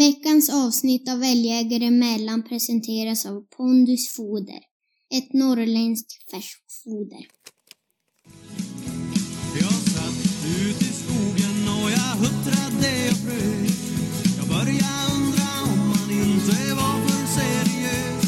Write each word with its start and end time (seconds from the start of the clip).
Veckans 0.00 0.50
avsnitt 0.50 1.08
av 1.08 1.22
Älgjägare 1.22 1.84
emellan 1.84 2.42
presenteras 2.42 3.26
av 3.26 3.44
Pondus 3.56 4.08
Foder. 4.08 4.60
Ett 5.14 5.32
norrländskt 5.32 6.30
färskfoder. 6.30 7.22
Jag 9.60 9.72
satt 9.94 10.20
ut 10.60 10.82
i 10.82 10.92
skogen 11.00 11.56
och 11.76 11.90
jag 11.96 12.12
huttrade 12.22 12.92
och 13.10 13.20
frös 13.24 13.72
Jag 14.38 14.48
började 14.48 15.00
undra 15.16 15.48
om 15.72 15.78
man 15.88 16.10
inte 16.22 16.74
var 16.80 16.96
för 17.06 17.26
seriös 17.38 18.24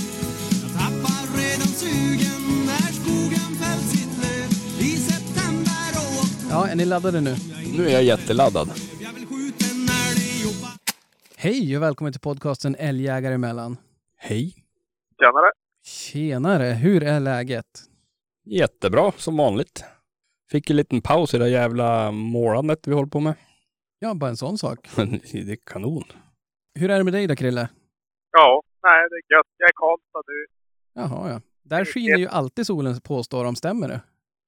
Jag 0.63 0.73
tappar 0.81 1.23
redan 1.41 1.73
sugen 1.83 2.43
när 2.67 2.93
skogen 3.01 3.51
fällt 3.61 3.89
sitt 3.91 4.15
löv 4.23 4.49
I 4.89 4.97
september 4.97 5.91
och 6.03 6.25
oktober 6.25 6.51
Ja, 6.51 6.69
är 6.69 6.75
ni 6.75 6.85
laddade 6.85 7.21
nu? 7.21 7.37
Nu 7.77 7.87
är 7.87 7.93
jag 7.93 8.05
jätteladdad. 8.05 8.71
Hej 11.43 11.77
och 11.77 11.83
välkommen 11.83 12.13
till 12.13 12.21
podcasten 12.21 12.77
Älgjägare 12.79 13.35
emellan. 13.35 13.77
Hej. 14.17 14.55
Tjenare! 15.21 15.51
Tjenare, 15.85 16.65
hur 16.65 17.03
är 17.03 17.21
läget? 17.21 17.67
Jättebra, 18.45 19.13
som 19.13 19.37
vanligt. 19.37 19.85
Fick 20.51 20.71
en 20.71 20.77
liten 20.77 21.01
paus 21.01 21.35
i 21.35 21.39
det 21.39 21.49
jävla 21.49 22.11
målandet 22.11 22.87
vi 22.87 22.95
håller 22.95 23.11
på 23.11 23.21
med. 23.21 23.35
Ja, 23.99 24.15
bara 24.15 24.31
en 24.31 24.37
sån 24.37 24.59
sak. 24.59 24.89
Det 25.33 25.53
är 25.53 25.57
kanon. 25.67 26.05
Hur 26.75 26.91
är 26.91 26.99
det 26.99 27.05
med 27.05 27.13
dig 27.13 27.27
då, 27.27 27.37
Krille? 27.37 27.69
Ja, 28.33 28.63
nej 28.83 29.09
det 29.11 29.17
är 29.17 29.37
gött. 29.37 29.47
Jag 29.57 29.69
är 29.69 29.73
Karlstad 29.73 30.23
nu. 30.27 30.47
Jaha, 30.93 31.31
ja. 31.31 31.41
Där 31.63 31.85
skiner 31.85 32.19
ju 32.19 32.29
alltid 32.29 32.67
solen 32.67 33.01
påstår 33.01 33.45
de, 33.45 33.57
stämmer 33.57 33.89
det? 33.89 34.01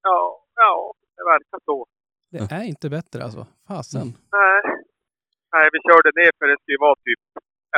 Ja, 0.03 0.47
ja, 0.55 0.95
det 1.17 1.25
verkar 1.25 1.61
så. 1.65 1.87
Det 2.31 2.55
är 2.55 2.63
inte 2.63 2.91
bättre 2.91 3.25
alltså. 3.25 3.47
Fasen. 3.69 4.19
Nej, 4.33 4.84
nej 5.55 5.65
vi 5.75 5.79
körde 5.89 6.11
ner 6.21 6.31
för 6.39 6.47
det 6.51 6.57
skulle 6.63 6.79
vara 6.89 6.97
typ 7.09 7.23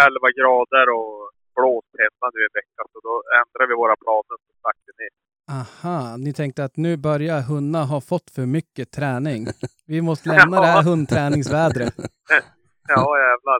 11 0.07 0.31
grader 0.41 0.87
och 0.99 1.13
blåst 1.57 1.93
hemma 2.03 2.27
nu 2.35 2.41
en 2.49 2.55
vecka. 2.61 2.81
Så 2.93 2.97
då 3.07 3.13
ändrade 3.41 3.65
vi 3.71 3.75
våra 3.83 3.97
planer 4.05 4.35
och 4.41 4.55
stack 4.61 4.79
vi 4.87 4.93
ner. 5.03 5.15
Aha, 5.61 6.17
ni 6.25 6.31
tänkte 6.41 6.65
att 6.65 6.77
nu 6.87 6.93
börjar 7.09 7.41
hundarna 7.51 7.85
ha 7.85 8.01
fått 8.01 8.29
för 8.37 8.47
mycket 8.59 8.91
träning. 8.99 9.41
Vi 9.93 9.99
måste 10.09 10.29
lämna 10.29 10.61
det 10.61 10.67
här 10.67 10.83
hundträningsvädret. 10.91 11.95
Ja, 12.89 13.05
jävlar. 13.27 13.59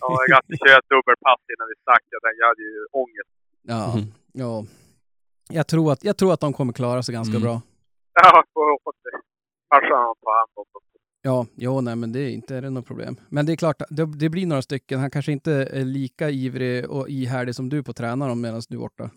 Ja, 0.00 0.10
jag 0.28 0.34
hade 0.36 0.56
kört 0.66 0.88
dubbelpass 0.92 1.40
innan 1.52 1.66
vi 1.72 1.76
stack. 1.82 2.04
Jag 2.14 2.20
jag 2.40 2.46
hade 2.46 2.62
ju 2.62 2.86
ångest. 3.02 3.30
Ja, 3.72 3.82
Mhm. 3.96 4.06
ja. 4.42 4.64
Jag 5.58 5.66
tror, 5.66 5.92
att, 5.92 6.04
jag 6.04 6.16
tror 6.16 6.32
att 6.32 6.40
de 6.40 6.52
kommer 6.52 6.72
klara 6.72 7.02
sig 7.02 7.12
ganska 7.14 7.36
Mm. 7.36 7.42
bra. 7.42 7.56
Ja, 8.14 8.42
får 8.54 8.70
hoppas 8.74 8.96
det. 9.04 9.10
Farsan 9.70 10.14
tar 10.22 10.32
hand 10.40 10.52
om 10.54 10.64
dem. 10.72 10.82
Ja, 11.22 11.46
jo, 11.56 11.80
nej, 11.80 11.96
men 11.96 12.12
det 12.12 12.20
är 12.20 12.28
inte 12.30 12.56
är 12.56 12.62
det 12.62 12.70
något 12.70 12.86
problem. 12.86 13.16
Men 13.28 13.46
det 13.46 13.52
är 13.52 13.56
klart, 13.56 13.82
det, 13.90 14.06
det 14.18 14.28
blir 14.28 14.46
några 14.46 14.62
stycken. 14.62 15.00
Han 15.00 15.10
kanske 15.10 15.32
inte 15.32 15.52
är 15.52 15.84
lika 15.84 16.30
ivrig 16.30 16.90
och 16.90 17.08
ihärdig 17.08 17.54
som 17.54 17.68
du 17.68 17.82
på 17.82 17.90
att 17.90 17.96
träna 17.96 18.28
dem 18.28 18.40
medan 18.40 18.62
du 18.68 18.76
är 18.76 18.80
borta. 18.80 19.10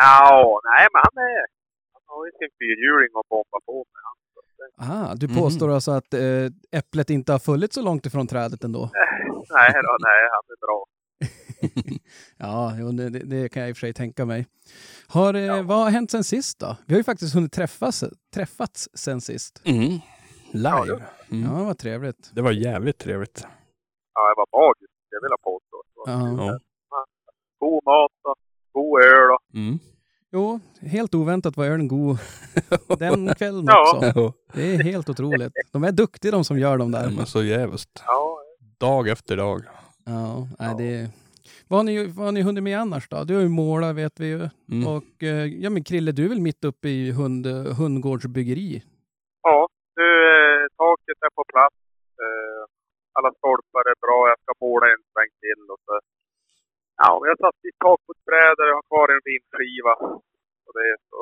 Ja, 0.00 0.60
nej 0.64 0.86
men 0.92 1.00
han 1.04 1.24
är... 1.24 1.46
Han 1.92 2.02
har 2.06 2.26
ju 2.26 2.32
sin 2.32 2.48
fyrhjuling 2.58 3.10
att 3.20 3.28
bomba 3.28 3.60
på 3.66 3.84
med. 3.92 4.88
Aha, 4.88 5.14
du 5.14 5.26
Mhm. 5.28 5.36
påstår 5.36 5.70
alltså 5.74 5.90
att 5.90 6.14
eh, 6.14 6.46
äpplet 6.72 7.10
inte 7.10 7.32
har 7.32 7.38
fallit 7.38 7.72
så 7.72 7.82
långt 7.82 8.06
ifrån 8.06 8.26
trädet 8.26 8.64
ändå? 8.64 8.80
Nej 9.50 9.72
då, 9.72 9.96
nej, 10.00 10.20
han 10.32 10.44
är 10.48 10.66
bra. 10.66 10.84
ja, 12.36 12.72
det- 12.92 13.08
det 13.24 13.48
kan 13.48 13.60
jag 13.62 13.70
i 13.70 13.72
och 13.72 13.76
för 13.76 13.80
sig 13.80 13.92
tänka 13.94 14.24
mig. 14.24 14.46
Har, 15.08 15.34
eh, 15.34 15.40
Ja. 15.40 15.62
Vad 15.62 15.78
har 15.78 15.90
hänt 15.90 16.10
sen 16.10 16.24
sist 16.24 16.58
då? 16.58 16.76
Vi 16.86 16.94
har 16.94 16.98
ju 16.98 17.04
faktiskt 17.04 17.34
hunnit 17.34 17.52
träffas, 17.52 18.04
träffats 18.34 18.88
sen 18.94 19.20
sist. 19.20 19.62
Mm. 19.64 19.98
Ja, 20.62 20.84
Live. 20.84 20.98
Ja, 21.28 21.36
Mm. 21.36 21.58
det 21.58 21.64
var 21.64 21.74
trevligt. 21.74 22.30
Det 22.32 22.42
var 22.42 22.52
jävligt 22.52 22.98
trevligt. 22.98 23.46
Ja, 24.14 24.20
det 24.28 24.34
var 24.36 24.46
magiskt. 24.66 24.92
Det 25.10 25.16
vill 25.22 25.30
jag 25.30 25.42
påstå. 25.42 25.82
Ja. 26.06 26.46
Ja. 26.46 26.58
God 27.58 27.84
mat 27.84 28.10
och 28.22 28.36
god 28.72 29.00
öl 29.00 29.30
och... 29.30 29.54
Mm. 29.54 29.78
Jo, 30.32 30.60
helt 30.80 31.14
oväntat 31.14 31.56
var 31.56 31.64
ölen 31.66 31.88
god 31.88 32.18
den 32.98 33.34
kvällen 33.34 33.64
Ja. 33.66 33.92
också. 33.96 34.20
Ja, 34.20 34.32
Det 34.54 34.74
är 34.74 34.82
helt 34.82 35.08
otroligt. 35.08 35.52
De 35.72 35.84
är 35.84 35.92
duktiga 35.92 36.32
de 36.32 36.44
som 36.44 36.58
gör 36.58 36.78
de 36.78 36.90
där. 36.92 37.10
men 37.16 37.26
så 37.26 37.42
jävligt. 37.42 38.02
Ja, 38.06 38.38
Dag 38.78 39.08
efter 39.08 39.36
dag. 39.36 39.62
Ja, 40.04 40.48
nej, 40.58 40.74
det 40.78 41.10
vad 41.68 41.78
har, 41.78 41.84
ni, 41.84 42.06
vad 42.06 42.24
har 42.24 42.32
ni 42.32 42.42
hunnit 42.42 42.62
med 42.62 42.78
annars 42.80 43.08
då? 43.08 43.24
Du 43.24 43.34
har 43.34 43.42
ju 43.42 43.48
målat 43.48 43.96
vet 43.96 44.20
vi 44.20 44.26
ju. 44.26 44.48
Mm. 44.70 44.86
Och 44.86 45.22
eh, 45.22 45.44
ja 45.46 45.70
men 45.70 45.84
Krille, 45.84 46.12
du 46.12 46.24
är 46.24 46.28
väl 46.28 46.40
mitt 46.40 46.64
uppe 46.64 46.88
i 46.88 47.10
hund, 47.10 47.46
hundgårdsbyggeri? 47.46 48.82
ja 49.42 49.68
taket 51.06 51.18
är 51.26 51.32
på 51.38 51.44
plats. 51.54 51.76
Eh, 52.24 52.62
alla 53.16 53.30
stolpar 53.38 53.84
är 53.92 53.98
bra. 54.04 54.18
Jag 54.32 54.38
ska 54.42 54.52
måla 54.66 54.86
en 54.94 55.02
sväng 55.12 55.32
till 55.44 55.62
och 55.72 55.80
så... 55.86 55.92
Ja, 57.02 57.10
vi 57.22 57.26
har 57.32 57.36
satt 57.44 57.58
dit 57.62 57.78
takputsbrädor. 57.84 58.66
Jag 58.70 58.76
har 58.80 58.86
kvar 58.92 59.06
en 59.14 59.20
vindskiva. 59.28 59.94
Och 60.66 60.72
det 60.76 60.84
är 60.92 60.98
så... 61.10 61.18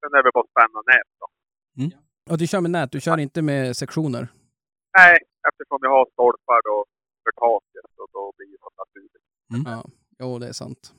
Sen 0.00 0.10
är 0.18 0.22
vi 0.26 0.30
bara 0.36 0.48
spänna 0.54 0.80
nät 0.92 1.10
då. 1.20 1.26
Och 2.30 2.38
du 2.38 2.46
kör 2.46 2.60
med 2.60 2.70
nät, 2.70 2.92
du 2.92 3.00
kör 3.00 3.18
inte 3.18 3.42
med 3.42 3.76
sektioner? 3.76 4.28
Nej, 4.98 5.16
eftersom 5.48 5.78
jag 5.80 5.90
har 5.90 6.06
stolpar 6.12 6.60
då 6.70 6.84
för 7.24 7.32
taket 7.46 7.90
och 8.02 8.08
då 8.12 8.32
blir 8.36 8.46
det 8.46 8.70
naturligt. 8.82 9.24
Ja, 9.72 9.84
jo 10.18 10.38
det 10.38 10.48
är 10.48 10.52
sant. 10.52 10.92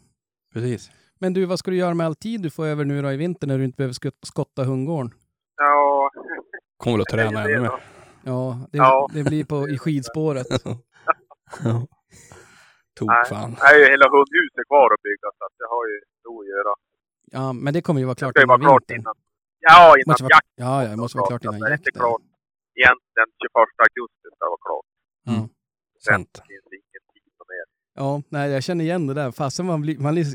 Precis. 0.54 0.92
Men 1.20 1.34
du, 1.34 1.46
vad 1.46 1.60
ska 1.60 1.72
du 1.72 1.78
göra 1.78 1.94
med 1.94 2.06
all 2.06 2.16
tid 2.16 2.42
du 2.42 2.50
får 2.50 2.66
över 2.66 2.86
nu 2.86 3.02
då 3.02 3.12
i 3.12 3.18
vinter 3.18 3.48
när 3.48 3.58
du 3.58 3.64
inte 3.66 3.76
behöver 3.78 3.94
skott- 3.94 4.26
skotta 4.26 4.64
hundgården? 4.64 5.14
Ja, 5.56 6.12
Kommer 6.78 6.98
väl 6.98 7.02
att 7.02 7.08
träna 7.08 7.44
ännu 7.44 7.62
mer. 7.62 7.72
Ja, 8.24 8.68
det, 8.72 8.78
Ja. 8.78 9.10
det 9.14 9.24
blir 9.24 9.46
på, 9.46 9.70
i 9.70 9.78
skidspåret. 9.78 10.48
Ja. 11.64 11.88
Tok 13.00 13.08
Nej. 13.10 13.26
fan. 13.30 13.56
Jag 13.60 13.66
har 13.68 13.76
ju 13.80 13.86
hela 13.96 14.06
hundhuset 14.10 14.66
kvar 14.68 14.88
att 14.96 15.02
bygga 15.08 15.28
så 15.38 15.44
att 15.48 15.56
jag 15.64 15.68
har 15.76 15.84
ju 15.92 15.98
nog 16.26 16.36
att 16.42 16.48
göra. 16.54 16.74
Ja, 17.36 17.54
men 17.54 17.74
det 17.74 17.82
kommer 17.82 18.00
ju 18.00 18.06
vara 18.06 18.14
Det 18.14 18.20
klart 18.20 18.38
innan 18.44 18.60
klart 18.60 18.82
vintern. 18.82 19.00
innan... 19.00 19.16
Ja, 19.60 19.96
innan 19.98 20.12
Måste 20.12 20.24
vara, 20.24 20.34
jakten. 20.38 20.66
ja, 20.66 20.84
ja, 20.84 20.90
det 20.90 20.96
måste 20.98 21.18
vara 21.18 21.28
klart 21.28 21.44
innan 21.44 21.60
Det 21.60 21.68
är 21.68 21.72
inte 21.74 21.90
jakten. 21.90 22.00
klart. 22.02 22.22
Egentligen 22.82 23.30
21 23.42 23.52
augusti 23.86 24.26
ska 24.36 24.46
det 24.46 24.54
vara 24.56 24.64
klart. 24.70 24.88
Sant. 26.08 26.34
Det 26.34 26.70
tid 27.14 27.32
som 27.38 27.48
är. 27.60 27.66
Ja, 28.02 28.22
nej, 28.30 28.52
jag 28.52 28.64
känner 28.64 28.84
igen 28.86 29.08
det 29.08 29.14
där. 29.14 29.32
Fasen 29.32 29.66
man 29.66 29.82
blir, 29.82 29.98
man 29.98 30.14
blir, 30.14 30.26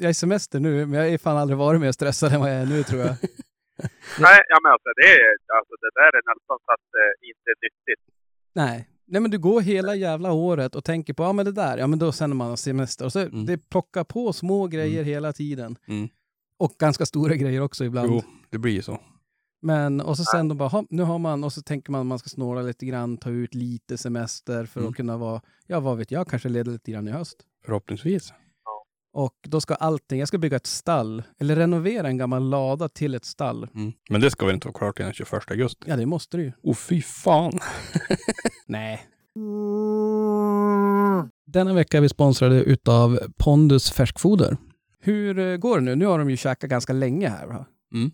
jag 0.00 0.08
är 0.08 0.12
semester 0.12 0.60
nu, 0.60 0.86
men 0.86 1.00
jag 1.00 1.08
är 1.08 1.18
fan 1.18 1.36
aldrig 1.36 1.58
varit 1.58 1.80
mer 1.80 1.92
stressad 1.92 2.32
än 2.32 2.40
vad 2.40 2.50
jag 2.50 2.56
är 2.62 2.66
nu 2.66 2.82
tror 2.82 3.00
jag. 3.00 3.14
Nej, 4.26 4.40
ja, 4.48 4.56
men 4.62 4.72
alltså 4.72 4.90
det, 5.00 5.08
är, 5.20 5.30
alltså 5.58 5.74
det 5.84 5.90
där 6.00 6.10
är 6.18 6.22
nästan 6.32 6.58
så 6.66 6.70
att 6.74 6.86
det 6.96 7.26
inte 7.30 7.46
är 7.54 7.58
nyttigt. 7.66 8.04
Nej. 8.54 8.88
Nej, 9.08 9.20
men 9.22 9.30
du 9.30 9.38
går 9.38 9.60
hela 9.60 9.94
jävla 9.94 10.32
året 10.32 10.74
och 10.74 10.84
tänker 10.84 11.12
på, 11.14 11.22
ja 11.22 11.32
men 11.32 11.44
det 11.44 11.52
där, 11.52 11.78
ja 11.78 11.86
men 11.86 11.98
då 11.98 12.12
sänder 12.12 12.36
man 12.36 12.56
semester. 12.56 13.04
Och 13.04 13.12
så 13.12 13.20
Mm. 13.20 13.46
det 13.46 13.58
plockar 13.68 14.04
på 14.04 14.32
små 14.32 14.66
grejer 14.66 15.02
hela 15.04 15.32
tiden. 15.32 15.76
Mm. 15.88 16.08
Och 16.58 16.74
ganska 16.78 17.06
stora 17.06 17.34
grejer 17.34 17.60
också 17.60 17.84
ibland. 17.84 18.08
Jo, 18.12 18.22
det 18.50 18.58
blir 18.58 18.82
så. 18.82 19.00
Men, 19.62 20.00
och 20.00 20.16
så 20.16 20.24
sen 20.24 20.48
då 20.48 20.54
bara, 20.54 20.68
ha, 20.68 20.84
nu 20.90 21.02
har 21.02 21.18
man, 21.18 21.44
och 21.44 21.52
så 21.52 21.62
tänker 21.62 21.92
man 21.92 22.00
att 22.00 22.06
man 22.06 22.18
ska 22.18 22.28
snåla 22.28 22.62
lite 22.62 22.86
grann, 22.86 23.16
ta 23.18 23.30
ut 23.30 23.54
lite 23.54 23.98
semester 23.98 24.66
för 24.66 24.80
Mm. 24.80 24.90
att 24.90 24.96
kunna 24.96 25.16
vara, 25.16 25.40
ja 25.66 25.80
vad 25.80 25.98
vet 25.98 26.10
jag, 26.10 26.28
kanske 26.28 26.48
leda 26.48 26.70
lite 26.70 26.90
grann 26.92 27.08
i 27.08 27.10
höst. 27.10 27.36
Förhoppningsvis. 27.64 28.32
Och 29.16 29.34
då 29.42 29.60
ska 29.60 29.74
allting, 29.74 30.18
jag 30.18 30.28
ska 30.28 30.38
bygga 30.38 30.56
ett 30.56 30.66
stall, 30.66 31.22
eller 31.38 31.56
renovera 31.56 32.08
en 32.08 32.16
gammal 32.18 32.48
lada 32.48 32.88
till 32.88 33.14
ett 33.14 33.24
stall. 33.24 33.68
Mm. 33.74 33.92
Men 34.10 34.20
det 34.20 34.30
ska 34.30 34.46
väl 34.46 34.54
inte 34.54 34.68
vara 34.68 34.78
klart 34.78 35.00
innan 35.00 35.12
21 35.12 35.50
augusti? 35.50 35.84
Ja, 35.86 35.96
det 35.96 36.06
måste 36.06 36.36
du 36.36 36.42
ju. 36.42 36.52
Åh 36.62 36.74
fy 36.74 37.02
fan. 37.02 37.52
Nej. 38.66 39.06
Denna 41.46 41.74
vecka 41.74 41.96
är 41.96 42.00
vi 42.00 42.08
sponsrade 42.08 42.62
utav 42.62 43.18
Pondus 43.36 43.90
Färskfoder. 43.90 44.56
Hur 44.98 45.38
eh, 45.38 45.56
går 45.56 45.78
det 45.78 45.84
nu? 45.84 45.96
Nu 45.96 46.06
har 46.06 46.18
de 46.18 46.30
ju 46.30 46.36
käkat 46.36 46.70
ganska 46.70 46.92
länge 46.92 47.28
här. 47.28 47.46
Va? 47.46 47.66
Mm. 47.94 48.10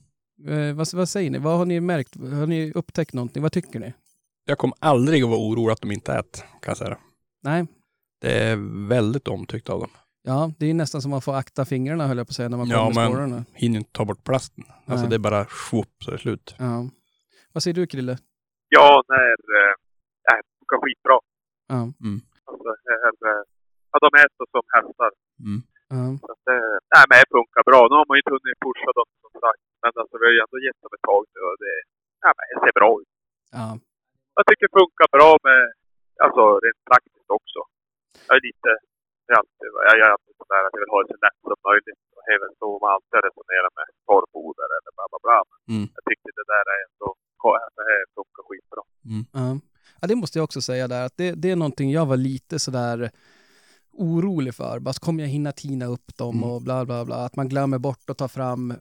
Eh, 0.48 0.74
vad, 0.74 0.94
vad 0.94 1.08
säger 1.08 1.30
ni? 1.30 1.38
Vad 1.38 1.58
har 1.58 1.66
ni 1.66 1.80
märkt? 1.80 2.16
Har 2.16 2.46
ni 2.46 2.72
upptäckt 2.72 3.12
någonting? 3.12 3.42
Vad 3.42 3.52
tycker 3.52 3.80
ni? 3.80 3.92
Jag 4.44 4.58
kommer 4.58 4.76
aldrig 4.80 5.22
att 5.22 5.28
vara 5.28 5.40
orolig 5.40 5.72
att 5.72 5.80
de 5.80 5.92
inte 5.92 6.12
äter, 6.12 6.42
kan 6.42 6.70
jag 6.70 6.76
säga. 6.76 6.98
Nej, 7.42 7.66
Det 8.20 8.38
är 8.38 8.86
väldigt 8.88 9.28
omtyckt 9.28 9.70
av 9.70 9.80
dem. 9.80 9.90
Ja, 10.22 10.50
det 10.58 10.66
är 10.70 10.74
nästan 10.74 11.00
som 11.02 11.10
man 11.10 11.22
får 11.26 11.34
akta 11.42 11.64
fingrarna 11.64 12.06
höll 12.08 12.18
jag 12.18 12.26
på 12.26 12.30
att 12.30 12.40
säga 12.40 12.48
när 12.48 12.58
man 12.62 12.68
Ja, 12.68 12.78
kommer 12.78 12.94
med 12.94 13.02
men- 13.02 13.12
spårarna. 13.12 13.40
Hinner 13.62 13.78
inte 13.78 13.92
ta 13.92 14.04
bort 14.04 14.24
plasten. 14.28 14.64
Alltså 14.90 15.04
Nej. 15.06 15.10
det 15.10 15.16
är 15.20 15.24
bara 15.28 15.42
swoop 15.68 15.92
så 16.02 16.06
är 16.10 16.14
det 16.16 16.22
slut. 16.26 16.46
Ja. 16.58 16.76
Vad 17.52 17.60
säger 17.62 17.74
du 17.80 17.84
Krille? 17.92 18.14
Ja, 18.76 18.88
när... 19.12 19.32
Eh, 19.58 19.72
ja, 20.26 20.32
det 20.38 20.44
funkar 20.58 20.78
skitbra. 20.84 21.16
Ja. 21.72 21.80
Alltså, 22.48 22.68
det 22.86 22.94
är, 23.08 23.14
eh, 23.30 23.42
ja, 23.92 23.96
de 24.04 24.10
är 24.22 24.28
så 24.38 24.44
som 24.54 24.64
hästar. 24.76 25.10
Mm. 25.46 25.60
Ja. 25.94 26.02
Så 26.24 26.28
att, 26.34 26.44
eh, 26.54 26.74
nej, 26.94 27.04
men 27.08 27.16
det 27.22 27.28
funkar 27.38 27.62
bra. 27.70 27.80
Nu 27.90 27.94
har 28.00 28.06
man 28.08 28.16
ju 28.16 28.20
inte 28.22 28.34
hunnit 28.36 28.58
pusha 28.66 28.90
dem 29.00 29.08
som 29.24 29.32
sagt. 29.44 29.62
Men 29.82 29.90
alltså, 30.00 30.14
vi 30.20 30.24
har 30.28 30.34
ju 30.36 30.40
ändå 30.46 30.56
gett 30.66 30.80
dem 30.82 30.92
ett 30.96 31.06
tag 31.10 31.22
nu 31.34 31.40
och 31.50 31.58
det, 31.64 31.74
ja, 32.24 32.30
men 32.36 32.44
det 32.50 32.56
ser 32.64 32.74
bra 32.80 32.90
ut. 33.02 33.10
ja. 33.58 33.68
Jag 34.36 34.44
tycker 34.48 34.64
det 34.68 34.76
funkar 34.82 35.08
bra 35.16 35.30
med, 35.48 35.62
alltså 36.24 36.42
rent 36.64 36.82
praktiskt 36.90 37.30
också. 37.38 37.60
Jag 38.28 38.34
är 38.38 38.44
lite, 38.50 38.70
är 39.34 39.38
alltid, 39.42 39.68
jag 39.90 40.06
är 40.08 40.12
alltid 40.16 40.34
sådär 40.42 40.62
att 40.66 40.74
jag 40.76 40.82
vill 40.84 40.92
ha 40.94 40.98
det 41.02 41.08
så 41.14 41.18
lätt 41.26 41.38
som 41.42 41.60
möjligt. 41.70 42.00
Och 42.16 42.22
väl 42.42 42.52
så 42.62 42.68
man 42.82 42.90
alltid 42.96 43.18
resonerar 43.28 43.70
med 43.78 43.86
torrfoder 44.08 44.68
eller 44.76 44.90
bla 44.96 45.04
bla 45.12 45.18
bla. 45.26 45.38
Mm. 45.72 45.86
jag 45.96 46.02
tycker 46.08 46.30
det 46.40 46.46
där 46.54 46.64
är 46.74 46.80
ändå, 46.88 47.08
det 47.78 47.84
här 47.90 48.00
funkar 48.16 48.42
skitbra. 48.48 48.82
Ja. 49.38 49.46
Ja, 50.00 50.04
det 50.10 50.16
måste 50.22 50.38
jag 50.38 50.44
också 50.48 50.60
säga 50.70 50.84
där, 50.94 51.02
att 51.06 51.16
det, 51.16 51.30
det 51.42 51.50
är 51.50 51.56
någonting 51.56 51.88
jag 51.98 52.06
var 52.12 52.16
lite 52.16 52.58
sådär 52.66 53.10
orolig 53.92 54.54
för. 54.54 54.78
Bara, 54.78 54.94
kommer 54.94 55.22
jag 55.22 55.30
hinna 55.30 55.52
tina 55.52 55.86
upp 55.86 56.16
dem 56.16 56.36
Mm. 56.36 56.50
och 56.50 56.62
bla 56.62 56.84
bla 56.84 57.04
bla. 57.04 57.16
Att 57.16 57.36
man 57.36 57.48
glömmer 57.48 57.78
bort 57.78 58.10
att 58.10 58.18
ta 58.18 58.28
fram, 58.28 58.74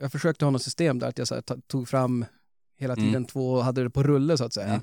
jag 0.00 0.12
försökte 0.12 0.44
ha 0.44 0.50
något 0.50 0.62
system 0.62 0.98
där, 0.98 1.08
att 1.08 1.18
jag 1.18 1.28
så 1.28 1.34
här, 1.34 1.42
tog 1.66 1.88
fram 1.88 2.24
hela 2.76 2.92
Mm. 2.94 3.04
tiden 3.06 3.24
två 3.24 3.52
och 3.52 3.64
hade 3.64 3.82
det 3.82 3.90
på 3.90 4.02
rulle 4.02 4.36
så 4.36 4.44
att 4.44 4.52
säga. 4.52 4.66
Mm. 4.66 4.80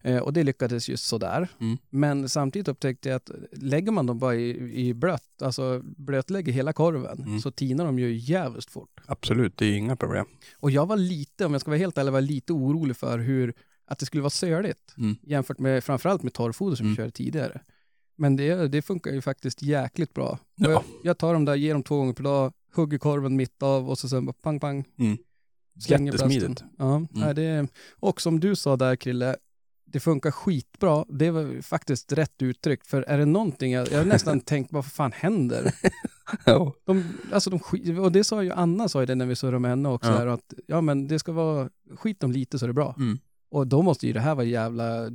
Eh, 0.00 0.18
och 0.18 0.32
det 0.32 0.42
lyckades 0.42 0.88
just 0.88 1.04
sådär. 1.04 1.48
Mm. 1.60 1.78
Men 1.90 2.28
samtidigt 2.28 2.68
upptäckte 2.68 3.08
jag 3.08 3.16
att 3.16 3.30
lägger 3.52 3.92
man 3.92 4.06
dem 4.06 4.18
bara 4.18 4.34
i, 4.34 4.72
i 4.88 4.94
blött, 4.94 5.42
alltså 5.42 5.80
blötlägger 5.84 6.52
hela 6.52 6.72
korven, 6.72 7.18
Mm. 7.26 7.40
så 7.40 7.50
tinar 7.50 7.84
de 7.84 7.98
ju 7.98 8.14
jävligt 8.16 8.70
fort. 8.70 9.00
Absolut, 9.06 9.56
det 9.56 9.66
är 9.66 9.72
inga 9.76 9.96
problem. 9.96 10.26
Och 10.60 10.70
jag 10.70 10.86
var 10.86 10.96
lite, 10.96 11.46
om 11.46 11.52
jag 11.52 11.60
ska 11.60 11.70
vara 11.70 11.78
helt 11.78 11.98
ärlig, 11.98 12.12
var 12.12 12.20
lite 12.20 12.52
orolig 12.52 12.96
för 12.96 13.18
hur, 13.18 13.54
att 13.86 13.98
det 13.98 14.06
skulle 14.06 14.22
vara 14.22 14.30
söligt 14.30 14.94
Mm. 14.98 15.16
jämfört 15.22 15.58
med 15.58 15.84
framförallt 15.84 16.22
med 16.22 16.32
torrfoder 16.32 16.76
som 16.76 16.86
Mm. 16.86 16.92
vi 16.92 16.96
körde 16.96 17.10
tidigare. 17.10 17.60
Men 18.18 18.36
det, 18.36 18.68
det 18.68 18.82
funkar 18.82 19.10
ju 19.12 19.20
faktiskt 19.20 19.62
jäkligt 19.62 20.14
bra. 20.14 20.38
Ja. 20.54 20.70
Jag, 20.70 20.82
jag 21.04 21.18
tar 21.18 21.32
dem 21.32 21.44
där, 21.44 21.54
ger 21.54 21.72
dem 21.72 21.82
två 21.82 21.96
gånger 21.96 22.12
per 22.12 22.24
dag, 22.24 22.52
hugger 22.74 22.98
korven 22.98 23.36
mitt 23.36 23.62
av 23.62 23.90
och 23.90 23.98
så 23.98 24.08
sen 24.08 24.26
bara 24.26 24.32
pang 24.32 24.60
pang. 24.60 24.84
Mm. 24.98 25.18
Jättesmidigt. 25.88 26.64
Ja, 26.78 27.06
nej, 27.10 27.34
det, 27.34 27.68
och 27.92 28.20
som 28.20 28.40
du 28.40 28.56
sa 28.56 28.76
där 28.76 28.96
Krille, 28.96 29.36
det 29.88 30.00
funkar 30.00 30.30
skitbra. 30.30 31.04
Det 31.08 31.30
var 31.30 31.62
faktiskt 31.62 32.12
rätt 32.12 32.42
uttryckt, 32.42 32.86
för 32.86 33.02
är 33.02 33.18
det 33.18 33.24
någonting, 33.24 33.72
jag, 33.72 33.92
jag 33.92 33.98
har 33.98 34.04
nästan 34.04 34.40
tänkt, 34.52 34.72
vad 34.72 34.86
fan 34.86 35.12
händer? 35.12 35.74
Ja. 36.44 36.72
De, 36.84 37.04
alltså 37.32 37.50
de 37.50 37.98
och 37.98 38.12
det 38.12 38.24
sa 38.24 38.42
ju 38.42 38.52
Anna, 38.52 38.88
sa 38.88 39.00
ju 39.00 39.06
det 39.06 39.14
när 39.14 39.26
vi 39.26 39.36
surrade 39.36 39.58
med 39.58 39.70
henne 39.70 39.88
också, 39.88 40.10
Ja. 40.10 40.18
där, 40.18 40.26
att 40.26 40.54
ja 40.66 40.80
men 40.80 41.08
det 41.08 41.18
ska 41.18 41.32
vara, 41.32 41.68
skit 41.96 42.20
dem 42.20 42.32
lite 42.32 42.58
så 42.58 42.64
är 42.64 42.68
det 42.68 42.72
bra. 42.74 42.94
Mm. 42.98 43.18
Och 43.50 43.66
då 43.66 43.82
måste 43.82 44.06
ju 44.06 44.12
det 44.12 44.20
här 44.20 44.34
vara 44.34 44.44
jävla 44.46 45.10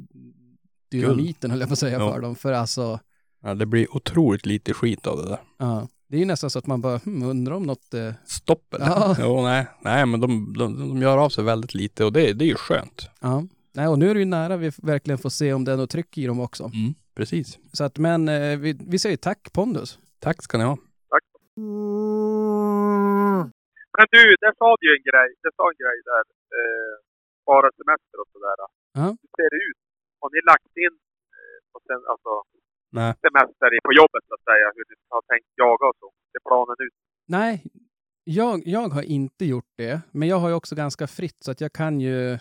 dynamiten 0.92 1.52
höll 1.52 1.60
jag 1.60 1.70
på 1.70 1.74
att 1.74 1.80
säga 1.80 2.00
Ja. 2.00 2.14
för 2.14 2.22
dem, 2.22 2.36
för 2.36 2.54
alltså, 2.54 3.00
ja, 3.44 3.54
det 3.56 3.66
blir 3.66 3.96
otroligt 3.96 4.46
lite 4.46 4.74
skit 4.74 5.08
av 5.08 5.18
det 5.18 5.30
där. 5.30 5.40
ja, 5.58 5.88
det 6.08 6.16
är 6.18 6.20
ju 6.20 6.26
nästan 6.26 6.50
så 6.50 6.60
att 6.60 6.68
man 6.68 6.82
bara, 6.82 6.98
hmm, 6.98 7.24
undrar 7.24 7.56
om 7.56 7.64
något, 7.64 7.94
eh, 7.94 8.14
Stopp 8.26 8.74
eller? 8.74 8.86
Ja. 8.86 9.16
Jo, 9.20 9.42
nej. 9.42 9.68
Nej, 9.82 10.06
men 10.06 10.20
de, 10.20 10.54
de, 10.58 10.90
de 10.90 11.02
gör 11.02 11.18
av 11.18 11.30
sig 11.30 11.44
väldigt 11.44 11.74
lite 11.74 12.06
och 12.06 12.14
det, 12.14 12.34
det 12.34 12.46
är 12.46 12.48
ju 12.48 12.56
skönt. 12.56 13.10
ja. 13.22 13.44
Nej, 13.74 13.88
och 13.88 14.00
nu 14.00 14.10
är 14.10 14.14
det 14.14 14.20
ju 14.20 14.26
nära 14.26 14.58
vi 14.58 14.72
verkligen 14.84 15.18
får 15.18 15.30
se 15.30 15.54
om 15.54 15.64
det 15.66 15.72
är 15.72 15.78
något 15.78 15.90
tryck 15.90 16.18
i 16.18 16.26
dem 16.28 16.40
också. 16.40 16.64
Mm. 16.64 16.94
Precis. 17.16 17.60
Så 17.74 17.84
att, 17.84 17.98
men 17.98 18.28
eh, 18.30 18.58
vi, 18.60 18.78
vi 18.88 19.00
säger 19.00 19.18
tack 19.18 19.54
Pondus. 19.54 20.00
Tack 20.20 20.44
ska 20.44 20.58
ni 20.58 20.64
ha. 20.64 20.78
Men 23.98 24.06
du, 24.16 24.22
där 24.44 24.54
sa 24.62 24.68
du 24.80 24.84
ju 24.90 24.94
en 25.00 25.06
grej. 25.12 25.30
Det 25.44 25.52
sa 25.58 25.64
en 25.74 25.80
grej 25.84 25.98
där. 26.12 26.24
Eh, 26.58 26.94
spara 27.44 27.68
semester 27.80 28.18
och 28.24 28.30
sådär. 28.34 28.56
Ja. 29.00 29.08
Hur 29.22 29.30
ser 29.38 29.50
det 29.56 29.62
ut? 29.70 29.80
Har 30.22 30.30
ni 30.36 30.40
lagt 30.52 30.74
in 30.86 30.96
eh, 31.38 31.58
på 31.72 31.78
sen, 31.88 32.02
alltså, 32.14 32.32
Nej. 33.00 33.12
semester 33.26 33.68
i- 33.76 33.82
på 33.88 33.94
jobbet 34.02 34.24
så 34.30 34.34
att 34.38 34.46
säga? 34.52 34.68
Hur 34.78 34.86
ni 34.92 34.96
har 35.16 35.22
tänkt 35.32 35.50
jaga 35.64 35.86
och 35.92 35.98
så? 36.02 36.08
Är 36.38 36.42
planen 36.50 36.78
ut? 36.88 36.96
Nej, 37.38 37.54
jag, 38.24 38.56
jag 38.76 38.88
har 38.98 39.04
inte 39.20 39.44
gjort 39.46 39.72
det, 39.78 40.02
men 40.12 40.28
jag 40.32 40.38
har 40.42 40.50
ju 40.50 40.56
också 40.56 40.74
ganska 40.84 41.06
fritt 41.08 41.40
så 41.46 41.52
att 41.52 41.62
jag 41.62 41.74
kan 41.74 41.94
ju, 42.02 42.18
eh, 42.34 42.40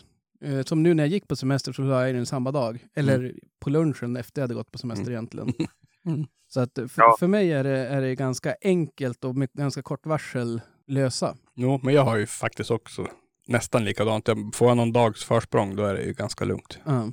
som 0.64 0.82
nu 0.82 0.94
när 0.94 1.02
jag 1.02 1.08
gick 1.10 1.28
på 1.28 1.36
semester 1.36 1.72
så 1.72 1.82
la 1.82 2.06
jag 2.06 2.14
den 2.14 2.26
samma 2.26 2.52
dag, 2.52 2.78
eller 2.94 3.34
på 3.60 3.70
lunchen 3.70 4.16
efter 4.16 4.40
jag 4.40 4.44
hade 4.44 4.54
gått 4.54 4.72
på 4.72 4.78
semester 4.78 5.02
Mm. 5.06 5.12
egentligen. 5.12 5.52
Mm. 6.06 6.26
Så 6.48 6.60
att 6.60 6.74
för, 6.74 6.90
Ja. 6.96 7.16
för 7.20 7.26
mig 7.26 7.52
är 7.52 7.64
det, 7.64 7.78
är 7.78 8.00
det 8.00 8.14
ganska 8.14 8.54
enkelt 8.62 9.24
och 9.24 9.36
med 9.36 9.48
ganska 9.52 9.82
kort 9.82 10.06
varsel 10.06 10.60
lösa. 10.86 11.36
Jo, 11.54 11.80
men 11.82 11.94
jag 11.94 12.04
har 12.04 12.16
ju 12.16 12.26
faktiskt 12.26 12.70
också 12.70 13.06
nästan 13.46 13.84
likadant. 13.84 14.28
Jag 14.28 14.50
får 14.54 14.68
jag 14.68 14.76
någon 14.76 14.92
dags 14.92 15.24
försprång 15.24 15.76
då 15.76 15.84
är 15.84 15.94
det 15.94 16.02
ju 16.02 16.12
ganska 16.12 16.44
lugnt. 16.44 16.78
Ja. 16.84 17.12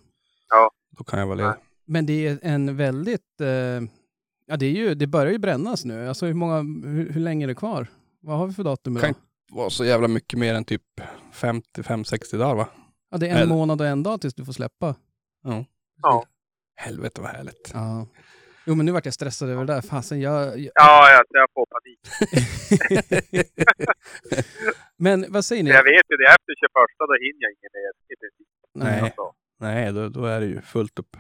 Då 0.98 1.04
kan 1.04 1.20
jag 1.20 1.28
vara 1.28 1.36
ledig. 1.38 1.54
Men 1.86 2.06
det 2.06 2.28
är 2.28 2.40
en 2.42 2.76
väldigt, 2.78 3.42
eh, 3.42 3.48
ja 4.48 4.58
det, 4.60 4.66
är 4.66 4.72
ju, 4.72 4.96
det 4.96 5.08
börjar 5.08 5.32
ju 5.32 5.38
brännas 5.40 5.86
nu. 5.86 6.08
Alltså 6.10 6.26
hur, 6.26 6.34
många, 6.34 6.58
hur, 6.90 7.12
hur 7.12 7.22
länge 7.22 7.46
är 7.46 7.48
det 7.48 7.56
kvar? 7.56 7.88
Vad 8.22 8.38
har 8.38 8.48
vi 8.48 8.54
för 8.54 8.64
datum 8.64 8.98
idag? 8.98 9.06
Kan- 9.06 9.22
var 9.52 9.70
så 9.70 9.86
jävla 9.86 10.08
mycket 10.08 10.40
mer 10.40 10.54
än 10.54 10.66
typ 10.66 10.84
55-60 11.34 12.38
dagar 12.38 12.56
va? 12.56 12.68
Ja, 13.10 13.18
det 13.18 13.28
är 13.28 13.32
en 13.32 13.38
eller- 13.38 13.54
månad 13.56 13.82
och 13.82 13.88
en 13.88 14.04
dag 14.04 14.22
tills 14.22 14.34
du 14.34 14.46
får 14.46 14.54
släppa. 14.54 14.96
Ja. 15.44 15.66
Ja. 16.02 16.26
Helvete 16.76 17.22
vad 17.22 17.30
härligt. 17.30 17.72
Ja. 17.74 18.08
Jo, 18.66 18.76
men 18.76 18.86
nu 18.86 18.92
vart 18.92 19.06
jag 19.06 19.14
stressad 19.14 19.50
över 19.50 19.66
det 19.66 19.74
där. 19.74 19.82
Fasen, 19.82 20.22
jag... 20.22 20.60
jag... 20.60 20.72
Ja, 20.74 21.10
jag, 21.12 21.24
jag 21.30 21.48
får 21.54 21.66
panik. 21.76 22.00
men 24.98 25.26
vad 25.30 25.46
säger 25.46 25.64
ni? 25.64 25.70
Jag 25.70 25.84
vet 25.84 26.06
ju 26.10 26.18
det. 26.18 26.28
Efter 26.28 26.54
21 26.60 26.72
då 26.98 27.14
hinner 27.14 27.42
jag 27.42 27.52
ingen 27.52 27.72
mer. 27.74 27.92
Nej. 28.86 29.02
Alltså, 29.02 29.34
Nej, 29.60 29.94
då, 29.94 30.10
då 30.10 30.26
är 30.26 30.40
det 30.40 30.46
ju 30.46 30.62
fullt 30.62 31.00
upp. 31.00 31.18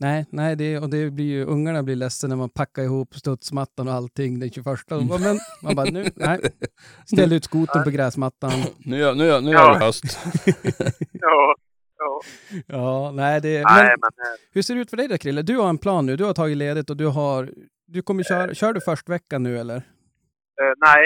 Nej, 0.00 0.26
nej 0.30 0.56
det, 0.56 0.78
och 0.78 0.90
det 0.90 1.10
blir 1.10 1.24
ju, 1.24 1.44
ungarna 1.44 1.82
blir 1.82 1.96
ledsna 1.96 2.28
när 2.28 2.36
man 2.36 2.50
packar 2.50 2.82
ihop 2.82 3.14
studsmattan 3.14 3.88
och 3.88 3.94
allting 3.94 4.40
den 4.40 4.50
21. 4.50 4.66
De 4.88 5.08
bara, 5.08 5.18
men 5.18 5.36
man 5.62 5.74
bara, 5.76 5.90
nu, 5.90 6.04
nej. 6.16 6.40
Ställ 7.12 7.32
ut 7.32 7.44
skoten 7.44 7.84
på 7.84 7.90
gräsmattan. 7.90 8.52
Nu, 8.78 8.96
gör- 8.98 9.14
nu, 9.14 9.24
gör- 9.26 9.40
nu 9.40 9.50
Ja. 9.50 9.74
är 9.74 9.78
det 9.78 9.84
höst. 9.86 10.04
ja, 11.12 11.54
ja. 11.98 12.20
Ja, 12.66 13.10
nej 13.14 13.40
det... 13.40 13.62
Nej, 13.62 13.84
Men 13.84 13.98
men 14.00 14.12
eh, 14.26 14.38
hur 14.54 14.62
ser 14.62 14.74
det 14.74 14.80
ut 14.80 14.90
för 14.90 14.96
dig 14.96 15.08
då 15.08 15.18
Krille? 15.18 15.42
Du 15.42 15.56
har 15.56 15.68
en 15.68 15.78
plan 15.78 16.06
nu, 16.06 16.16
du 16.16 16.24
har 16.24 16.34
tagit 16.34 16.56
ledigt 16.56 16.90
och 16.90 16.96
du 16.96 17.06
har... 17.06 17.50
Du 17.86 18.02
kommer 18.02 18.22
köra, 18.22 18.54
kör 18.54 18.72
du 18.72 18.80
först 18.80 19.08
veckan 19.08 19.42
nu 19.42 19.58
eller? 19.58 19.76
eh, 19.76 20.74
nej. 20.88 21.02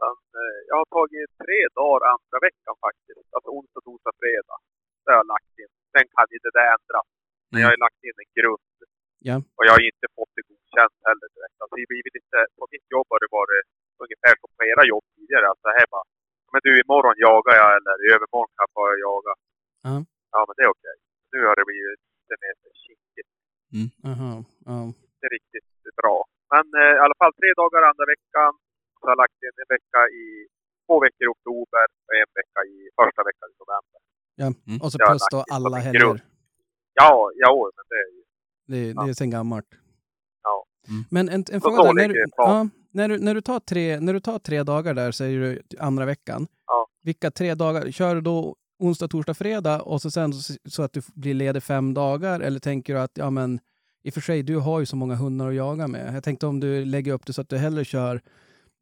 Eh, 0.00 0.58
jag 0.70 0.76
har 0.80 0.88
tagit 0.98 1.30
tre 1.44 1.58
dagar 1.80 2.00
andra 2.14 2.38
veckan 2.48 2.74
faktiskt. 2.86 3.28
Alltså 3.36 3.48
onsdag, 3.56 3.80
torsdag, 3.88 4.12
fredag. 4.22 4.56
Det 5.04 5.10
har 5.12 5.18
jag 5.22 5.28
lagt 5.34 5.54
in. 5.62 5.70
Sen 5.92 6.04
kan 6.14 6.24
ju 6.34 6.38
det 6.46 6.52
där 6.58 6.68
ändras. 6.76 7.06
Men 7.50 7.56
jag 7.60 7.66
har 7.68 7.74
ju 7.76 7.82
lagt 7.86 8.00
in 8.08 8.16
en 8.24 8.32
grund. 8.38 8.66
Ja. 9.28 9.36
Och 9.56 9.64
jag 9.66 9.72
har 9.74 9.82
ju 9.84 9.90
inte 9.94 10.08
fått 10.18 10.32
det 10.36 10.44
godkänt 10.50 10.96
heller 11.08 11.28
direkt. 11.34 11.58
Alltså 11.62 11.74
det 11.80 11.86
blir 11.90 12.02
lite, 12.18 12.38
på 12.58 12.64
mitt 12.74 12.86
jobb 12.94 13.06
har 13.12 13.20
det 13.24 13.30
varit 13.40 13.64
ungefär 14.04 14.34
som 14.40 14.50
på 14.56 14.62
era 14.72 14.82
jobb 14.92 15.04
tidigare. 15.16 15.46
Alltså 15.52 15.66
här 15.78 15.86
bara, 15.94 16.06
men 16.52 16.60
du 16.66 16.70
imorgon 16.84 17.16
jagar 17.26 17.54
jag 17.62 17.70
eller 17.78 17.96
i 18.04 18.06
övermorgon 18.16 18.52
kan 18.54 18.64
jag 18.66 18.72
bara 18.80 18.94
jaga. 19.08 19.32
Ja. 19.86 19.94
Ja 20.34 20.40
men 20.46 20.54
det 20.56 20.62
är 20.66 20.70
okej. 20.76 20.96
Nu 21.32 21.38
har 21.48 21.54
det 21.58 21.66
blivit 21.70 22.00
lite 22.18 22.36
mer 22.42 22.54
kinkigt. 22.84 23.30
Aha, 24.10 24.32
ja. 24.70 24.78
Inte 25.14 25.28
riktigt 25.36 25.68
bra. 26.00 26.16
Men 26.52 26.64
eh, 26.80 26.94
i 26.98 27.00
alla 27.04 27.16
fall 27.20 27.32
tre 27.40 27.50
dagar 27.62 27.80
andra 27.90 28.06
veckan. 28.14 28.52
Så 28.96 29.00
har 29.04 29.10
jag 29.14 29.20
lagt 29.24 29.38
in 29.46 29.56
en 29.62 29.70
vecka 29.76 30.00
i, 30.22 30.26
två 30.86 30.94
veckor 31.04 31.24
i 31.26 31.30
oktober 31.34 31.86
och 32.06 32.14
en 32.22 32.32
vecka 32.40 32.60
i 32.74 32.76
första 32.98 33.20
veckan 33.28 33.46
i 33.54 33.56
november. 33.62 33.98
ja. 34.42 34.48
Mm. 34.68 34.78
Och 34.82 34.90
så 34.92 34.98
plus 35.08 35.24
då 35.34 35.38
alla 35.56 35.78
helger. 35.86 36.16
Ja, 36.98 37.30
ja 37.36 37.70
men 37.76 37.84
det 37.88 37.94
är 37.94 38.10
ju... 38.16 38.22
Det, 38.66 38.92
det 39.04 39.10
är 39.10 39.14
sen 39.14 39.30
gammalt. 39.30 39.66
Ja. 40.42 40.64
Mm. 40.88 41.04
Men 41.10 41.28
en, 41.28 41.44
en 41.52 41.60
fråga 41.60 41.82
där, 41.82 41.92
när, 41.94 42.08
du, 42.08 42.24
ja, 42.36 42.68
när, 42.90 43.08
du, 43.08 43.18
när, 43.18 43.34
du 43.34 43.40
tar 43.40 43.60
tre, 43.60 44.00
när 44.00 44.12
du 44.12 44.20
tar 44.20 44.38
tre 44.38 44.62
dagar 44.62 44.94
där, 44.94 45.12
säger 45.12 45.40
du 45.40 45.76
andra 45.78 46.04
veckan. 46.04 46.46
Ja. 46.66 46.86
Vilka 47.02 47.30
tre 47.30 47.54
dagar? 47.54 47.90
Kör 47.90 48.14
du 48.14 48.20
då 48.20 48.56
onsdag, 48.78 49.08
torsdag, 49.08 49.34
fredag 49.34 49.80
och 49.80 50.02
så 50.02 50.10
sen 50.10 50.32
så, 50.32 50.54
så 50.68 50.82
att 50.82 50.92
du 50.92 51.02
blir 51.14 51.34
ledig 51.34 51.62
fem 51.62 51.94
dagar? 51.94 52.40
Eller 52.40 52.60
tänker 52.60 52.94
du 52.94 53.00
att, 53.00 53.12
ja 53.14 53.30
men, 53.30 53.60
i 54.02 54.10
och 54.10 54.14
för 54.14 54.20
sig, 54.20 54.42
du 54.42 54.56
har 54.56 54.80
ju 54.80 54.86
så 54.86 54.96
många 54.96 55.14
hundar 55.14 55.48
att 55.48 55.54
jaga 55.54 55.88
med. 55.88 56.14
Jag 56.14 56.24
tänkte 56.24 56.46
om 56.46 56.60
du 56.60 56.84
lägger 56.84 57.12
upp 57.12 57.26
det 57.26 57.32
så 57.32 57.40
att 57.40 57.48
du 57.48 57.56
hellre 57.56 57.84
kör 57.84 58.20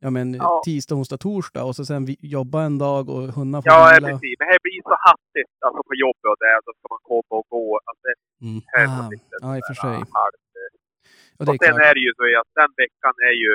ja, 0.05 0.09
men, 0.17 0.27
Ja. 0.35 0.63
tisdag, 0.65 0.95
onsdag, 1.01 1.19
torsdag 1.27 1.63
och 1.69 1.75
så 1.79 1.83
sen 1.91 2.03
jobba 2.37 2.59
en 2.69 2.79
dag 2.87 3.05
och 3.15 3.23
hundarna 3.37 3.63
får 3.63 3.73
Ja, 3.73 3.81
vila. 3.95 4.09
precis. 4.09 4.35
Men 4.41 4.49
det 4.55 4.61
blir 4.67 4.81
så 4.91 4.97
hattigt 5.09 5.55
alltså 5.67 5.81
på 5.89 5.95
jobbet 6.05 6.27
och 6.33 6.39
det. 6.45 6.55
Då 6.67 6.71
ska 6.79 6.85
man 6.95 7.03
komma 7.13 7.33
och 7.41 7.47
gå. 7.57 7.67
Alltså, 7.89 8.03
det 8.09 8.15
Mm. 8.47 8.61
Ah, 8.77 9.07
är 9.07 9.11
lite 9.15 9.35
ja, 9.45 9.49
i 9.59 9.61
och 9.63 9.67
för 9.71 9.77
sig. 9.85 9.97
halvt. 10.21 10.43
Och 11.39 11.45
det 11.47 11.51
Och 11.53 11.57
är 11.57 11.63
sen 11.67 11.75
klart. 11.77 11.87
är 11.89 11.93
det 11.97 12.03
ju 12.09 12.13
så 12.19 12.25
att 12.43 12.51
den 12.61 12.71
veckan 12.83 13.15
är 13.31 13.37
ju 13.45 13.53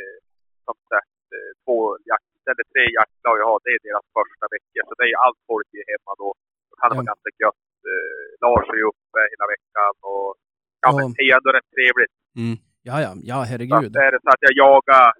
eh, 0.00 0.18
som 0.66 0.76
sagt 0.92 1.18
eh, 1.36 1.50
två 1.64 1.78
jakt, 2.10 2.40
eller 2.50 2.64
tre 2.72 2.82
jaktlag 2.98 3.34
jag 3.42 3.48
har. 3.52 3.58
Det 3.64 3.72
är 3.76 3.80
deras 3.88 4.06
första 4.18 4.44
vecka. 4.54 4.78
Så 4.88 4.92
det 4.98 5.04
är 5.06 5.10
ju 5.14 5.18
allt 5.26 5.40
folk 5.52 5.68
är 5.80 5.84
hemma 5.92 6.12
då. 6.22 6.28
Då 6.70 6.74
kan 6.80 6.86
det 6.90 6.96
vara 7.00 7.08
Ja. 7.08 7.12
ganska 7.12 7.30
gött. 7.42 7.64
Eh, 7.92 8.26
Lars 8.44 8.66
är 8.74 8.78
ju 8.82 8.86
uppe 8.92 9.20
hela 9.32 9.46
veckan 9.54 9.92
och 10.12 10.28
ja, 10.84 10.88
men 10.96 11.06
det 11.16 11.22
är 11.28 11.32
ändå 11.38 11.50
rätt 11.58 11.70
trevligt. 11.76 12.14
Mm. 12.42 12.56
Ja, 12.88 12.96
ja, 13.06 13.10
ja, 13.30 13.38
Så 13.42 13.48
herregud. 13.50 13.90
är 14.06 14.10
det 14.14 14.20
så 14.24 14.30
att 14.34 14.42
jag 14.46 14.54
jagar, 14.64 15.06
ja, 15.06 15.12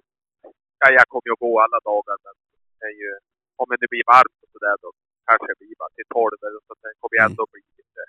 jag 0.97 1.05
kommer 1.11 1.25
ju 1.29 1.33
att 1.37 1.45
gå 1.47 1.53
alla 1.65 1.79
dagar 1.91 2.15
men 2.25 2.33
det 2.79 2.85
är 2.91 2.95
ju, 3.03 3.09
om 3.61 3.67
det 3.81 3.87
blir 3.93 4.05
varmt 4.13 4.37
och 4.43 4.49
sådär 4.55 4.75
då 4.83 4.89
kanske 5.29 5.45
det 5.51 5.57
blir 5.61 5.73
bara 5.81 5.91
till 5.97 6.07
12 6.13 6.47
eller 6.47 6.59
så. 6.67 6.71
Det 6.83 6.91
kommer 7.01 7.15
ju 7.17 7.21
Mm. 7.23 7.31
ändå 7.31 7.43
bli 7.53 7.61
lite, 7.79 8.01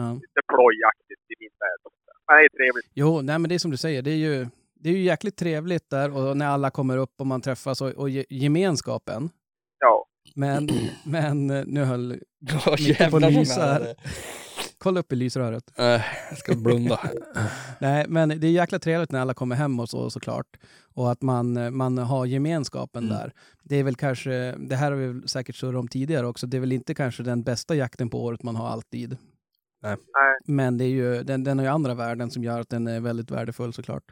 Ja. 0.00 0.06
lite 0.24 0.40
plojjaktigt 0.52 1.22
i 1.32 1.34
min 1.42 1.54
värld. 1.62 1.80
Men 2.26 2.32
det 2.38 2.44
är 2.48 2.52
trevligt. 2.58 2.88
Jo, 3.02 3.10
nej 3.28 3.36
men 3.40 3.46
det 3.48 3.54
är 3.58 3.62
som 3.64 3.70
du 3.76 3.80
säger, 3.86 4.00
det 4.06 4.12
är 4.18 4.22
ju, 4.28 4.36
det 4.80 4.88
är 4.92 4.94
ju 4.98 5.02
jäkligt 5.12 5.36
trevligt 5.44 5.86
där 5.90 6.08
och 6.16 6.36
när 6.40 6.46
alla 6.54 6.70
kommer 6.78 6.96
upp 7.04 7.14
och 7.20 7.26
man 7.32 7.40
träffas 7.48 7.80
och, 7.84 7.90
och 8.02 8.08
ge- 8.10 8.30
gemenskapen. 8.44 9.22
Ja. 9.78 10.06
Men, 10.34 10.68
men 11.16 11.46
nu 11.46 11.84
höll 11.84 12.20
Ja, 12.38 12.76
jävlar 12.78 13.20
nära 13.20 13.72
här. 13.72 13.94
Kolla 14.86 15.00
upp 15.00 15.12
i 15.12 15.16
lysröret. 15.16 15.66
Äh, 15.78 16.00
jag 16.30 16.38
ska 16.38 16.54
blunda. 16.66 17.00
Nej, 17.80 18.04
men 18.08 18.28
det 18.28 18.46
är 18.46 18.50
jäkla 18.62 18.78
trevligt 18.78 19.12
när 19.12 19.20
alla 19.20 19.34
kommer 19.34 19.56
hem 19.56 19.80
och 19.80 19.88
så 19.88 20.10
såklart. 20.10 20.46
Och 20.94 21.10
att 21.12 21.22
man, 21.22 21.76
man 21.76 21.98
har 21.98 22.26
gemenskapen 22.26 23.04
Mm. 23.04 23.16
där. 23.16 23.32
Det 23.62 23.76
är 23.80 23.84
väl 23.84 23.94
kanske, 24.06 24.30
det 24.70 24.76
här 24.76 24.90
har 24.90 24.98
vi 24.98 25.06
väl 25.06 25.28
säkert 25.28 25.56
surrat 25.56 25.80
om 25.84 25.88
tidigare 25.88 26.26
också, 26.26 26.46
det 26.46 26.56
är 26.56 26.60
väl 26.60 26.72
inte 26.80 26.94
kanske 26.94 27.22
den 27.22 27.42
bästa 27.42 27.74
jakten 27.74 28.08
på 28.10 28.18
året 28.26 28.42
man 28.42 28.56
har 28.56 28.68
alltid. 28.68 29.10
Nej. 29.82 29.96
Nej. 30.18 30.34
Men 30.60 30.78
det 30.78 30.84
är 30.84 30.94
ju, 31.00 31.22
den, 31.22 31.44
den 31.44 31.58
har 31.58 31.64
ju 31.66 31.72
andra 31.78 31.94
värden 31.94 32.28
som 32.30 32.42
gör 32.48 32.60
att 32.60 32.70
den 32.76 32.86
är 32.86 33.00
väldigt 33.00 33.30
värdefull 33.30 33.72
såklart. 33.72 34.06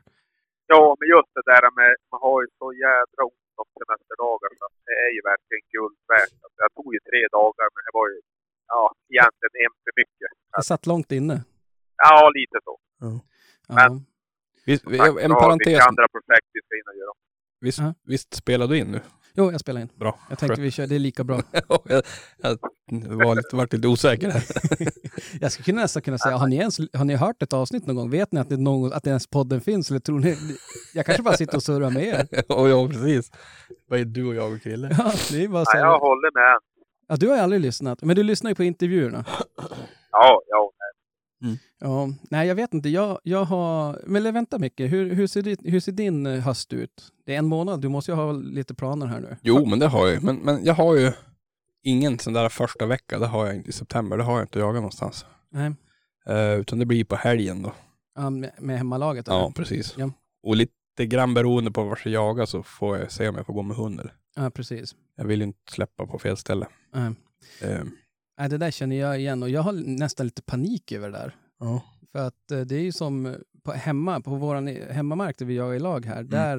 Ja, 0.67 0.97
men 0.99 1.07
just 1.15 1.31
det 1.39 1.45
där 1.53 1.67
med, 1.81 1.93
man 2.13 2.21
har 2.27 2.39
ju 2.43 2.49
så 2.61 2.67
jädra 2.87 3.23
ont 3.33 3.57
om 3.63 3.69
semesterdagar 3.79 4.51
så 4.59 4.65
det 4.89 4.97
är 5.07 5.11
ju 5.17 5.21
verkligen 5.33 5.65
guld 5.75 5.99
värt. 6.13 6.35
Alltså, 6.45 6.59
jag 6.65 6.73
tog 6.79 6.89
ju 6.97 7.01
tre 7.11 7.21
dagar, 7.39 7.67
men 7.75 7.83
det 7.87 7.95
var 8.01 8.07
ju 8.13 8.19
ja, 8.69 8.93
egentligen 9.13 9.55
en 9.65 9.73
för 9.85 9.93
mycket. 10.01 10.29
Det 10.57 10.63
satt 10.63 10.87
långt 10.87 11.13
inne. 11.13 11.45
Ja, 11.97 12.31
lite 12.35 12.59
så. 12.65 12.79
Ja. 13.01 13.21
Men- 13.75 14.07
Visst, 14.67 14.85
Tack, 14.85 14.95
en 15.21 15.31
ja, 15.31 15.41
parentes. 15.41 15.87
Andra 15.89 16.09
projekt 16.09 16.47
vi 16.53 16.61
ska 16.67 16.77
in 16.77 16.89
och 16.93 16.97
göra. 16.99 17.13
Visst, 17.61 17.79
Ja. 17.79 17.95
visst 18.07 18.35
spelar 18.35 18.67
du 18.67 18.79
in 18.79 18.87
nu? 18.87 19.01
Jo, 19.37 19.51
jag 19.53 19.61
spelar 19.61 19.81
in. 19.81 19.89
Bra. 19.95 20.19
Jag 20.29 20.39
tänkte 20.39 20.61
vi 20.61 20.71
kör, 20.71 20.87
det 20.87 20.95
är 20.95 20.99
lika 20.99 21.25
bra. 21.25 21.41
jag, 21.85 22.03
jag 22.37 22.59
var 23.17 23.35
lite, 23.35 23.57
vart 23.57 23.73
lite 23.73 23.89
osäker 23.89 24.31
här. 24.31 24.43
Jag 25.41 25.53
skulle 25.53 25.65
kunna 25.65 25.81
nästan 25.83 26.03
kunna 26.03 26.19
säga, 26.19 26.37
har 26.37 26.47
ni, 26.47 26.57
ens, 26.57 26.79
har 26.93 27.05
ni 27.05 27.15
hört 27.15 27.43
ett 27.43 27.53
avsnitt 27.53 27.87
någon 27.87 27.97
gång? 27.97 28.11
Vet 28.11 28.33
ni 28.33 28.41
att, 28.41 28.49
det 28.49 28.57
någon, 28.57 28.93
att 28.93 29.07
ens 29.07 29.27
podden 29.27 29.61
finns? 29.61 29.91
Eller 29.91 30.01
tror 30.01 30.19
ni, 30.19 30.37
jag 30.95 31.07
kanske 31.07 31.23
bara 31.23 31.37
sitter 31.37 31.57
och 31.57 31.63
surrar 31.63 31.91
med 31.91 32.05
er. 32.05 32.27
och 32.53 32.69
ja, 32.69 32.89
precis. 32.89 33.31
Vad 33.89 34.01
är 34.01 34.05
du 34.05 34.27
och 34.27 34.35
jag 34.35 34.53
och 34.53 34.61
Krille? 34.63 34.89
Ja, 34.99 35.13
det 35.31 35.45
är 35.45 35.49
bara 35.49 35.65
så 35.65 35.71
Ja, 35.75 35.79
jag 35.81 35.99
håller 35.99 36.31
med. 36.35 36.59
Ja, 37.09 37.17
du 37.17 37.29
har 37.29 37.37
ju 37.37 37.43
aldrig 37.43 37.61
lyssnat, 37.61 38.03
men 38.03 38.17
du 38.17 38.23
lyssnar 38.23 38.51
ju 38.51 38.55
på 38.55 38.65
intervjuerna. 38.65 39.25
Ja, 40.11 40.41
ja. 40.49 40.71
Ja, 41.81 42.09
nej, 42.31 42.49
jag 42.49 42.55
vet 42.55 42.75
inte. 42.75 42.89
Jag, 42.89 43.19
jag 43.23 43.45
har... 43.45 44.01
Men 44.07 44.35
vänta 44.35 44.59
Micke, 44.59 44.81
hur, 44.81 45.15
hur, 45.15 45.27
ser 45.27 45.43
ditt, 45.43 45.61
hur 45.63 45.81
ser 45.81 45.93
din 45.93 46.27
eh, 46.27 46.41
höst 46.41 46.73
ut? 46.73 47.09
Det 47.27 47.35
är 47.35 47.39
en 47.39 47.47
månad, 47.47 47.81
du 47.81 47.89
måste 47.89 48.11
ju 48.11 48.15
ha 48.17 48.33
lite 48.33 48.75
planer 48.75 49.07
här 49.07 49.21
nu. 49.21 49.37
Jo, 49.43 49.67
men 49.67 49.79
det 49.79 49.87
har 49.87 50.07
jag 50.07 50.15
ju. 50.15 50.21
Men, 50.21 50.37
men 50.37 50.65
jag 50.65 50.75
har 50.75 50.97
ju 50.97 51.13
ingen 51.83 52.19
sån 52.19 52.33
där 52.33 52.49
första 52.49 52.87
vecka. 52.87 53.19
Det 53.19 53.27
har 53.27 53.47
jag 53.47 53.55
inte 53.57 53.69
i 53.69 53.73
september. 53.73 54.17
Det 54.17 54.23
har 54.23 54.35
jag 54.35 54.43
inte 54.45 54.59
jagat 54.59 54.75
någonstans. 54.75 55.27
Nej. 55.51 55.73
Eh, 56.27 56.55
utan 56.61 56.79
det 56.79 56.87
blir 56.87 57.05
på 57.05 57.17
helgen 57.17 57.63
då. 57.63 57.73
Ja, 58.15 58.31
med, 58.31 58.51
med 58.59 58.79
hemmalaget? 58.79 59.29
eller? 59.29 59.39
Ja, 59.39 59.53
precis. 59.57 59.95
Ja. 59.99 60.11
Och 60.43 60.57
lite 60.57 61.07
grann 61.07 61.35
beroende 61.35 61.71
på 61.71 61.85
var 61.85 61.99
jag 62.05 62.13
jagar 62.13 62.47
så 62.47 62.63
får 62.63 62.99
jag 62.99 63.13
se 63.13 63.29
om 63.29 63.37
jag 63.37 63.47
får 63.47 63.55
gå 63.55 63.63
med 63.63 63.77
hund 63.77 64.01
eller. 64.01 64.15
ja, 64.37 64.51
precis. 64.51 64.95
Jag 65.17 65.25
vill 65.25 65.41
ju 65.41 65.47
inte 65.47 65.73
släppa 65.73 66.07
på 66.07 66.19
fel 66.19 66.37
ställe. 66.37 66.67
Nej. 66.95 67.13
Eh, 67.61 67.85
Nej, 68.39 68.49
det 68.49 68.59
där 68.59 68.71
känner 68.71 68.97
jag 68.97 69.21
igen 69.21 69.43
och 69.43 69.51
jag 69.51 69.63
har 69.63 69.73
nästan 69.73 70.27
lite 70.27 70.43
panik 70.43 70.93
över 70.93 71.11
det 71.11 71.19
där. 71.19 71.37
ja. 71.61 71.83
För 72.13 72.19
att 72.19 72.51
eh, 72.51 72.61
det 72.61 72.77
är 72.77 72.81
ju 72.81 72.93
som 72.93 73.37
på 73.63 73.73
hemma, 73.73 74.21
på 74.21 74.35
våran 74.35 74.67
hemmamark 74.67 75.39
där 75.39 75.47
vi 75.47 75.55
jagar 75.55 75.75
i 75.75 75.79
lag 75.79 76.07
här, 76.07 76.23
där 76.23 76.59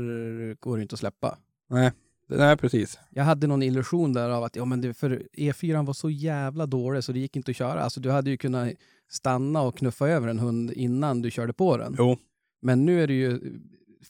går 0.59 0.77
det 0.77 0.81
inte 0.81 0.93
att 0.93 0.99
släppa. 0.99 1.37
Nej, 1.69 1.91
nej, 2.27 2.57
precis. 2.57 2.99
Jag 3.09 3.23
hade 3.23 3.47
någon 3.47 3.63
illusion 3.63 4.13
där 4.13 4.29
av 4.29 4.43
att 4.43 4.55
ja, 4.55 4.65
men 4.65 4.81
det, 4.81 4.93
för 4.93 5.27
E4 5.37 5.85
var 5.85 5.93
så 5.93 6.09
jävla 6.09 6.65
dålig 6.65 7.03
så 7.03 7.11
det 7.11 7.19
gick 7.19 7.35
inte 7.35 7.51
att 7.51 7.57
köra. 7.57 7.81
Alltså 7.81 7.99
du 7.99 8.11
hade 8.11 8.29
ju 8.29 8.37
kunnat 8.37 8.73
stanna 9.09 9.61
och 9.61 9.77
knuffa 9.77 10.07
över 10.09 10.27
en 10.27 10.39
hund 10.39 10.71
innan 10.71 11.21
du 11.21 11.31
körde 11.31 11.53
på 11.53 11.77
den. 11.77 11.95
Jo, 11.97 12.17
Men 12.61 12.85
nu 12.85 13.03
är 13.03 13.07
det 13.07 13.13
ju 13.13 13.59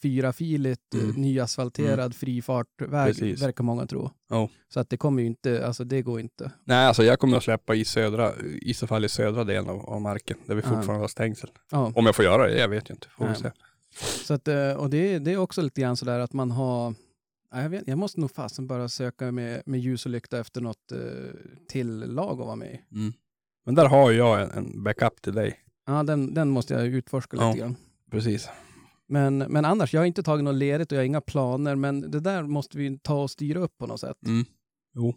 fyrafiligt, 0.02 0.94
Mm. 0.94 1.06
mm. 1.10 1.22
nyasfalterad 1.22 2.16
frifartväg, 2.16 3.08
Precis. 3.08 3.42
verkar 3.42 3.64
många 3.64 3.86
tro. 3.88 4.10
Ja. 4.30 4.50
Så 4.74 4.80
att 4.80 4.90
det 4.90 4.98
kommer 4.98 5.22
ju 5.22 5.28
inte, 5.28 5.68
alltså 5.68 5.84
det 5.84 6.02
går 6.02 6.20
inte. 6.20 6.52
nej 6.64 6.86
alltså 6.88 7.04
jag 7.04 7.20
kommer 7.20 7.38
att 7.38 7.44
släppa 7.44 7.76
i 7.76 7.86
södra, 7.86 8.34
i 8.62 8.74
så 8.74 8.88
fall 8.88 9.06
i 9.06 9.10
södra 9.10 9.44
delen 9.44 9.70
av, 9.70 9.90
av 9.90 10.02
marken. 10.02 10.38
Där 10.46 10.56
vi 10.56 10.62
fortfarande 10.62 11.04
har 11.04 11.08
stängsel. 11.08 11.50
Ja. 11.72 11.92
Om 11.96 12.06
jag 12.06 12.16
får 12.16 12.26
göra 12.26 12.48
det, 12.48 12.58
jag 12.60 12.68
vet 12.70 12.90
ju 12.90 12.94
inte. 12.94 13.08
Får 13.08 13.28
vi 13.28 13.36
se. 13.36 13.52
Så 14.26 14.34
att, 14.34 14.48
eh, 14.48 14.72
och 14.72 14.90
det, 14.90 15.20
det 15.20 15.32
är 15.34 15.38
också 15.38 15.62
lite 15.62 15.82
grann 15.82 15.98
sådär 15.98 16.20
att 16.20 16.34
man 16.34 16.52
har, 16.52 16.94
ja, 17.52 17.62
jag, 17.62 17.70
vet, 17.70 17.84
jag 17.88 17.98
måste 17.98 18.20
nog 18.20 18.32
fasen 18.32 18.68
bara 18.68 18.90
söka 18.90 19.32
med, 19.32 19.62
med 19.66 19.80
ljus 19.80 20.06
och 20.06 20.12
lykta 20.12 20.40
efter 20.40 20.62
något 20.62 20.92
eh, 20.92 20.98
till 21.68 22.00
lag 22.00 22.32
att 22.32 22.38
vara 22.46 22.56
med 22.56 22.72
i. 22.74 22.82
Mm. 22.96 23.14
Men 23.66 23.76
där 23.76 23.86
har 23.86 24.12
jag 24.12 24.42
en, 24.42 24.52
en 24.52 24.84
backup 24.84 25.22
till 25.22 25.34
dig. 25.34 25.60
Ja, 25.88 26.04
den, 26.04 26.34
den 26.34 26.50
måste 26.50 26.74
jag 26.74 26.86
utforska 26.88 27.38
lite 27.38 27.46
Ja. 27.46 27.54
grann. 27.54 27.76
Precis. 28.12 28.50
Men, 29.08 29.38
men 29.38 29.66
annars, 29.66 29.94
jag 29.94 30.02
har 30.02 30.06
inte 30.06 30.24
tagit 30.24 30.44
något 30.44 30.56
ledigt 30.56 30.92
och 30.92 30.96
jag 30.96 31.02
har 31.02 31.06
inga 31.06 31.22
planer, 31.22 31.76
men 31.76 32.12
det 32.12 32.20
där 32.20 32.44
måste 32.44 32.78
vi 32.78 33.00
ta 33.00 33.22
och 33.24 33.32
styra 33.32 33.60
upp 33.60 33.78
på 33.78 33.88
något 33.88 34.00
sätt. 34.00 34.18
Mm. 34.26 34.46
Jo. 34.96 35.16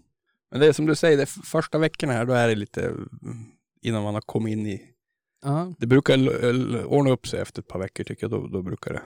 Men 0.51 0.61
det 0.61 0.67
är 0.67 0.73
som 0.73 0.87
du 0.87 0.95
säger, 0.95 1.17
det 1.17 1.27
första 1.27 1.79
veckorna 1.79 2.13
här, 2.13 2.25
då 2.25 2.33
är 2.33 2.49
det 2.49 2.55
lite 2.55 2.83
mm, 2.87 3.07
innan 3.83 4.03
man 4.03 4.15
har 4.15 4.21
kommit 4.21 4.53
in 4.53 4.67
i... 4.67 4.83
Ja, 5.43 5.75
Det 5.79 5.87
brukar 5.87 6.17
ordna 6.87 7.11
upp 7.11 7.27
sig 7.27 7.41
efter 7.41 7.63
ett 7.63 7.69
par 7.69 7.79
veckor 7.79 8.05
tycker 8.05 8.25
jag. 8.25 8.31
Då, 8.31 8.47
då 8.47 8.63
brukar 8.63 8.93
det. 8.93 9.03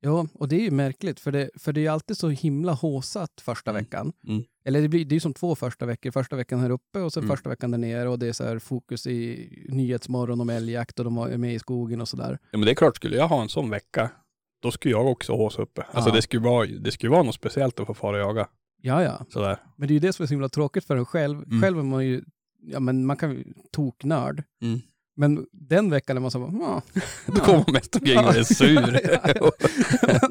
ja, 0.00 0.26
och 0.34 0.48
det 0.48 0.56
är 0.56 0.60
ju 0.60 0.70
märkligt, 0.70 1.20
för 1.20 1.32
det, 1.32 1.50
för 1.58 1.72
det 1.72 1.80
är 1.80 1.82
ju 1.82 1.88
alltid 1.88 2.16
så 2.16 2.28
himla 2.28 2.72
håsat 2.72 3.40
första 3.40 3.70
Mm. 3.70 3.82
veckan. 3.84 4.12
Mm. 4.28 4.44
Eller 4.64 4.82
det, 4.82 4.88
blir, 4.88 5.04
det 5.04 5.12
är 5.12 5.16
ju 5.16 5.20
som 5.20 5.34
två 5.34 5.54
första 5.54 5.86
veckor. 5.86 6.10
Första 6.10 6.36
veckan 6.36 6.60
här 6.60 6.70
uppe 6.70 6.98
och 7.00 7.12
sen 7.12 7.22
Mm. 7.22 7.36
första 7.36 7.48
veckan 7.50 7.70
där 7.70 7.78
nere 7.78 8.08
och 8.08 8.18
det 8.18 8.26
är 8.28 8.32
så 8.32 8.44
här 8.44 8.58
fokus 8.58 9.06
i 9.06 9.48
Nyhetsmorgon 9.68 10.40
om 10.40 10.50
älgjakt 10.50 10.98
och 10.98 11.04
de 11.04 11.18
är 11.18 11.36
med 11.38 11.54
i 11.54 11.58
skogen 11.58 12.00
och 12.00 12.08
sådär. 12.08 12.38
Ja 12.50 12.58
men 12.58 12.66
det 12.66 12.72
är 12.72 12.74
klart, 12.74 12.96
skulle 12.96 13.16
jag 13.16 13.28
ha 13.28 13.42
en 13.42 13.48
sån 13.48 13.70
vecka, 13.70 14.10
då 14.66 14.72
skulle 14.72 14.94
jag 14.94 15.06
också 15.06 15.32
håsa 15.32 15.62
uppe. 15.62 15.86
Alltså 15.90 16.10
det 16.10 16.22
skulle 16.22 16.42
vara, 16.42 16.66
det 16.66 16.92
skulle 16.92 17.10
vara 17.10 17.22
något 17.22 17.34
speciellt 17.34 17.80
att 17.80 17.86
få 17.86 17.94
fara 17.94 18.16
och 18.16 18.22
jaga. 18.22 18.48
Ja, 18.82 19.02
ja. 19.02 19.26
Sådär. 19.28 19.58
Men 19.76 19.88
det 19.88 19.92
är 19.92 19.94
ju 19.94 20.00
det 20.00 20.12
som 20.12 20.22
är 20.22 20.26
så 20.26 20.34
himla 20.34 20.48
tråkigt 20.48 20.84
för 20.84 20.96
en 20.96 21.06
själv. 21.06 21.42
Mm. 21.42 21.62
Själv 21.62 21.78
är 21.78 21.82
man 21.82 22.06
ju, 22.06 22.22
ja 22.62 22.80
men 22.80 23.06
man 23.06 23.16
kan 23.16 23.30
ju 23.30 23.44
toknörd. 23.72 24.42
Mm. 24.62 24.80
Men 25.16 25.46
den 25.52 25.90
veckan 25.90 26.16
är 26.16 26.20
man 26.20 26.30
så 26.30 26.38
bara, 26.38 26.52
ja. 26.52 26.82
Då 27.26 27.40
kommer 27.40 27.58
man 27.58 27.72
mest 27.72 27.94
omkring 27.94 28.18
och 28.18 28.34
är 28.34 28.42
sur. 28.54 29.00
Ja, 29.12 29.32
ja. 29.34 29.50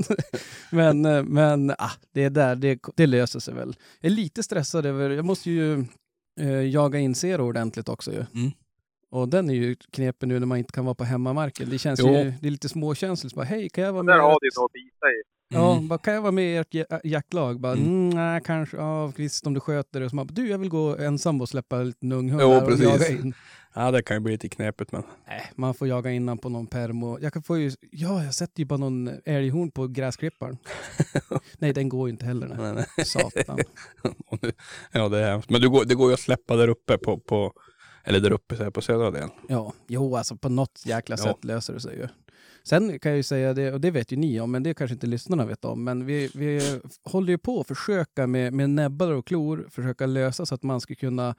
men 0.71 1.05
eh, 1.05 1.23
men 1.23 1.71
ah, 1.77 1.91
det 2.13 2.23
är 2.23 2.29
där, 2.29 2.55
det, 2.55 2.79
det 2.95 3.07
löser 3.07 3.39
sig 3.39 3.53
väl. 3.53 3.75
Jag 4.01 4.11
är 4.11 4.15
lite 4.15 4.43
stressad 4.43 4.85
över, 4.85 5.09
jag 5.09 5.25
måste 5.25 5.51
ju 5.51 5.85
eh, 6.39 6.61
jaga 6.61 6.99
in 6.99 7.15
Zero 7.15 7.43
ordentligt 7.43 7.89
också 7.89 8.11
ju. 8.11 8.25
Mm. 8.33 8.51
Och 9.15 9.29
den 9.29 9.49
är 9.49 9.53
ju 9.53 9.75
knepen 9.75 10.29
nu 10.29 10.39
när 10.39 10.45
man 10.47 10.57
inte 10.57 10.71
kan 10.71 10.85
vara 10.85 10.95
på 10.95 11.03
hemmamarken. 11.03 11.69
Det 11.69 11.77
känns 11.77 11.99
Jo. 11.99 12.07
ju, 12.07 12.33
det 12.41 12.47
är 12.47 12.51
lite 12.51 12.69
småkänsligt. 12.69 13.35
Bara, 13.35 13.45
Hej, 13.45 13.69
kan 13.69 13.83
jag 13.83 13.93
vara 13.93 14.03
med? 14.03 14.15
där 14.15 14.19
har 14.19 14.37
du 14.41 14.49
något 14.61 14.65
att 14.69 14.73
bita 14.73 15.07
i. 15.07 15.21
Ja, 15.49 15.73
Mm. 15.75 15.87
bara, 15.87 15.99
kan 15.99 16.13
jag 16.13 16.21
vara 16.21 16.31
med 16.31 16.53
i 16.53 16.55
ert 16.57 16.67
ja- 16.73 16.99
jaktlag? 17.03 17.59
Bara, 17.59 17.73
Mm. 17.73 17.85
mm. 17.85 18.09
nej, 18.09 18.41
kanske, 18.45 18.77
ja, 18.77 19.07
visst 19.15 19.47
om 19.47 19.53
du 19.53 19.59
sköter 19.59 19.99
det. 19.99 20.09
Så 20.09 20.15
man, 20.15 20.27
bara, 20.27 20.33
du, 20.33 20.47
jag 20.49 20.57
vill 20.57 20.69
gå 20.69 20.97
ensam 20.97 21.41
och 21.41 21.49
släppa 21.49 21.77
en 21.77 21.87
liten 21.87 22.11
unghund 22.11 22.41
Jo, 22.41 22.47
och 22.53 22.67
precis. 22.67 22.83
jaga 22.85 23.07
in. 23.09 23.33
Ja 23.75 23.91
det 23.91 24.01
kan 24.03 24.15
ju 24.15 24.19
bli 24.19 24.31
lite 24.31 24.49
knepigt 24.49 24.91
men. 24.91 25.03
Nej, 25.27 25.51
man 25.55 25.73
får 25.73 25.87
jaga 25.87 26.11
innan 26.11 26.37
på 26.37 26.49
någon 26.49 26.67
perm 26.67 27.03
och 27.03 27.19
jag 27.21 27.33
kan 27.33 27.43
få 27.43 27.57
ju, 27.57 27.71
ja, 27.91 28.23
jag 28.23 28.33
sätter 28.33 28.59
ju 28.59 28.65
bara 28.65 28.77
någon 28.79 29.09
älghorn 29.25 29.71
på 29.71 29.87
gräsklipparen. 29.87 30.57
nej, 31.59 31.73
den 31.73 31.89
går 31.89 32.07
ju 32.07 32.11
inte 32.11 32.25
heller. 32.25 32.47
Nej. 32.47 32.57
Nej, 32.73 32.85
nej. 32.97 33.05
Satan. 33.05 33.59
Ja 34.91 35.09
det 35.09 35.19
är 35.19 35.31
hemskt. 35.31 35.49
Men 35.49 35.61
du 35.61 35.69
går, 35.69 35.85
det 35.85 35.95
går 35.95 36.07
ju 36.09 36.13
att 36.13 36.19
släppa 36.19 36.55
där 36.55 36.67
uppe 36.67 36.97
på, 36.97 37.17
på 37.19 37.53
eller 38.05 38.19
där 38.19 38.31
uppe 38.31 38.55
så 38.57 38.63
här, 38.63 38.69
på 38.71 38.81
södra 38.81 39.11
delen. 39.11 39.29
Ja, 39.49 39.73
jo, 39.87 40.15
alltså 40.15 40.35
på 40.37 40.49
något 40.49 40.81
jäkla 40.85 41.15
Ja. 41.19 41.23
sätt 41.23 41.43
löser 41.43 41.73
det 41.73 41.79
sig 41.79 41.95
ju. 41.97 42.07
Sen 42.63 42.99
kan 42.99 43.09
jag 43.11 43.17
ju 43.17 43.23
säga 43.23 43.53
det, 43.53 43.71
och 43.73 43.81
det 43.81 43.91
vet 43.91 44.11
ju 44.11 44.17
ni 44.17 44.39
om, 44.39 44.51
men 44.51 44.63
det 44.63 44.73
kanske 44.73 44.93
inte 44.93 45.07
lyssnarna 45.07 45.45
vet 45.45 45.65
om, 45.65 45.83
men 45.83 46.05
vi, 46.05 46.29
vi 46.35 46.79
håller 47.03 47.29
ju 47.31 47.37
på 47.37 47.59
att 47.61 47.67
försöka 47.67 48.27
med, 48.27 48.53
med 48.53 48.69
näbbar 48.69 49.11
och 49.11 49.27
klor 49.27 49.67
försöka 49.69 50.05
lösa 50.05 50.45
så 50.45 50.55
att 50.55 50.63
man 50.63 50.81
ska 50.81 50.95
kunna 50.95 51.35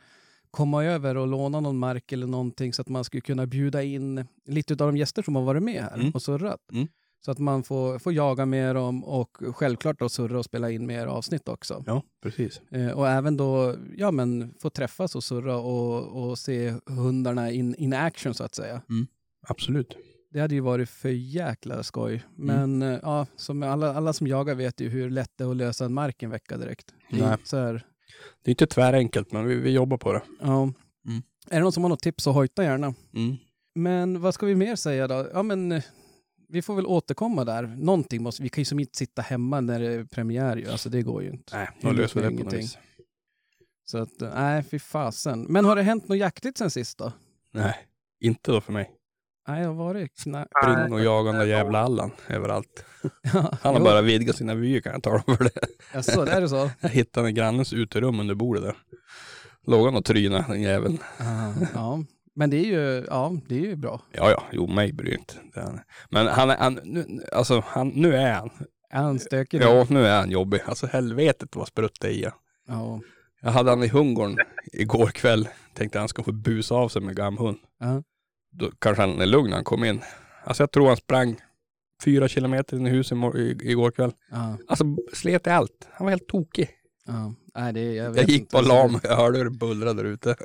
komma 0.51 0.85
över 0.85 1.17
och 1.17 1.27
låna 1.27 1.61
någon 1.61 1.79
mark 1.79 2.13
eller 2.13 2.27
någonting 2.27 2.73
så 2.73 2.83
att 2.83 2.89
man 2.89 3.05
skulle 3.05 3.21
kunna 3.21 3.47
bjuda 3.47 3.83
in 3.83 4.27
lite 4.47 4.73
av 4.75 4.77
de 4.79 4.97
gäster 4.97 5.23
som 5.23 5.37
har 5.37 5.43
varit 5.43 5.63
med 5.63 5.83
här 5.83 5.95
Mm. 5.95 6.11
och 6.11 6.23
surrat. 6.23 6.61
Mm. 6.73 6.89
Så 7.27 7.33
att 7.33 7.39
man 7.39 7.63
får, 7.63 7.99
får 7.99 8.13
jaga 8.13 8.47
med 8.47 8.75
dem 8.75 9.05
och 9.05 9.37
självklart 9.55 9.99
då 9.99 10.09
surra 10.09 10.39
och 10.39 10.45
spela 10.45 10.71
in 10.71 10.87
mer 10.87 11.07
avsnitt 11.07 11.49
också. 11.49 11.85
Ja 11.87 12.03
precis. 12.23 12.61
Eh, 12.71 12.91
och 12.91 13.09
även 13.09 13.37
då, 13.37 13.75
ja 13.97 14.11
men 14.11 14.55
få 14.59 14.71
träffas 14.71 15.17
och 15.17 15.25
surra 15.25 15.57
och, 15.57 16.29
och 16.29 16.39
se 16.39 16.75
hundarna 16.87 17.51
in, 17.51 17.75
in 17.75 17.93
action 17.93 18.35
så 18.35 18.45
att 18.45 18.55
säga. 18.55 18.83
Absolut. 19.49 19.97
Det 20.31 20.41
hade 20.41 20.55
ju 20.55 20.61
varit 20.61 20.89
för 20.89 21.09
jäkla 21.09 21.83
skoj. 21.83 22.25
Men 22.37 22.83
eh, 22.83 22.99
ja, 23.03 23.27
som 23.37 23.63
alla, 23.63 23.95
alla 23.95 24.13
som 24.13 24.27
jagar 24.27 24.55
vet 24.55 24.81
ju 24.81 24.89
hur 24.89 25.11
lätt 25.11 25.33
det 25.37 25.45
är 25.45 25.51
att 25.51 25.57
lösa 25.57 25.85
en 25.85 25.95
mark 25.95 26.23
en 26.23 26.31
vecka 26.31 26.57
direkt. 26.57 26.95
Nej. 27.11 27.37
Så 27.45 27.57
här, 27.57 27.87
Det 28.43 28.49
är 28.49 28.53
inte 28.53 28.67
tvärenkelt 28.67 29.33
men 29.33 29.47
vi, 29.47 29.55
vi 29.55 29.71
jobbar 29.71 29.97
på 29.97 30.13
det. 30.13 30.23
ja. 30.41 30.63
Mm. 30.63 31.23
Är 31.51 31.57
det 31.57 31.61
någon 31.61 31.73
som 31.73 31.83
har 31.83 31.91
något 31.91 32.03
tips 32.03 32.25
så 32.25 32.33
hojta 32.33 32.65
gärna. 32.65 32.95
Mm. 33.15 33.37
Men 33.75 34.21
vad 34.21 34.35
ska 34.35 34.47
vi 34.47 34.55
mer 34.55 34.77
säga 34.77 35.09
då? 35.09 35.27
Ja 35.33 35.43
men 35.43 35.73
eh, 35.73 35.83
vi 36.49 36.63
får 36.63 36.75
väl 36.75 36.87
återkomma 36.87 37.45
där. 37.45 37.63
Någonting 37.63 38.23
måste, 38.23 38.43
vi 38.43 38.49
kan 38.49 38.61
ju 38.61 38.65
som 38.65 38.79
inte 38.81 38.99
sitta 38.99 39.23
hemma 39.23 39.61
när 39.61 39.81
det 39.81 39.93
är 39.93 40.05
premiär 40.05 40.57
ju. 40.57 40.71
Alltså 40.71 40.89
det 40.89 41.03
går 41.03 41.23
ju 41.23 41.31
inte. 41.31 41.57
Nej, 41.57 41.69
då 41.81 41.93
löser 41.93 42.23
det 42.23 42.37
på 42.37 42.45
något 42.45 42.53
vis. 42.53 42.79
Så 43.85 43.99
att, 43.99 44.21
nej 44.21 44.63
fy 44.63 44.79
fasen. 44.79 45.43
Men 45.43 45.65
har 45.65 45.77
det 45.77 45.83
hänt 45.83 46.09
något 46.09 46.19
jaktligt 46.19 46.59
sen 46.59 46.71
sist 46.71 46.99
då? 46.99 47.13
Nej, 47.53 47.75
inte 48.21 48.53
då 48.53 48.61
för 48.61 48.73
mig. 48.73 48.91
Nej, 49.49 49.61
det 49.61 49.67
har 49.67 49.75
varit 49.75 50.23
knä... 50.23 50.47
Spring 50.63 50.93
och 50.93 51.01
jaga 51.01 51.31
den 51.33 51.41
där 51.41 51.47
jävla 51.47 51.79
Allan 51.79 52.11
överallt. 52.29 52.85
Ja, 53.23 53.59
Han 53.63 53.75
har 53.75 53.81
jo. 53.81 53.85
bara 53.85 54.03
vidgat 54.03 54.37
sina 54.37 54.55
vyer 54.55 54.81
kan 54.81 54.93
jag 54.93 55.03
tala 55.03 55.23
om 55.27 55.37
för 55.37 55.45
det. 55.45 55.51
Jaså, 55.95 56.25
det 56.25 56.33
är 56.33 56.41
det 56.41 56.49
så? 56.49 56.71
Jag 56.81 56.89
hittade 56.89 57.29
en 57.29 57.35
grannens 57.35 57.73
uterum 57.73 58.21
under 58.21 58.35
bordet 58.35 58.63
där. 58.63 58.77
Låg 59.67 59.85
han 59.85 59.97
och 59.97 60.05
trynade 60.05 60.45
den 60.49 60.63
jäveln. 60.63 60.99
Ah, 61.19 61.53
ja. 61.75 62.05
Men 62.39 62.51
det 62.51 62.57
är 62.57 62.65
ju, 62.65 63.07
ja, 63.09 63.37
det 63.49 63.55
är 63.55 63.61
ju 63.61 63.77
bra. 63.77 64.03
Ja, 64.13 64.31
ja, 64.31 64.43
jo 64.53 64.67
mig 64.67 64.93
bryr 64.93 65.13
inte. 65.19 65.35
Men 66.11 66.27
han 66.27 66.51
han, 66.51 66.81
nu, 66.85 67.21
alltså 67.33 67.63
han, 67.67 67.89
nu 67.89 68.17
är 68.17 68.33
han. 68.33 68.51
Är 68.91 69.03
han 69.03 69.19
stökig? 69.19 69.63
Ja, 69.63 69.87
nu 69.91 70.07
är 70.07 70.19
han 70.19 70.31
jobbig. 70.31 70.61
Alltså 70.67 70.87
helvetet 70.87 71.57
vad 71.57 71.69
sprutt 71.69 72.01
det 72.01 72.09
är 72.09 72.13
i. 72.13 72.29
Ja. 72.69 73.01
Jag 73.41 73.51
hade 73.51 73.71
han 73.71 73.83
i 73.83 73.89
Hungorn 73.89 74.37
igår 74.73 75.07
kväll. 75.07 75.49
Tänkte 75.75 75.99
han 75.99 76.09
ska 76.09 76.23
få 76.23 76.33
busa 76.33 76.75
av 76.75 76.89
sig 76.89 77.03
med 77.03 77.17
gamhund. 77.17 77.59
Ja. 77.81 78.03
då 78.53 78.71
kanske 78.79 79.03
han 79.03 79.21
är 79.21 79.27
lugn 79.27 79.49
när 79.49 79.57
han 79.57 79.65
kom 79.65 79.85
in. 79.85 80.01
Alltså 80.45 80.63
jag 80.63 80.73
tror 80.73 80.89
han 80.89 80.97
sprang 80.97 81.37
fyra 82.05 82.29
kilometer 82.29 82.77
in 82.77 82.87
i 82.87 82.91
huset 82.91 83.19
igår 83.63 83.91
kväll. 83.91 84.13
Ja, 84.31 84.59
Alltså 84.69 84.85
slet 85.13 85.47
i 85.47 85.51
allt. 85.51 85.89
Han 85.93 86.05
var 86.05 86.11
helt 86.11 86.29
tokig. 86.29 86.69
ja. 87.07 87.35
Nej, 87.55 87.73
det, 87.73 87.95
jag, 87.95 88.17
Jag 88.17 88.29
gick 88.29 88.51
bara 88.51 88.63
lam. 88.63 89.01
Jag 89.03 89.17
hörde 89.17 89.39
hur 89.39 89.45
det 89.45 89.51
bullrade 89.59 90.03
där 90.03 90.09
ute. 90.11 90.37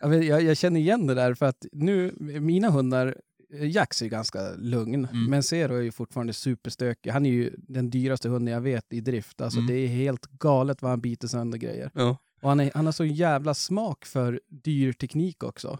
Jag, 0.00 0.42
jag, 0.42 0.56
känner 0.56 0.80
igen 0.80 1.06
det 1.06 1.14
där 1.14 1.34
för 1.34 1.46
att 1.46 1.66
nu, 1.72 2.14
mina 2.40 2.70
hundar, 2.70 3.16
eh, 3.54 3.68
Jax 3.70 4.02
är 4.02 4.06
ganska 4.06 4.50
lugn, 4.58 5.04
Mm. 5.12 5.30
men 5.30 5.42
Zero 5.42 5.74
är 5.76 5.82
ju 5.82 5.92
fortfarande 5.92 6.32
superstökig. 6.32 7.10
Han 7.10 7.26
är 7.26 7.30
ju 7.30 7.54
den 7.58 7.90
dyraste 7.90 8.28
hunden 8.28 8.54
jag 8.54 8.60
vet 8.60 8.92
i 8.92 9.00
drift. 9.00 9.40
Alltså 9.40 9.58
Mm. 9.58 9.66
det 9.74 9.78
är 9.80 9.88
helt 9.88 10.26
galet 10.26 10.82
vad 10.82 10.90
han 10.90 11.00
biter 11.00 11.28
sönder 11.28 11.58
grejer. 11.58 11.90
Ja. 11.94 12.16
Och 12.42 12.48
han, 12.48 12.60
är, 12.60 12.70
han 12.74 12.84
har 12.84 12.92
så 12.92 13.04
jävla 13.04 13.54
smak 13.54 14.04
för 14.06 14.40
dyr 14.48 14.92
teknik 14.92 15.42
också. 15.44 15.78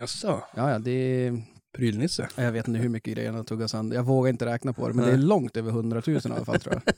Jaså? 0.00 0.42
Ja, 0.56 0.70
ja, 0.70 0.78
det 0.78 0.90
är, 0.90 1.42
Prylnisse? 1.76 2.28
jag 2.36 2.52
vet 2.52 2.68
inte 2.68 2.80
hur 2.80 2.88
mycket 2.88 3.14
grejer 3.14 3.32
han 3.32 3.44
tuggat 3.44 3.70
sönder. 3.70 3.96
Jag 3.96 4.02
vågar 4.04 4.30
inte 4.30 4.46
räkna 4.46 4.72
på 4.72 4.88
det, 4.88 4.94
men 4.94 5.04
det 5.04 5.12
är 5.12 5.16
Nej. 5.16 5.26
långt 5.26 5.56
över 5.56 5.70
100 5.70 6.02
000 6.06 6.16
i 6.16 6.20
alla 6.24 6.44
fall 6.44 6.60
tror 6.60 6.74
jag. 6.74 6.94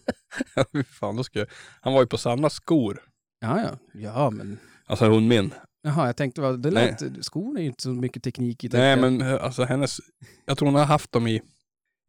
Ja, 0.73 0.83
fan, 0.85 1.17
då 1.17 1.25
ska 1.25 1.39
jag... 1.39 1.49
Han 1.81 1.93
var 1.93 2.01
ju 2.01 2.07
på 2.07 2.19
Sannas 2.19 2.55
skor. 2.55 3.03
Ja, 3.41 3.61
ja. 3.63 3.79
Ja, 4.01 4.31
men... 4.31 4.59
Alltså 4.87 5.09
hon 5.09 5.29
min. 5.29 5.55
Jaha, 5.87 6.07
jag 6.07 6.17
tänkte, 6.17 6.57
det 6.57 6.71
lät, 6.71 7.03
skorna 7.25 7.59
är 7.59 7.63
ju 7.63 7.69
inte 7.69 7.83
så 7.83 7.89
mycket 7.89 8.23
teknik 8.23 8.65
i. 8.65 8.69
Nej 8.69 8.97
men 8.97 9.21
eh, 9.23 9.45
alltså 9.45 9.65
hennes... 9.65 9.99
Jag 10.47 10.59
tror 10.59 10.67
hon 10.69 10.75
har 10.75 10.85
haft 10.85 11.13
dem 11.13 11.27
i... 11.27 11.43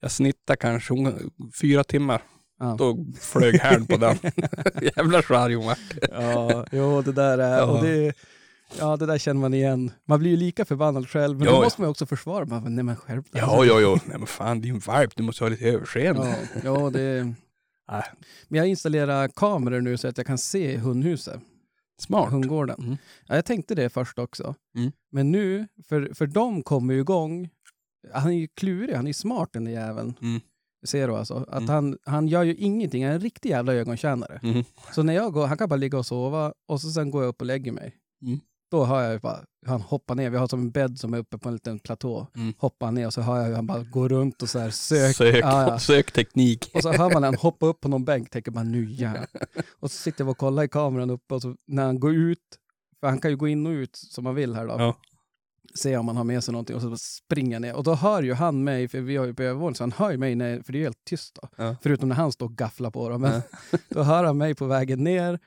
Jag 0.02 0.12
snittar 0.12 0.56
kanske 0.56 0.94
hon, 0.94 1.32
fyra 1.62 1.84
timmar. 1.84 2.22
Ja. 2.60 2.76
Då 2.78 3.06
flög 3.20 3.56
härn 3.60 3.86
på 3.86 3.98
den. 3.98 4.18
Jävlar 4.82 5.22
så 5.22 5.36
arg 5.36 5.56
hon. 5.56 5.74
Ja, 6.12 6.66
jo 6.72 7.02
det 7.02 7.12
där 7.12 7.38
är, 7.38 7.58
Ja. 7.58 7.66
och 7.66 7.84
det, 7.84 8.14
ja 8.80 8.98
det 8.98 9.06
där 9.06 9.18
känner 9.18 9.42
man 9.42 9.54
igen. 9.54 9.92
Man 10.08 10.20
blir 10.20 10.32
ju 10.32 10.38
lika 10.38 10.66
förbannad 10.66 11.10
själv, 11.10 11.38
men 11.38 11.48
Ja, 11.48 11.54
då 11.54 11.62
måste 11.64 11.82
man 11.82 11.88
ju 11.88 11.92
också 11.92 12.06
försvara. 12.06 12.46
Man, 12.46 12.64
bara, 12.64 12.70
nej 12.70 12.84
men 12.84 12.96
skärp 12.96 13.32
dig. 13.32 13.42
Ja, 13.42 13.66
ja, 13.66 13.80
ja. 13.80 14.00
Nej 14.06 14.18
men 14.18 14.28
fan, 14.28 14.62
din 14.62 14.80
valp, 14.80 15.16
du 15.16 15.24
måste 15.24 15.44
ha 15.44 15.50
lite 15.50 15.66
överseende. 15.66 16.36
Ja, 16.54 16.60
ja, 16.80 16.90
det... 16.90 17.24
Nej. 17.92 18.04
Men 18.48 18.58
jag 18.58 18.68
installerar 18.68 19.28
kameror 19.28 19.82
nu 19.82 19.98
så 19.98 20.08
att 20.08 20.18
jag 20.18 20.28
kan 20.28 20.38
se 20.38 20.78
hundhuset, 20.78 21.40
Smart. 22.02 22.32
hundgården. 22.32 22.80
Mm. 22.84 22.98
Ja, 23.28 23.36
jag 23.36 23.46
tänkte 23.46 23.76
det 23.76 23.90
först 23.90 24.20
också. 24.20 24.56
Mm. 24.78 24.92
Men 25.12 25.32
nu, 25.32 25.68
för, 25.88 26.14
för 26.14 26.28
de 26.28 26.64
kommer 26.64 26.94
ju 26.94 27.00
igång, 27.00 27.50
han 28.14 28.32
är 28.32 28.36
ju 28.38 28.48
klurig, 28.48 28.94
han 28.96 29.06
är 29.06 29.10
ju 29.10 29.14
smart 29.14 29.50
den 29.54 29.66
där 29.66 29.72
jäveln. 29.72 30.14
Mm. 30.22 30.42
Ser 30.86 31.08
du 31.08 31.16
alltså? 31.16 31.34
Att 31.34 31.58
Mm. 31.62 31.70
han, 31.70 31.98
han 32.04 32.28
gör 32.28 32.44
ju 32.44 32.56
ingenting, 32.56 33.04
han 33.04 33.12
är 33.12 33.16
en 33.16 33.22
riktig 33.22 33.50
jävla 33.50 33.74
ögontjänare. 33.74 34.40
Mm. 34.44 34.64
Så 34.94 35.04
när 35.04 35.14
jag 35.14 35.34
går, 35.34 35.48
han 35.48 35.58
kan 35.58 35.70
bara 35.70 35.76
ligga 35.76 35.98
och 35.98 36.06
sova 36.06 36.54
och 36.68 36.82
så 36.82 36.90
sen 36.92 37.12
går 37.12 37.24
jag 37.24 37.30
upp 37.30 37.42
och 37.42 37.48
lägger 37.48 37.72
mig. 37.72 37.96
Då 38.72 38.86
hör 38.86 39.04
jag 39.04 39.14
ju 39.14 39.20
bara, 39.20 39.40
han 39.66 39.82
hoppar 39.82 40.16
ner, 40.16 40.30
vi 40.30 40.38
har 40.38 40.48
som 40.48 40.60
en 40.62 40.72
bädd 40.72 41.00
som 41.00 41.14
är 41.14 41.18
uppe 41.18 41.38
på 41.38 41.50
en 41.50 41.54
liten 41.56 41.80
platå. 41.80 42.28
Mm. 42.36 42.54
Hoppar 42.58 42.92
ner 42.92 43.08
och 43.08 43.14
så 43.14 43.22
hör 43.22 43.38
jag 43.38 43.46
hur 43.48 43.56
han 43.56 43.68
bara 43.68 43.84
går 43.84 44.10
runt 44.10 44.42
och 44.42 44.50
så 44.50 44.60
här 44.60 44.70
sök. 44.70 45.16
Sök, 45.16 45.36
Ja, 45.36 45.70
ja. 45.70 45.80
sök 45.80 46.12
teknik. 46.12 46.72
Och 46.74 46.82
så 46.82 46.92
hör 46.94 47.14
man 47.14 47.24
han 47.24 47.36
hoppa 47.36 47.66
upp 47.66 47.82
på 47.82 47.88
någon 47.88 48.06
bänk, 48.06 48.30
tänker 48.30 48.52
man 48.52 48.72
nu 48.72 48.92
jävlar. 48.92 49.28
Och 49.80 49.92
så 49.92 49.98
sitter 49.98 50.24
jag 50.24 50.32
och 50.32 50.38
kollar 50.38 50.64
i 50.64 50.68
kameran 50.68 51.10
uppe 51.10 51.36
och 51.36 51.42
så 51.42 51.56
när 51.68 51.86
han 51.86 52.00
går 52.00 52.16
ut, 52.16 52.40
för 53.00 53.08
han 53.08 53.20
kan 53.20 53.32
ju 53.32 53.38
gå 53.38 53.48
in 53.48 53.68
och 53.68 53.72
ut 53.72 53.96
som 53.96 54.24
man 54.24 54.36
vill 54.36 54.56
här 54.56 54.68
då. 54.68 54.74
Ja. 54.78 54.96
Se 55.76 55.98
om 55.98 56.08
han 56.08 56.18
har 56.18 56.24
med 56.24 56.44
sig 56.44 56.52
någonting 56.52 56.76
och 56.76 56.82
så 56.82 56.98
springer 56.98 57.60
ner. 57.60 57.76
Och 57.76 57.84
då 57.84 57.94
hör 57.94 58.24
ju 58.24 58.34
han 58.34 58.64
mig, 58.64 58.88
för 58.88 59.02
vi 59.02 59.18
har 59.18 59.26
ju 59.26 59.34
på 59.34 59.44
övervåningen, 59.44 59.76
så 59.76 59.84
han 59.84 59.92
hör 59.92 60.12
ju 60.12 60.18
mig 60.18 60.36
när, 60.36 60.62
för 60.62 60.72
det 60.74 60.78
är 60.78 60.80
ju 60.80 60.86
helt 60.86 61.06
tyst 61.06 61.36
då. 61.42 61.50
Ja. 61.56 61.76
Förutom 61.82 62.10
när 62.10 62.16
han 62.16 62.32
står 62.32 62.46
och 62.46 62.56
gafflar 62.56 62.92
på 62.92 63.10
dem. 63.10 63.22
Men 63.22 63.42
då 63.90 64.04
hör 64.04 64.24
han 64.24 64.38
mig 64.38 64.56
på 64.56 64.66
vägen 64.66 65.04
ner 65.04 65.40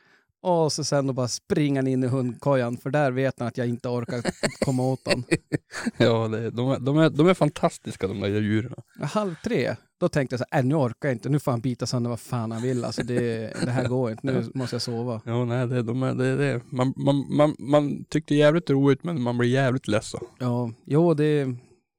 och 0.42 0.72
så 0.72 0.84
sen 0.84 1.06
då 1.06 1.12
bara 1.12 1.28
springer 1.28 1.82
han 1.82 1.86
in 1.86 2.04
i 2.04 2.06
hundkojan 2.06 2.76
för 2.76 2.90
där 2.90 3.10
vet 3.10 3.38
han 3.38 3.48
att 3.48 3.58
jag 3.58 3.68
inte 3.68 3.88
orkar 3.88 4.22
komma 4.64 4.82
åt 4.82 5.06
honom. 5.06 5.24
Ja, 5.96 6.28
det, 6.28 6.50
de, 6.50 6.70
är, 6.70 6.78
de, 6.78 6.98
är, 6.98 7.10
de 7.10 7.28
är 7.28 7.34
fantastiska 7.34 8.08
de 8.08 8.20
där 8.20 8.28
djuren. 8.28 8.74
Halv 9.00 9.34
tre, 9.44 9.76
då 10.00 10.08
tänkte 10.08 10.34
jag 10.34 10.40
så 10.40 10.44
här, 10.50 10.60
äh, 10.60 10.66
nu 10.66 10.74
orkar 10.74 11.08
jag 11.08 11.14
inte, 11.14 11.28
nu 11.28 11.38
får 11.38 11.50
han 11.50 11.60
bita 11.60 11.86
sönder 11.86 12.10
vad 12.10 12.20
fan 12.20 12.52
han 12.52 12.62
vill. 12.62 12.84
Alltså 12.84 13.02
det, 13.02 13.38
det 13.64 13.70
här 13.70 13.88
går 13.88 14.10
inte, 14.10 14.26
nu 14.26 14.44
måste 14.54 14.74
jag 14.74 14.82
sova. 14.82 15.20
Ja, 15.24 15.44
nej, 15.44 15.66
det, 15.66 15.82
de 15.82 16.02
är, 16.02 16.14
det, 16.14 16.36
det. 16.36 16.60
Man, 16.72 16.94
man, 16.96 17.36
man, 17.36 17.54
man 17.58 18.04
tyckte 18.04 18.34
jävligt 18.34 18.70
roligt 18.70 19.04
men 19.04 19.22
man 19.22 19.38
blir 19.38 19.48
jävligt 19.48 19.88
ledsen. 19.88 20.20
Ja, 20.38 20.70
jo 20.84 21.14
det, 21.14 21.54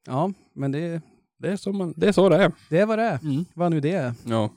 ja, 0.08 0.32
men 0.56 0.72
det, 0.72 1.02
Det 1.40 1.50
är, 1.50 1.56
så 1.58 1.72
man, 1.74 1.94
det 1.98 2.08
är 2.08 2.12
så 2.12 2.30
det 2.30 2.36
är. 2.44 2.52
det 2.70 2.80
är 2.80 2.86
vad 2.86 3.00
det 3.00 3.04
är. 3.04 3.20
Mm. 3.24 3.46
Vad 3.54 3.72
nu 3.72 3.80
det 3.80 3.92
är. 3.92 4.14
Ja. 4.26 4.50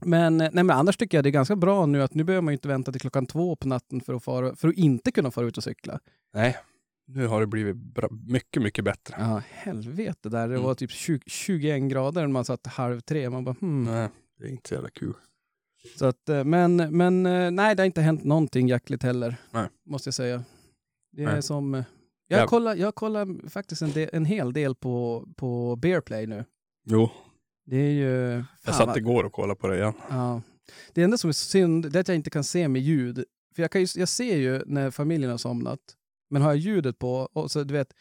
Men, 0.00 0.36
nej, 0.36 0.50
men 0.52 0.70
annars 0.70 0.96
tycker 0.96 1.18
jag 1.18 1.24
det 1.24 1.28
är 1.28 1.32
ganska 1.32 1.56
bra 1.56 1.86
nu 1.86 2.02
att 2.02 2.14
nu 2.14 2.24
behöver 2.24 2.42
man 2.42 2.52
ju 2.52 2.56
inte 2.56 2.68
vänta 2.68 2.92
till 2.92 3.00
klockan 3.00 3.26
två 3.26 3.56
på 3.56 3.68
natten 3.68 4.00
för 4.00 4.14
att, 4.14 4.24
fara, 4.24 4.56
för 4.56 4.68
att 4.68 4.74
inte 4.74 5.12
kunna 5.12 5.30
fara 5.30 5.46
ut 5.46 5.56
och 5.56 5.64
cykla. 5.64 6.00
Nej, 6.34 6.56
nu 7.06 7.26
har 7.26 7.40
det 7.40 7.46
blivit 7.46 7.76
bra, 7.76 8.08
mycket, 8.26 8.62
mycket 8.62 8.84
bättre. 8.84 9.16
Ja, 9.18 9.42
helvete 9.50 10.28
där. 10.28 10.48
Det 10.48 10.54
Mm. 10.54 10.62
var 10.66 10.74
typ 10.74 10.90
20, 10.90 11.20
21 11.26 11.82
grader 11.90 12.20
när 12.20 12.28
man 12.28 12.44
satt 12.44 12.66
halv 12.66 13.00
tre. 13.00 13.30
Man 13.30 13.44
bara, 13.44 13.56
hmm. 13.60 13.84
Nej, 13.84 14.08
det 14.38 14.44
är 14.46 14.50
inte 14.50 14.68
så 14.68 14.74
jävla 14.74 14.90
kul. 14.90 15.14
Så 15.98 16.06
att, 16.06 16.28
eh, 16.28 16.44
men, 16.44 16.76
men 16.76 17.26
eh, 17.26 17.50
nej, 17.50 17.74
det 17.76 17.82
har 17.82 17.86
inte 17.86 18.00
hänt 18.00 18.24
någonting 18.24 18.68
jackligt 18.68 19.02
heller. 19.02 19.36
Nej. 19.50 19.68
Måste 19.86 20.06
jag 20.06 20.14
säga. 20.14 20.44
Det 21.12 21.22
är 21.22 21.26
Nej. 21.32 21.42
som... 21.42 21.74
eh, 21.74 21.84
Jag 22.28 22.40
Ja. 22.40 22.46
kollar, 22.46 22.74
jag 22.76 22.94
kollar 22.94 23.48
faktiskt 23.48 23.82
en, 23.82 23.92
del, 23.92 24.10
en 24.12 24.24
hel 24.24 24.52
del 24.52 24.74
på, 24.74 25.26
på 25.36 25.76
Bearplay 25.76 26.26
nu. 26.26 26.44
Jo, 26.84 27.10
Det 27.72 27.78
är 27.78 27.90
ju... 27.90 28.44
jag 28.64 28.74
satt 28.74 28.96
igår 28.96 29.24
och 29.24 29.32
kollade 29.32 29.60
på 29.60 29.66
det 29.66 29.76
igen. 29.76 29.92
Ja. 30.10 30.42
Det 30.92 31.02
enda 31.02 31.18
som 31.18 31.28
är 31.28 31.32
synd 31.32 31.92
det 31.92 31.98
är 31.98 32.00
att 32.00 32.08
jag 32.08 32.14
inte 32.14 32.30
kan 32.30 32.44
se 32.44 32.68
med 32.68 32.82
ljud. 32.82 33.24
För 33.54 33.62
jag, 33.62 33.70
kan 33.70 33.80
ju, 33.80 33.86
jag 33.96 34.08
ser 34.08 34.36
ju 34.36 34.62
när 34.66 34.90
familjen 34.90 35.30
har 35.30 35.38
somnat. 35.38 35.78
Men 36.30 36.42
har 36.42 36.50
jag 36.50 36.58
ljudet 36.58 36.98
på, 36.98 37.28
och 37.32 37.50
så 37.50 37.64
du 37.64 37.74
vet, 37.74 37.94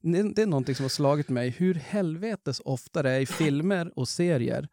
det 0.00 0.22
det 0.22 0.42
är 0.42 0.46
någonting 0.46 0.74
som 0.74 0.84
har 0.84 0.88
slagit 0.88 1.28
mig. 1.28 1.50
Hur 1.50 1.74
helvetes 1.74 2.62
ofta 2.64 3.02
det 3.02 3.10
är 3.10 3.20
i 3.20 3.26
filmer 3.26 3.92
och 3.98 4.08
serier. 4.08 4.68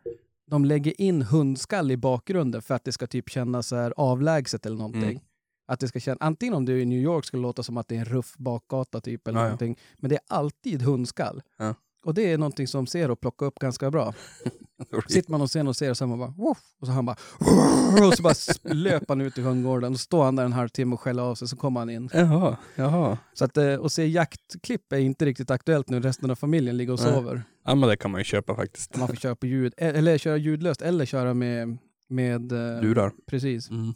De 0.48 0.66
lägger 0.66 1.02
in 1.02 1.22
hundskall 1.22 1.92
i 1.92 1.98
bakgrunden 1.98 2.62
för 2.62 2.76
att 2.76 2.84
det 2.84 2.92
ska 2.92 3.08
typ 3.08 3.30
kännas 3.30 3.68
så 3.68 3.76
här 3.76 3.94
avlägset 3.98 4.66
eller 4.66 4.78
någonting. 4.78 5.04
Mm. 5.04 5.24
Att 5.68 5.80
det 5.80 5.88
ska 5.88 6.00
kännas, 6.00 6.22
antingen 6.22 6.54
om 6.54 6.66
du 6.66 6.78
är 6.78 6.82
i 6.82 6.86
New 6.86 7.02
York 7.02 7.26
skulle 7.26 7.42
låta 7.42 7.64
som 7.64 7.78
att 7.78 7.88
det 7.88 7.96
är 7.96 8.00
en 8.00 8.06
ruff 8.06 8.38
bakgata 8.38 9.02
typ 9.02 9.28
eller 9.28 9.40
ja. 9.40 9.44
någonting. 9.44 9.80
Men 9.98 10.10
det 10.10 10.16
är 10.16 10.24
alltid 10.28 10.82
hundskall. 10.82 11.42
Ja. 11.58 11.76
Och 12.04 12.14
det 12.14 12.32
är 12.32 12.38
någonting 12.38 12.68
som 12.68 12.88
Zero 12.88 13.16
plockar 13.16 13.46
upp 13.46 13.60
ganska 13.60 13.92
bra. 13.92 14.14
Sitter 15.08 15.32
man 15.32 15.42
och 15.42 15.52
ser 15.52 15.68
och 15.68 15.76
ser 15.76 15.90
och 15.90 15.98
sen 15.98 16.10
man 16.10 16.20
bara 16.20 16.34
Woof! 16.38 16.58
och 16.80 16.88
så 16.88 16.94
han 16.94 17.06
bara 17.06 17.16
Woof! 17.40 18.08
och 18.08 18.14
så 18.14 18.24
bara 18.24 18.34
löper 18.74 19.06
han 19.08 19.22
ut 19.22 19.38
i 19.38 19.42
hundgården 19.42 19.94
och 19.94 20.00
står 20.00 20.24
han 20.24 20.36
där 20.36 20.46
en 20.46 20.54
halvtimme 20.54 20.94
och 20.94 21.02
skäller 21.02 21.24
av 21.24 21.36
sig 21.36 21.48
så 21.48 21.56
kommer 21.56 21.80
han 21.80 21.90
in. 21.90 22.10
Jaha, 22.14 22.58
jaha. 22.76 23.18
Så 23.34 23.46
att 23.46 23.58
eh, 23.58 23.82
att 23.82 23.92
se 23.92 24.06
jaktklipp 24.06 24.94
är 24.94 24.98
inte 24.98 25.26
riktigt 25.26 25.52
aktuellt 25.52 25.90
nu, 25.90 26.00
resten 26.00 26.32
av 26.32 26.36
familjen 26.36 26.78
ligger 26.78 26.94
och 26.94 27.00
Nej. 27.04 27.14
sover. 27.14 27.44
Ja, 27.66 27.76
men 27.76 27.90
det 27.90 27.98
kan 27.98 28.12
man 28.12 28.20
ju 28.20 28.26
köpa 28.26 28.56
faktiskt. 28.56 28.98
Man 28.98 29.08
får 29.08 29.16
köra 29.16 29.36
på 29.36 29.48
ljud, 29.48 29.74
eh, 29.78 29.88
eller 29.88 30.18
köra 30.18 30.38
ljudlöst 30.38 30.82
eller 30.82 31.06
köra 31.06 31.34
med, 31.34 31.78
med 32.08 32.52
eh, 32.52 32.82
Lurar. 32.82 33.12
Precis. 33.28 33.70
Mm. 33.70 33.94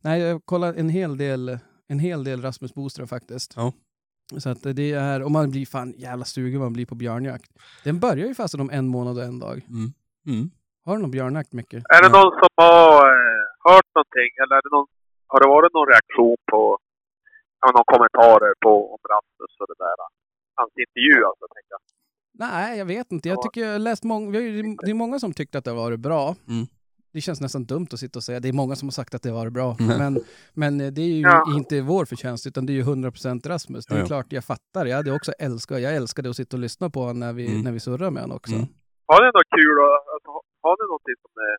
Nej, 0.00 0.20
jag 0.20 0.44
kollar 0.44 0.74
en 0.74 0.88
hel 0.88 1.16
del, 1.16 1.58
en 1.88 1.98
hel 1.98 2.24
del 2.24 2.42
Rasmus 2.42 2.74
Boström 2.74 3.08
faktiskt. 3.08 3.52
Ja. 3.56 3.72
Så 4.36 4.48
att 4.50 4.62
det 4.62 4.92
är, 4.92 5.22
och 5.22 5.30
man 5.30 5.50
blir 5.50 5.66
fan 5.66 5.94
jävla 5.96 6.24
sugen 6.24 6.60
man 6.60 6.72
blir 6.72 6.86
på 6.86 6.94
björnjakt. 6.94 7.50
Den 7.84 8.00
börjar 8.00 8.26
ju 8.26 8.34
fast 8.34 8.54
om 8.54 8.70
en 8.70 8.88
månad 8.88 9.18
och 9.18 9.24
en 9.24 9.38
dag. 9.38 9.56
Mm. 9.68 9.92
Mm. 10.26 10.50
Har 10.84 10.96
du 10.96 11.02
någon 11.02 11.10
björnjakt 11.10 11.52
mycket? 11.52 11.82
Är 11.96 12.02
det 12.02 12.08
någon 12.08 12.32
som 12.40 12.48
har 12.56 13.06
eh, 13.08 13.44
hört 13.72 13.88
någonting 13.94 14.30
eller 14.42 14.54
är 14.56 14.62
det 14.66 14.72
någon, 14.76 14.86
har 15.26 15.40
det 15.40 15.48
varit 15.48 15.72
någon 15.74 15.88
reaktion 15.94 16.36
på, 16.52 16.78
ja, 17.60 17.66
någon 17.76 17.84
kommentarer 17.94 18.54
på 18.64 18.72
om 18.94 18.98
Rasmus 19.12 19.52
och 19.60 19.66
det 19.70 19.78
där? 19.84 19.96
Hans 20.54 20.72
intervju 20.84 21.24
alltså, 21.28 21.44
tänker 21.54 21.72
jag. 21.76 21.80
Nej, 22.48 22.78
jag 22.78 22.84
vet 22.86 23.12
inte. 23.12 23.28
Jag 23.28 23.38
Ja. 23.38 23.42
tycker 23.42 23.60
jag 23.64 23.72
har 23.72 23.78
läst 23.78 24.04
många, 24.04 24.26
har 24.38 24.86
det 24.86 24.90
är 24.90 24.94
många 24.94 25.18
som 25.18 25.32
tyckte 25.32 25.58
att 25.58 25.64
det 25.64 25.70
har 25.70 25.76
varit 25.86 26.00
bra. 26.00 26.34
Mm. 26.48 26.66
Det 27.12 27.20
känns 27.20 27.40
nästan 27.40 27.64
dumt 27.64 27.86
att 27.92 28.00
sitta 28.00 28.18
och 28.18 28.22
säga. 28.22 28.40
Det 28.40 28.48
är 28.48 28.52
många 28.52 28.76
som 28.76 28.88
har 28.88 28.92
sagt 28.92 29.14
att 29.14 29.22
det 29.22 29.32
varit 29.32 29.52
bra. 29.52 29.76
Mm. 29.80 29.98
Men, 29.98 30.20
men 30.54 30.94
det 30.94 31.02
är 31.02 31.06
ju 31.06 31.20
Ja. 31.20 31.44
inte 31.56 31.80
vår 31.80 32.04
förtjänst, 32.04 32.46
utan 32.46 32.66
det 32.66 32.72
är 32.72 32.74
ju 32.74 32.82
100% 32.82 33.46
Rasmus. 33.48 33.86
Det 33.86 33.94
är 33.94 33.96
Ja, 33.96 34.02
ja. 34.02 34.06
klart, 34.06 34.26
jag 34.32 34.44
fattar. 34.44 34.86
Jag 34.86 34.96
hade 34.96 35.12
också 35.12 35.32
älskat, 35.38 35.80
jag 35.80 35.94
älskade 35.96 36.30
att 36.30 36.36
sitta 36.36 36.56
och 36.56 36.60
lyssna 36.60 36.90
på 36.90 37.00
honom 37.00 37.20
när 37.20 37.32
vi, 37.32 37.46
Mm. 37.46 37.60
när 37.62 37.72
vi 37.72 37.80
surrar 37.80 38.10
med 38.10 38.22
honom 38.22 38.36
också. 38.36 38.52
Mm. 38.54 38.66
Har 39.06 39.20
ni 39.22 39.26
något 39.26 39.50
kul 39.56 39.76
alltså, 40.14 40.28
har- 40.30 40.42
har 40.62 40.74
ni 40.80 40.84
någonting 40.92 41.14
som 41.22 41.30
ni 41.40 41.50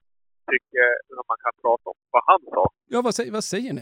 tycker 0.52 0.88
som 1.16 1.24
man 1.28 1.38
kan 1.44 1.54
prata 1.62 1.90
om? 1.90 1.96
Vad 2.12 2.24
han 2.28 2.40
sa? 2.54 2.70
Ja, 2.88 3.02
vad, 3.02 3.16
säger- 3.16 3.32
vad 3.32 3.44
säger 3.44 3.74
ni? 3.74 3.82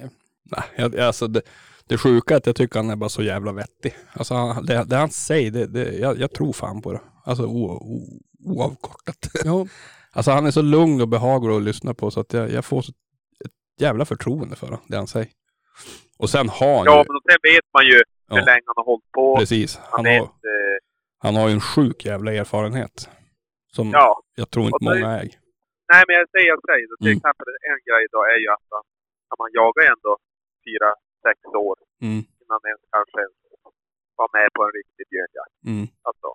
Nej, 0.52 0.64
jag, 0.78 0.98
alltså 1.00 1.28
det, 1.28 1.42
det 1.88 1.98
sjuka 1.98 2.34
är 2.34 2.38
att 2.38 2.46
jag 2.46 2.56
tycker 2.56 2.80
han 2.80 2.90
är 2.90 2.96
bara 2.96 3.10
så 3.10 3.24
jävla 3.24 3.52
vettig. 3.52 3.96
Alltså 4.14 4.34
han, 4.34 4.66
det, 4.66 4.84
det 4.84 4.96
han 4.96 5.10
säger, 5.10 5.52
det, 5.52 5.66
det, 5.68 5.98
jag, 5.98 6.20
jag 6.20 6.32
tror 6.34 6.54
fan 6.54 6.82
på 6.82 6.94
det. 6.94 7.02
Alltså 7.26 7.44
o, 7.46 7.64
o, 7.72 8.20
oavkortat. 8.46 9.30
Jo, 9.46 9.68
Alltså 10.18 10.32
han 10.32 10.46
är 10.46 10.52
så 10.52 10.62
lugn 10.62 11.02
och 11.02 11.08
behaglig 11.08 11.56
att 11.56 11.62
lyssna 11.70 11.94
på 11.94 12.12
så 12.12 12.20
att 12.20 12.34
jag, 12.34 12.46
jag 12.58 12.66
får 12.66 12.82
så 12.82 12.92
ett 13.46 13.52
jävla 13.86 14.06
förtroende 14.06 14.56
för 14.56 14.68
det, 14.72 14.80
det 14.88 14.98
han 14.98 15.08
säger. 15.16 15.30
Och 16.22 16.30
sen 16.30 16.50
har 16.50 16.76
han 16.78 16.86
Ja, 16.86 16.98
ju, 16.98 17.06
men 17.14 17.22
sen 17.28 17.40
vet 17.54 17.68
man 17.76 17.84
ju 17.92 17.98
hur 18.34 18.38
Ja. 18.40 18.46
länge 18.52 18.66
han 18.70 18.78
har 18.82 18.88
hållit 18.92 19.12
på. 19.18 19.26
precis, 19.40 19.72
Han 19.78 19.88
han 19.92 20.06
har, 20.06 20.24
eh, 20.52 20.78
han 21.26 21.34
har 21.40 21.46
ju 21.50 21.54
en 21.60 21.66
sjuk 21.74 22.00
jävla 22.12 22.30
erfarenhet. 22.42 22.96
Som 23.76 23.86
ja. 24.00 24.10
jag 24.42 24.48
tror 24.52 24.66
inte 24.66 24.84
många 24.90 25.10
äger. 25.22 25.38
Nej, 25.94 26.02
men 26.08 26.14
jag 26.20 26.28
säger, 26.34 26.48
jag 26.54 26.62
säger. 26.72 26.86
Till 27.02 27.08
Mm. 27.12 27.18
exempel 27.18 27.48
en 27.72 27.80
grej 27.88 28.04
då 28.16 28.20
är 28.34 28.38
ju 28.44 28.48
att 28.58 28.68
han, 28.76 28.84
man 29.42 29.50
jagar 29.60 29.84
ändå 29.94 30.12
fyra, 30.66 30.90
sex 31.26 31.38
år 31.70 31.76
Mm, 32.06 32.22
innan 32.42 32.62
ens 32.72 32.84
kanske 32.96 33.22
var 34.20 34.30
med 34.38 34.48
på 34.56 34.62
en 34.68 34.74
riktig 34.80 35.06
björnjakt. 35.14 35.56
mm, 35.72 35.86
Alltså, 36.10 36.28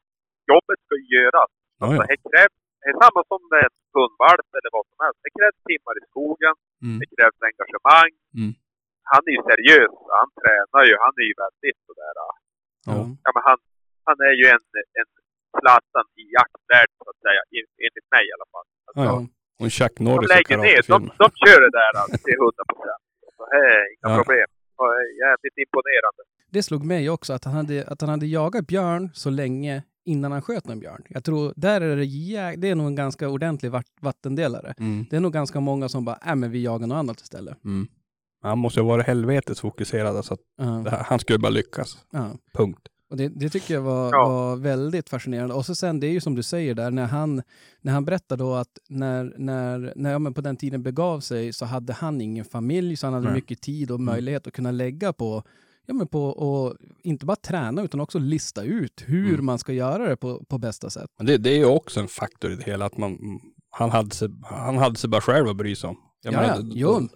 jobbet 0.52 0.78
ska 0.84 0.92
ju 1.02 1.06
göras. 1.18 1.50
Ja, 1.80 1.84
Så 1.88 1.92
ja. 1.96 2.02
det 2.10 2.16
krävs, 2.30 2.56
det 2.82 2.88
är 2.92 2.96
samma 3.04 3.20
som 3.30 3.40
med 3.54 3.62
en 3.68 3.74
hundvalp 3.96 4.48
eller 4.58 4.70
vad 4.76 4.84
som 4.90 4.98
helst. 5.04 5.18
Det 5.24 5.30
krävs 5.38 5.58
timmar 5.70 5.94
i 6.00 6.04
skogen, 6.10 6.54
Mm. 6.86 6.96
det 7.00 7.06
krävs 7.14 7.38
engagemang. 7.50 8.12
Mm. 8.40 8.52
Han 9.12 9.22
är 9.28 9.32
ju 9.36 9.40
seriös, 9.50 9.94
han 10.20 10.28
tränar 10.40 10.82
ju, 10.88 10.94
han 11.04 11.14
är 11.22 11.26
ju 11.30 11.34
väldigt 11.44 11.78
sådär, 11.88 12.12
Ja. 12.20 12.28
ja 13.24 13.30
men 13.36 13.42
han, 13.48 13.58
han 14.08 14.16
är 14.28 14.34
ju 14.40 14.44
en, 14.56 14.64
en 15.00 15.08
Zlatan 15.58 16.06
i 16.22 16.24
jaktvärlden 16.38 16.96
så 17.04 17.08
att 17.14 17.20
säga, 17.26 17.40
en- 17.58 17.74
enligt 17.84 18.08
mig 18.14 18.24
i 18.30 18.32
alla 18.36 18.48
fall. 18.52 18.66
Alltså, 18.86 19.02
Ja, 19.08 19.12
ja. 19.20 19.64
Och 19.64 19.70
Chuck 19.78 19.94
De 19.98 20.04
Norris 20.06 20.30
i 20.30 20.34
lägger 20.36 20.58
ner, 20.66 20.80
de, 20.94 20.98
de 21.22 21.26
kör 21.42 21.58
det 21.66 21.72
där 21.80 21.92
alltså, 22.02 22.16
till 22.26 22.38
100 22.46 22.62
procent. 22.72 23.02
Så 23.36 23.42
det 23.52 23.60
är 23.74 23.82
inga 23.94 24.08
Ja. 24.12 24.16
problem. 24.20 24.48
Jävligt 25.24 25.56
imponerande. 25.64 26.22
Det 26.54 26.62
slog 26.62 26.82
mig 26.94 27.10
också 27.10 27.30
att 27.32 27.44
han 27.44 27.54
hade, 27.54 27.76
att 27.92 28.00
han 28.00 28.10
hade 28.10 28.26
jagat 28.26 28.66
björn 28.66 29.04
så 29.14 29.30
länge 29.30 29.82
innan 30.04 30.32
han 30.32 30.42
sköt 30.42 30.66
en 30.68 30.80
björn. 30.80 31.02
Jag 31.08 31.24
tror, 31.24 31.52
där 31.56 31.80
är 31.80 31.96
det, 31.96 32.04
jä- 32.04 32.56
det 32.56 32.68
är 32.68 32.74
nog 32.74 32.86
en 32.86 32.94
ganska 32.94 33.28
ordentlig 33.28 33.72
vattendelare. 34.00 34.74
Mm. 34.78 35.06
Det 35.10 35.16
är 35.16 35.20
nog 35.20 35.32
ganska 35.32 35.60
många 35.60 35.88
som 35.88 36.04
bara, 36.04 36.18
äh 36.26 36.34
men 36.34 36.50
vi 36.50 36.62
jagar 36.62 36.86
något 36.86 36.96
annat 36.96 37.20
istället. 37.20 37.64
Mm. 37.64 37.88
Han 38.42 38.58
måste 38.58 38.80
ju 38.80 38.84
ha 38.84 38.88
varit 38.88 39.06
helvetes 39.06 39.60
fokuserad. 39.60 40.16
Alltså 40.16 40.36
det 40.84 40.90
här, 40.90 41.04
han 41.06 41.18
skulle 41.18 41.38
bara 41.38 41.50
lyckas. 41.50 41.98
ja. 42.12 42.30
Punkt. 42.52 42.88
Och 43.10 43.16
det, 43.18 43.28
det 43.28 43.48
tycker 43.50 43.74
jag 43.74 43.80
var, 43.82 44.10
Ja. 44.12 44.28
var 44.28 44.56
väldigt 44.56 45.08
fascinerande. 45.08 45.54
Och 45.54 45.66
så 45.66 45.74
sen, 45.74 46.00
det 46.00 46.06
är 46.06 46.10
ju 46.10 46.20
som 46.20 46.34
du 46.34 46.42
säger 46.42 46.74
där, 46.74 46.90
när 46.90 47.06
han, 47.06 47.42
när 47.80 47.92
han 47.92 48.04
berättar 48.04 48.36
då 48.36 48.54
att 48.54 48.78
när, 48.88 49.34
när, 49.38 49.92
när 49.96 50.12
ja, 50.12 50.18
men 50.18 50.34
på 50.34 50.40
den 50.40 50.56
tiden 50.56 50.82
begav 50.82 51.20
sig 51.20 51.52
så 51.52 51.64
hade 51.64 51.92
han 51.92 52.20
ingen 52.20 52.44
familj, 52.44 52.96
så 52.96 53.06
han 53.06 53.14
hade 53.14 53.26
Nej. 53.26 53.34
mycket 53.34 53.60
tid 53.60 53.90
och 53.90 53.94
Mm. 53.98 54.04
möjlighet 54.04 54.46
att 54.46 54.52
kunna 54.52 54.70
lägga 54.70 55.12
på, 55.12 55.42
ja 55.86 55.94
men 55.94 56.08
på 56.08 56.24
och 56.24 56.76
inte 57.02 57.26
bara 57.26 57.36
träna 57.36 57.82
utan 57.82 58.00
också 58.00 58.18
lista 58.18 58.62
ut 58.62 59.04
hur 59.06 59.32
Mm. 59.34 59.46
man 59.46 59.58
ska 59.58 59.72
göra 59.72 60.08
det 60.08 60.16
på, 60.16 60.44
på 60.44 60.58
bästa 60.58 60.90
sätt. 60.90 61.10
Men 61.18 61.26
det, 61.26 61.36
det 61.38 61.50
är 61.50 61.56
ju 61.58 61.64
också 61.66 62.00
en 62.00 62.08
faktor 62.08 62.50
i 62.52 62.54
det 62.56 62.64
hela. 62.64 62.84
Att 62.84 62.96
man, 62.96 63.18
han, 63.70 63.90
hade 63.90 64.10
sig, 64.14 64.28
han 64.44 64.76
hade 64.78 64.96
sig 64.96 65.10
bara 65.10 65.20
själv 65.20 65.48
att 65.48 65.56
bry 65.56 65.76
sig 65.76 65.88
om. 65.90 65.96
Jag, 66.22 66.34
Ja, 66.34 66.40
menar, 66.40 66.58
Jo, 66.62 67.08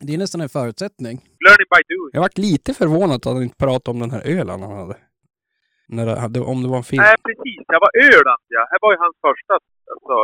det 0.00 0.14
är 0.14 0.18
nästan 0.18 0.40
en 0.40 0.48
förutsättning. 0.48 1.16
Learning 1.18 1.66
by 1.76 1.94
doing. 1.94 2.10
jag 2.12 2.20
varit 2.20 2.38
lite 2.38 2.74
förvånad 2.74 3.16
att 3.16 3.24
han 3.24 3.42
inte 3.42 3.56
pratade 3.56 3.90
om 3.94 4.00
den 4.00 4.10
här 4.10 4.22
ölen 4.26 4.62
han 4.62 4.76
hade. 4.76 4.96
När 5.88 6.28
det, 6.28 6.40
om 6.40 6.62
det 6.62 6.68
var 6.68 6.76
en 6.76 6.84
film. 6.84 7.02
Nej, 7.02 7.16
precis. 7.24 7.56
Det 7.68 7.78
var 7.84 7.90
Öland, 8.06 8.42
ja. 8.48 8.60
Det 8.70 8.78
var 8.80 8.92
ju 8.92 8.98
hans 8.98 9.16
första 9.26 9.54
alltså, 9.94 10.16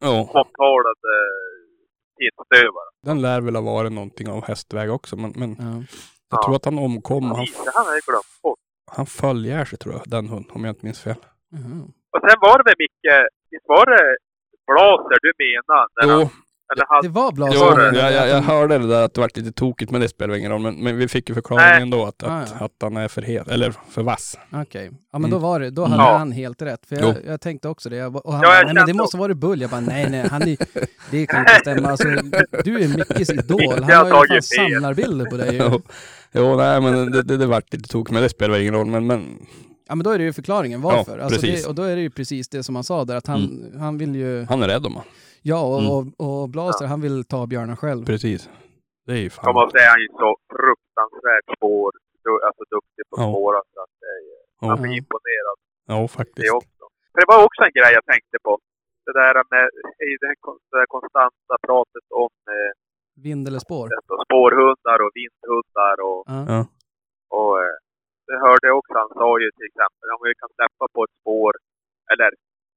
Ja, 0.00 0.20
omtalade 0.40 1.14
tillstövare. 2.18 2.88
den 3.02 3.22
lär 3.22 3.40
väl 3.40 3.54
ha 3.56 3.62
varit 3.62 3.92
någonting 3.92 4.28
av 4.28 4.44
hästväg 4.44 4.90
också. 4.90 5.16
Men, 5.16 5.32
men 5.36 5.50
Ja. 5.58 5.82
Jag 6.30 6.38
Ja. 6.38 6.42
tror 6.44 6.56
att 6.56 6.64
han 6.64 6.78
omkom. 6.78 7.24
Han, 7.24 7.36
hade 7.74 8.00
glömt 8.06 8.42
bort. 8.42 8.58
han 8.96 9.06
föll 9.06 9.46
ihjäl 9.46 9.66
sig 9.66 9.78
tror 9.78 9.94
jag, 9.94 10.02
den 10.06 10.28
hunden, 10.28 10.50
om 10.54 10.64
jag 10.64 10.72
inte 10.72 10.84
minns 10.86 11.00
fel. 11.02 11.14
Jaha. 11.50 11.62
Och 12.12 12.20
sen 12.30 12.36
var 12.40 12.58
det 12.58 12.64
väl 12.70 12.74
mycket, 12.78 13.18
visst 13.50 13.64
var 13.68 13.86
det 13.86 14.16
Blaser 14.66 15.18
du 15.22 15.32
menade? 15.44 15.88
När 15.96 16.08
han, 16.12 16.20
Jo, 16.20 16.28
eller 16.72 17.02
Det 17.02 17.08
var 17.08 17.24
jo 17.26 17.32
Blaser. 17.34 17.94
jag, 17.98 18.12
jag, 18.12 18.28
jag 18.28 18.42
hörde 18.42 18.78
det 18.78 18.86
där 18.86 19.02
att 19.04 19.14
det 19.14 19.20
var 19.20 19.30
lite 19.34 19.52
tokigt, 19.52 19.90
men 19.92 20.00
det 20.00 20.08
spelar 20.08 20.34
ingen 20.34 20.50
roll. 20.52 20.60
Men, 20.60 20.74
men 20.74 20.96
vi 20.98 21.08
fick 21.08 21.28
ju 21.28 21.34
förklaringen 21.34 21.72
Nej. 21.72 21.82
ändå 21.82 22.04
att, 22.06 22.22
Ah, 22.22 22.26
att, 22.30 22.54
ja. 22.60 22.64
att 22.66 22.72
han 22.80 22.96
är 22.96 23.08
för 23.08 23.22
het, 23.22 23.48
eller 23.48 23.74
för 23.90 24.02
vass. 24.02 24.38
Okej, 24.52 24.90
ja 25.12 25.18
men 25.18 25.30
då 25.30 25.38
var 25.38 25.60
det, 25.60 25.70
då 25.70 25.84
hade 25.84 26.02
Ja. 26.02 26.16
han 26.16 26.32
helt 26.32 26.62
rätt. 26.62 26.86
För 26.88 26.96
jag, 26.96 27.14
jag 27.26 27.40
tänkte 27.40 27.68
också 27.68 27.88
det. 27.88 28.04
Och 28.06 28.32
han 28.32 28.42
Ja, 28.42 28.48
bara, 28.48 28.56
jag 28.58 28.64
nej 28.66 28.74
men 28.74 28.86
det 28.86 28.94
måste 28.94 29.16
vara 29.16 29.34
Bull. 29.34 29.60
Jag 29.60 29.70
bara, 29.70 29.80
nej 29.80 30.10
nej, 30.10 30.28
han 30.30 30.42
är, 30.42 30.56
det 31.10 31.26
kan 31.26 31.40
inte 31.40 31.54
stämma. 31.60 31.88
Alltså, 31.88 32.08
du 32.64 32.80
är 32.84 32.88
Mickes 32.88 33.30
idol. 33.44 33.72
Han 33.82 33.88
jag 33.88 34.04
har 34.04 34.26
ju 34.26 34.42
fan 34.42 34.42
samlarbilder 34.42 35.24
på 35.24 35.36
dig. 35.36 35.54
ju. 35.56 35.62
Jo, 35.70 35.82
jo 36.32 36.56
nej 36.56 36.80
men 36.80 37.12
det, 37.12 37.22
det, 37.22 37.36
det 37.36 37.46
vart 37.46 37.72
lite 37.72 37.88
tokigt, 37.88 38.12
men 38.12 38.22
det 38.22 38.28
spelar 38.28 38.58
ingen 38.58 38.74
roll. 38.74 38.86
Men, 38.86 39.06
men 39.06 39.38
Ja 39.88 39.94
men 39.94 40.04
då 40.04 40.10
är 40.10 40.18
det 40.18 40.24
ju 40.24 40.32
förklaringen 40.32 40.80
varför. 40.82 41.18
Ja, 41.18 41.24
alltså, 41.24 41.40
precis. 41.40 41.62
det, 41.62 41.68
och 41.68 41.74
då 41.74 41.82
är 41.82 41.96
det 41.96 42.02
ju 42.02 42.10
precis 42.10 42.48
det 42.48 42.62
som 42.62 42.74
han 42.74 42.84
sa 42.84 43.04
där, 43.04 43.16
att 43.16 43.26
han, 43.26 43.64
han 43.78 43.98
vill 43.98 44.16
ju, 44.16 44.44
han 44.48 44.62
är 44.62 44.68
rädd 44.68 44.86
om 44.86 44.94
han. 44.96 45.04
Ja 45.52 45.60
och, 45.74 45.80
Mm. 45.82 45.90
och, 45.94 46.02
och 46.26 46.48
Blaser 46.54 46.86
han 46.92 47.00
vill 47.06 47.18
ta 47.32 47.40
björnen 47.52 47.76
själv. 47.82 48.02
Precis. 48.12 48.42
Det 49.06 49.12
är 49.18 49.22
ju 49.26 49.30
fan. 49.30 49.54
måste 49.54 49.72
säga, 49.78 49.90
han 49.92 50.00
är 50.02 50.06
ju 50.08 50.12
så 50.24 50.30
fruktansvärt 50.56 51.46
spår, 51.56 51.90
alltså 52.48 52.62
duktig 52.76 53.02
på 53.10 53.14
Ja. 53.22 53.26
spåra 53.32 53.58
så 53.72 53.78
att 53.84 53.94
det 54.02 54.10
är, 54.16 54.20
Ja, 54.60 54.66
man 54.70 54.78
blir 54.82 54.94
imponerad 55.02 55.58
ja 55.92 55.96
det 56.02 56.08
faktiskt. 56.18 56.54
också. 56.60 56.84
För 57.12 57.18
det 57.22 57.28
var 57.32 57.40
också 57.46 57.60
en 57.68 57.74
grej 57.78 57.92
jag 57.98 58.04
tänkte 58.12 58.36
på. 58.46 58.52
Det 59.06 59.12
där 59.20 59.34
med 59.54 59.66
i 60.08 60.10
det, 60.20 60.26
här 60.30 60.38
kon- 60.46 60.64
det 60.70 60.78
här 60.82 60.90
konstanta 60.96 61.54
pratet 61.68 62.06
om 62.24 62.32
eh, 62.56 62.72
Vind 63.26 63.44
eller 63.48 63.62
spår. 63.68 63.86
alltså, 63.98 64.14
spårhundar 64.26 64.98
och 65.04 65.12
vindhundar 65.18 65.96
och 66.08 66.20
Ja. 66.34 66.38
Ja. 66.54 66.60
Och 67.38 67.52
eh, 67.64 67.76
det 68.26 68.36
hörde 68.46 68.64
jag 68.70 68.76
också, 68.80 68.94
han 69.04 69.12
sa 69.20 69.28
ju 69.44 69.48
till 69.56 69.68
exempel, 69.70 70.06
om 70.14 70.20
vi 70.26 70.32
kan 70.42 70.50
släppa 70.58 70.84
på 70.94 71.00
ett 71.06 71.16
spår, 71.20 71.52
eller 72.12 72.30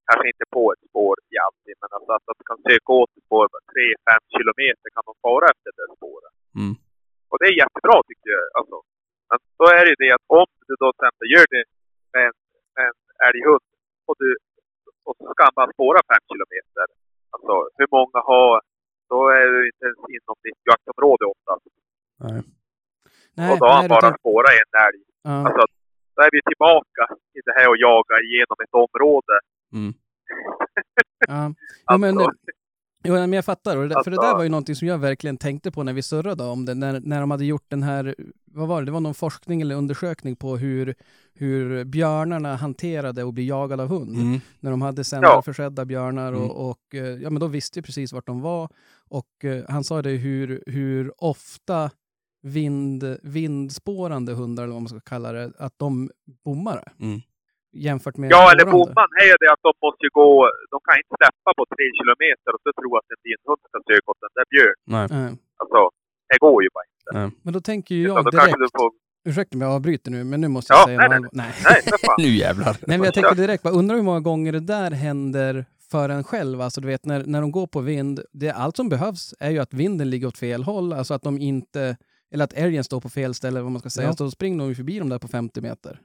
kanske 0.09 0.27
inte 0.33 0.45
på 0.57 0.63
ett 0.73 0.83
spår 0.89 1.15
i 1.33 1.35
alltid, 1.45 1.75
men 1.81 1.89
alltså 1.95 2.11
att 2.15 2.39
de 2.39 2.43
kan 2.49 2.59
söka 2.67 2.89
åt 3.01 3.11
ett 3.17 3.25
spår, 3.27 3.45
3-5 3.47 4.35
kilometer 4.35 4.87
kan 4.95 5.05
de 5.09 5.13
fara 5.25 5.45
efter 5.53 5.69
det 5.77 5.87
spåret. 5.99 6.33
Mm. 6.59 6.73
Och 7.29 7.37
det 7.39 7.47
är 7.51 7.61
jättebra 7.63 7.97
tycker 8.09 8.29
jag. 8.37 8.45
Alltså. 8.59 8.77
Men 9.29 9.39
då 9.59 9.65
är 9.77 9.81
det 9.85 9.91
ju 9.93 9.99
det 10.05 10.11
att 10.17 10.27
om 10.41 10.49
du 10.67 10.73
då 10.83 10.87
till 10.91 10.99
exempel 10.99 11.27
gör 11.35 11.47
det 11.55 11.63
med 12.13 12.23
en, 12.29 12.37
med 12.75 12.85
en 12.91 12.99
älghund 13.27 13.67
och, 14.07 14.15
du, 14.21 14.29
och 15.07 15.15
så 15.17 15.23
ska 15.33 15.41
han 15.47 15.57
bara 15.59 15.71
spåra 15.77 15.99
5 16.11 16.17
kilometer. 16.31 16.85
Alltså 17.33 17.53
hur 17.77 17.89
många 17.97 18.19
har, 18.31 18.53
då 19.11 19.19
är 19.39 19.45
du 19.53 19.59
inte 19.71 19.85
ens 19.89 20.03
inom 20.15 20.35
ditt 20.45 20.61
jaktområde 20.69 21.23
oftast. 21.33 21.65
Nej. 22.25 22.41
Nej, 23.37 23.47
och 23.51 23.57
då 23.59 23.65
har 23.69 23.77
han 23.81 23.93
bara 23.95 24.07
utan, 24.09 24.19
spårat 24.21 24.53
en 24.61 24.71
älg. 24.87 25.03
ja, 25.27 25.35
Alltså, 25.47 25.63
då 26.15 26.19
är 26.27 26.31
vi 26.37 26.41
tillbaka 26.51 27.03
i 27.37 27.39
det 27.47 27.53
här 27.57 27.67
att 27.73 27.83
jaga 27.89 28.15
igenom 28.27 28.57
ett 28.65 28.75
område. 28.83 29.35
Mm. 29.73 29.93
ja. 31.27 31.53
Jo, 31.91 31.97
men, 31.97 32.17
Alltså, 32.17 32.31
Jo, 33.03 33.13
men 33.13 33.33
jag 33.33 33.45
fattar. 33.45 33.77
Och 33.77 33.89
det, 33.89 34.03
för 34.03 34.11
det 34.11 34.17
där 34.17 34.23
Alltså- 34.23 34.37
var 34.37 34.43
ju 34.43 34.49
någonting 34.49 34.75
som 34.75 34.87
jag 34.87 34.97
verkligen 34.97 35.37
tänkte 35.37 35.71
på 35.71 35.83
när 35.83 35.93
vi 35.93 36.01
surrade 36.01 36.43
om 36.43 36.65
det. 36.65 36.73
När, 36.73 36.99
när 36.99 37.19
de 37.19 37.31
hade 37.31 37.45
gjort 37.45 37.65
den 37.67 37.83
här, 37.83 38.15
vad 38.45 38.67
var 38.67 38.81
det, 38.81 38.85
det 38.85 38.91
var 38.91 38.99
någon 38.99 39.13
forskning 39.13 39.61
eller 39.61 39.75
undersökning 39.75 40.35
på 40.35 40.57
hur, 40.57 40.95
hur 41.33 41.83
björnarna 41.85 42.55
hanterade 42.55 43.27
att 43.27 43.33
bli 43.33 43.47
jagade 43.47 43.83
av 43.83 43.89
hund. 43.89 44.15
Mm. 44.17 44.39
När 44.59 44.71
de 44.71 44.81
hade 44.81 45.03
sändarförsedda 45.03 45.85
björnar 45.85 46.33
och, 46.33 46.69
och 46.69 46.95
eh, 46.95 47.03
ja, 47.05 47.29
men 47.29 47.39
då 47.39 47.47
visste 47.47 47.81
precis 47.81 48.13
vart 48.13 48.27
de 48.27 48.41
var. 48.41 48.69
Och 49.09 49.45
eh, 49.45 49.63
han 49.69 49.83
sa 49.83 50.01
det 50.01 50.09
hur, 50.09 50.63
hur 50.65 51.23
ofta 51.23 51.91
vind, 52.41 53.17
vindspårande 53.23 54.33
hundar, 54.33 54.63
eller 54.63 54.73
vad 54.73 54.81
man 54.81 54.89
ska 54.89 54.99
kalla 54.99 55.31
det, 55.31 55.51
att 55.57 55.73
de 55.77 56.11
bommar. 56.45 56.93
Mm. 56.99 57.21
Jämfört 57.71 58.17
med 58.17 58.31
ja, 58.31 58.51
eller 58.51 58.65
bomman 58.65 59.11
är 59.27 59.35
det 59.41 59.49
att 59.53 59.63
de 59.67 59.71
måste 59.85 60.01
ju 60.07 60.11
gå, 60.21 60.29
de 60.73 60.77
kan 60.87 60.95
inte 61.01 61.13
släppa 61.19 61.49
på 61.59 61.63
tre 61.73 61.85
kilometer 61.99 62.49
och 62.55 62.61
så 62.65 62.69
tro 62.79 62.89
att 62.99 63.07
en 63.13 63.21
vindhund 63.27 63.59
ska 63.69 63.77
söka 63.89 64.07
åt 64.11 64.21
den 64.25 64.33
där 64.37 64.47
björn. 64.53 64.77
Nej. 64.95 65.05
Nej. 65.17 65.31
Alltså, 65.61 65.79
det 66.29 66.37
går 66.45 66.57
ju 66.65 66.69
bara 66.75 66.85
inte. 66.91 67.09
Nej. 67.19 67.27
Men 67.43 67.51
då 67.55 67.61
tänker 67.71 67.91
ju 67.95 68.03
jag 68.07 68.25
direkt, 68.35 68.57
du 68.65 68.69
får, 68.79 68.89
ursäkta 69.29 69.57
mig 69.57 69.67
jag 69.67 69.75
avbryter 69.75 70.11
nu, 70.11 70.23
men 70.23 70.41
nu 70.41 70.47
måste 70.47 70.73
jag 70.73 70.79
Ja, 70.81 70.85
säga 70.85 70.97
nej, 70.97 71.09
nej. 71.09 71.29
nej. 71.33 71.51
nej. 71.65 71.81
Nu 72.25 72.29
jävlar. 72.45 72.73
Nej, 72.87 72.97
men 72.97 73.03
jag 73.03 73.13
tänker 73.13 73.35
direkt, 73.35 73.63
bara, 73.63 73.73
undrar 73.73 73.95
hur 73.95 74.03
många 74.03 74.19
gånger 74.19 74.51
det 74.51 74.59
där 74.59 74.91
händer 74.91 75.65
för 75.91 76.09
en 76.09 76.23
själv. 76.23 76.61
Alltså 76.61 76.81
du 76.81 76.87
vet 76.87 77.05
när, 77.05 77.23
när 77.25 77.41
de 77.41 77.51
går 77.51 77.67
på 77.67 77.79
vind, 77.81 78.19
det, 78.31 78.51
allt 78.51 78.75
som 78.77 78.89
behövs 78.89 79.33
är 79.39 79.49
ju 79.49 79.59
att 79.59 79.73
vinden 79.73 80.09
ligger 80.09 80.27
åt 80.27 80.37
fel 80.37 80.63
håll, 80.63 80.93
alltså 80.93 81.13
att 81.13 81.23
de 81.23 81.37
inte, 81.37 81.97
eller 82.33 82.43
att 82.43 82.53
älgen 82.53 82.83
står 82.83 83.01
på 83.01 83.09
fel 83.09 83.33
ställe, 83.33 83.61
vad 83.61 83.71
man 83.71 83.79
ska 83.79 83.89
säga. 83.89 84.07
Ja. 84.07 84.13
Så 84.13 84.23
då 84.23 84.31
springer 84.31 84.59
de 84.59 84.69
ju 84.69 84.75
förbi 84.75 84.99
dem 84.99 85.09
där 85.09 85.19
på 85.19 85.27
50 85.27 85.61
meter. 85.61 85.99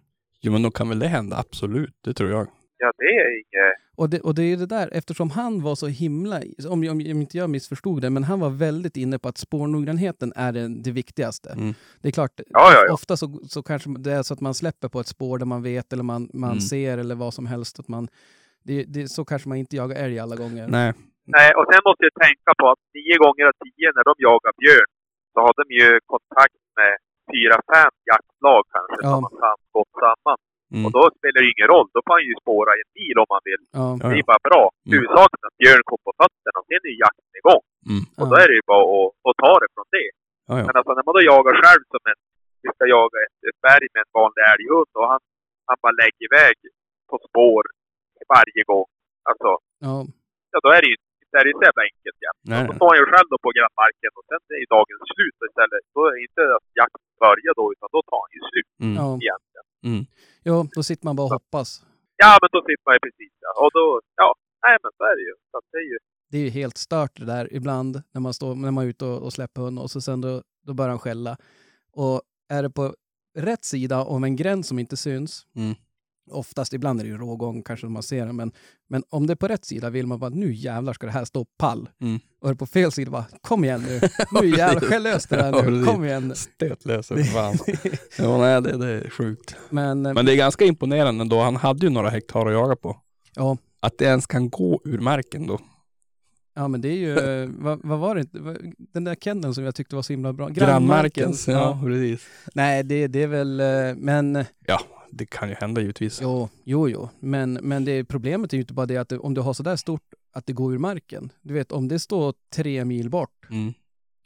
Jo 0.44 0.52
men 0.52 0.62
då 0.62 0.70
kan 0.70 0.88
väl 0.88 0.98
det 0.98 1.09
hända, 1.09 1.37
absolut. 1.37 1.94
Det 2.04 2.14
tror 2.14 2.30
jag. 2.30 2.46
Ja, 2.78 2.92
det 2.98 3.04
är 3.04 3.33
inget... 3.38 3.74
Och 3.96 4.11
det, 4.11 4.20
och 4.20 4.35
det 4.35 4.42
är 4.42 4.57
det 4.57 4.66
där, 4.66 4.88
eftersom 4.92 5.30
han 5.30 5.62
var 5.62 5.74
så 5.74 5.87
himla, 5.87 6.37
om, 6.68 6.72
om, 6.72 6.88
om 6.90 7.00
inte 7.00 7.38
jag 7.38 7.50
missförstod 7.50 8.02
det, 8.02 8.11
men 8.11 8.24
han 8.24 8.40
var 8.40 8.50
väldigt 8.50 8.96
inne 8.96 9.18
på 9.18 9.28
att 9.28 9.38
spårnoggrannheten 9.38 10.33
är 10.37 10.52
det, 10.52 10.68
det 10.68 10.90
viktigaste. 10.90 11.50
Mm. 11.52 11.74
Det 12.02 12.09
är 12.09 12.12
klart, 12.12 12.40
Ja, 12.46 12.72
ja, 12.74 12.85
ja. 12.87 12.92
ofta 12.94 13.16
så, 13.16 13.26
så 13.48 13.62
kanske 13.62 13.90
det 13.98 14.12
är 14.12 14.22
så 14.22 14.35
att 14.35 14.40
man 14.40 14.54
släpper 14.54 14.88
på 14.88 15.00
ett 15.00 15.07
spår 15.07 15.38
där 15.38 15.46
man 15.46 15.62
vet 15.62 15.92
eller 15.92 16.02
man, 16.02 16.28
man 16.35 16.50
Mm. 16.50 16.61
ser 16.61 16.98
eller 16.98 17.14
vad 17.14 17.35
som 17.35 17.46
helst. 17.46 17.78
Att 17.80 17.88
man, 17.88 18.09
det, 18.64 18.85
det, 18.85 19.09
så 19.09 19.24
kanske 19.24 19.48
man 19.48 19.59
inte 19.59 19.76
jagar 19.76 19.96
älg 20.04 20.18
alla 20.18 20.37
gånger. 20.37 20.68
Nej. 20.68 20.92
Nej, 21.37 21.50
och 21.59 21.66
sen 21.72 21.80
måste 21.88 22.02
jag 22.09 22.14
tänka 22.26 22.50
på 22.61 22.66
att 22.72 22.83
nio 22.94 23.16
gånger 23.24 23.44
av 23.50 23.54
tio 23.64 23.87
när 23.96 24.04
de 24.11 24.14
jagar 24.28 24.52
björn 24.62 24.90
så 25.33 25.38
har 25.46 25.52
de 25.61 25.64
ju 25.80 25.88
kontakt 26.14 26.61
med 26.80 26.92
fyra, 27.32 27.56
fem 27.74 27.92
jaktlag 28.10 28.62
kanske 28.74 28.94
Ja. 29.06 29.12
som 29.22 29.24
har 29.44 29.56
gått 29.76 29.92
samman. 30.04 30.38
Mm. 30.74 30.82
Och 30.87 30.92
då 30.98 31.02
spelar 31.18 31.38
det 31.42 31.48
ingen 31.54 31.68
roll. 31.74 31.88
Då 31.94 32.00
får 32.06 32.14
han 32.18 32.24
ju 32.30 32.34
spåra 32.42 32.70
en 32.80 32.88
bil 32.98 33.16
om 33.22 33.28
man 33.34 33.42
vill. 33.48 33.62
Ja. 33.78 33.87
Det 34.10 34.16
är 34.22 34.26
bara 34.32 34.42
bra. 34.50 34.64
Mm. 34.72 34.90
Huvudsaken 34.94 35.38
är 35.44 35.48
att 35.50 35.58
björn 35.62 35.82
kom 35.90 36.00
på 36.06 36.12
fötterna. 36.22 36.58
Sen 36.68 36.82
är 36.90 36.96
jakten 37.04 37.34
igång. 37.42 37.64
Mm. 37.90 38.02
Och 38.20 38.26
då 38.30 38.34
är 38.42 38.46
det 38.50 38.56
ju 38.60 38.64
bara 38.72 38.84
att, 38.96 39.10
att 39.28 39.37
ta 39.44 39.52
det 39.62 39.68
från 39.74 39.88
det. 39.98 40.08
Ja, 40.48 40.52
ja. 40.58 40.64
Men 40.66 40.74
alltså 40.78 40.92
när 40.96 41.04
man 41.06 41.14
då 41.18 41.22
jagar 41.32 41.54
själv 41.64 41.82
som 41.94 42.02
en... 42.10 42.18
Vi 42.62 42.68
ska 42.74 42.82
jaga 42.98 43.16
ett, 43.26 43.37
ett 43.48 43.60
berg 43.66 43.87
med 43.94 44.00
en 44.06 44.12
vanlig 44.20 44.42
älghund 44.52 44.90
och 45.00 45.06
han, 45.12 45.22
han 45.68 45.76
bara 45.84 45.94
lägger 46.02 46.22
iväg 46.30 46.56
på 47.10 47.16
spår 47.28 47.62
varje 48.34 48.62
gång. 48.70 48.88
Alltså, 49.30 49.50
Ja. 49.87 49.94
ja 50.52 50.58
då 50.64 50.68
är 50.76 50.80
det 50.84 50.90
ju 50.94 50.98
är 51.40 51.44
det 51.46 51.52
så 51.60 51.64
jävla 51.68 51.82
enkelt 51.90 52.18
ja. 52.26 52.32
Nej, 52.50 52.60
Då 52.64 52.68
nej. 52.70 52.76
står 52.78 52.88
han 52.92 52.98
ju 53.02 53.06
själv 53.12 53.28
då 53.32 53.38
på 53.46 53.50
grannmarken 53.58 54.10
och 54.18 54.24
sen 54.30 54.40
är 54.56 54.60
ju 54.64 54.68
dagen 54.76 54.98
slut 55.14 55.36
istället. 55.48 55.82
Då 55.96 56.00
är 56.08 56.12
det 56.16 56.20
inte 56.28 56.42
att 56.56 56.66
jakten 56.80 57.12
börjar 57.26 57.52
då 57.60 57.64
utan 57.74 57.88
då 57.96 58.00
tar 58.10 58.20
han 58.24 58.32
ju 58.36 58.40
slut 58.50 58.68
Mm. 58.84 58.94
Egentligen. 59.24 59.66
Jo, 60.48 60.56
då 60.76 60.80
sitter 60.88 61.04
man 61.08 61.16
bara 61.18 61.28
och 61.30 61.36
hoppas. 61.38 61.68
Ja, 62.22 62.32
men 62.42 62.48
då 62.54 62.60
sitter 62.68 62.84
man 62.88 62.94
ju 62.98 63.02
precis 63.06 63.32
ja. 63.44 63.50
Och 63.62 63.70
då, 63.78 63.84
ja, 64.22 64.28
nej 64.66 64.76
men 64.82 64.90
så 64.98 65.02
är 65.10 65.14
det 65.18 65.24
ju. 65.30 65.34
Så 65.50 65.56
det 65.72 65.78
är 65.84 65.88
ju, 65.92 65.96
Det 66.30 66.36
är 66.38 66.44
ju 66.48 66.52
helt 66.60 66.76
stört 66.86 67.14
det 67.20 67.26
där 67.34 67.44
ibland 67.58 68.02
när 68.14 68.20
man, 68.26 68.34
står, 68.38 68.54
när 68.54 68.70
man 68.70 68.84
är 68.84 68.88
ute 68.88 69.04
och, 69.04 69.22
och 69.24 69.32
släpper 69.32 69.60
hund 69.60 69.78
och 69.78 69.90
så 69.90 70.00
sen 70.00 70.20
då, 70.20 70.42
då 70.66 70.74
börjar 70.74 70.90
han 70.90 70.98
skälla. 70.98 71.36
Och 71.92 72.22
är 72.48 72.62
det 72.62 72.70
på 72.70 72.94
rätt 73.38 73.64
sida 73.64 74.04
om 74.04 74.24
en 74.24 74.36
gräns 74.36 74.68
som 74.68 74.78
inte 74.78 74.96
syns, 74.96 75.46
Mm. 75.56 75.74
Oftast, 76.30 76.72
ibland 76.72 77.00
är 77.00 77.04
det 77.04 77.10
ju 77.10 77.16
rågång 77.18 77.62
kanske 77.62 77.87
man 77.87 78.02
ser 78.02 78.26
den, 78.26 78.37
men, 78.37 78.52
men 78.88 79.02
om 79.10 79.26
det 79.26 79.32
är 79.32 79.37
på 79.37 79.48
rätt 79.48 79.64
sida 79.64 79.90
vill 79.90 80.06
man 80.06 80.18
bara 80.18 80.30
nu 80.30 80.52
jävlar 80.52 80.92
ska 80.92 81.06
det 81.06 81.12
här 81.12 81.24
stå 81.24 81.44
pall. 81.58 81.88
Mm. 82.00 82.20
Och 82.40 82.48
är 82.48 82.52
det 82.52 82.58
på 82.58 82.66
fel 82.66 82.92
sida 82.92 83.10
bara 83.10 83.24
kom 83.40 83.64
igen 83.64 83.84
nu, 83.88 84.00
nu 84.42 84.48
jävlar, 84.56 84.80
skäll 84.80 85.02
lös 85.02 85.26
det 85.26 85.37
där 85.37 85.70
nu, 85.70 85.84
kom 85.84 86.04
igen. 86.04 86.32
Stötlösa 86.37 87.14
för 87.16 87.22
fan. 87.22 87.58
ja, 88.18 88.38
nej, 88.38 88.62
det, 88.62 88.78
det 88.78 88.87
är 89.06 89.10
sjukt. 89.10 89.56
Men, 89.70 90.02
Men 90.02 90.26
det 90.26 90.32
är 90.32 90.37
ganska 90.37 90.64
imponerande 90.64 91.22
ändå. 91.22 91.40
Han 91.40 91.56
hade 91.56 91.87
ju 91.87 91.90
några 91.92 92.08
hektar 92.10 92.46
att 92.46 92.52
jaga 92.52 92.76
på. 92.76 92.96
ja, 93.34 93.56
Att 93.80 93.98
det 93.98 94.04
ens 94.04 94.26
kan 94.26 94.50
gå 94.50 94.80
ur 94.84 94.98
marken 94.98 95.46
då. 95.46 95.58
ja, 96.54 96.68
men 96.68 96.80
det 96.80 96.88
är 96.88 96.96
ju, 96.96 97.18
eh, 97.18 97.50
vad, 97.58 97.80
vad 97.84 97.98
var 97.98 98.14
det, 98.14 98.26
den 98.92 99.04
där 99.04 99.14
kenneln 99.14 99.54
som 99.54 99.64
jag 99.64 99.74
tyckte 99.74 99.94
var 99.96 100.02
så 100.02 100.12
himla 100.12 100.32
bra. 100.32 100.48
Grannmarkens. 100.48 101.48
Ja, 101.48 101.54
Ja. 101.54 101.80
precis. 101.87 102.26
Nej, 102.54 102.82
det, 102.82 103.06
det 103.06 103.22
är 103.22 103.26
väl, 103.26 103.60
eh, 103.60 103.66
men 103.96 104.44
Ja, 104.66 104.80
det 105.16 105.27
kan 105.27 105.48
ju 105.48 105.55
hända 105.55 105.81
givetvis. 105.81 106.18
Jo, 106.22 106.48
jo, 106.64 106.88
jo. 106.88 107.09
Men, 107.20 107.53
men 107.53 107.85
det, 107.85 108.05
problemet 108.05 108.53
är 108.53 108.57
ju 108.57 108.61
inte 108.61 108.74
bara 108.74 108.87
det 108.87 108.96
att 108.96 109.09
det, 109.09 109.18
om 109.18 109.35
du 109.35 109.40
har 109.40 109.53
sådär 109.55 109.77
stort 109.77 110.03
att 110.33 110.46
det 110.46 110.53
går 110.53 110.74
ur 110.74 110.79
marken. 110.79 111.33
Du 111.42 111.55
vet, 111.55 111.72
om 111.72 111.88
det 111.88 111.98
står 111.98 112.35
tre 112.55 112.85
mil 112.85 113.11
bort, 113.11 113.46
Mm. 113.50 113.72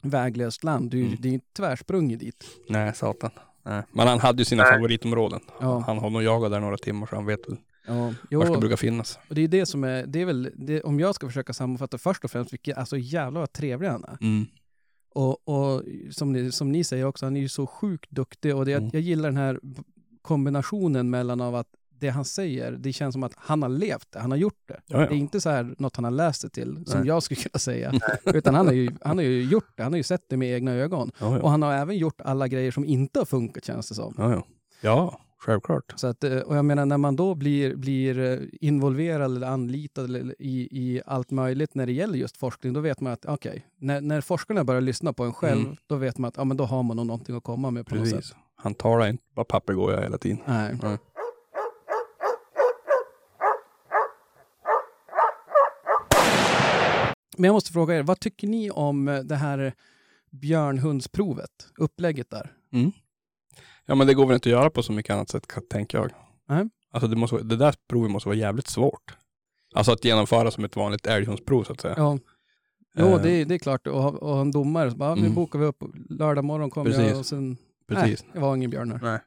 väglöst 0.01 0.63
land, 0.63 0.91
du, 0.91 1.01
Mm. 1.01 1.15
det 1.19 1.27
är 1.27 1.29
ju 1.29 1.33
inte 1.33 1.53
tvärsprung 1.57 2.17
dit. 2.17 2.45
Nej, 2.69 2.95
satan. 2.95 3.31
Nej. 3.63 3.83
Men 3.91 4.07
han 4.07 4.19
hade 4.19 4.41
ju 4.41 4.45
sina 4.45 4.63
Nej. 4.63 4.73
favoritområden. 4.73 5.39
Ja. 5.61 5.79
Han 5.79 5.97
har 5.97 6.09
nog 6.09 6.23
jagat 6.23 6.51
där 6.51 6.59
några 6.59 6.77
timmar 6.77 7.07
så 7.07 7.15
han 7.15 7.25
vet 7.25 7.47
väl 7.49 7.57
Ja, 7.87 8.13
jo, 8.29 8.39
var 8.39 8.51
det 8.51 8.57
brukar 8.57 8.75
finnas. 8.77 9.19
och 9.29 9.35
det 9.35 9.41
är 9.41 9.47
det 9.47 9.65
som 9.65 9.83
är, 9.83 10.05
det 10.07 10.21
är 10.21 10.25
väl, 10.25 10.51
det, 10.55 10.81
om 10.81 10.99
jag 10.99 11.15
ska 11.15 11.27
försöka 11.27 11.53
sammanfatta 11.53 11.97
först 11.97 12.23
och 12.23 12.31
främst, 12.31 12.53
vilket, 12.53 12.77
alltså 12.77 12.97
jävlar 12.97 13.39
vad 13.41 13.51
trevlig 13.51 13.87
han 13.87 14.03
är. 14.03 14.17
Mm. 14.21 14.45
Och, 15.13 15.47
och 15.47 15.83
som, 16.11 16.31
ni, 16.33 16.51
som 16.51 16.71
ni 16.71 16.83
säger 16.83 17.05
också, 17.05 17.25
han 17.25 17.35
är 17.35 17.41
ju 17.41 17.49
så 17.49 17.67
sjukt 17.67 18.09
duktig 18.11 18.55
och 18.55 18.65
det, 18.65 18.73
Mm. 18.73 18.89
jag 18.93 19.01
gillar 19.01 19.29
den 19.29 19.37
här 19.37 19.59
kombinationen 20.21 21.09
mellan 21.09 21.41
av 21.41 21.55
att 21.55 21.67
det 21.99 22.09
han 22.09 22.25
säger, 22.25 22.71
det 22.71 22.93
känns 22.93 23.13
som 23.13 23.23
att 23.23 23.33
han 23.37 23.61
har 23.61 23.69
levt 23.69 24.11
det, 24.11 24.19
han 24.19 24.31
har 24.31 24.37
gjort 24.37 24.61
det. 24.67 24.79
Ja, 24.87 24.97
Det 24.97 25.05
är 25.05 25.11
inte 25.17 25.41
så 25.41 25.49
här 25.49 25.75
något 25.77 25.95
han 25.95 26.03
har 26.05 26.11
läst 26.11 26.41
det 26.41 26.49
till, 26.49 26.83
som 26.85 26.99
Nej. 26.99 27.07
jag 27.07 27.23
skulle 27.23 27.41
kunna 27.41 27.59
säga. 27.59 27.93
Utan 28.25 28.55
han 28.55 28.65
har, 28.67 28.73
ju, 28.73 28.91
han 29.01 29.17
har 29.17 29.23
ju 29.23 29.43
gjort 29.43 29.71
det, 29.77 29.83
han 29.83 29.91
har 29.93 29.97
ju 29.97 30.03
sett 30.03 30.29
det 30.29 30.37
med 30.37 30.53
egna 30.55 30.71
ögon. 30.73 31.11
Ja. 31.19 31.39
Och 31.41 31.49
han 31.51 31.61
har 31.61 31.73
även 31.73 31.97
gjort 31.97 32.21
alla 32.21 32.47
grejer 32.47 32.71
som 32.71 32.85
inte 32.85 33.19
har 33.19 33.25
funkat 33.25 33.65
känns 33.65 33.89
det 33.89 33.95
som. 33.95 34.13
ja, 34.81 35.21
självklart. 35.37 35.93
Så 35.95 36.07
att, 36.07 36.23
eh, 36.23 36.37
och 36.37 36.55
jag 36.57 36.65
menar 36.65 36.85
när 36.85 36.97
man 36.97 37.15
då 37.15 37.35
blir, 37.35 37.75
blir 37.75 38.19
eh, 38.19 38.39
involverad 38.61 39.21
eller 39.35 39.47
anlitad 39.47 40.15
i, 40.39 40.67
i 40.71 41.01
allt 41.05 41.31
möjligt 41.31 41.75
när 41.75 41.85
det 41.85 41.91
gäller 41.93 42.17
just 42.17 42.37
forskning, 42.37 42.73
då 42.73 42.79
vet 42.79 43.01
man 43.01 43.13
att 43.13 43.25
okej, 43.25 43.65
när, 43.79 44.01
när 44.01 44.21
forskarna 44.21 44.63
börjar 44.63 44.81
lyssna 44.81 45.13
på 45.13 45.23
en 45.23 45.33
själv, 45.33 45.61
Mm. 45.61 45.75
då 45.87 45.95
vet 45.95 46.17
man 46.17 46.27
att 46.29 46.37
ja, 46.37 46.43
men 46.43 46.57
då 46.57 46.63
har 46.63 46.83
man 46.83 46.97
nog 46.97 47.05
någonting 47.05 47.35
att 47.35 47.43
komma 47.43 47.71
med 47.71 47.85
på 47.87 47.95
något 47.95 48.09
sätt. 48.09 48.35
Han 48.61 48.73
talar 48.73 49.07
inte 49.07 49.23
bara 49.35 49.45
papegoja 49.45 50.01
hela 50.01 50.17
tiden. 50.17 50.39
Nej. 50.47 50.77
Nej. 50.83 50.97
Men 57.37 57.43
jag 57.45 57.53
måste 57.53 57.71
fråga 57.71 57.95
er, 57.95 58.03
vad 58.03 58.19
tycker 58.19 58.47
ni 58.47 58.71
om 58.71 59.07
eh, 59.07 59.19
det 59.19 59.35
här 59.35 59.73
björnhundsprovet? 60.31 61.49
Upplägget 61.77 62.29
där? 62.29 62.51
Ja, 63.85 63.95
men 63.95 64.07
det 64.07 64.13
går 64.13 64.25
väl 64.25 64.33
inte 64.35 64.49
att 64.49 64.51
göra 64.51 64.69
på 64.69 64.83
så 64.83 64.91
mycket 64.91 65.13
annat 65.13 65.29
sätt, 65.29 65.47
tänker 65.69 65.97
jag. 65.97 66.11
Nej. 66.49 66.69
Alltså 66.91 67.07
det, 67.07 67.15
måste, 67.15 67.37
det 67.43 67.55
där 67.55 67.75
provet 67.89 68.11
måste 68.11 68.29
vara 68.29 68.37
jävligt 68.37 68.67
svårt. 68.67 69.17
Alltså 69.75 69.91
att 69.91 70.05
genomföra 70.05 70.51
som 70.51 70.63
ett 70.65 70.75
vanligt 70.75 71.07
älghundsprov 71.07 71.63
så 71.63 71.73
att 71.73 71.81
säga. 71.81 71.93
Ja. 71.97 72.17
Jo, 72.95 73.05
Eh, 73.05 73.21
det, 73.21 73.31
är- 73.31 73.45
det 73.45 73.55
är 73.55 73.59
klart. 73.59 73.87
Och, 73.87 74.23
och 74.23 74.39
en 74.41 74.51
domare, 74.51 74.91
så 74.91 74.97
bara, 74.97 75.15
nu 75.15 75.21
Mm. 75.21 75.33
bokar 75.35 75.59
vi 75.59 75.65
upp, 75.65 75.83
lördag 76.09 76.45
morgon 76.45 76.69
kommer 76.69 76.91
Precis. 76.91 77.09
jag 77.09 77.19
och 77.19 77.25
sen, 77.25 77.57
Precis. 77.89 78.23
nej, 78.23 78.31
det 78.33 78.39
var 78.39 78.55
ingen 78.55 78.69
björn 78.69 78.89
där. 78.89 78.99
Nej. 79.03 79.19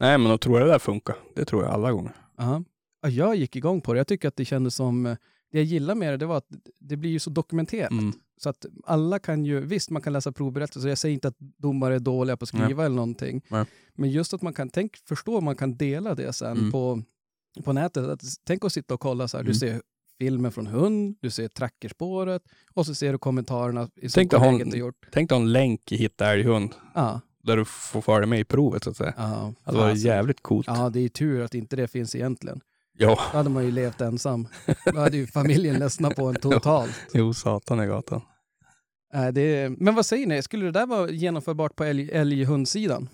Nej, 0.00 0.18
men 0.18 0.32
att 0.32 0.40
tror 0.40 0.58
jag 0.58 0.68
det 0.68 0.72
där 0.72 0.78
funkar. 0.78 1.16
Det 1.34 1.44
tror 1.44 1.62
jag 1.64 1.72
alla 1.72 1.92
gånger. 1.92 2.12
Aha. 2.38 2.64
Ja, 3.02 3.08
jag 3.08 3.36
gick 3.36 3.56
igång 3.56 3.80
på 3.80 3.92
det. 3.92 3.98
Jag 4.00 4.06
tycker 4.06 4.28
att 4.28 4.36
det 4.36 4.44
kändes 4.44 4.74
som, 4.74 5.06
eh, 5.06 5.16
det 5.52 5.58
jag 5.58 5.64
gillar 5.64 5.94
med 5.94 6.12
det, 6.12 6.16
det 6.16 6.26
var 6.26 6.36
att 6.36 6.48
det 6.78 6.96
blir 6.96 7.10
ju 7.10 7.18
så 7.18 7.30
dokumenterat. 7.30 7.90
Mm. 7.90 8.12
Så 8.36 8.48
att 8.48 8.66
alla 8.84 9.18
kan 9.18 9.44
ju, 9.44 9.60
visst 9.60 9.90
man 9.90 10.02
kan 10.02 10.12
läsa 10.12 10.32
provberättelser, 10.32 10.88
jag 10.88 10.98
säger 10.98 11.14
inte 11.14 11.28
att 11.28 11.36
domare 11.38 11.94
är 11.94 11.98
dåliga 11.98 12.36
på 12.36 12.42
att 12.42 12.48
skriva 12.48 12.84
eller 12.84 12.96
någonting. 12.96 13.42
Nej. 13.48 13.64
Men 13.94 14.10
just 14.10 14.34
att 14.34 14.42
man 14.42 14.52
kan, 14.52 14.68
tänk, 14.70 14.96
förstå 14.96 15.38
om 15.38 15.44
man 15.44 15.56
kan 15.56 15.76
dela 15.76 16.14
det 16.14 16.32
sen 16.32 16.58
Mm. 16.58 16.72
på, 16.72 17.02
på 17.64 17.72
nätet. 17.72 18.04
Att, 18.08 18.20
tänk 18.44 18.64
att 18.64 18.72
sitta 18.72 18.94
och 18.94 19.00
kolla 19.00 19.28
så 19.28 19.36
här, 19.36 19.44
du 19.44 19.50
Mm. 19.50 19.58
ser 19.58 19.82
filmen 20.18 20.52
från 20.52 20.66
hund, 20.66 21.16
du 21.20 21.30
ser 21.30 21.48
trackerspåret 21.48 22.42
och 22.74 22.86
så 22.86 22.94
ser 22.94 23.12
du 23.12 23.18
kommentarerna 23.18 23.88
i-. 23.96 24.08
Tänk 24.08 24.30
dig 24.30 25.36
ha 25.36 25.36
en 25.36 25.52
länk 25.52 25.92
i 25.92 25.96
Hitta 25.96 26.32
älghund 26.32 26.74
Ja, 26.94 27.20
där 27.42 27.56
du 27.56 27.64
får 27.64 28.00
följa 28.00 28.26
med 28.26 28.40
i 28.40 28.44
provet 28.44 28.84
så 28.84 28.90
att 28.90 28.96
säga. 28.96 29.14
ja. 29.16 29.52
Det 29.64 29.72
var 29.72 29.88
fasen. 29.90 29.96
jävligt 30.06 30.42
coolt. 30.42 30.66
Ja, 30.66 30.90
det 30.90 31.00
är 31.00 31.08
tur 31.08 31.42
att 31.42 31.54
inte 31.54 31.76
det 31.76 31.88
finns 31.88 32.14
egentligen. 32.14 32.60
Ja, 32.98 33.08
Då 33.32 33.38
hade 33.38 33.50
man 33.50 33.64
ju 33.64 33.70
levt 33.70 34.00
ensam. 34.00 34.48
Då 34.92 34.98
hade 35.00 35.16
ju 35.16 35.26
familjen 35.26 35.78
ledsnat 35.78 36.16
på 36.16 36.26
en 36.26 36.34
totalt. 36.40 36.90
jo 37.14 37.34
satan 37.34 37.82
i 37.82 37.86
gatan. 37.86 38.20
Äh, 39.14 39.28
det 39.28 39.72
men 39.78 39.94
vad 39.94 40.06
säger 40.06 40.26
ni, 40.26 40.42
skulle 40.42 40.64
det 40.64 40.70
där 40.70 40.86
vara 40.86 41.10
genomförbart 41.10 41.76
på 41.76 41.84
älg, 41.84 42.10
älghundsidan? 42.12 43.08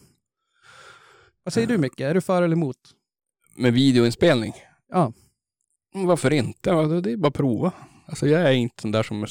Vad 1.43 1.53
säger 1.53 1.67
du 1.67 1.79
Micke, 1.79 2.01
är 2.01 2.15
du 2.15 2.21
för 2.21 2.43
eller 2.43 2.57
emot? 2.57 2.77
Med 3.57 3.73
videoinspelning? 3.73 4.53
Ja. 4.93 5.13
Varför 5.95 6.33
inte? 6.33 6.71
Ja, 6.71 6.83
Det 6.83 7.13
är 7.13 7.17
bara 7.17 7.29
att 7.29 7.35
prova. 7.35 7.73
Alltså 8.07 8.27
jag 8.29 8.41
är 8.43 8.53
inte 8.53 8.83
den 8.83 8.93
där 8.93 9.03
som 9.03 9.27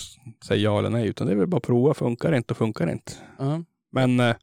säger 0.45 0.63
ja 0.63 0.79
eller 0.79 0.89
nej, 0.89 1.07
utan 1.07 1.27
det 1.27 1.33
är 1.33 1.37
väl 1.37 1.47
bara 1.47 1.57
att 1.57 1.63
prova. 1.63 1.93
Funkar 1.93 2.31
det 2.31 2.37
inte, 2.37 2.53
och 2.53 2.57
funkar 2.57 2.85
det 2.85 2.91
inte. 2.91 3.11
Ja. 3.39 3.63
Men 3.91 4.19
eh, 4.19 4.35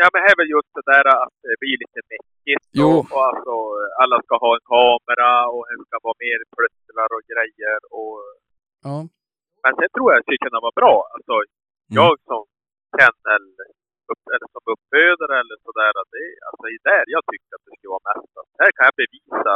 ja 0.00 0.06
men 0.12 0.20
det 0.22 0.30
är 0.32 0.38
väl 0.40 0.54
just 0.56 0.72
det 0.78 0.86
där 0.92 1.04
att 1.24 1.36
det 1.48 1.56
blir 1.62 1.76
lite 1.82 2.00
mäckigt. 2.12 2.64
Jo. 2.80 2.88
Och, 2.90 3.04
och 3.14 3.24
alltså, 3.30 3.54
alla 4.02 4.16
ska 4.24 4.34
ha 4.44 4.52
en 4.58 4.66
kamera 4.74 5.30
och 5.52 5.62
det 5.68 5.86
ska 5.88 5.96
vara 6.08 6.18
mer 6.26 6.38
plötslar 6.56 7.10
och 7.16 7.24
grejer. 7.32 7.80
Och, 7.98 8.18
ja. 8.86 8.96
men 9.62 9.72
sen 9.78 9.90
tror 9.94 10.06
jag 10.08 10.16
att 10.16 10.22
det 10.22 10.26
skulle 10.26 10.46
kunna 10.46 10.64
vara 10.66 10.78
bra. 10.80 10.96
Alltså, 11.14 11.34
jag 11.98 12.12
som 12.30 12.44
kennel, 12.98 13.44
upp, 14.10 14.22
eller 14.34 14.48
som 14.54 14.64
uppfödare 14.72 15.34
eller 15.42 15.56
sådär. 15.66 15.92
Det, 16.14 16.24
alltså, 16.48 16.62
det 16.68 16.76
är 16.78 16.84
där 16.92 17.04
jag 17.16 17.22
tycker 17.30 17.50
att 17.54 17.64
det 17.66 17.72
skulle 17.74 17.94
vara 17.96 18.08
mest. 18.10 18.32
Att 18.40 18.50
här 18.62 18.70
kan 18.76 18.84
jag 18.88 18.96
bevisa 19.02 19.54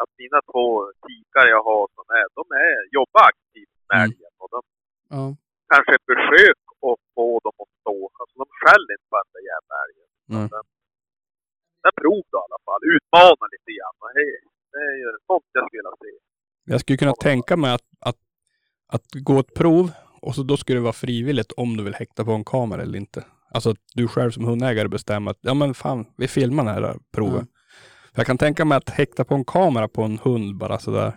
att 0.00 0.10
mina 0.22 0.40
två 0.52 0.68
tikar 1.06 1.46
jag 1.54 1.62
har 1.70 1.84
som 1.96 2.06
är, 2.20 2.26
de 2.38 2.44
är, 2.70 2.78
jobbar 2.98 3.22
aktivt 3.32 3.76
med 3.88 3.96
Mm. 3.98 4.04
älgen. 4.06 4.32
Och 4.42 4.50
de 4.54 4.60
ja. 5.14 5.24
kanske 5.72 5.92
ett 5.96 6.08
försök 6.12 6.56
att 6.65 6.65
få 7.16 7.26
dem 7.44 7.56
att 7.62 7.72
stå. 7.80 7.96
Alltså 8.20 8.34
de 8.42 8.46
skäller 8.60 8.90
inte 8.96 9.08
på 9.12 9.16
den 9.22 9.32
där 9.36 9.44
jävla 9.52 9.74
älgen. 9.84 10.08
Nej. 10.34 10.46
Men, 10.52 10.64
men 11.82 11.92
prov 12.00 12.22
då 12.32 12.38
i 12.42 12.46
alla 12.46 12.60
fall. 12.66 12.80
Utmana 12.94 13.44
lite 13.54 13.70
grann. 13.76 13.96
Det, 14.16 14.80
är 14.86 14.96
ju 15.02 15.08
sånt 15.30 15.46
jag 15.56 15.62
skulle 15.66 15.80
vilja 15.82 15.96
se. 16.04 16.12
jag 16.72 16.80
skulle 16.80 17.02
kunna 17.02 17.18
tänka 17.28 17.54
mig 17.62 17.70
att, 17.78 17.88
att, 18.08 18.20
att 18.94 19.06
gå 19.28 19.34
ett 19.38 19.54
prov 19.60 19.84
och 20.26 20.34
så 20.34 20.42
då 20.42 20.56
skulle 20.56 20.78
det 20.78 20.88
vara 20.90 21.02
frivilligt 21.06 21.52
om 21.52 21.76
du 21.76 21.84
vill 21.84 21.94
häkta 21.94 22.24
på 22.24 22.32
en 22.32 22.44
kamera 22.44 22.82
eller 22.82 22.98
inte. 22.98 23.24
Alltså 23.54 23.70
att 23.70 23.82
du 23.94 24.08
själv 24.08 24.30
som 24.30 24.44
hundägare 24.44 24.88
bestämmer 24.88 25.30
att 25.30 25.38
ja 25.40 25.54
men 25.54 25.74
fan, 25.74 26.06
vi 26.16 26.28
filmar 26.28 26.64
det 26.64 26.70
här 26.70 26.98
provet. 27.12 27.46
För 28.12 28.20
jag 28.20 28.26
kan 28.26 28.38
tänka 28.38 28.64
mig 28.64 28.78
att 28.78 28.90
häkta 28.90 29.24
på 29.24 29.34
en 29.34 29.44
kamera 29.44 29.88
på 29.88 30.02
en 30.02 30.18
hund 30.18 30.56
bara 30.56 30.78
sådär. 30.78 31.12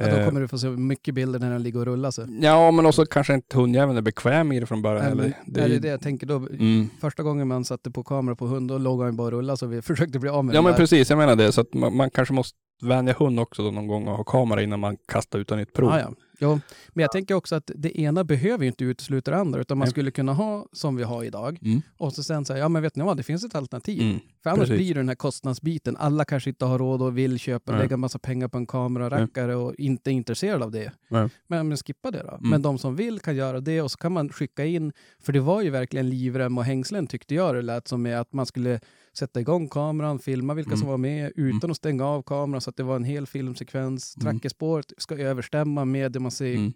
Ja 0.00 0.10
då 0.10 0.16
Eh, 0.16 0.26
kommer 0.28 0.40
du 0.40 0.48
få 0.48 0.58
se 0.58 0.68
mycket 0.68 1.14
bilder 1.14 1.38
när 1.38 1.50
den 1.50 1.62
ligger 1.62 1.80
och 1.80 1.86
rullar 1.86 2.10
sig. 2.10 2.26
Ja, 2.40 2.70
men 2.70 2.86
också 2.86 3.04
kanske 3.06 3.34
inte 3.34 3.56
hundjäveln 3.56 3.98
är 3.98 4.02
bekväm 4.02 4.52
i 4.52 4.60
det 4.60 4.66
från 4.66 4.82
början. 4.82 5.02
Nej, 5.04 5.12
eller, 5.12 5.32
det, 5.46 5.60
är 5.60 5.68
ju- 5.68 5.78
det 5.78 5.88
jag 5.88 6.00
tänker 6.00 6.26
då. 6.26 6.36
Mm. 6.36 6.88
Första 7.00 7.22
gången 7.22 7.48
man 7.48 7.64
satte 7.64 7.90
på 7.90 8.02
kamera 8.04 8.36
på 8.36 8.46
hund, 8.46 8.68
då 8.68 8.78
låg 8.78 9.02
han 9.02 9.16
bara 9.16 9.24
och 9.26 9.32
rullade 9.32 9.56
så 9.56 9.66
vi 9.66 9.82
försökte 9.92 10.18
bli 10.18 10.30
av 10.30 10.44
med 10.44 10.54
Ja 10.54 10.62
men 10.62 10.72
där. 10.72 10.78
precis, 10.78 11.10
jag 11.10 11.16
menar 11.18 11.36
det. 11.36 11.52
Så 11.52 11.60
att 11.60 11.74
man, 11.74 11.96
man 11.96 12.10
kanske 12.10 12.34
måste 12.34 12.56
vänja 12.82 13.14
hund 13.18 13.40
också 13.40 13.62
då 13.62 13.70
någon 13.70 13.86
gång 13.86 14.08
och 14.08 14.16
ha 14.16 14.24
kamera 14.24 14.62
innan 14.62 14.80
man 14.80 14.96
kastar 15.08 15.38
ut 15.38 15.48
den 15.48 15.58
i 15.58 15.62
ett 15.62 15.72
prov. 15.72 15.90
Ja, 15.90 16.00
ja. 16.00 16.10
Jo, 16.40 16.60
men 16.88 17.02
jag 17.02 17.12
tänker 17.12 17.34
också 17.34 17.54
att 17.54 17.70
det 17.74 18.00
ena 18.00 18.24
behöver 18.24 18.64
ju 18.64 18.68
inte 18.68 18.84
utesluta 18.84 19.30
det 19.30 19.36
andra, 19.36 19.60
utan 19.60 19.78
man 19.78 19.86
Nej. 19.86 19.90
skulle 19.90 20.10
kunna 20.10 20.32
ha 20.32 20.66
som 20.72 20.96
vi 20.96 21.02
har 21.02 21.24
idag. 21.24 21.58
Mm. 21.62 21.82
Och 21.98 22.12
så 22.12 22.22
sen 22.22 22.44
säga, 22.44 22.58
ja 22.58 22.68
men 22.68 22.82
vet 22.82 22.96
ni 22.96 23.04
vad, 23.04 23.16
det 23.16 23.22
finns 23.22 23.44
ett 23.44 23.54
alternativ. 23.54 24.02
Mm. 24.02 24.18
För 24.42 24.50
annars 24.50 24.60
precis. 24.68 24.76
blir 24.76 24.94
det 24.94 25.00
den 25.00 25.08
här 25.08 25.16
kostnadsbiten. 25.16 25.96
Alla 25.96 26.24
kanske 26.24 26.50
inte 26.50 26.64
har 26.64 26.78
råd 26.78 27.02
och 27.02 27.18
vill 27.18 27.38
köpa, 27.38 27.72
Nej. 27.72 27.80
lägga 27.80 27.96
massa 27.96 28.18
pengar 28.18 28.48
på 28.48 28.58
en 28.58 28.66
kamerarackare 28.66 29.56
och 29.56 29.74
inte 29.78 30.10
är 30.10 30.12
intresserade 30.12 30.64
av 30.64 30.70
det. 30.70 30.92
Men, 31.08 31.30
men 31.46 31.76
skippa 31.76 32.10
det 32.10 32.22
då. 32.22 32.36
Mm. 32.36 32.50
Men 32.50 32.62
de 32.62 32.78
som 32.78 32.96
vill 32.96 33.20
kan 33.20 33.36
göra 33.36 33.60
det 33.60 33.82
och 33.82 33.90
så 33.90 33.98
kan 33.98 34.12
man 34.12 34.28
skicka 34.28 34.64
in, 34.64 34.92
för 35.22 35.32
det 35.32 35.40
var 35.40 35.62
ju 35.62 35.70
verkligen 35.70 36.10
livrem 36.10 36.58
och 36.58 36.64
hängslen 36.64 37.06
tyckte 37.06 37.34
jag 37.34 37.54
det 37.54 37.62
lät 37.62 37.88
som 37.88 38.02
med 38.02 38.20
att 38.20 38.32
man 38.32 38.46
skulle 38.46 38.80
sätta 39.12 39.40
igång 39.40 39.68
kameran, 39.68 40.18
filma 40.18 40.54
vilka 40.54 40.68
Mm. 40.70 40.78
som 40.78 40.88
var 40.88 40.96
med 40.98 41.32
utan 41.36 41.70
att 41.70 41.76
stänga 41.76 42.06
av 42.06 42.22
kameran 42.22 42.60
så 42.60 42.70
att 42.70 42.76
det 42.76 42.82
var 42.82 42.96
en 42.96 43.04
hel 43.04 43.26
filmsekvens. 43.26 44.16
Mm. 44.16 44.24
Trackerspåret 44.32 44.92
ska 44.98 45.18
överstämma 45.18 45.84
med 45.84 46.12
det 46.12 46.20
man 46.20 46.29
ser. 46.30 46.54
Mm. 46.54 46.72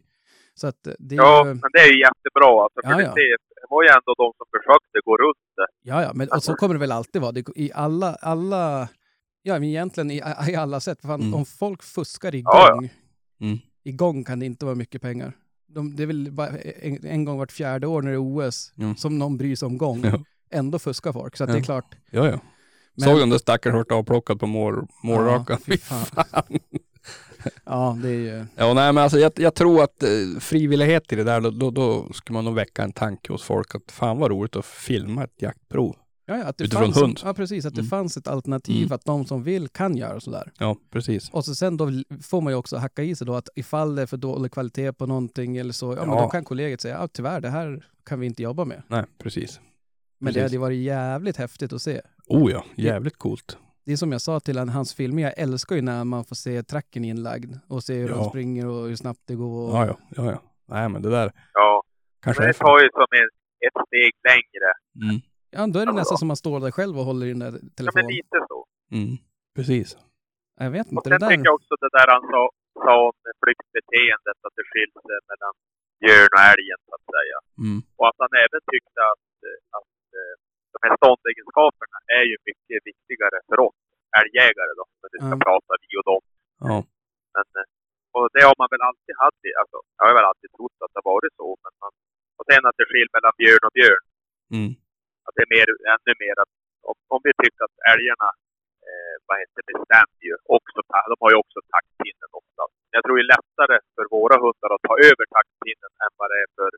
Så 0.54 0.66
att 0.66 0.82
det 0.98 1.14
är 1.14 1.16
Ja, 1.16 1.38
ju, 1.46 1.50
men 1.54 1.70
det 1.72 1.78
är 1.78 1.92
ju 1.92 2.00
jättebra. 2.00 2.62
Alltså, 2.62 2.80
för 2.84 2.90
Ja, 2.90 3.00
ja. 3.02 3.12
det, 3.14 3.36
var 3.70 3.82
ju 3.82 3.88
ändå 3.88 4.14
de 4.16 4.32
som 4.36 4.46
försökte 4.56 4.98
gå 5.04 5.16
runt 5.16 5.36
det. 5.56 5.66
ja, 5.90 6.02
ja, 6.02 6.10
men 6.14 6.28
och 6.28 6.42
så 6.42 6.54
kommer 6.54 6.74
det 6.74 6.80
väl 6.80 6.92
alltid 6.92 7.22
vara. 7.22 7.32
Det, 7.32 7.44
I 7.56 7.70
alla, 7.74 8.14
alla 8.14 8.88
Ja, 9.42 9.54
men 9.54 9.64
egentligen 9.64 10.10
i, 10.10 10.22
i 10.48 10.54
alla 10.56 10.80
sätt. 10.80 10.98
Fan, 11.02 11.20
Mm. 11.20 11.34
Om 11.34 11.44
folk 11.46 11.82
fuskar 11.82 12.34
igång, 12.34 12.52
Ja, 12.54 12.78
ja. 13.38 13.46
Mm. 13.46 13.58
igång 13.84 14.24
kan 14.24 14.40
det 14.40 14.46
inte 14.46 14.64
vara 14.64 14.74
mycket 14.74 15.02
pengar. 15.02 15.32
De, 15.66 15.96
det 15.96 16.02
är 16.02 16.06
väl 16.06 16.32
bara 16.32 16.48
en, 16.48 17.06
en 17.06 17.24
gång 17.24 17.38
vart 17.38 17.52
fjärde 17.52 17.86
år 17.86 18.02
när 18.02 18.10
det 18.10 18.16
är 18.16 18.48
OS 18.48 18.72
Mm. 18.78 18.96
som 18.96 19.18
någon 19.18 19.36
bryr 19.36 19.56
sig 19.56 19.66
om 19.66 19.78
gång. 19.78 20.04
Ja. 20.04 20.20
Ändå 20.50 20.78
fuskar 20.78 21.12
folk. 21.12 21.36
Så 21.36 21.44
att 21.44 21.50
Ja. 21.50 21.54
det 21.56 21.60
är 21.60 21.64
klart. 21.64 21.94
Ja, 22.10 22.26
ja. 22.26 22.38
Men- 22.94 23.08
Såg 23.08 23.18
den 23.18 23.30
där 23.30 23.38
stackaren 23.38 23.76
vart 23.76 23.92
avplockad 23.92 24.40
på 24.40 24.46
mål, 24.46 24.86
målrakan? 25.02 25.58
Ja, 25.60 25.64
fy 25.66 25.76
fan. 25.78 26.24
Ja, 27.64 27.98
det 28.02 28.08
är 28.08 28.12
ju... 28.12 28.46
Ja, 28.56 28.74
nej 28.74 28.92
men 28.92 28.98
alltså 29.02 29.18
jag, 29.18 29.32
jag 29.36 29.54
tror 29.54 29.82
att 29.84 30.02
eh, 30.02 30.08
frivillighet 30.40 31.12
i 31.12 31.16
det 31.16 31.24
där, 31.24 31.40
då, 31.40 31.50
då, 31.50 31.70
då 31.70 32.12
skulle 32.12 32.34
man 32.34 32.44
nog 32.44 32.54
väcka 32.54 32.82
en 32.82 32.92
tanke 32.92 33.32
hos 33.32 33.42
folk 33.42 33.74
att 33.74 33.92
fan 33.92 34.18
vad 34.18 34.30
roligt 34.30 34.56
att 34.56 34.66
filma 34.66 35.24
ett 35.24 35.42
jaktprov. 35.42 35.96
Ja, 36.26 36.36
ja, 36.36 36.44
att 36.44 36.58
det 36.58 36.64
Utifrån 36.64 36.84
fanns, 36.84 36.96
hund. 37.02 37.20
Ja, 37.24 37.34
precis. 37.34 37.64
Att 37.66 37.74
det 37.74 37.80
Mm. 37.80 37.90
fanns 37.90 38.16
ett 38.16 38.28
alternativ 38.28 38.76
Mm. 38.82 38.92
att 38.92 39.04
de 39.04 39.24
som 39.26 39.42
vill 39.42 39.68
kan 39.68 39.96
göra 39.96 40.20
sådär. 40.20 40.52
Ja, 40.58 40.76
precis. 40.92 41.30
Och 41.30 41.44
så 41.44 41.54
sen 41.54 41.76
då 41.76 41.90
får 42.22 42.40
man 42.40 42.52
ju 42.52 42.56
också 42.56 42.76
hacka 42.76 43.02
i 43.02 43.14
sig 43.16 43.26
då 43.26 43.34
att 43.34 43.48
ifall 43.56 43.94
det 43.94 44.02
är 44.02 44.06
för 44.06 44.16
dålig 44.16 44.52
kvalitet 44.52 44.92
på 44.92 45.06
någonting 45.06 45.56
eller 45.56 45.72
så, 45.72 45.94
ja, 45.94 46.06
men 46.06 46.14
Ja. 46.16 46.22
då 46.22 46.28
kan 46.28 46.44
kollegiet 46.44 46.80
säga 46.80 46.94
ja, 47.00 47.08
tyvärr, 47.08 47.40
det 47.40 47.50
här 47.50 47.86
kan 48.06 48.20
vi 48.20 48.26
inte 48.26 48.42
jobba 48.42 48.64
med. 48.64 48.82
Nej, 48.88 49.04
precis. 49.18 49.60
Men 50.20 50.32
det 50.34 50.40
hade 50.40 50.52
ju 50.52 50.58
varit 50.58 50.78
jävligt 50.82 51.36
häftigt 51.36 51.72
att 51.72 51.82
se. 51.82 52.00
Oh 52.26 52.52
ja, 52.52 52.64
jävligt 52.76 53.16
coolt. 53.18 53.56
Det 53.86 53.92
är 53.92 53.96
som 53.96 54.12
jag 54.12 54.20
sa 54.20 54.40
till 54.40 54.58
han, 54.58 54.68
hans 54.68 54.94
filmer, 54.94 55.22
jag 55.22 55.38
älskar 55.38 55.76
ju 55.76 55.82
när 55.82 56.04
man 56.04 56.24
får 56.24 56.36
se 56.36 56.62
tracken 56.62 57.04
inlagd 57.04 57.50
och 57.68 57.82
se 57.82 57.94
hur 57.94 58.08
de 58.08 58.18
Ja. 58.18 58.28
springer 58.30 58.66
och 58.66 58.82
hur 58.88 58.96
snabbt 58.96 59.20
det 59.26 59.34
går. 59.34 59.54
Och, 59.68 59.74
Ja, 59.76 59.86
ja, 59.86 59.96
ja, 60.16 60.24
ja. 60.34 60.38
Nej 60.74 60.88
men 60.88 61.02
det 61.02 61.10
där 61.18 61.28
Ja, 61.54 61.82
kanske 62.24 62.40
men 62.42 62.48
det 62.48 62.58
tar 62.66 62.78
ju 62.84 62.88
som 63.00 63.06
en, 63.20 63.28
ett 63.66 63.78
steg 63.88 64.12
längre. 64.30 64.68
Mm, 65.04 65.16
ja, 65.56 65.60
då 65.72 65.76
är 65.82 65.86
det 65.86 65.92
nästan 66.00 66.18
som 66.18 66.28
man 66.32 66.36
står 66.44 66.56
där 66.60 66.70
själv 66.78 66.94
och 66.98 67.04
håller 67.10 67.26
i 67.26 67.32
den 67.36 67.42
där 67.46 67.52
Ja, 67.54 67.58
men 67.62 67.70
telefonen. 67.78 68.06
lite 68.16 68.38
så. 68.50 68.58
mm, 68.98 69.14
precis. 69.56 69.88
Jag 70.64 70.70
vet 70.76 70.86
Och 70.86 70.92
inte, 70.92 71.08
det 71.10 71.14
sen 71.14 71.20
där... 71.24 71.30
tycker 71.30 71.48
jag 71.50 71.58
också 71.60 71.74
det 71.84 71.90
där 71.98 72.08
han 72.14 72.22
sa, 72.32 72.42
sa 72.86 72.92
om 73.08 73.16
flyktbeteendet, 73.42 74.38
att 74.46 74.54
det 74.58 74.64
skiljer 74.70 75.00
sig 75.08 75.18
mellan 75.30 75.54
björn 76.02 76.32
och 76.38 76.44
älgen 76.52 76.78
så 76.86 76.92
att 76.98 77.06
säga. 77.16 77.36
Mm, 77.64 77.78
Och 77.98 78.06
att 78.10 78.18
han 78.24 78.32
även 78.44 78.62
tyckte 78.72 79.00
att, 79.12 79.26
att 79.78 79.92
eh, 80.20 80.34
de 80.74 80.78
här 80.84 80.92
ståndegenskaperna 81.00 81.98
är 82.18 82.24
ju 82.30 82.36
mycket 82.48 82.78
viktigare 82.90 83.36
för 83.48 83.58
oss 83.66 83.73
älgjägare 84.20 84.72
då, 84.80 84.84
när 85.00 85.08
vi 85.14 85.18
ska 85.26 85.34
Mm. 85.36 85.46
prata 85.48 85.72
vi 85.82 85.88
och 86.00 86.06
dem. 86.10 86.22
ja, 86.68 86.76
Men, 87.34 87.46
eh, 87.60 87.66
och 88.16 88.26
det 88.34 88.42
har 88.48 88.56
man 88.62 88.68
väl 88.74 88.84
alltid 88.90 89.14
haft, 89.24 89.40
alltså, 89.60 89.78
jag 89.96 90.02
har 90.06 90.14
väl 90.20 90.30
alltid 90.30 90.50
trott 90.56 90.76
att 90.84 90.92
det 90.92 91.00
har 91.02 91.08
varit 91.14 91.34
så. 91.40 91.48
Men 91.64 91.72
man, 91.82 91.92
och 92.38 92.44
sen 92.48 92.62
att 92.68 92.76
det 92.80 92.86
skiljer 92.90 93.12
mellan 93.16 93.34
björn 93.40 93.64
och 93.68 93.74
björn. 93.78 94.04
mm, 94.56 94.70
Att 95.26 95.34
det 95.36 95.42
är 95.46 95.50
mer, 95.56 95.68
ännu 95.94 96.12
mer 96.24 96.36
att 96.42 96.52
om, 96.90 96.96
om 97.14 97.20
vi 97.26 97.32
tycker 97.42 97.62
att 97.68 97.76
älgarna 97.92 98.28
eh, 98.88 99.14
vad 99.28 99.36
heter 99.40 99.56
det, 99.66 99.66
bestämmer 99.72 100.20
ju 100.28 100.34
också, 100.56 100.78
de 101.12 101.16
har 101.24 101.30
ju 101.34 101.38
också 101.44 101.58
taktpinnen 101.74 102.30
ofta. 102.40 102.62
Men 102.88 102.94
jag 102.98 103.02
tror 103.04 103.16
det 103.18 103.24
är 103.28 103.32
lättare 103.36 103.76
för 103.94 104.04
våra 104.16 104.36
hundar 104.44 104.70
att 104.76 104.84
ta 104.90 104.94
över 105.10 105.24
taktpinnen 105.36 105.92
än 106.04 106.12
vad 106.20 106.26
det 106.32 106.38
är 106.44 106.48
för 106.58 106.70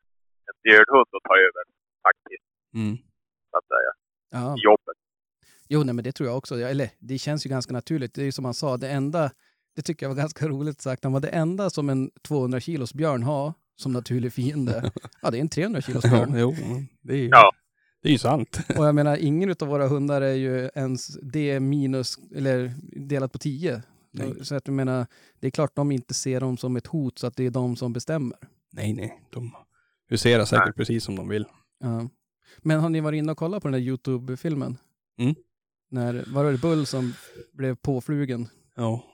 en 0.49 0.57
björnhund 0.67 1.11
att 1.19 1.27
ta 1.31 1.37
över 1.47 1.63
taktpinnen, 2.07 2.51
mm. 2.81 2.95
så 3.51 3.55
att 3.61 3.69
säga, 3.75 3.93
Ja. 4.37 4.45
jobbet. 4.69 4.96
Jo, 5.69 5.83
nej, 5.83 5.95
men 5.95 6.05
det 6.05 6.13
tror 6.13 6.29
jag 6.29 6.39
också. 6.39 6.61
Eller 6.61 6.91
det 6.99 7.19
känns 7.19 7.47
ju 7.47 7.51
ganska 7.51 7.73
naturligt. 7.73 8.15
Det 8.15 8.21
är 8.21 8.25
ju 8.25 8.33
som 8.33 8.45
han 8.45 8.55
sa, 8.55 8.77
det 8.77 8.89
enda, 8.91 9.31
det 9.77 9.83
tycker 9.83 10.07
jag 10.07 10.11
var 10.11 10.17
ganska 10.23 10.49
roligt 10.49 10.81
sagt, 10.81 11.05
han 11.05 11.13
var 11.13 11.21
det 11.21 11.29
enda 11.29 11.71
som 11.71 11.89
en 11.91 12.11
200 12.23 12.61
kilos 12.61 12.95
björn 12.95 13.23
har 13.23 13.55
som 13.77 13.93
naturlig 13.93 14.33
fiende. 14.33 14.91
Ja, 15.23 15.31
det 15.31 15.39
är 15.39 15.41
en 15.41 15.49
300 15.49 15.81
kilos 15.83 16.05
Ja, 16.05 16.11
björn. 16.11 16.35
jo, 16.37 16.55
det 17.03 17.13
är 17.13 17.17
ju, 17.17 17.29
Ja. 17.29 17.53
det 18.03 18.09
är 18.09 18.13
ju 18.13 18.19
sant. 18.19 18.59
Och 18.79 18.87
jag 18.87 18.95
menar, 18.95 19.17
ingen 19.17 19.51
av 19.61 19.69
våra 19.69 19.89
hundar 19.89 20.21
är 20.21 20.35
ju 20.35 20.71
ens 20.75 21.07
det 21.23 21.61
minus, 21.61 22.17
eller 22.35 22.75
delat 23.09 23.33
på 23.33 23.39
10. 23.39 23.83
Nej. 24.13 24.35
Så 24.45 24.55
att 24.55 24.67
jag 24.67 24.75
menar, 24.75 25.07
det 25.41 25.47
är 25.47 25.51
klart 25.51 25.77
de 25.77 25.93
inte 25.93 26.15
ser 26.15 26.41
dem 26.41 26.57
som 26.57 26.77
ett 26.77 26.87
hot 26.87 27.19
så 27.19 27.27
att 27.27 27.37
det 27.37 27.47
är 27.47 27.51
de 27.51 27.77
som 27.77 27.93
bestämmer. 27.93 28.39
Nej, 28.73 28.93
nej, 28.93 29.21
de 29.31 29.53
huserar 30.09 30.45
säkert 30.45 30.67
Nej. 30.67 30.73
precis 30.75 31.05
som 31.05 31.17
de 31.17 31.29
vill. 31.29 31.45
Ja. 31.81 32.09
Men 32.63 32.81
har 32.81 32.89
ni 32.89 33.01
varit 33.01 33.19
inne 33.19 33.33
och 33.33 33.39
kollat 33.39 33.63
på 33.63 33.69
den 33.69 33.73
där 33.81 33.89
YouTube-filmen? 33.89 34.77
Mm. 35.19 35.35
När, 35.91 36.25
var 36.35 36.45
det 36.53 36.59
Bull 36.59 36.87
som 36.87 37.15
blev 37.53 37.75
påflugen? 37.77 38.49
Ja. 38.77 39.05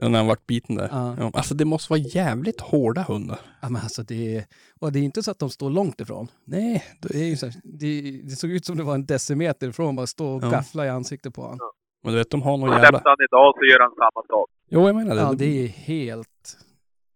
Ja, 0.00 0.08
när 0.08 0.18
han 0.18 0.26
vart 0.26 0.46
biten 0.46 0.76
där. 0.76 0.88
Ja. 0.92 1.16
Ja. 1.18 1.30
Alltså 1.34 1.54
det 1.54 1.64
måste 1.64 1.92
vara 1.92 2.00
jävligt 2.00 2.60
hårda 2.60 3.02
hundar. 3.02 3.40
Ja, 3.62 3.68
men 3.68 3.82
alltså 3.82 4.02
det 4.02 4.36
är, 4.36 4.44
och 4.80 4.92
det 4.92 4.98
är 4.98 5.02
inte 5.02 5.22
så 5.22 5.30
att 5.30 5.38
de 5.38 5.50
står 5.50 5.70
långt 5.70 6.00
ifrån. 6.00 6.28
Nej, 6.44 6.84
Det, 7.00 7.14
är 7.14 7.24
ju 7.24 7.36
så 7.36 7.46
här, 7.46 7.54
det, 7.64 8.20
det 8.24 8.30
såg 8.36 8.50
ut 8.50 8.64
som 8.66 8.76
det 8.76 8.82
var 8.82 8.94
en 8.94 9.06
decimeter 9.06 9.68
ifrån, 9.68 9.96
bara 9.96 10.06
stå 10.06 10.28
och 10.36 10.44
Ja. 10.44 10.50
gaffla 10.50 10.86
i 10.86 10.88
ansiktet 10.88 11.34
på 11.34 11.42
honom. 11.42 11.58
men 12.04 12.12
du 12.12 12.18
vet 12.18 12.30
de 12.30 12.42
har 12.42 12.56
någon 12.56 12.70
jävla... 12.70 12.88
släppte 12.88 13.08
han 13.08 13.16
idag 13.30 13.54
så 13.58 13.64
gör 13.64 13.80
han 13.80 13.90
samma 13.90 14.26
sak. 14.28 14.50
Jo, 14.70 14.86
jag 14.86 14.96
menar 14.96 15.14
det. 15.14 15.20
Ja, 15.20 15.32
det 15.32 15.64
är 15.64 15.68
helt... 15.68 16.56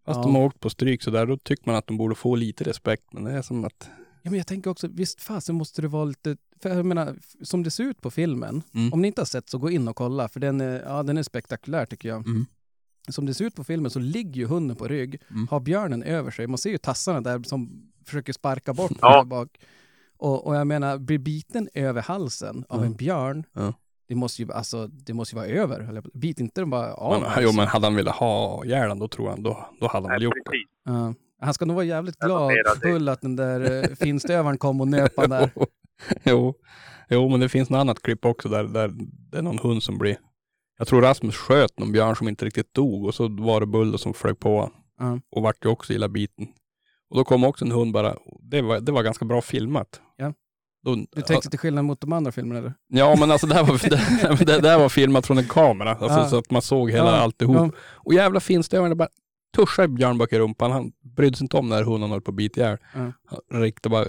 Fast 0.07 0.17
ja. 0.19 0.23
de 0.23 0.35
har 0.35 0.43
åkt 0.45 0.61
på 0.61 0.71
stryk 0.71 1.03
så 1.03 1.11
där, 1.11 1.27
då 1.27 1.37
tycker 1.37 1.63
man 1.67 1.77
att 1.77 1.87
de 1.87 1.97
borde 1.97 2.15
få 2.15 2.35
lite 2.35 2.65
respekt. 2.65 3.05
Men 3.13 3.25
det 3.25 3.33
är 3.33 3.43
som 3.43 3.65
att... 3.65 3.91
Ja, 4.23 4.31
men 4.31 4.39
jag 4.39 4.47
tänker 4.47 4.71
också, 4.71 4.89
visst 4.89 5.21
fasen 5.23 5.55
måste 5.55 5.83
det 5.83 5.89
vara 5.89 6.05
lite... 6.05 6.37
För 6.63 6.69
jag 6.77 6.87
menar, 6.87 7.17
som 7.43 7.63
det 7.63 7.71
ser 7.71 7.85
ut 7.85 8.01
på 8.01 8.11
filmen, 8.11 8.63
Mm. 8.75 8.93
om 8.93 9.03
ni 9.03 9.09
inte 9.09 9.21
har 9.21 9.27
sett 9.27 9.49
så 9.51 9.59
gå 9.59 9.71
in 9.71 9.89
och 9.89 9.97
kolla, 9.97 10.29
för 10.29 10.41
den 10.41 10.61
är, 10.61 10.83
ja, 10.87 11.03
den 11.03 11.19
är 11.19 11.23
spektakulär 11.23 11.87
tycker 11.87 12.09
jag. 12.09 12.27
Mm. 12.27 12.47
Som 13.09 13.27
det 13.27 13.35
ser 13.35 13.45
ut 13.45 13.55
på 13.55 13.65
filmen 13.65 13.91
så 13.91 13.99
ligger 13.99 14.41
ju 14.41 14.47
hunden 14.47 14.77
på 14.77 14.89
rygg, 14.89 15.21
Mm. 15.31 15.49
har 15.51 15.61
björnen 15.61 16.03
över 16.03 16.31
sig. 16.31 16.47
Man 16.47 16.59
ser 16.59 16.71
ju 16.71 16.79
tassarna 16.79 17.21
där 17.21 17.43
som 17.43 17.91
försöker 18.05 18.33
sparka 18.33 18.75
bort 18.75 18.93
Ja. 19.01 19.25
bak. 19.25 19.59
Och, 20.17 20.47
och 20.47 20.57
jag 20.57 20.67
menar, 20.67 20.99
blir 20.99 21.19
biten 21.19 21.69
över 21.75 22.03
halsen 22.03 22.65
av 22.69 22.81
Ja. 22.81 22.87
en 22.87 22.95
björn, 22.97 23.45
Ja. 23.53 23.75
det 24.09 24.15
måste 24.15 24.43
ju, 24.43 24.53
alltså, 24.53 24.87
det 24.87 25.13
måste 25.15 25.35
ju 25.35 25.41
vara 25.41 25.49
över. 25.51 25.81
Eller, 25.81 26.03
bit 26.15 26.41
inte 26.41 26.61
den 26.61 26.71
bara 26.71 26.95
av 26.95 27.21
Men, 27.21 27.31
jo, 27.41 27.53
men 27.53 27.67
hade 27.67 27.87
han 27.87 27.95
velat 27.97 28.15
ha 28.17 28.65
ihjäl 28.65 28.99
då 28.99 29.09
tror 29.09 29.29
jag, 29.31 29.43
då, 29.43 29.67
då 29.81 29.87
hade 29.89 30.07
han 30.09 30.15
väl 30.15 30.23
gjort 30.23 30.35
det. 30.35 30.91
Ja. 30.93 31.15
Han 31.43 31.55
ska 31.55 31.65
nog 31.65 31.75
vara 31.77 31.85
jävligt 31.87 32.19
glad, 32.19 32.51
det. 32.51 32.81
Bull, 32.93 33.09
att 33.09 33.21
den 33.21 33.37
där 33.37 33.83
eh, 33.83 33.95
finstövaren 34.01 34.59
kom 34.59 34.81
och 34.81 34.89
nöp 34.89 35.13
han 35.17 35.31
där. 35.31 35.51
jo. 36.25 36.55
jo, 37.09 37.29
men 37.29 37.41
det 37.41 37.49
finns 37.49 37.71
något 37.71 37.79
annat 37.79 38.03
klipp 38.03 38.25
också 38.25 38.49
där, 38.49 38.65
där 38.65 38.91
det 39.31 39.39
är 39.39 39.43
någon 39.43 39.59
hund 39.59 39.83
som 39.83 39.99
blir... 39.99 40.17
Jag 40.79 40.89
tror 40.89 41.03
Rasmus 41.03 41.37
sköt 41.37 41.79
någon 41.79 41.93
björn 41.93 42.17
som 42.17 42.29
inte 42.29 42.45
riktigt 42.45 42.75
dog 42.75 43.05
och 43.05 43.15
så 43.15 43.29
var 43.29 43.61
det 43.61 43.67
Bull 43.67 43.99
som 43.99 44.15
flög 44.15 44.39
på 44.39 44.55
honom. 44.57 44.71
Ja. 44.99 45.19
Och 45.37 45.43
vart 45.43 45.65
ju 45.65 45.69
också 45.69 45.93
illa 45.93 46.09
biten. 46.09 46.47
Och 47.11 47.17
då 47.17 47.25
kom 47.25 47.45
också 47.45 47.65
en 47.65 47.73
hund 47.73 47.93
bara, 47.93 48.17
det 48.41 48.63
var, 48.63 48.81
det 48.81 48.93
var 48.93 49.03
ganska 49.03 49.25
bra 49.25 49.41
filmat. 49.43 50.01
Ja. 50.17 50.33
Då, 50.85 50.95
Du 50.95 51.23
tänkte 51.23 51.51
till 51.51 51.59
skillnad 51.59 51.85
mot 51.85 52.01
de 52.01 52.13
andra 52.13 52.33
filmerna 52.33 52.59
eller? 52.59 52.75
Ja 52.89 53.17
men 53.19 53.31
alltså 53.31 53.47
det 53.47 53.55
här 53.55 53.65
var, 53.65 53.91
det, 54.39 54.45
det 54.53 54.61
där 54.61 54.79
var 54.79 54.89
filmat 54.89 55.27
från 55.27 55.39
en 55.39 55.49
kamera. 55.49 55.91
Alltså, 55.95 56.19
Ja. 56.19 56.29
Så 56.29 56.37
att 56.39 56.51
man 56.51 56.63
såg 56.63 56.91
hela 56.91 57.05
Ja, 57.11 57.17
alltihop. 57.17 57.57
ja. 57.57 57.71
Och 57.81 58.15
jävla 58.15 58.41
finstövaren 58.41 58.97
bara 58.97 59.09
tuschade 59.57 59.89
Björn 59.89 60.19
bak 60.19 60.33
i 60.33 60.39
rumpan. 60.39 60.71
Han 60.73 60.93
brydde 61.17 61.37
sig 61.37 61.45
inte 61.45 61.57
om 61.57 61.69
när 61.69 61.83
hunden 61.85 62.11
höll 62.11 62.21
på 62.21 62.31
att 62.31 62.35
bita 62.37 62.61
ihjäl. 62.61 62.79
Ja. 62.95 63.13
Han 63.51 63.61
riktade 63.63 63.93
bara 63.93 64.07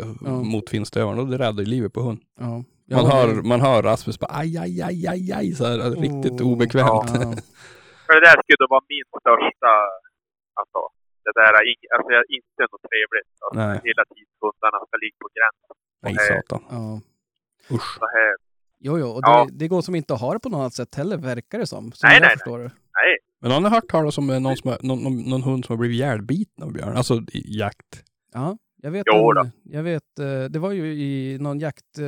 mot 0.53 0.69
finstövaren 0.69 1.19
och 1.19 1.27
det 1.27 1.37
räddade 1.37 1.63
livet 1.65 1.93
på 1.93 2.01
hund. 2.01 2.21
Ja. 2.39 2.45
Man, 2.45 2.63
Ja, 2.85 2.97
hör, 3.13 3.27
det- 3.35 3.43
man 3.43 3.61
hör 3.61 3.83
Rasmus 3.83 4.19
bara 4.19 4.31
aj, 4.39 4.57
aj, 4.57 4.81
aj, 4.81 5.07
aj, 5.07 5.31
aj 5.31 5.51
så 5.51 5.65
här, 5.65 5.77
riktigt 6.05 6.41
Oh. 6.41 6.51
obekvämt. 6.53 6.87
Ja. 6.87 7.03
För 8.07 8.13
det 8.15 8.23
där 8.27 8.37
skulle 8.43 8.59
då 8.63 8.67
vara 8.69 8.83
min 8.93 9.05
största, 9.21 9.71
alltså, 10.59 10.79
det 11.25 11.33
där 11.39 11.51
alltså, 11.93 12.07
det 12.09 12.15
är 12.15 12.25
inte 12.39 12.61
något 12.71 12.83
trevligt. 12.91 13.29
Alltså, 13.43 13.59
Nej. 13.61 13.75
Hela 13.89 14.03
tiden 14.11 14.31
hundarna 14.43 14.77
ska 14.87 14.95
ligga 15.03 15.17
på 15.25 15.29
gränsen. 15.37 15.75
Nej 16.03 16.13
Nej. 16.19 16.27
satan. 16.29 16.61
Ja. 16.77 16.85
Usch. 17.75 17.89
Så 17.99 18.05
här, 18.15 18.33
Jo, 18.85 18.93
jo, 18.99 19.07
och 19.07 19.21
Ja. 19.23 19.45
det, 19.49 19.57
det 19.59 19.67
går 19.67 19.81
som 19.81 19.95
inte 19.95 20.13
att 20.13 20.21
ha 20.21 20.33
det 20.33 20.39
på 20.39 20.49
något 20.49 20.57
annat 20.59 20.73
sätt 20.73 20.95
heller, 20.95 21.17
verkar 21.17 21.59
det 21.59 21.67
som. 21.67 21.91
som 21.91 22.07
Nej, 22.07 22.15
jag 22.17 22.21
nej, 22.21 22.31
förstår 22.31 22.59
det. 22.59 22.71
nej, 22.99 23.11
Men 23.43 23.51
har 23.51 23.61
ni 23.61 23.69
hört 23.69 23.87
talas 23.89 24.17
om 24.17 24.27
någon, 24.27 24.57
som 24.57 24.69
har, 24.69 24.77
någon, 24.81 25.03
någon, 25.03 25.17
någon 25.21 25.43
hund 25.43 25.65
som 25.65 25.73
har 25.73 25.77
blivit 25.79 25.95
ihjälbiten 25.95 26.63
av 26.63 26.73
björn? 26.73 26.97
Alltså 26.97 27.21
i 27.31 27.57
jakt. 27.57 28.03
Ja, 28.33 28.57
jag 28.81 28.91
vet. 28.91 29.03
Jo 29.13 29.31
en- 29.39 29.51
jag 29.63 29.83
vet, 29.83 30.19
eh, 30.19 30.43
det 30.49 30.59
var 30.59 30.71
ju 30.71 30.93
i 30.93 31.37
någon 31.39 31.59
jakt, 31.59 31.97
eh, 31.99 32.03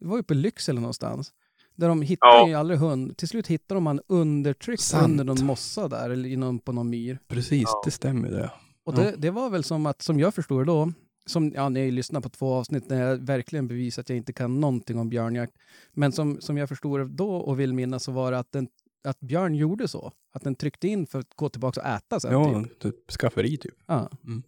det 0.00 0.06
var 0.06 0.16
ju 0.16 0.22
på 0.22 0.34
Lycksele 0.34 0.80
någonstans. 0.80 1.32
Där 1.76 1.88
de 1.88 2.02
hittade 2.02 2.32
Ja. 2.36 2.48
ju 2.48 2.54
aldrig 2.54 2.78
hund. 2.80 3.16
Till 3.16 3.28
slut 3.28 3.46
hittade 3.46 3.76
de 3.76 3.86
han 3.86 4.00
undertryckt 4.06 4.82
Sant. 4.82 5.04
under 5.10 5.24
någon 5.24 5.46
mossa 5.46 5.88
där, 5.88 6.10
eller 6.10 6.28
i 6.28 6.36
någon, 6.36 6.58
på 6.58 6.72
någon 6.72 6.90
myr. 6.90 7.18
Precis, 7.28 7.62
Ja. 7.66 7.82
det 7.84 7.90
stämmer 7.90 8.30
det. 8.30 8.50
Och 8.84 8.94
Ja. 8.94 8.98
det, 9.02 9.14
det 9.18 9.30
var 9.30 9.50
väl 9.50 9.64
som 9.64 9.86
att, 9.86 10.02
som 10.02 10.20
jag 10.20 10.34
förstod 10.34 10.60
det 10.60 10.64
då, 10.64 10.92
som, 11.26 11.52
ja, 11.54 11.68
ni 11.68 11.80
har 11.80 11.84
ju 11.84 11.90
lyssnat 11.90 12.22
på 12.22 12.28
två 12.28 12.54
avsnitt 12.54 12.88
när 12.88 13.00
jag 13.08 13.16
verkligen 13.16 13.68
bevisar 13.68 14.02
att 14.02 14.08
jag 14.08 14.16
inte 14.18 14.32
kan 14.32 14.60
någonting 14.60 14.98
om 14.98 15.08
björnjakt. 15.08 15.52
Men 15.92 16.12
som, 16.12 16.40
som 16.40 16.56
jag 16.58 16.68
förstod 16.68 17.00
det 17.00 17.04
då 17.08 17.36
och 17.36 17.60
vill 17.60 17.72
minnas 17.72 18.04
så 18.04 18.12
var 18.12 18.32
det 18.32 18.38
att, 18.38 18.52
den, 18.52 18.68
att 19.04 19.20
björn 19.20 19.54
gjorde 19.54 19.88
så. 19.88 20.12
Att 20.32 20.42
den 20.42 20.54
tryckte 20.54 20.88
in 20.88 21.06
för 21.06 21.18
att 21.18 21.34
gå 21.34 21.48
tillbaka 21.48 21.80
och 21.80 21.86
äta 21.86 22.20
sen. 22.20 22.32
Ja, 22.32 22.62
Typ. 22.64 22.78
typ 22.78 23.10
skafferi 23.10 23.56
typ. 23.58 23.74
Ja. 23.86 24.08
Mm. 24.24 24.42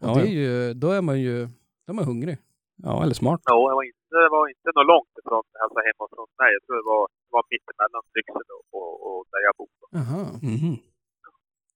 Och 0.00 0.08
Ja, 0.08 0.14
det 0.14 0.20
är 0.20 0.24
ja. 0.24 0.30
ju, 0.32 0.74
då 0.74 0.90
är 0.90 1.02
man 1.02 1.20
ju, 1.20 1.46
då 1.86 1.92
är 1.92 1.94
man 1.94 2.04
hungrig. 2.04 2.38
Ja, 2.76 3.02
eller 3.02 3.14
smart. 3.14 3.40
Ja, 3.44 3.54
det 3.68 3.74
var 3.74 3.82
inte, 3.84 4.14
det 4.24 4.28
var 4.30 4.48
inte 4.48 4.68
något 4.74 4.86
långt 4.86 5.14
ifrån 5.20 5.42
alltså 5.62 5.78
hemma 5.88 6.04
hos 6.22 6.30
mig. 6.40 6.50
Jag 6.56 6.62
tror 6.66 6.76
det 6.82 6.88
var, 6.94 7.02
det 7.26 7.30
var 7.36 7.44
mittemellan 7.52 8.02
Lycksele 8.16 8.52
och, 8.58 8.66
och, 8.80 8.94
och 9.18 9.24
där 9.32 9.40
jag 9.48 9.54
bor. 9.58 9.68
Jaha. 9.98 10.22
Mhm. 10.42 10.76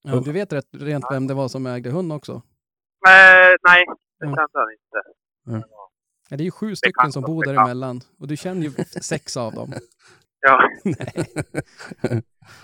Ja, 0.07 0.21
du 0.25 0.33
vet 0.33 0.53
rätt 0.53 0.69
rent 0.73 1.05
vem 1.11 1.27
det 1.27 1.35
var 1.35 1.49
som 1.49 1.67
ägde 1.67 1.91
hund 1.91 2.13
också? 2.13 2.33
Men 3.07 3.57
nej, 3.69 3.85
det 4.19 4.25
Mm. 4.27 4.37
kände 4.37 4.59
han 4.63 4.71
inte. 4.73 5.01
Ja, 6.31 6.37
det 6.37 6.43
är 6.43 6.45
ju 6.45 6.51
sju 6.51 6.77
stycken 6.77 7.13
som 7.13 7.23
bor 7.23 7.45
däremellan 7.45 8.01
och 8.19 8.27
du 8.29 8.37
känner 8.37 8.63
ju 8.63 8.71
sex 9.03 9.37
av 9.37 9.53
dem. 9.53 9.73
Ja. 10.45 10.61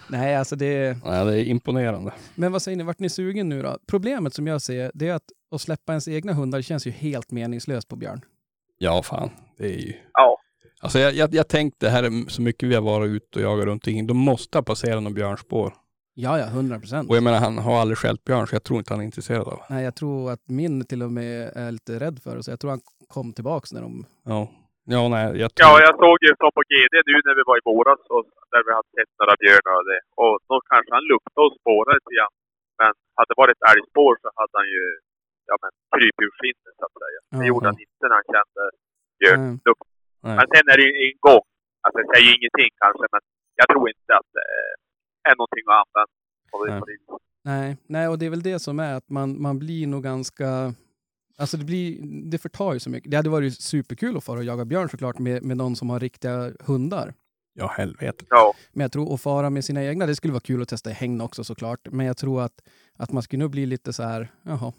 Nej, 0.09 0.37
alltså 0.37 0.57
det... 0.57 0.99
Ja, 1.05 1.25
det 1.25 1.41
är 1.41 1.45
imponerande. 1.45 2.13
Men 2.35 2.53
vad 2.53 2.63
säger 2.63 2.77
ni, 2.77 2.85
vart 2.85 2.99
ni 2.99 3.09
sugen 3.09 3.49
nu 3.49 3.63
då? 3.63 3.79
Problemet 3.87 4.35
som 4.35 4.47
jag 4.47 4.63
ser, 4.63 4.91
det 4.95 5.09
är 5.09 5.15
att 5.15 5.33
att 5.51 5.61
släppa 5.61 5.93
ens 5.93 6.09
egna 6.09 6.33
hundar 6.33 6.63
känns 6.63 6.87
ju 6.87 6.91
helt 6.91 7.31
meningslöst 7.31 7.89
på 7.89 7.97
Björn. 7.97 8.21
Ja, 8.79 9.03
fan. 9.03 9.31
Det 9.59 9.65
är 9.65 9.79
ju... 9.79 9.95
Ja. 10.13 10.37
Alltså 10.81 10.99
jag, 10.99 11.15
jag, 11.15 11.35
jag 11.35 11.49
tänkte 11.49 11.89
här 11.89 12.03
är 12.03 12.29
så 12.31 12.43
mycket 12.43 12.69
vi 12.69 12.75
har 12.75 12.83
varit 12.83 13.09
ute 13.09 13.39
och 13.39 13.45
jagat 13.45 13.65
runt 13.65 13.87
omkring. 13.87 14.07
De 14.07 14.17
måste 14.17 14.59
ha 14.59 14.63
passerat 14.63 15.03
någon 15.03 15.15
björnspår. 15.15 15.75
Ja, 16.15 16.39
ja, 16.39 16.47
hundra 16.47 16.81
procent. 16.81 17.11
Och 17.11 17.17
jag 17.17 17.23
menar, 17.23 17.39
han 17.39 17.59
har 17.59 17.81
aldrig 17.81 17.99
skällt 17.99 18.25
björn, 18.25 18.47
så 18.47 18.55
jag 18.55 18.63
tror 18.63 18.79
inte 18.79 18.93
han 18.93 19.01
är 19.01 19.05
intresserad 19.05 19.49
av. 19.49 19.61
Nej, 19.71 19.85
jag 19.85 19.95
tror 19.95 20.31
att 20.31 20.41
min 20.49 20.85
till 20.85 21.03
och 21.03 21.13
med 21.13 21.53
är 21.55 21.71
lite 21.71 22.01
rädd 22.01 22.21
för 22.23 22.37
det, 22.37 22.43
så 22.43 22.51
jag 22.51 22.61
tror 22.61 22.71
han 22.71 22.81
kom 23.09 23.33
tillbaks 23.33 23.73
när 23.73 23.83
de... 23.83 24.07
Ja. 24.25 24.51
Ja, 24.95 25.03
nej, 25.15 25.25
jag 25.43 25.49
tror... 25.53 25.65
Ja, 25.67 25.73
jag 25.87 25.95
såg 26.05 26.17
ju 26.27 26.33
som 26.41 26.51
på 26.59 26.63
GD 26.71 26.95
nu 27.11 27.17
när 27.27 27.35
vi 27.39 27.45
var 27.51 27.57
i 27.61 27.67
våras 27.71 28.03
och 28.15 28.25
där 28.53 28.63
vi 28.67 28.71
hade 28.79 28.91
sett 28.97 29.13
några 29.21 29.35
björnar 29.43 29.75
och 29.81 29.87
det. 29.93 30.01
Och 30.23 30.35
då 30.49 30.57
kanske 30.71 30.91
han 30.97 31.05
luktade 31.13 31.47
och 31.49 31.55
spårade 31.61 31.97
lite 31.99 32.13
grann. 32.17 32.35
Men 32.81 32.91
hade 33.17 33.31
det 33.31 33.41
varit 33.43 33.57
ett 33.57 33.69
älgspår 33.73 34.13
så 34.23 34.29
hade 34.41 34.55
han 34.61 34.69
ju 34.77 34.85
ja, 35.51 35.55
men, 35.63 35.73
kryp 35.95 36.17
ur 36.25 36.33
skinnet 36.39 36.75
så 36.81 36.85
att 36.89 36.97
säga. 37.05 37.19
Det 37.41 37.47
gjorde 37.51 37.67
han 37.71 37.79
inte 37.87 38.05
när 38.11 38.17
han 38.21 38.29
kände 38.35 38.63
björn. 39.21 39.41
Nej. 39.43 39.75
Nej. 40.27 40.37
Men 40.39 40.47
sen 40.53 40.67
är 40.73 40.77
det 40.81 40.87
ju 40.91 40.95
en 41.07 41.19
gång. 41.29 41.47
Alltså 41.85 41.97
det 42.01 42.09
säger 42.13 42.27
ju 42.29 42.35
ingenting 42.39 42.71
kanske, 42.83 43.05
men 43.15 43.23
jag 43.61 43.67
tror 43.73 43.85
inte 43.95 44.13
att 44.21 44.31
det 44.37 44.47
är 45.31 45.35
någonting 45.41 45.65
att 45.69 45.79
använda. 45.83 46.13
Nej. 46.69 46.99
Nej, 47.51 47.69
nej, 47.95 48.09
och 48.09 48.19
det 48.19 48.27
är 48.27 48.31
väl 48.31 48.49
det 48.51 48.59
som 48.59 48.77
är 48.89 48.95
att 48.99 49.09
man, 49.19 49.29
man 49.47 49.59
blir 49.59 49.87
nog 49.87 50.03
ganska... 50.03 50.49
Alltså 51.41 51.57
det, 51.57 51.65
blir, 51.65 51.99
det 52.31 52.39
förtar 52.39 52.73
ju 52.73 52.81
så 52.81 52.91
mycket. 52.91 53.11
Det 53.11 53.17
hade 53.17 53.31
varit 53.31 53.61
superkul 53.61 54.17
att 54.17 54.25
fara 54.25 54.39
och 54.39 54.45
jaga 54.45 54.65
björn 54.65 54.89
såklart 54.89 55.19
med, 55.19 55.43
med 55.43 55.57
någon 55.57 55.77
som 55.77 55.91
har 55.91 56.01
riktiga 56.01 56.53
hundar. 56.67 57.15
Ja, 57.53 57.67
helvete. 57.67 58.25
Ja. 58.31 58.55
Men 58.73 58.81
jag 58.85 58.93
tror 58.93 59.15
att 59.15 59.21
fara 59.21 59.51
med 59.51 59.65
sina 59.65 59.85
egna, 59.85 60.07
det 60.07 60.17
skulle 60.17 60.33
vara 60.33 60.49
kul 60.51 60.63
att 60.63 60.69
testa 60.69 60.91
i 60.91 60.93
hägn 60.93 61.21
också 61.21 61.45
såklart. 61.45 61.81
Men 61.91 62.07
jag 62.07 62.17
tror 62.17 62.43
att, 62.43 62.57
att 62.99 63.13
man 63.13 63.23
skulle 63.23 63.43
nog 63.43 63.51
bli 63.51 63.67
lite 63.67 63.93
så 63.93 64.03
här, 64.03 64.29
jaha. 64.43 64.73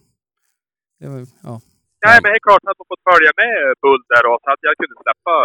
Det 1.00 1.08
var, 1.08 1.20
ja. 1.50 1.56
Nej, 2.06 2.18
men 2.22 2.28
det 2.32 2.38
är 2.40 2.46
klart 2.48 2.64
att 2.70 2.78
man 2.82 2.90
fått 2.94 3.06
följa 3.14 3.32
med 3.44 3.54
Bull 3.84 4.02
där 4.14 4.24
och 4.32 4.40
så 4.44 4.50
att 4.54 4.62
jag 4.68 4.74
kunde 4.80 4.96
släppa 5.04 5.36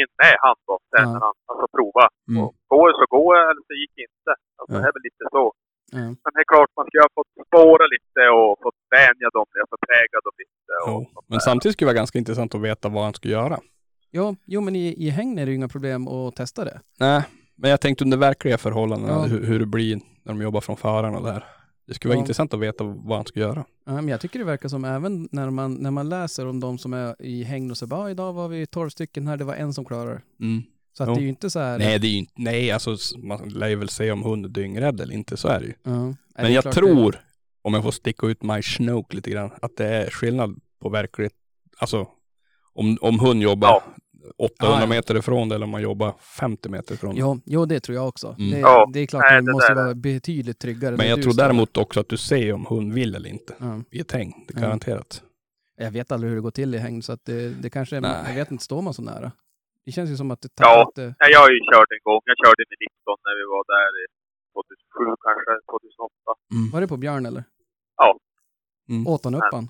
in 0.00 0.10
med 0.22 0.34
han 0.44 0.56
då 0.68 0.74
sen 0.92 1.04
Ja. 1.06 1.12
när 1.14 1.20
han 1.26 1.34
alltså 1.50 1.66
prova. 1.76 2.04
Mm. 2.28 2.38
Och 2.42 2.52
går 2.72 2.84
det 2.88 2.94
så 3.00 3.06
går 3.16 3.30
det, 3.36 3.42
eller 3.50 3.64
så 3.70 3.74
gick 3.82 3.94
inte. 4.06 4.30
Alltså, 4.58 4.72
Ja. 4.74 4.78
Det 4.82 4.86
är 4.90 4.94
väl 4.96 5.06
lite 5.08 5.24
så. 5.36 5.44
Ja. 5.92 5.98
Men 6.24 6.30
det 6.34 6.40
är 6.44 6.48
klart 6.54 6.70
man 6.76 6.86
skulle 6.86 7.02
ha 7.08 7.12
fått 7.18 7.46
spåra 7.48 7.84
lite 7.94 8.20
och 8.38 8.50
fått 8.64 8.78
vänja 8.98 9.28
dem, 9.36 9.46
alltså 9.62 9.76
prägla 9.88 10.18
dem 10.26 10.34
lite. 10.42 10.72
Och, 10.86 11.02
Jo. 11.14 11.22
Men 11.30 11.40
samtidigt 11.40 11.72
skulle 11.74 11.86
det 11.86 11.92
vara 11.92 12.00
ganska 12.02 12.18
intressant 12.18 12.54
att 12.54 12.60
veta 12.60 12.88
vad 12.88 13.04
han 13.04 13.14
ska 13.14 13.28
göra. 13.28 13.58
Ja, 14.10 14.34
jo 14.46 14.60
men 14.60 14.76
i, 14.76 15.06
i 15.06 15.10
hägn 15.10 15.38
är 15.38 15.44
det 15.46 15.50
ju 15.52 15.56
inga 15.56 15.68
problem 15.68 16.08
att 16.08 16.36
testa 16.36 16.64
det. 16.64 16.80
Nej, 17.00 17.22
men 17.56 17.70
jag 17.70 17.80
tänkte 17.80 18.04
under 18.04 18.16
verkliga 18.18 18.58
förhållanden, 18.58 19.10
Ja. 19.10 19.22
hur, 19.22 19.44
hur 19.46 19.58
det 19.58 19.66
blir 19.66 19.96
när 20.22 20.32
de 20.32 20.42
jobbar 20.42 20.60
från 20.60 20.76
föraren 20.76 21.14
och 21.14 21.22
det 21.24 21.32
här. 21.32 21.44
Det 21.86 21.94
skulle 21.94 22.08
vara 22.10 22.16
Ja. 22.16 22.20
intressant 22.20 22.54
att 22.54 22.60
veta 22.60 22.84
vad 22.84 23.16
han 23.16 23.26
ska 23.26 23.40
göra. 23.40 23.64
Ja, 23.86 23.92
men 23.92 24.08
jag 24.08 24.20
tycker 24.20 24.38
det 24.38 24.44
verkar 24.44 24.68
som 24.68 24.84
även 24.84 25.28
när 25.32 25.50
man, 25.50 25.74
när 25.74 25.90
man 25.90 26.08
läser 26.08 26.46
om 26.46 26.60
de 26.60 26.78
som 26.78 26.92
är 26.92 27.22
i 27.22 27.42
hägn 27.42 27.70
och 27.70 27.76
så 27.76 27.86
bara, 27.86 28.00
"Ah, 28.00 28.10
idag 28.10 28.32
var 28.32 28.48
vi 28.48 28.66
12 28.66 28.88
stycken 28.88 29.26
här, 29.26 29.36
det 29.36 29.44
var 29.44 29.54
en 29.54 29.72
som 29.72 29.84
klarade 29.84 30.10
det. 30.38 30.44
Mm. 30.44 30.62
Så 30.92 31.02
att 31.02 31.08
Jo. 31.08 31.14
det 31.14 31.20
är 31.20 31.22
ju 31.22 31.28
inte 31.28 31.50
så 31.50 31.58
här... 31.58 31.78
Nej, 31.78 31.98
det 31.98 32.06
är 32.06 32.10
ju 32.10 32.16
inte, 32.18 32.32
nej, 32.36 32.70
alltså 32.70 32.96
man 33.22 33.48
lär 33.48 33.68
ju 33.68 33.76
väl 33.76 33.88
se 33.88 34.10
om 34.12 34.22
hunden 34.22 34.50
är 34.50 34.54
dyngrädd 34.54 35.00
eller 35.00 35.14
inte, 35.14 35.36
så 35.36 35.48
är 35.48 35.60
det 35.60 35.66
ju. 35.66 35.74
Ja. 35.82 35.90
Det 35.90 36.16
Men 36.42 36.46
är 36.46 36.50
jag 36.50 36.72
tror, 36.72 37.20
om 37.62 37.74
jag 37.74 37.82
får 37.82 37.90
sticka 37.90 38.26
ut 38.26 38.42
my 38.42 38.62
snoke 38.62 39.16
lite 39.16 39.30
grann, 39.30 39.50
att 39.62 39.76
det 39.76 39.86
är 39.86 40.10
skillnad 40.10 40.60
på 40.82 40.88
verkligt, 40.88 41.34
alltså 41.78 42.08
om, 42.74 42.98
om 43.00 43.18
hund 43.20 43.42
jobbar 43.42 43.68
Ja. 43.68 43.82
800 44.38 44.76
Ja, 44.76 44.80
ja. 44.80 44.86
meter 44.86 45.16
ifrån 45.16 45.48
det 45.48 45.54
eller 45.54 45.64
om 45.64 45.70
man 45.70 45.82
jobbar 45.82 46.14
50 46.40 46.68
meter 46.68 46.94
ifrån 46.94 47.10
Det, 47.14 47.20
det. 47.20 47.20
jo, 47.20 47.40
jo, 47.46 47.66
det 47.66 47.80
tror 47.80 47.96
jag 47.96 48.08
också. 48.08 48.36
Mm. 48.38 48.50
Det, 48.50 48.86
det 48.92 49.00
är 49.00 49.06
klart 49.06 49.22
Nej, 49.30 49.40
det 49.40 49.46
det 49.46 49.52
måste 49.52 49.74
där 49.74 49.80
är- 49.80 49.84
vara 49.84 49.94
betydligt 49.94 50.58
tryggare. 50.58 50.96
Men 50.96 51.08
jag 51.08 51.22
tror 51.22 51.34
däremot 51.34 51.76
också 51.76 52.00
att 52.00 52.08
du 52.08 52.16
ser 52.16 52.52
om 52.52 52.66
hund 52.66 52.92
vill 52.92 53.14
eller 53.14 53.30
inte 53.30 53.54
i 53.90 54.00
ett 54.00 54.12
häng. 54.12 54.44
Det 54.48 54.54
är 54.54 54.58
Ja. 54.60 54.66
garanterat. 54.66 55.22
Jag 55.76 55.90
vet 55.90 56.12
aldrig 56.12 56.30
hur 56.30 56.36
det 56.36 56.42
går 56.42 56.50
till 56.50 56.74
i 56.74 56.78
hägn, 56.78 57.02
så 57.02 57.12
att 57.12 57.24
det, 57.24 57.48
det 57.48 57.70
kanske, 57.70 58.00
Nej. 58.00 58.10
jag 58.26 58.34
vet 58.34 58.50
inte, 58.50 58.64
står 58.64 58.82
man 58.82 58.94
så 58.94 59.02
nära? 59.02 59.32
Det 59.84 59.92
känns 59.96 60.10
ju 60.12 60.16
som 60.22 60.28
att 60.34 60.42
det 60.44 60.48
Ja. 60.66 60.72
att 60.82 60.94
det, 61.00 61.08
Nej, 61.20 61.30
jag 61.34 61.40
har 61.44 61.50
ju 61.56 61.60
kört 61.72 61.90
en 61.96 62.02
gång. 62.08 62.20
Jag 62.30 62.36
körde 62.44 62.62
med 62.70 62.78
Nixon 62.82 63.18
när 63.26 63.34
vi 63.40 63.44
var 63.54 63.62
där 63.76 63.90
i 64.02 64.04
2007 64.52 65.16
kanske, 65.26 65.52
2008. 65.70 66.72
Var 66.72 66.78
det 66.82 66.88
på 66.94 66.98
Björn 67.04 67.24
eller? 67.30 67.42
Ja. 68.02 68.08
Mm. 68.92 69.02
Åt 69.12 69.22
han 69.26 69.34
upp 69.38 69.48
Men, 69.52 69.56
han? 69.58 69.66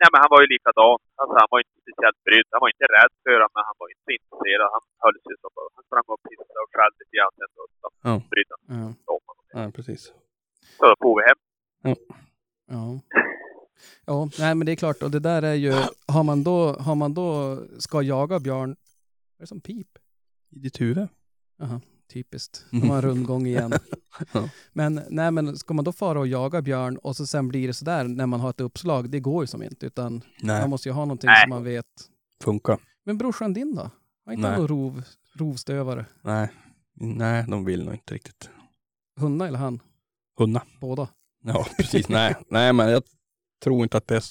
Nej, 0.00 0.08
men 0.12 0.18
han 0.24 0.30
var 0.34 0.40
ju 0.44 0.48
likadan. 0.54 0.96
Alltså, 1.20 1.34
han 1.42 1.48
var 1.52 1.58
inte 1.64 1.76
speciellt 1.84 2.20
brydd. 2.26 2.48
Han 2.54 2.62
var 2.64 2.70
inte 2.74 2.86
rädd 2.96 3.12
för 3.24 3.36
honom, 3.36 3.52
men 3.56 3.64
han 3.70 3.76
var 3.82 3.88
inte 3.96 4.10
intresserad. 4.18 4.68
Han 4.76 4.84
höll 5.04 5.16
sig 5.26 5.34
så 5.42 5.48
bara. 5.56 5.68
Han 5.76 5.84
sprang 5.88 6.06
och 6.14 6.20
pissade 6.28 6.58
och 6.64 6.70
skällde 6.74 6.96
lite 7.02 7.14
grann. 7.18 7.32
sen 7.38 7.50
då, 7.58 7.62
Så 7.80 7.86
Ja. 8.08 8.14
brydde 8.32 8.52
han 8.56 8.62
sig 8.68 8.76
Ja. 8.82 8.88
inte 8.94 9.10
om 9.16 9.22
honom. 9.28 9.44
Ja, 9.56 9.62
precis. 9.76 10.02
Så 10.78 10.82
då 10.90 10.94
får 11.02 11.12
vi 11.18 11.22
hem. 11.30 11.40
Ja. 11.88 11.94
Ja, 12.74 12.84
nej 14.38 14.54
men 14.54 14.66
det 14.66 14.72
är 14.72 14.76
klart, 14.76 15.02
och 15.02 15.10
det 15.10 15.20
där 15.20 15.42
är 15.42 15.54
ju, 15.54 15.72
har 16.06 16.22
man 16.22 16.44
då, 16.44 16.72
har 16.72 16.94
man 16.94 17.14
då, 17.14 17.58
ska 17.78 18.02
jaga 18.02 18.40
björn, 18.40 18.68
vad 18.68 19.38
är 19.38 19.42
det 19.42 19.46
som 19.46 19.60
pip? 19.60 19.88
I 20.50 20.58
ditt 20.58 20.80
huvud? 20.80 21.08
Jaha, 21.58 21.80
typiskt. 22.12 22.64
Mm. 22.72 22.82
De 22.82 22.90
har 22.90 22.96
en 22.96 23.02
rundgång 23.02 23.46
igen. 23.46 23.72
Ja. 24.32 24.48
Men, 24.72 25.00
nej, 25.10 25.30
men 25.30 25.56
ska 25.56 25.74
man 25.74 25.84
då 25.84 25.92
fara 25.92 26.20
och 26.20 26.26
jaga 26.26 26.62
björn 26.62 26.96
och 26.96 27.16
så 27.16 27.26
sen 27.26 27.48
blir 27.48 27.66
det 27.66 27.74
sådär 27.74 28.04
när 28.04 28.26
man 28.26 28.40
har 28.40 28.50
ett 28.50 28.60
uppslag, 28.60 29.10
det 29.10 29.20
går 29.20 29.42
ju 29.42 29.46
som 29.46 29.62
inte. 29.62 29.86
Utan 29.86 30.22
Nej, 30.40 30.60
man 30.60 30.70
måste 30.70 30.88
ju 30.88 30.92
ha 30.92 31.04
någonting 31.04 31.28
Nej. 31.28 31.42
som 31.42 31.50
man 31.50 31.64
vet. 31.64 31.86
funkar. 32.42 32.78
Men 33.04 33.18
brorsan 33.18 33.52
din 33.52 33.74
då? 33.74 33.90
Har 34.26 34.32
inte 34.32 34.42
Nej. 34.42 34.50
han 34.50 34.58
någon 34.60 34.68
rov, 34.68 35.02
rovstövare? 35.34 36.06
Nej. 36.22 36.48
Nej, 36.94 37.44
de 37.48 37.64
vill 37.64 37.84
nog 37.84 37.94
inte 37.94 38.14
riktigt. 38.14 38.50
Hunna 39.20 39.48
eller 39.48 39.58
han? 39.58 39.80
Hundar. 40.38 40.62
Båda? 40.80 41.08
Ja, 41.44 41.66
precis. 41.76 42.08
Nej, 42.08 42.34
nej, 42.48 42.72
men 42.72 42.90
jag 42.90 43.02
tror 43.60 43.82
inte 43.82 43.96
att 43.96 44.06
det 44.06 44.16
är... 44.16 44.22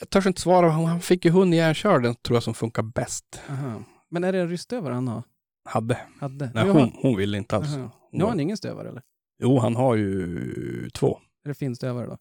Jag 0.00 0.10
törs 0.10 0.26
inte 0.26 0.40
svara. 0.40 0.70
Han 0.70 1.00
fick 1.00 1.24
ju 1.24 1.30
hund 1.30 1.54
i 1.54 1.56
järnkörd, 1.56 2.02
den 2.02 2.14
tror 2.14 2.36
jag 2.36 2.42
som 2.42 2.54
funkar 2.54 2.82
bäst. 2.82 3.40
Aha. 3.48 3.82
Men 4.10 4.24
är 4.24 4.32
det 4.32 4.40
en 4.40 4.48
rystövare 4.48 4.94
han 4.94 5.08
har? 5.08 5.22
Hade. 5.64 6.00
Hade? 6.20 6.50
Nej, 6.54 6.68
hon, 6.68 6.92
hon 6.94 7.16
ville 7.16 7.38
inte 7.38 7.56
alls. 7.56 7.76
Hon 7.76 7.90
Nu 8.12 8.24
har 8.24 8.30
han 8.30 8.40
ingen 8.40 8.56
stövare 8.56 8.88
eller? 8.88 9.02
Jo, 9.38 9.58
han 9.58 9.76
har 9.76 9.94
ju 9.94 10.90
två. 10.90 11.18
Är 11.44 11.48
det 11.48 11.54
finstövare 11.54 12.06
då? 12.06 12.18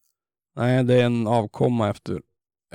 Nej, 0.55 0.83
det 0.83 1.01
är 1.01 1.05
en 1.05 1.27
avkomma 1.27 1.89
efter, 1.89 2.21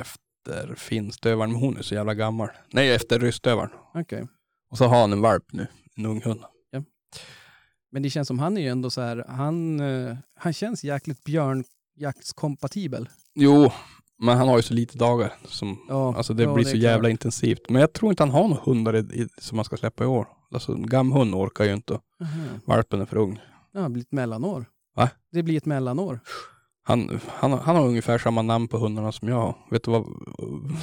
efter 0.01 0.75
finstövaren, 0.75 1.53
men 1.53 1.61
hon 1.61 1.77
är 1.77 1.83
så 1.83 1.95
jävla 1.95 2.15
gammal. 2.15 2.49
Nej, 2.73 2.95
efter 2.95 3.19
rystövaren. 3.19 3.71
Okej. 3.95 4.27
Och 4.71 4.79
så 4.79 4.85
har 4.85 5.01
han 5.01 5.13
en 5.13 5.21
valp 5.21 5.53
nu, 5.53 5.67
en 5.97 6.07
ung 6.07 6.23
hund. 6.23 6.41
Men 7.91 8.03
det 8.03 8.11
känns 8.11 8.29
som 8.29 8.39
han 8.39 8.57
är 8.57 8.61
ju 8.61 8.69
ändå 8.69 8.91
så 8.91 9.01
här, 9.01 9.25
han, 9.29 9.81
eh, 9.81 10.17
han 10.35 10.53
känns 10.53 10.85
jäkligt 10.85 11.25
björnjaktskompatibel. 11.99 13.09
Jo, 13.35 13.71
men 14.19 14.39
han 14.39 14.49
har 14.49 14.57
ju 14.57 14.63
så 14.63 14.75
lite 14.75 14.99
dagar. 14.99 15.33
Som, 15.45 15.79
Ja, 15.89 16.17
alltså 16.17 16.35
det 16.35 16.43
ja, 16.43 16.55
blir 16.55 16.65
det 16.65 16.71
så 16.71 16.77
jävla 16.77 17.01
klart. 17.09 17.11
intensivt. 17.11 17.61
Men 17.71 17.81
jag 17.81 17.93
tror 17.93 18.13
inte 18.13 18.23
han 18.23 18.31
har 18.31 18.49
några 18.49 18.63
hundar 18.63 18.97
i, 18.97 18.99
i, 18.99 19.29
som 19.39 19.57
man 19.57 19.65
ska 19.65 19.77
släppa 19.77 20.05
i 20.05 20.07
år. 20.07 20.29
Alltså 20.55 20.73
en 20.73 20.87
gamhund 20.87 21.35
orkar 21.35 21.65
ju 21.65 21.73
inte. 21.75 21.93
Aha. 21.95 22.41
Valpen 22.65 23.01
är 23.01 23.07
för 23.07 23.17
ung. 23.17 23.41
Ja, 23.73 23.81
det 23.81 23.89
blir 23.91 24.03
ett 24.03 24.13
mellanår. 24.13 24.67
Va? 24.97 25.11
Det 25.33 25.43
blir 25.43 25.57
ett 25.57 25.67
mellanår. 25.67 26.21
Han, 26.83 27.21
han, 27.27 27.53
han 27.53 27.77
har 27.77 27.87
ungefär 27.87 28.19
samma 28.19 28.43
namn 28.43 28.69
på 28.69 28.79
hundarna 28.79 29.13
som 29.13 29.29
jag 29.29 29.37
har. 29.37 29.55
Vet 29.71 29.83
du 29.85 29.91
vad 29.91 30.07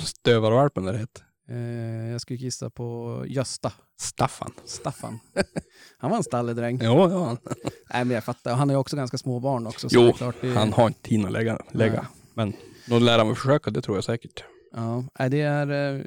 stövarvalpen 0.03 0.85
där 0.85 0.93
heter? 0.93 1.23
Eh, 1.49 2.09
jag 2.11 2.21
skulle 2.21 2.39
gissa 2.39 2.69
på 2.69 3.23
Gösta. 3.27 3.73
Staffan. 3.99 4.51
Staffan. 4.65 5.19
Han 5.97 6.09
var 6.11 6.17
en 6.17 6.23
stalledräng. 6.23 6.79
Jo, 6.83 7.09
ja, 7.11 7.25
han, 7.25 7.37
Nej, 7.93 8.05
men 8.05 8.11
jag 8.11 8.23
fattar. 8.23 8.55
Han 8.55 8.69
har 8.69 8.75
ju 8.75 8.79
också 8.79 8.95
ganska 8.95 9.17
små 9.17 9.39
barn 9.39 9.67
också. 9.67 9.89
Så 9.89 9.95
Jo, 9.95 10.13
det 10.19 10.33
det, 10.47 10.53
han 10.55 10.73
har 10.73 10.87
inte 10.87 11.01
tid 11.01 11.25
att 11.25 11.31
lägga. 11.31 11.61
lägga. 11.71 12.07
Men 12.33 12.53
nog 12.89 13.01
lär 13.01 13.17
han 13.17 13.27
väl 13.27 13.35
försöka, 13.35 13.71
det 13.71 13.81
tror 13.81 13.97
jag 13.97 14.03
säkert. 14.03 14.43
Ja, 14.71 15.03
det 15.29 15.41
är 15.41 15.95
eh, 15.95 16.01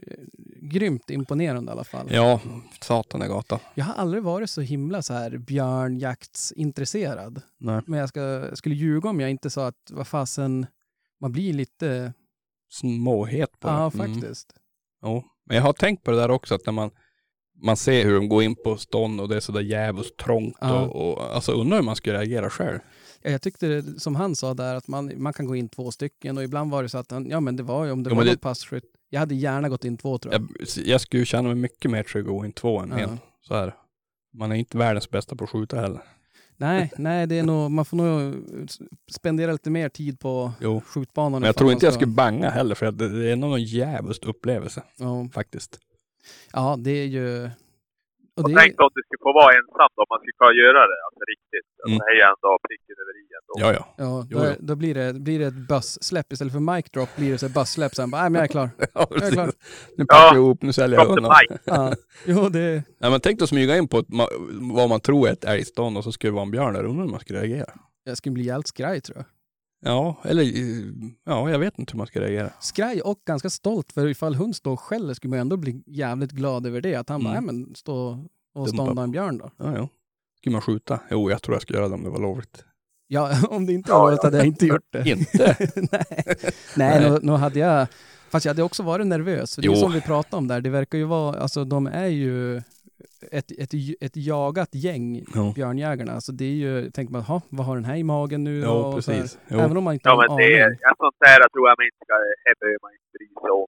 grymt 0.63 1.11
imponerande 1.11 1.71
i 1.71 1.73
alla 1.73 1.85
fall. 1.85 2.07
Ja, 2.11 2.41
satan 2.81 3.23
är 3.23 3.29
gata. 3.29 3.61
Jag 3.75 3.85
har 3.85 3.95
aldrig 3.95 4.23
varit 4.23 4.51
så 4.51 4.61
himla 4.61 5.03
så 5.03 5.13
här 5.15 5.39
björnjaktsintresserad. 5.39 7.43
Nej. 7.59 7.81
Men 7.87 8.01
jag 8.01 8.09
ska, 8.09 8.51
skulle 8.55 8.75
ljuga 8.75 9.11
om 9.11 9.21
jag 9.21 9.31
inte 9.31 9.51
sa 9.51 9.67
att 9.67 9.91
vad 9.91 10.07
fasen, 10.07 10.67
man 11.21 11.33
blir 11.33 11.53
lite, 11.53 12.13
Småhet 12.71 13.61
på 13.61 13.69
ja 13.69 13.91
det. 13.95 14.05
Mm. 14.05 14.21
Jo. 15.03 15.25
Men 15.47 15.57
jag 15.57 15.65
har 15.65 15.73
tänkt 15.73 16.05
på 16.05 16.11
det 16.11 16.17
där 16.17 16.31
också, 16.31 16.55
att 16.55 16.67
när 16.67 16.73
man, 16.73 16.91
man 17.63 17.77
ser 17.77 18.05
hur 18.05 18.15
de 18.15 18.29
går 18.29 18.43
in 18.43 18.57
på 18.65 18.77
stånd 18.77 19.21
och 19.21 19.29
det 19.29 19.37
är 19.37 19.41
sådär 19.41 19.61
jävligt 19.61 20.17
trångt. 20.17 20.57
Ja. 20.61 20.81
Och, 20.87 21.13
och, 21.19 21.35
alltså 21.35 21.53
undrar 21.53 21.77
hur 21.77 21.85
man 21.85 21.97
skulle 21.97 22.19
reagera 22.19 22.51
själv. 22.51 22.79
Ja, 23.23 23.31
jag 23.31 23.43
tyckte 23.43 23.67
det, 23.69 24.01
som 24.01 24.17
han 24.17 24.37
sa 24.37 24.55
där 24.55 24.75
att 24.75 24.89
man, 24.89 25.13
man 25.17 25.33
kan 25.33 25.47
gå 25.47 25.57
in 25.57 25.69
två 25.69 25.91
stycken 25.91 26.37
och 26.39 26.45
ibland 26.45 26.71
var 26.71 26.83
det 26.83 26.89
så 26.89 26.99
att 26.99 27.13
ja 27.29 27.41
men 27.41 27.57
det 27.57 27.63
var 27.63 27.85
ju 27.85 27.91
om 27.91 28.03
det 28.03 28.11
Jo, 28.11 28.17
var 28.17 28.25
det- 28.25 28.37
passkytt. 28.41 28.85
Jag 29.11 29.21
hade 29.21 29.35
gärna 29.35 29.69
gått 29.69 29.85
in 29.85 29.97
två 29.97 30.19
tror 30.19 30.35
jag. 30.35 30.43
Jag, 30.43 30.87
jag 30.87 31.01
skulle 31.01 31.25
känna 31.25 31.49
mig 31.49 31.55
mycket 31.57 31.91
mer 31.91 32.03
trygg 32.03 32.25
att 32.27 32.31
gå 32.33 32.45
in 32.45 32.53
två 32.53 32.79
än 32.81 32.91
Ja. 32.91 32.99
en. 32.99 33.19
Så 33.41 33.55
här. 33.55 33.75
Man 34.35 34.53
är 34.53 34.57
inte 34.57 34.79
världens 34.79 35.11
bästa 35.11 35.37
på 35.37 35.45
att 35.45 35.51
skjuta 35.51 35.81
heller. 35.81 36.03
Nej, 36.61 36.93
nej, 36.97 37.27
det 37.27 37.39
är 37.39 37.43
nog, 37.43 37.71
man 37.71 37.85
får 37.85 37.97
nog 37.97 38.35
spendera 39.11 39.53
lite 39.53 39.71
mer 39.71 39.89
tid 39.89 40.21
på 40.21 40.53
Jo. 40.61 40.81
skjutbanan. 40.87 41.41
Men 41.41 41.47
jag 41.47 41.57
tror 41.57 41.73
inte 41.73 41.87
jag 41.87 41.93
ska- 41.93 42.01
skulle 42.01 42.13
banga 42.15 42.51
heller, 42.51 42.75
för 42.75 42.93
det 42.93 43.31
är 43.33 43.37
nog 43.37 43.55
en 43.55 43.65
jävligt 43.65 44.25
upplevelse 44.25 44.83
Ja, 44.97 45.29
faktiskt. 45.33 45.79
Ja, 46.53 46.77
det 46.79 46.91
är 46.91 47.05
ju... 47.07 47.51
Och 48.39 48.45
Och 48.45 48.51
det 48.51 48.57
tänk 48.63 48.73
om 48.85 48.91
du 48.97 49.01
skulle 49.07 49.23
få 49.29 49.33
vara 49.41 49.51
ensam 49.59 49.89
då, 49.97 50.01
om 50.05 50.11
man 50.13 50.19
skulle 50.23 50.39
kunna 50.41 50.55
göra 50.63 50.81
det, 50.93 50.99
alltså 51.07 51.23
riktigt. 51.35 51.67
Alltså, 51.83 51.97
Mm. 51.97 52.09
är 52.11 52.15
ju 52.21 52.23
ändå 52.33 52.51
pricken 52.69 52.97
över 53.03 53.15
i 53.23 53.25
ändå. 53.39 53.53
Ja, 53.63 53.69
ja. 53.79 53.83
ja, 54.05 54.13
Jo, 54.31 54.39
då, 54.39 54.45
jo. 54.51 54.67
då 54.69 54.75
blir 54.83 54.95
det, 55.01 55.07
blir 55.27 55.39
det 55.43 55.47
ett 55.53 55.61
buss-släpp 55.73 56.29
istället 56.33 56.53
för 56.57 56.65
mic 56.73 56.85
drop 56.95 57.11
blir 57.17 57.31
det 57.33 57.39
så 57.39 57.47
här 57.47 57.55
buss-släpp 57.59 57.95
sen. 57.99 58.11
Nej, 58.11 58.31
men 58.31 58.35
jag 58.41 58.45
är 58.49 58.53
klar. 58.57 58.69
ja 58.95 59.07
Jag 59.21 59.23
är 59.29 59.33
klar. 59.39 59.51
Nu 59.99 60.03
packar 60.07 60.23
Ja. 60.23 60.27
jag 60.35 60.37
ihop, 60.43 60.63
nu 60.63 60.73
säljer 60.81 60.99
jag 60.99 61.09
undan. 61.17 61.33
Ja. 61.65 61.93
Jo, 62.33 62.49
det... 62.49 62.83
Nej, 63.01 63.11
men 63.11 63.21
tänk 63.21 63.39
dig 63.39 63.45
att 63.45 63.49
smyga 63.55 63.77
in 63.77 63.89
på 63.89 63.99
ett, 63.99 64.07
vad 64.77 64.89
man 64.89 65.01
tror 65.01 65.29
är 65.29 65.33
ett 65.33 65.45
älgstånd 65.45 65.97
och 65.99 66.05
så 66.05 66.13
skulle 66.13 66.31
det 66.31 66.35
vara 66.35 66.45
en 66.49 66.51
björn 66.51 66.75
där. 66.75 66.85
Undrar 66.85 67.05
hur 67.05 67.11
man 67.11 67.21
skulle 67.21 67.41
reagera. 67.41 67.73
Jag 68.05 68.17
skulle 68.17 68.33
bli 68.33 68.45
jävligt 68.45 68.69
skraj 68.69 69.01
tror 69.01 69.17
jag. 69.19 69.27
Ja, 69.81 70.17
eller 70.25 70.43
eh, 70.43 70.85
ja, 71.25 71.51
jag 71.51 71.59
vet 71.59 71.79
inte 71.79 71.93
hur 71.93 71.99
man 71.99 72.07
ska 72.07 72.21
reagera. 72.21 72.51
Skraj 72.61 73.01
och 73.01 73.19
ganska 73.27 73.51
stolt 73.51 73.93
för 73.93 74.07
ifall 74.09 74.35
hund 74.35 74.57
står 74.57 74.73
och 74.73 74.81
skäller 74.81 75.15
skulle 75.15 75.31
man 75.31 75.39
ändå 75.39 75.57
bli 75.57 75.83
jävligt 75.87 76.33
glad 76.33 76.67
över 76.67 76.81
det. 76.81 76.95
Att 76.95 77.09
han 77.09 77.25
bara, 77.25 77.37
Mm. 77.37 77.45
nej 77.45 77.55
men 77.65 77.75
stå 77.75 78.25
och 78.55 78.69
stånda 78.69 79.03
en 79.03 79.11
björn 79.11 79.39
då. 79.39 79.51
Ja, 79.57 79.77
ja. 79.77 79.89
Skulle 80.41 80.53
man 80.53 80.63
skjuta? 80.63 81.01
Jo, 81.11 81.31
jag 81.31 81.43
tror 81.43 81.55
jag 81.55 81.63
skulle 81.63 81.79
göra 81.79 81.89
det 81.89 81.95
om 81.95 82.03
det 82.05 82.11
var 82.11 82.21
lovligt. 82.21 82.65
Ja, 83.09 83.31
om 83.51 83.67
det 83.67 83.73
inte 83.73 83.93
var 83.93 84.17
så 84.17 84.23
hade 84.23 84.37
jag 84.37 84.47
inte 84.47 84.67
gjort 84.67 84.87
det. 84.93 85.09
Inte? 85.11 85.57
Nej, 85.93 86.05
Nej 86.77 87.11
nu, 87.11 87.19
nu 87.23 87.33
hade 87.33 87.59
jag... 87.59 87.87
Fast 88.31 88.45
jag 88.47 88.51
hade 88.51 88.63
också 88.63 88.83
varit 88.83 89.07
nervös. 89.07 89.55
För 89.55 89.63
det 89.63 89.69
är 89.69 89.75
som 89.75 89.93
vi 89.93 90.01
pratade 90.01 90.37
om 90.37 90.49
där. 90.49 90.61
Det 90.61 90.71
verkar 90.71 90.99
ju 90.99 91.05
vara, 91.05 91.41
alltså 91.41 91.65
de 91.65 91.87
är 91.87 92.07
ju 92.07 92.63
ett, 93.33 93.51
ett, 93.59 93.71
ett 94.01 94.17
jagat 94.17 94.69
gäng, 94.73 95.25
Ja, 95.35 95.53
björnjägarna. 95.55 96.13
Alltså 96.13 96.33
det 96.33 96.45
är 96.45 96.59
ju, 96.65 96.91
tänker 96.91 97.13
man, 97.13 97.23
"Ha, 97.23 97.41
vad 97.49 97.67
har 97.67 97.75
den 97.77 97.85
här 97.85 97.97
i 97.97 98.03
magen 98.03 98.45
nu? 98.45 98.61
ja 98.61 98.95
Och 98.95 99.05
så 99.05 99.13
här. 99.13 99.21
precis. 99.21 99.39
Jo. 99.49 99.59
Även 99.59 99.77
om 99.77 99.85
man 99.85 99.95
inte 99.95 100.09
Ja, 100.09 100.15
har 100.15 100.23
en 100.25 100.29
men 100.29 100.37
det 100.37 100.59
är, 100.59 100.67
en 100.71 100.95
sånt 100.99 101.17
där 101.21 101.39
jag 101.41 101.53
tror 101.53 101.69
jag 101.69 101.75
man 101.79 101.87
inte 101.91 102.03
ska, 102.07 102.15
det 102.45 102.55
behöver 102.61 102.79
man 102.83 102.93
inte 102.93 103.09
bry 103.19 103.27
sig 103.43 103.51
om. 103.61 103.67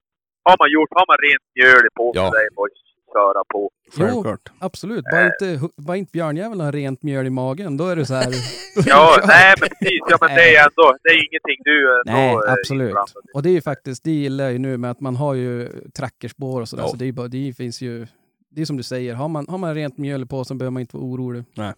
Har 0.49 0.57
man 0.63 0.69
gjort, 0.75 0.89
har 0.99 1.07
man 1.11 1.17
rent 1.29 1.45
mjöl 1.57 1.87
i 1.87 1.91
påsen, 2.01 2.23
Ja. 2.23 2.31
det 2.31 2.39
är 2.47 2.55
bara 2.57 2.65
att 2.65 2.79
köra 3.15 3.43
på. 3.55 3.71
Självklart. 3.97 4.45
Absolut, 4.59 5.05
bara 5.13 5.25
inte, 5.27 5.47
hu- 5.65 5.73
bara 5.77 5.97
inte 5.97 6.13
björnjäveln 6.13 6.61
har 6.61 6.73
rent 6.73 7.03
mjöl 7.03 7.27
i 7.27 7.31
magen, 7.31 7.77
då 7.77 7.87
är 7.89 7.97
det 7.97 8.07
så 8.07 8.15
här. 8.15 8.31
då 8.77 8.83
Ja, 8.87 9.17
nej 9.27 9.55
men 9.61 9.69
precis. 9.69 10.01
Ja, 10.11 10.17
men 10.21 10.35
det 10.35 10.57
är 10.57 10.65
ändå, 10.69 10.97
det 11.03 11.09
är 11.11 11.15
ingenting 11.29 11.59
du 11.65 12.03
Nej, 12.07 12.31
eh, 12.35 12.53
absolut. 12.53 12.95
Och 13.35 13.43
det 13.43 13.49
är 13.49 13.53
ju 13.53 13.63
faktiskt, 13.63 14.05
det 14.05 14.11
gillar 14.11 14.45
jag 14.45 14.53
ju 14.53 14.59
nu 14.59 14.77
med 14.77 14.91
att 14.91 15.01
man 15.01 15.17
har 15.17 15.35
ju 15.35 15.69
trackerspår 15.99 16.61
och 16.61 16.69
sådär. 16.69 16.83
Ja. 16.83 16.89
Så 16.89 16.97
det, 16.97 17.05
är 17.09 17.13
bara, 17.13 17.29
det 17.29 17.53
finns 17.57 17.81
ju, 17.81 18.07
det 18.51 18.61
är 18.63 18.67
som 18.67 18.77
du 18.77 18.83
säger, 18.83 19.15
har 19.15 19.29
man, 19.29 19.47
har 19.49 19.59
man 19.59 19.75
rent 19.75 19.99
mjöl 19.99 20.27
på 20.27 20.45
så 20.45 20.55
behöver 20.55 20.71
man 20.71 20.81
inte 20.81 20.97
vara 20.97 21.07
orolig. 21.07 21.45
Nej, 21.57 21.75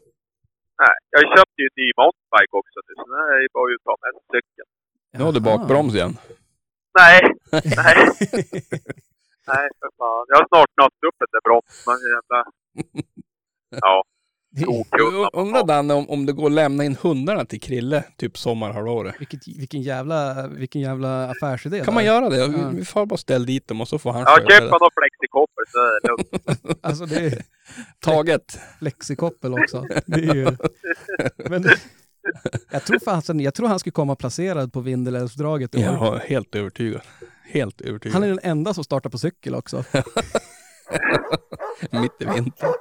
jag 1.11 1.23
köpte 1.37 1.59
ju 1.63 1.67
en 1.71 1.77
ny 1.83 1.89
mountainbike 2.01 2.53
också 2.61 2.79
nu, 2.87 2.93
så 2.97 3.05
det 3.11 3.45
är 3.45 3.49
bara 3.57 3.75
att 3.75 3.85
ta 3.89 3.95
med 4.03 4.13
cykeln. 4.33 4.69
Nu 5.17 5.25
har 5.25 5.33
du 5.33 5.41
bakbroms 5.41 5.95
igen. 5.95 6.15
Nej, 7.01 7.21
nej, 7.81 7.97
nej 9.51 9.65
för 9.79 9.91
fan. 9.99 10.25
Jag 10.29 10.37
har 10.41 10.47
snart 10.53 10.73
nått 10.83 11.01
upp 11.09 11.17
den 11.23 11.31
där 11.35 11.43
bromsen. 11.47 11.83
men 11.87 11.99
jävla... 12.15 12.39
Ja. 13.85 14.05
Undrar 15.33 15.67
Danne 15.67 15.95
om, 15.95 16.11
om 16.11 16.27
det 16.27 16.33
går 16.33 16.47
att 16.47 16.53
lämna 16.53 16.85
in 16.85 16.97
hundarna 17.03 17.45
till 17.45 17.61
Krille 17.61 18.05
typ 18.17 18.39
sommarhalvåret. 18.39 19.15
Vilket, 19.19 19.49
vilken, 19.49 19.83
jävla, 19.83 20.49
vilken 20.49 20.81
jävla 20.81 21.31
affärsidé. 21.31 21.77
Kan 21.79 21.87
där. 21.87 21.93
man 21.93 22.05
göra 22.05 22.29
det? 22.29 22.37
Ja. 22.37 22.47
Vi, 22.47 22.77
vi 22.77 22.85
får 22.85 23.07
bara 23.07 23.17
ställa 23.17 23.45
dit 23.45 23.69
dem 23.69 23.81
och 23.81 23.89
så 23.89 23.99
får 23.99 24.13
han 24.13 24.21
Ja, 24.21 24.37
köp 24.37 24.71
då 24.71 24.91
flexikoppel 24.95 25.65
så 25.69 25.79
är 25.79 26.01
det 26.01 26.09
lugnt. 26.09 26.29
Alltså 26.83 27.07
det 27.07 27.27
är 27.27 27.43
Taget. 28.01 28.61
flexikoppel 28.79 29.53
också. 29.53 29.87
Det 30.07 30.21
är 30.21 30.35
ju... 30.35 30.57
Men 31.37 31.65
jag 32.71 32.85
tror, 32.85 32.99
fasen, 32.99 33.41
jag 33.41 33.55
tror 33.55 33.69
han 33.69 33.79
skulle 33.79 33.93
komma 33.93 34.17
placerad 34.17 34.73
på 34.73 34.81
Vindelälvsdraget 34.81 35.75
i 35.75 35.79
år. 35.79 35.85
Jag 35.85 36.15
är 36.15 36.19
helt 36.19 36.55
övertygad. 36.55 37.01
Helt 37.45 37.81
övertygad. 37.81 38.15
Han 38.15 38.23
är 38.23 38.29
den 38.29 38.41
enda 38.43 38.75
som 38.75 38.85
startar 38.85 39.11
på 39.11 39.19
cykel 39.19 39.55
också. 39.55 39.85
Mitt 41.91 42.13
i 42.21 42.25
vintern. 42.25 42.73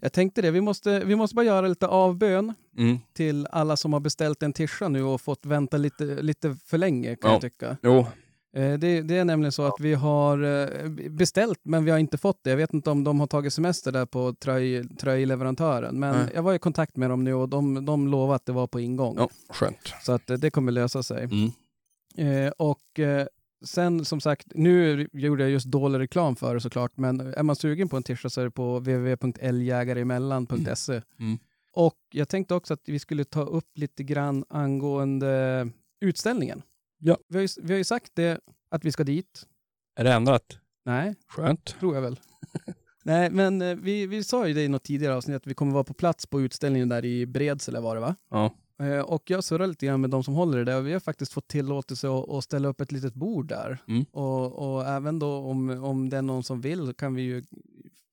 Jag 0.00 0.12
tänkte 0.12 0.42
det, 0.42 0.50
vi 0.50 0.60
måste, 0.60 1.04
vi 1.04 1.16
måste 1.16 1.34
bara 1.34 1.44
göra 1.46 1.68
lite 1.68 1.86
avbön 1.86 2.54
Mm. 2.78 2.98
till 3.12 3.46
alla 3.50 3.76
som 3.76 3.92
har 3.92 4.00
beställt 4.00 4.42
en 4.42 4.52
tischa 4.52 4.88
nu 4.88 5.02
och 5.02 5.20
fått 5.20 5.46
vänta 5.46 5.76
lite, 5.76 6.04
lite 6.04 6.56
för 6.66 6.78
länge 6.78 7.16
kan 7.16 7.28
Ja. 7.30 7.34
jag 7.34 7.40
tycka. 7.42 7.76
Jo, 7.82 8.06
Eh, 8.56 8.78
Det, 8.78 9.02
det 9.02 9.16
är 9.18 9.24
nämligen 9.24 9.52
så 9.52 9.62
att 9.62 9.80
vi 9.80 9.94
har 9.94 10.42
eh, 10.44 10.88
beställt 11.10 11.58
men 11.62 11.84
vi 11.84 11.90
har 11.90 11.98
inte 11.98 12.18
fått 12.18 12.40
det. 12.44 12.50
Jag 12.50 12.56
vet 12.56 12.72
inte 12.74 12.90
om 12.90 13.04
de 13.04 13.20
har 13.20 13.26
tagit 13.26 13.52
semester 13.52 13.92
där 13.92 14.06
på 14.06 14.34
tröj, 14.34 14.88
tröjleverantören. 14.88 15.98
Men 16.00 16.16
Nej. 16.16 16.28
jag 16.34 16.42
var 16.42 16.54
i 16.54 16.58
kontakt 16.58 16.96
med 16.96 17.10
dem 17.10 17.24
nu 17.24 17.34
och 17.34 17.48
de, 17.48 17.84
de 17.84 18.08
lovade 18.08 18.36
att 18.36 18.46
det 18.46 18.52
var 18.52 18.66
på 18.66 18.80
ingång. 18.80 19.14
ja, 19.18 19.28
skönt. 19.50 19.94
Så 20.02 20.12
att 20.12 20.30
eh, 20.30 20.36
det 20.36 20.50
kommer 20.50 20.72
lösa 20.72 21.02
sig. 21.02 21.24
Mm. 21.24 21.50
Eh, 22.46 22.52
och 22.56 22.98
eh, 23.00 23.26
sen 23.64 24.04
som 24.04 24.20
sagt, 24.20 24.46
nu 24.54 25.08
gjorde 25.12 25.42
jag 25.42 25.50
just 25.50 25.66
dålig 25.66 25.98
reklam 25.98 26.36
för 26.36 26.54
det 26.54 26.60
såklart, 26.60 26.96
men 26.96 27.20
är 27.20 27.42
man 27.42 27.56
sugen 27.56 27.88
på 27.88 27.96
en 27.96 28.02
tischa 28.02 28.30
så 28.30 28.40
är 28.40 28.44
det 28.44 28.50
på 28.50 28.78
www.älgjägareemellan.se. 28.78 31.02
Mm. 31.18 31.38
Och 31.72 31.96
jag 32.12 32.28
tänkte 32.28 32.54
också 32.54 32.74
att 32.74 32.88
vi 32.88 32.98
skulle 32.98 33.24
ta 33.24 33.42
upp 33.42 33.68
lite 33.74 34.02
grann 34.02 34.44
angående 34.48 35.68
utställningen. 36.00 36.62
Ja. 36.98 37.18
Vi 37.28 37.36
har 37.36 37.42
ju, 37.42 37.48
vi 37.62 37.72
har 37.72 37.78
ju 37.78 37.84
sagt 37.84 38.10
det, 38.14 38.40
att 38.70 38.84
vi 38.84 38.92
ska 38.92 39.04
dit. 39.04 39.46
Är 39.96 40.04
det 40.04 40.12
ändrat? 40.12 40.58
Nej, 40.84 41.14
Skönt. 41.28 41.64
tror 41.64 41.94
jag 41.94 42.02
väl. 42.02 42.20
Nej, 43.04 43.30
men 43.30 43.62
eh, 43.62 43.74
vi, 43.74 44.06
vi 44.06 44.24
sa 44.24 44.48
ju 44.48 44.54
det 44.54 44.64
i 44.64 44.68
något 44.68 44.84
tidigare 44.84 45.14
avsnitt 45.14 45.36
att 45.36 45.46
vi 45.46 45.54
kommer 45.54 45.72
vara 45.72 45.84
på 45.84 45.94
plats 45.94 46.26
på 46.26 46.40
utställningen 46.40 46.88
där 46.88 47.04
i 47.04 47.26
Bredsele 47.26 47.80
var 47.80 47.94
det 47.94 48.00
va? 48.00 48.16
Ja. 48.30 48.54
Eh, 48.82 49.00
Och 49.00 49.30
jag 49.30 49.44
surrar 49.44 49.66
lite 49.66 49.86
grann 49.86 50.00
med 50.00 50.10
de 50.10 50.24
som 50.24 50.34
håller 50.34 50.58
det 50.58 50.64
där 50.64 50.80
vi 50.80 50.92
har 50.92 51.00
faktiskt 51.00 51.32
fått 51.32 51.48
tillåtelse 51.48 52.08
att, 52.08 52.28
att 52.30 52.44
ställa 52.44 52.68
upp 52.68 52.80
ett 52.80 52.92
litet 52.92 53.14
bord 53.14 53.48
där. 53.48 53.78
Mm. 53.88 54.04
Och, 54.12 54.74
och 54.74 54.86
även 54.86 55.18
då 55.18 55.36
om, 55.36 55.70
om 55.84 56.08
det 56.10 56.16
är 56.16 56.22
någon 56.22 56.42
som 56.42 56.60
vill 56.60 56.94
kan 56.94 57.14
vi 57.14 57.22
ju, 57.22 57.42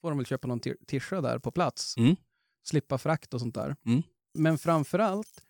får 0.02 0.10
de 0.10 0.18
väl 0.18 0.26
köpa 0.26 0.48
någon 0.48 0.60
ti- 0.60 0.86
tischa 0.88 1.22
där 1.22 1.40
på 1.40 1.52
plats. 1.52 1.98
Mm. 1.98 2.16
Slippa 2.68 2.98
frakt 2.98 3.34
och 3.34 3.40
sånt 3.40 3.56
där. 3.56 3.76
Mm. 3.86 4.04
Men 4.34 4.58
framför 4.58 5.00
allt 5.00 5.42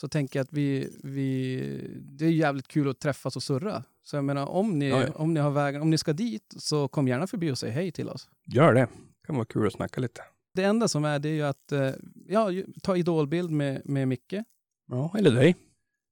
så 0.00 0.08
tänker 0.08 0.38
jag 0.38 0.44
att 0.44 0.52
vi, 0.52 0.96
vi, 1.02 2.00
det 2.02 2.24
är 2.26 2.30
jävligt 2.30 2.68
kul 2.68 2.88
att 2.88 2.98
träffas 2.98 3.36
och 3.36 3.42
surra. 3.42 3.84
Så 4.02 4.16
jag 4.16 4.24
menar 4.24 4.46
om 4.46 4.78
ni, 4.78 4.88
Ja, 4.88 5.02
ja. 5.02 5.12
Om 5.14 5.34
ni 5.34 5.40
har 5.40 5.50
vägen, 5.50 5.82
om 5.82 5.90
ni 5.90 5.98
ska 5.98 6.12
dit 6.12 6.54
så 6.58 6.88
kom 6.88 7.08
gärna 7.08 7.26
förbi 7.26 7.50
och 7.50 7.58
säg 7.58 7.70
hej 7.70 7.92
till 7.92 8.08
oss. 8.08 8.28
Gör 8.46 8.74
det. 8.74 8.88
kan 9.26 9.34
vara 9.36 9.44
kul 9.44 9.66
att 9.66 9.72
snacka 9.72 10.00
lite. 10.00 10.20
Det 10.54 10.62
enda 10.64 10.88
som 10.88 11.04
är 11.04 11.18
det 11.18 11.28
är 11.28 11.32
ju 11.32 11.42
att 11.42 11.72
eh, 11.72 11.90
ja, 12.28 12.48
ta 12.82 12.96
idolbild 12.96 13.50
med, 13.50 13.82
med 13.84 14.08
Micke. 14.08 14.34
Ja, 14.92 15.14
eller 15.18 15.30
dig. 15.30 15.56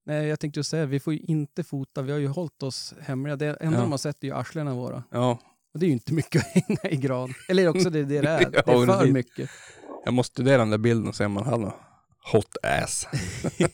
Nej, 0.07 0.26
jag 0.26 0.41
tänkte 0.41 0.61
ju 0.61 0.64
säga, 0.64 0.87
vi 0.87 1.01
får 1.01 1.12
ju 1.12 1.18
inte 1.18 1.64
fota, 1.64 2.03
vi 2.03 2.12
har 2.12 2.18
ju 2.18 2.26
hållit 2.28 2.62
oss 2.62 2.95
hemliga. 3.01 3.37
Det 3.37 3.47
enda 3.61 3.76
Ja. 3.78 3.83
de 3.83 3.91
har 3.91 3.99
sett 3.99 4.24
är 4.24 4.28
ju 4.28 4.35
arslena 4.35 4.74
våra. 4.74 5.03
Ja, 5.11 5.39
Och 5.74 5.81
det 5.81 5.87
är 5.87 5.89
ju 5.89 5.93
inte 5.93 6.12
mycket 6.14 6.43
att 6.47 6.64
hänga 6.64 6.91
i 6.91 6.97
gran. 6.97 7.35
Eller 7.49 7.68
också 7.68 7.91
det, 7.91 8.05
det 8.05 8.20
det 8.20 8.28
är, 8.28 8.51
det 8.51 8.59
är 8.59 8.87
för 8.87 9.07
mycket. 9.12 9.51
jag 10.05 10.14
måste 10.14 10.33
studera 10.33 10.59
den 10.59 10.70
där 10.70 10.78
bilden 10.78 11.09
och 11.09 11.14
se 11.14 11.24
om 11.24 11.33
man 11.33 11.45
har 11.47 11.59
något 11.59 11.74
hot 12.33 12.57
ass. 12.62 13.07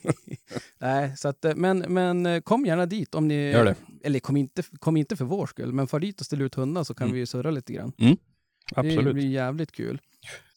Nej, 0.78 1.16
så 1.16 1.28
att, 1.28 1.44
men, 1.56 1.78
men 1.78 2.26
eh, 2.26 2.40
kom 2.40 2.66
gärna 2.66 2.86
dit 2.86 3.14
om 3.14 3.28
ni... 3.28 3.50
Gör 3.50 3.64
det. 3.64 3.74
Eller 4.04 4.18
kom 4.20 4.36
inte, 4.36 4.62
kom 4.78 4.96
inte 4.96 5.16
för 5.16 5.24
vår 5.24 5.46
skull, 5.46 5.72
men 5.72 5.86
far 5.86 6.00
dit 6.00 6.20
och 6.20 6.26
ställ 6.26 6.42
ut 6.42 6.54
hundar 6.54 6.84
så 6.84 6.94
kan 6.94 7.04
Mm. 7.06 7.14
vi 7.14 7.18
ju 7.20 7.26
surra 7.26 7.50
lite 7.50 7.72
grann. 7.72 7.92
Mm. 7.98 8.16
Det 8.74 8.80
Absolut. 8.80 9.14
blir 9.14 9.26
jävligt 9.28 9.72
kul. 9.72 10.00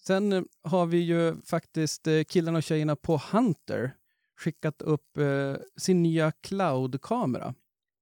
Sen 0.08 0.34
eh, 0.34 0.41
har 0.64 0.86
vi 0.86 0.97
ju 0.97 1.36
faktiskt 1.45 2.08
eh, 2.08 2.24
killarna 2.24 2.58
och 2.58 2.64
tjejerna 2.64 2.95
på 2.95 3.22
Hunter 3.32 3.91
skickat 4.40 4.82
upp 4.82 5.18
eh, 5.18 5.56
sin 5.78 6.04
nya 6.04 6.32
cloud-kamera. 6.32 7.54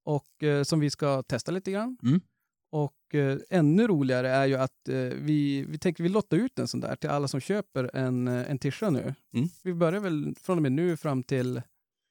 Och 0.05 0.43
eh, 0.43 0.63
som 0.63 0.79
vi 0.79 0.89
ska 0.89 1.23
testa 1.23 1.51
lite 1.51 1.71
grann. 1.71 1.97
Mm. 2.03 2.21
Och 2.71 3.15
eh, 3.15 3.38
ännu 3.49 3.88
roligare 3.88 4.29
är 4.29 4.45
ju 4.45 4.55
att 4.55 4.89
eh, 4.89 4.95
vi, 4.95 5.65
vi 5.69 5.77
tänker 5.77 6.03
vi 6.03 6.09
lottar 6.09 6.38
ut 6.38 6.59
en 6.59 6.67
sån 6.67 6.79
där 6.79 6.95
till 6.95 7.09
alla 7.09 7.27
som 7.27 7.39
köper 7.39 7.95
en, 7.95 8.27
eh, 8.27 8.51
en 8.51 8.59
tischa 8.59 8.89
nu. 8.89 9.15
Mm. 9.33 9.47
Vi 9.63 9.73
börjar 9.73 9.99
väl 9.99 10.35
från 10.41 10.57
och 10.57 10.61
med 10.61 10.71
nu 10.71 10.97
fram 10.97 11.23
till 11.23 11.61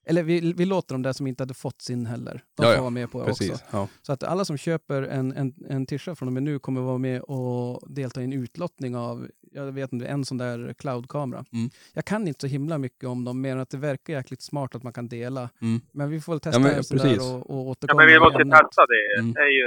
eller 0.09 0.23
vi, 0.23 0.53
vi 0.53 0.65
låter 0.65 0.95
dem 0.95 1.03
där 1.03 1.13
som 1.13 1.27
inte 1.27 1.43
hade 1.43 1.55
fått 1.55 1.83
sin 1.83 2.07
heller. 2.07 2.33
De 2.33 2.63
Ja, 2.63 2.65
får 2.65 2.75
ja. 2.75 2.81
vara 2.81 2.91
med 2.91 3.11
på 3.11 3.19
det 3.21 3.27
Precis. 3.27 3.51
också. 3.51 3.65
Ja. 3.73 3.89
Så 4.03 4.13
att 4.13 4.23
alla 4.23 4.45
som 4.45 4.57
köper 4.57 5.03
en, 5.03 5.33
en, 5.33 5.55
en 5.69 5.87
tischa 5.87 6.15
från 6.15 6.29
och 6.29 6.33
med 6.33 6.43
nu 6.43 6.59
kommer 6.59 6.81
vara 6.81 6.99
med 6.99 7.23
och 7.23 7.91
delta 7.95 8.21
i 8.21 8.25
en 8.25 8.33
utlottning 8.33 8.97
av, 8.97 9.29
jag 9.53 9.73
vet 9.73 9.93
inte, 9.93 10.07
en 10.07 10.25
sån 10.25 10.39
där 10.39 10.75
cloud-kamera. 10.79 11.45
Mm. 11.53 11.71
Jag 11.95 12.05
kan 12.05 12.29
inte 12.29 12.41
så 12.41 12.47
himla 12.47 12.79
mycket 12.79 13.09
om 13.09 13.25
dem, 13.25 13.41
mer 13.41 13.53
än 13.53 13.61
att 13.61 13.71
det 13.71 13.77
verkar 13.79 14.13
jäkligt 14.13 14.43
smart 14.43 14.75
att 14.75 14.83
man 14.83 14.93
kan 14.93 15.09
dela. 15.09 15.51
Mm. 15.63 15.81
Men 15.93 16.11
vi 16.11 16.21
får 16.21 16.33
väl 16.33 16.41
testa 16.41 16.61
men 16.61 16.75
en 16.75 16.85
sån 16.85 16.99
där 16.99 17.35
och, 17.35 17.51
och 17.51 17.57
Ja, 17.67 17.71
återkomma. 17.71 18.03
men 18.03 18.07
vi 18.13 18.19
måste 18.21 18.39
testa 18.39 18.83
det. 18.87 19.21
Mm. 19.21 19.33
Det 19.33 19.41
är 19.41 19.51
ju, 19.61 19.67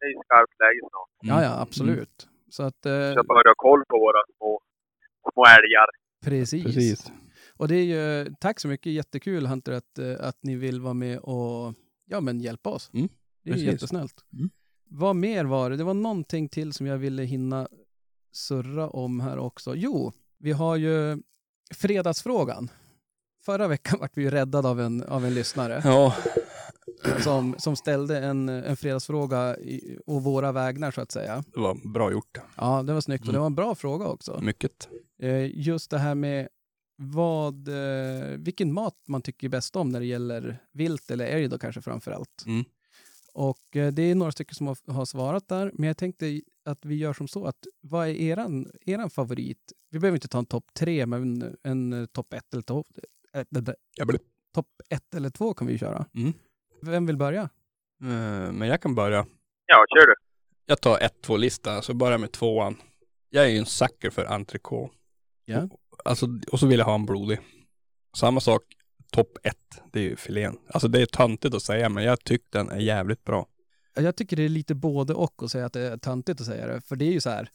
det 0.00 0.04
är 0.06 0.10
ju 0.10 0.16
skarpt 0.24 0.52
läge 0.60 0.80
snart. 0.90 1.10
Ja, 1.20 1.42
ja, 1.44 1.60
absolut. 1.62 2.28
Så 2.50 2.62
att, 2.62 2.86
eh, 2.86 2.92
börja 2.92 3.50
ha 3.50 3.54
koll 3.56 3.84
på 3.88 3.98
våra 3.98 4.20
små, 4.36 4.60
små 5.32 5.44
älgar. 5.46 5.86
precis. 6.24 6.64
Precis. 6.64 7.12
Och 7.64 7.68
det 7.68 7.76
är 7.76 7.84
ju, 7.84 8.34
tack 8.40 8.60
så 8.60 8.68
mycket, 8.68 8.92
jättekul 8.92 9.46
Hunter 9.46 9.72
att, 9.72 9.98
eh, 9.98 10.14
att 10.20 10.38
ni 10.42 10.56
vill 10.56 10.80
vara 10.80 10.94
med 10.94 11.18
och 11.18 11.74
ja, 12.06 12.20
men 12.20 12.40
hjälpa 12.40 12.70
oss. 12.70 12.90
Mm, 12.92 13.08
det 13.42 13.50
är 13.50 13.54
ju 13.56 13.60
precis. 13.60 13.72
jättesnällt. 13.72 14.24
Mm. 14.32 14.50
Vad 14.88 15.16
mer 15.16 15.44
var 15.44 15.70
det? 15.70 15.76
Det 15.76 15.84
var 15.84 15.94
någonting 15.94 16.48
till 16.48 16.72
som 16.72 16.86
jag 16.86 16.98
ville 16.98 17.22
hinna 17.22 17.68
surra 18.32 18.88
om 18.88 19.20
här 19.20 19.38
också. 19.38 19.74
Jo, 19.76 20.12
vi 20.38 20.52
har 20.52 20.76
ju 20.76 21.22
fredagsfrågan. 21.74 22.70
Förra 23.44 23.68
veckan 23.68 23.98
vart 24.00 24.16
vi 24.16 24.22
ju 24.22 24.30
räddade 24.30 24.68
av 24.68 24.80
en, 24.80 25.02
av 25.02 25.24
en 25.24 25.34
lyssnare. 25.34 25.82
Ja, 25.84 26.14
som, 27.22 27.54
som 27.58 27.76
ställde 27.76 28.18
en, 28.18 28.48
en 28.48 28.76
fredagsfråga 28.76 29.58
i, 29.58 29.98
å 30.06 30.18
våra 30.18 30.52
vägnar 30.52 30.90
så 30.90 31.00
att 31.00 31.12
säga. 31.12 31.44
Det 31.54 31.60
var 31.60 31.92
bra 31.92 32.12
gjort. 32.12 32.38
Ja, 32.56 32.82
det 32.82 32.92
var 32.92 33.00
snyggt 33.00 33.26
och 33.26 33.32
det 33.32 33.38
var 33.38 33.46
en 33.46 33.54
bra 33.54 33.74
fråga 33.74 34.06
också. 34.06 34.40
Mycket. 34.42 34.88
Eh, 35.18 35.60
just 35.60 35.90
det 35.90 35.98
här 35.98 36.14
med 36.14 36.48
vad, 36.96 37.68
eh, 37.68 38.38
vilken 38.38 38.72
mat 38.72 38.94
man 39.08 39.22
tycker 39.22 39.48
bäst 39.48 39.76
om 39.76 39.88
när 39.88 40.00
det 40.00 40.06
gäller 40.06 40.58
vilt 40.72 41.10
eller 41.10 41.26
älg 41.26 41.48
då 41.48 41.58
kanske 41.58 41.80
framför 41.80 42.10
allt. 42.12 42.44
Mm. 42.46 42.64
Och 43.34 43.76
eh, 43.76 43.92
det 43.92 44.02
är 44.02 44.14
några 44.14 44.32
stycken 44.32 44.54
som 44.54 44.66
har, 44.66 44.92
har 44.92 45.04
svarat 45.04 45.48
där, 45.48 45.70
men 45.74 45.86
jag 45.86 45.96
tänkte 45.96 46.40
att 46.64 46.84
vi 46.84 46.94
gör 46.94 47.12
som 47.12 47.28
så 47.28 47.46
att 47.46 47.66
vad 47.80 48.08
är 48.08 48.14
eran, 48.14 48.70
eran 48.86 49.10
favorit? 49.10 49.72
Vi 49.90 49.98
behöver 49.98 50.16
inte 50.16 50.28
ta 50.28 50.38
en 50.38 50.46
topp 50.46 50.64
tre, 50.74 51.06
men 51.06 51.42
en, 51.42 51.56
en 51.62 51.92
eh, 51.92 52.06
topp 52.06 52.32
ett 52.32 52.52
eller 52.52 52.62
topp 52.62 52.86
äh, 53.32 53.44
topp 54.54 54.68
ett 54.88 55.14
eller 55.14 55.30
två 55.30 55.54
kan 55.54 55.66
vi 55.66 55.78
köra. 55.78 56.06
Mm. 56.14 56.32
Vem 56.82 57.06
vill 57.06 57.16
börja? 57.16 57.42
Eh, 58.02 58.52
Men 58.52 58.68
jag 58.68 58.82
kan 58.82 58.94
börja. 58.94 59.26
Ja, 59.66 59.84
kör 59.88 60.06
du. 60.06 60.14
Jag 60.66 60.80
tar 60.80 60.98
ett, 60.98 61.22
två 61.22 61.36
lista, 61.36 61.82
så 61.82 61.94
börjar 61.94 62.18
med 62.18 62.32
tvåan. 62.32 62.76
Jag 63.30 63.44
är 63.44 63.48
ju 63.48 63.58
en 63.58 63.66
sucker 63.66 64.10
för 64.10 64.24
entrecote. 64.24 64.94
Ja. 65.44 65.68
Alltså, 66.04 66.26
och 66.52 66.60
så 66.60 66.66
vill 66.66 66.78
jag 66.78 66.86
ha 66.86 66.94
en 66.94 67.06
blodig. 67.06 67.38
Samma 68.16 68.40
sak, 68.40 68.62
topp 69.12 69.38
ett, 69.42 69.82
det 69.92 69.98
är 69.98 70.02
ju 70.04 70.16
filén. 70.16 70.56
Alltså 70.68 70.88
det 70.88 71.02
är 71.02 71.06
töntigt 71.06 71.54
att 71.54 71.62
säga, 71.62 71.88
men 71.88 72.04
jag 72.04 72.24
tycker 72.24 72.46
den 72.58 72.70
är 72.70 72.78
jävligt 72.80 73.24
bra. 73.24 73.46
Jag 73.96 74.16
tycker 74.16 74.36
det 74.36 74.42
är 74.42 74.48
lite 74.48 74.74
både 74.74 75.14
och 75.14 75.42
att 75.42 75.50
säga 75.50 75.66
att 75.66 75.72
det 75.72 75.80
är 75.80 75.96
töntigt 75.96 76.40
att 76.40 76.46
säga 76.46 76.66
det, 76.66 76.80
för 76.80 76.96
det 76.96 77.04
är 77.04 77.12
ju 77.12 77.20
så 77.20 77.30
här. 77.30 77.48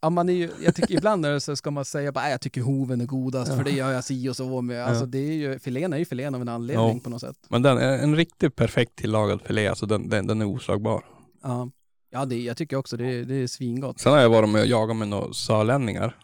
Ja, 0.00 0.10
man 0.10 0.28
är 0.28 0.32
ju, 0.32 0.50
jag 0.64 0.74
tycker 0.74 0.94
ibland 0.94 1.26
är 1.26 1.30
det 1.32 1.40
så 1.40 1.56
ska 1.56 1.70
man 1.70 1.84
säga 1.84 2.12
bara, 2.12 2.20
"Nej, 2.20 2.30
jag 2.30 2.40
tycker 2.40 2.60
hoven 2.60 3.00
är 3.00 3.06
godast, 3.06 3.54
för 3.54 3.64
det 3.64 3.70
gör 3.70 3.92
jag 3.92 4.04
si 4.04 4.28
och 4.28 4.36
så 4.36 4.60
med. 4.60 4.84
Alltså 4.84 5.06
det 5.06 5.18
är 5.18 5.32
ju, 5.32 5.58
filén 5.58 5.92
är 5.92 5.96
ju 5.98 6.04
filén 6.04 6.34
av 6.34 6.40
en 6.40 6.48
anledning 6.48 6.96
Ja. 6.96 7.00
på 7.04 7.10
något 7.10 7.20
sätt. 7.20 7.36
Men 7.48 7.62
den 7.62 7.78
är 7.78 7.98
en 7.98 8.16
riktigt 8.16 8.56
perfekt 8.56 8.96
tillagad 8.96 9.42
filé, 9.42 9.66
alltså 9.68 9.86
den, 9.86 10.08
den, 10.08 10.26
den 10.26 10.40
är 10.40 10.44
oslagbar. 10.46 11.04
Ja, 11.42 11.70
ja 12.10 12.24
det, 12.24 12.42
jag 12.42 12.56
tycker 12.56 12.76
också 12.76 12.96
det, 12.96 13.24
det 13.24 13.34
är 13.34 13.46
svingott. 13.46 14.00
Sen 14.00 14.12
har 14.12 14.20
jag 14.20 14.30
varit 14.30 14.48
med 14.48 14.60
och 14.60 14.66
jagat 14.66 14.96
med 14.96 15.08
några 15.08 15.32
sörlänningar. 15.32 16.16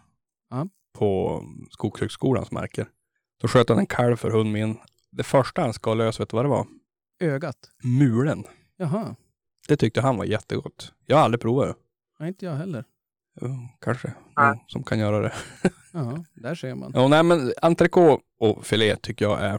Ja. 0.50 0.68
På 0.94 1.42
Skogshögskolans 1.70 2.50
marker. 2.50 2.86
Då 3.40 3.48
sköt 3.48 3.68
han 3.68 3.78
en 3.78 3.86
kalv 3.86 4.16
för 4.16 4.30
hund 4.30 4.52
min. 4.52 4.76
Det 5.10 5.22
första 5.22 5.62
han 5.62 5.72
skar 5.72 5.94
lös, 5.94 6.20
vet 6.20 6.28
du 6.28 6.36
vad 6.36 6.44
det 6.44 6.48
var? 6.48 6.66
Ögat. 7.20 7.56
Mulen. 7.84 8.44
Jaha, 8.76 9.16
Det 9.68 9.76
tyckte 9.76 10.00
han 10.00 10.16
var 10.16 10.24
jättegott. 10.24 10.92
Jag 11.06 11.16
har 11.16 11.24
aldrig 11.24 11.40
provat 11.40 11.68
det. 11.68 11.74
nej 12.20 12.28
inte 12.28 12.44
jag 12.46 12.54
heller. 12.56 12.84
Jo, 13.40 13.48
kanske. 13.80 14.14
Jo, 14.36 14.44
som 14.66 14.82
kan 14.82 14.98
göra 14.98 15.20
det. 15.20 15.32
Ja, 15.96 16.24
där 16.34 16.54
ser 16.54 16.74
man. 16.74 16.92
Ja, 16.94 17.08
nej 17.08 17.22
men 17.22 17.52
entrecote 17.62 18.22
och 18.38 18.66
filé 18.66 18.96
tycker 18.96 19.24
jag 19.24 19.40
är 19.40 19.58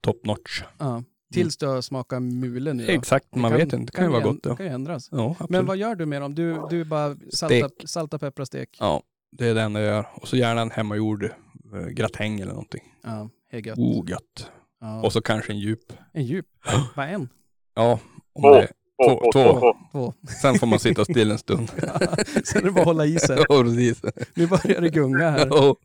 top 0.00 0.24
notch. 0.26 0.62
Ja. 0.78 1.02
Tills 1.32 1.56
du 1.56 1.66
har 1.66 1.80
smakat 1.82 2.22
mulen 2.22 2.78
då. 2.78 2.84
Exakt, 2.84 3.34
man 3.34 3.52
vet 3.52 3.72
inte. 3.72 3.76
Det 3.78 3.90
kan 3.96 4.04
ju 4.04 4.10
vara 4.10 4.22
gott. 4.22 4.38
Ja, 4.42 4.50
Det 4.50 4.56
kan 4.56 4.66
ju 4.66 4.72
ändras. 4.72 5.08
ja 5.12 5.30
absolut. 5.30 5.50
Men 5.50 5.66
vad 5.66 5.76
gör 5.76 5.94
du 5.94 6.06
med 6.06 6.22
dem? 6.22 6.34
Du, 6.34 6.66
du 6.70 6.84
bara 6.84 7.16
salta, 7.32 7.68
Stek. 7.68 7.88
salta 7.88 8.18
peppra, 8.18 8.46
stek? 8.46 8.76
Ja, 8.80 9.02
det 9.38 9.46
är 9.48 9.54
det 9.54 9.62
enda 9.62 9.80
jag 9.80 9.88
gör. 9.94 10.06
Och 10.14 10.28
så 10.28 10.36
gärna 10.36 10.60
en 10.60 10.70
hemmagjord 10.70 11.24
eh, 11.24 11.86
gratäng 11.88 12.40
eller 12.40 12.52
någonting. 12.52 12.82
Ja, 13.02 13.28
det 13.50 13.56
är 13.56 13.66
gött. 13.66 13.78
Oh, 13.78 14.10
gött. 14.10 14.50
Ja. 14.80 15.02
Och 15.04 15.12
så 15.12 15.22
kanske 15.22 15.52
en 15.52 15.58
djup. 15.58 15.92
En 16.12 16.22
djup. 16.24 16.46
Bara 16.96 17.06
en? 17.08 17.28
Ja, 17.74 17.98
om 18.34 18.42
Två. 18.42 18.54
det, 18.54 18.68
Två, 19.04 19.20
Två, 19.20 19.32
två, 19.32 19.60
två. 19.60 19.76
två, 19.92 20.12
sen 20.42 20.54
får 20.58 20.66
man 20.66 20.78
sitta 20.78 21.04
still 21.04 21.30
en 21.30 21.38
stund. 21.38 21.68
Sen 22.44 22.62
är 22.62 22.64
det 22.64 22.70
bara 22.72 22.80
att 22.80 22.86
hålla 22.86 23.04
i 23.06 23.18
sig. 23.18 23.36
Ja, 23.48 23.62
precis. 23.62 24.02
Nu 24.36 24.46
börjar 24.46 24.80
det 24.80 24.90
gunga 24.90 25.30
här. 25.30 25.46
Ja. 25.50 25.76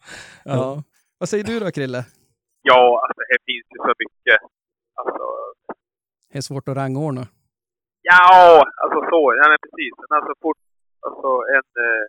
Ja. 0.46 0.84
Vad 1.18 1.30
säger 1.30 1.44
du 1.44 1.60
då, 1.60 1.72
Krille? 1.72 2.06
Ja, 2.62 3.02
alltså 3.04 3.22
det 3.32 3.38
finns 3.46 3.66
ju 3.74 3.78
så 3.88 3.94
mycket. 4.04 4.40
Alltså, 5.00 5.24
Det 6.32 6.38
är 6.38 6.42
svårt 6.42 6.68
att 6.68 6.78
rangordna. 6.78 7.28
ja, 8.02 8.64
alltså 8.84 9.00
så. 9.12 9.22
Ja, 9.40 9.44
men 9.50 9.58
precis. 9.66 9.94
Men 10.10 10.18
alltså 10.18 10.34
fort, 10.42 10.58
alltså 11.08 11.30
en, 11.56 11.68
eh, 11.86 12.04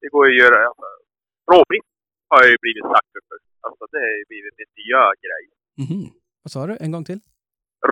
det 0.00 0.08
går 0.14 0.22
ju 0.26 0.32
att 0.32 0.42
göra. 0.44 0.58
Alltså, 0.68 0.88
råbiff 1.52 1.86
har 2.30 2.38
jag 2.42 2.50
ju 2.54 2.58
blivit 2.64 2.84
sucker 2.92 3.20
för. 3.28 3.38
Alltså 3.66 3.84
det 3.92 3.98
har 4.06 4.14
ju 4.22 4.24
blivit 4.32 4.54
min 4.60 4.70
nya 4.80 5.02
grej. 5.24 5.44
Mhm. 5.84 6.04
Vad 6.42 6.50
sa 6.54 6.60
du? 6.66 6.74
En 6.84 6.92
gång 6.94 7.04
till? 7.10 7.20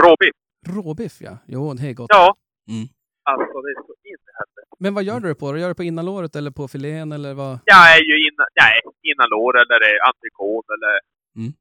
Råbiff, 0.02 0.36
Råbiff, 0.76 1.16
ja. 1.28 1.34
Jo, 1.54 1.62
det 1.78 1.84
är 1.90 1.94
gott. 2.00 2.10
ja. 2.20 2.26
Mm. 2.74 2.86
Alltså 3.32 3.56
det 3.64 3.70
är 3.74 3.78
så 3.88 3.94
in 4.12 4.20
i 4.30 4.32
helvete. 4.40 4.72
Men 4.84 4.92
vad 4.96 5.04
gör 5.08 5.18
du 5.22 5.26
det 5.32 5.38
på? 5.42 5.46
Gör 5.46 5.68
du 5.70 5.74
det 5.74 5.80
på 5.82 5.88
innanlåret 5.90 6.32
eller 6.38 6.52
på 6.58 6.64
filén 6.74 7.08
eller 7.16 7.32
vad? 7.42 7.54
Jag 7.74 7.82
är 7.96 8.02
ju 8.10 8.14
innan, 8.28 8.46
nej, 8.62 8.74
innan 9.10 9.28
lår 9.36 9.52
eller 9.62 9.80
entrecote 10.08 10.70
eller, 10.76 10.94
Mm. 11.40 11.52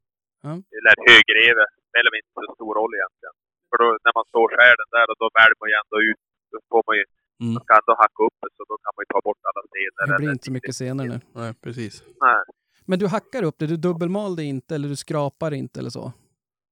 Ja. 0.46 0.52
eller 0.78 0.94
högreve. 1.10 1.64
Spelar 1.90 2.10
väl 2.12 2.20
inte 2.22 2.34
så 2.48 2.54
stor 2.60 2.72
roll 2.80 2.94
egentligen. 3.00 3.36
För 3.70 3.78
då 3.82 3.88
när 4.06 4.14
man 4.20 4.26
står 4.32 4.46
skär 4.56 4.76
den 4.84 4.92
där 4.96 5.06
och 5.12 5.18
då 5.22 5.28
väljer 5.40 5.58
man 5.62 5.70
ju 5.72 5.76
ändå 5.84 5.98
ut. 6.10 6.22
Då 6.52 6.58
får 6.72 6.82
man 6.88 6.96
ju, 7.00 7.04
Mm. 7.44 7.54
man 7.56 7.64
ska 7.66 7.74
ändå 7.82 7.94
hacka 8.04 8.20
upp 8.28 8.38
det 8.44 8.50
så 8.58 8.64
då 8.72 8.76
kan 8.84 8.92
man 8.96 9.02
ju 9.06 9.10
ta 9.14 9.20
bort 9.28 9.42
alla 9.50 9.62
stenar. 9.70 10.02
Det 10.10 10.18
blir 10.22 10.32
inte 10.38 10.46
så 10.50 10.54
mycket 10.58 10.76
senare 10.84 11.08
nu. 11.14 11.20
Nej, 11.42 11.52
precis. 11.66 11.94
Nej. 12.26 12.42
Men 12.90 12.96
du 13.02 13.06
hackar 13.16 13.44
upp 13.48 13.58
det, 13.60 13.68
du 13.74 13.78
dubbelmal 13.88 14.32
det 14.40 14.44
inte 14.54 14.72
eller 14.76 14.88
du 14.94 14.98
skrapar 15.06 15.52
inte 15.62 15.76
eller 15.82 15.94
så? 16.00 16.06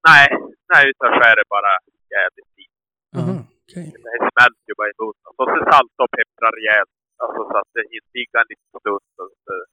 Nej, 0.09 0.27
nej, 0.73 0.83
utan 0.91 1.07
skär 1.17 1.35
det 1.39 1.45
bara 1.57 1.71
jävligt 2.17 2.49
fint. 2.57 2.77
Aha, 3.19 3.35
okej. 3.65 3.87
Det 4.05 4.17
smälter 4.33 4.65
ju 4.71 4.75
bara 4.81 4.89
i 4.93 4.95
munnen. 5.01 5.31
Och 5.39 5.47
så 5.53 5.57
salta 5.71 5.99
och 6.05 6.11
peppra 6.17 6.47
rejält. 6.57 6.93
Alltså 7.23 7.39
så 7.51 7.55
att 7.61 7.69
det 7.75 7.83
hinner 7.91 8.11
ligga 8.19 8.37
en 8.43 8.49
liten 8.53 8.69
stund. 8.81 9.03
Så 9.15 9.21
att, 9.27 9.39
det- 9.47 9.67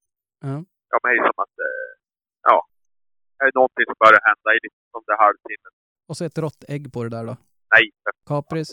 Ja. 0.51 0.57
men 1.03 1.09
det 1.13 1.19
är 1.21 1.25
som 1.31 1.39
att, 1.47 1.57
eh, 1.69 1.91
ja. 2.49 2.57
Det 3.37 3.45
är 3.49 3.53
någonting 3.61 3.87
som 3.91 3.97
börjar 4.05 4.23
hända 4.31 4.49
i 4.57 4.59
liksom 4.67 4.83
om 4.99 5.03
det 5.07 5.13
är 5.17 5.21
halvtimmen. 5.27 5.73
Och 6.09 6.17
så 6.17 6.23
ett 6.29 6.39
rått 6.45 6.63
ägg 6.75 6.85
på 6.95 6.99
det 7.05 7.11
där 7.17 7.25
då? 7.31 7.35
Nej, 7.75 7.85
Kapris? 8.31 8.69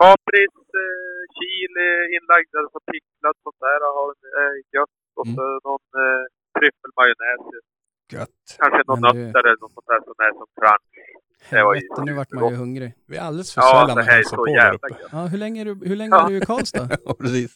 Kapris, 0.00 0.54
eh, 0.82 1.20
chili 1.36 1.88
inlagd, 2.16 2.52
alltså 2.62 2.78
picklad 2.92 3.34
sånt 3.44 3.60
där 3.66 3.80
har 3.98 4.10
eh, 4.40 4.54
gött. 4.74 4.96
Och 5.18 5.26
så 5.36 5.44
någon 5.68 5.86
eh, 6.04 6.22
tryffelmajonnäs. 6.56 7.42
Gött. 8.16 8.40
Kanske 8.62 8.80
någon 8.90 9.00
det- 9.02 9.08
nötter 9.12 9.42
eller 9.48 9.60
något 9.64 9.74
sånt 9.76 9.88
där 9.92 10.00
som 10.08 10.14
är 10.26 10.32
som 10.40 10.48
crunch. 10.58 10.90
Det 11.50 11.56
Helvete, 11.56 12.00
nu 12.08 12.12
vart 12.18 12.32
man 12.36 12.42
ju 12.52 12.56
hungrig. 12.64 12.90
Vi 13.10 13.14
är 13.20 13.24
alldeles 13.28 13.50
för 13.54 13.60
Ja, 13.62 13.70
sällan 13.72 13.96
det 13.96 14.02
och 14.04 14.08
hälsar 14.14 14.36
på 14.36 14.44
där 14.46 14.74
uppe. 14.76 14.88
gött. 14.90 15.10
Ja, 15.16 15.20
hur 15.32 15.40
länge 15.44 15.58
är 15.62 15.66
du, 15.70 15.74
hur 15.90 15.98
länge 16.00 16.14
Ja. 16.16 16.20
är 16.26 16.30
du 16.30 16.36
i 16.42 16.46
Karlstad? 16.50 16.86
Precis. 17.22 17.50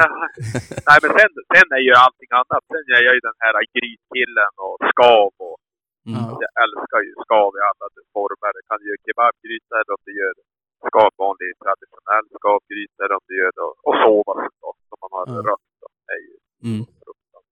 Ja. 0.00 0.06
Nej, 0.88 0.98
men 1.02 1.10
sen, 1.18 1.30
sen 1.54 1.68
är 1.78 1.82
ju 1.88 1.92
allting 2.04 2.30
annat. 2.40 2.62
Sen 2.72 2.84
är 2.96 3.02
jag 3.08 3.14
ju 3.18 3.22
den 3.30 3.38
här 3.44 3.54
grytkillen 3.76 4.52
och 4.66 4.76
skav 4.92 5.30
och 5.48 5.56
Mm. 6.10 6.18
Ja. 6.22 6.26
jag 6.44 6.52
älskar 6.64 7.00
ju 7.08 7.12
skav 7.24 7.50
i 7.60 7.62
alla 7.70 7.86
former. 8.16 8.50
Jag 8.58 8.64
kan 8.70 8.80
ju 8.86 8.92
kebabgryta 9.04 9.72
eller 9.80 9.92
om 9.98 10.02
du 10.08 10.12
gör 10.22 10.34
skav 10.88 11.10
vanlig 11.24 11.50
traditionell 11.64 12.24
skavgryta 12.38 12.98
eller 13.04 13.14
om 13.20 13.24
du 13.30 13.34
gör 13.42 13.52
då, 13.62 13.66
och 13.86 13.94
sovas 14.04 14.40
då, 14.62 14.68
som 14.88 14.96
man 15.02 15.10
har 15.16 15.24
Ja. 15.34 15.38
rött. 15.50 15.66
Då. 15.80 15.86
Är 16.14 16.20
ju 16.26 16.32
Mm. 16.68 16.86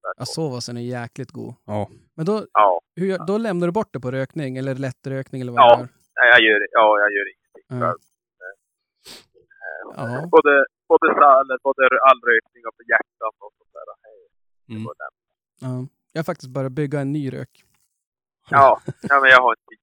Ja, 0.02 0.12
gott. 0.18 0.28
sovasen 0.28 0.76
är 0.76 0.80
jäkligt 0.98 1.30
god. 1.38 1.54
Ja. 1.72 1.88
Men 2.16 2.26
då, 2.26 2.46
Ja, 2.52 2.80
hur, 2.96 3.18
då 3.26 3.38
lämnar 3.38 3.66
du 3.66 3.72
bort 3.72 3.92
det 3.92 4.00
på 4.00 4.10
rökning 4.10 4.56
eller 4.56 4.74
lättrökning 4.74 5.40
eller 5.42 5.52
vad 5.52 5.60
Ja. 5.62 5.74
du 5.76 5.80
gör? 5.80 5.88
nej, 6.18 6.28
jag 6.34 6.40
gör, 6.46 6.60
ja, 6.78 6.98
jag 7.02 7.10
gör 7.16 7.26
ingenting 7.34 7.64
Ja. 7.68 7.80
själv. 7.80 7.98
Ja. 9.96 10.26
Både, 10.34 10.52
både 10.88 11.06
sallad, 11.20 11.58
både 11.62 11.82
all 12.08 12.20
rökning 12.30 12.62
och 12.66 12.74
hjärtan 12.92 13.32
och 13.44 13.52
sånt 13.58 13.72
där. 13.72 13.86
Hej, 14.04 14.20
Mm. 14.68 14.82
ja. 15.60 15.86
Jag 16.12 16.18
har 16.18 16.24
faktiskt 16.24 16.50
börjat 16.52 16.72
bygga 16.72 17.00
en 17.00 17.12
ny 17.12 17.32
rök. 17.32 17.64
Ja, 18.50 18.80
ja, 19.10 19.20
men 19.20 19.30
jag 19.30 19.40
har 19.42 19.52
inte 19.52 19.64
tid. 19.68 19.78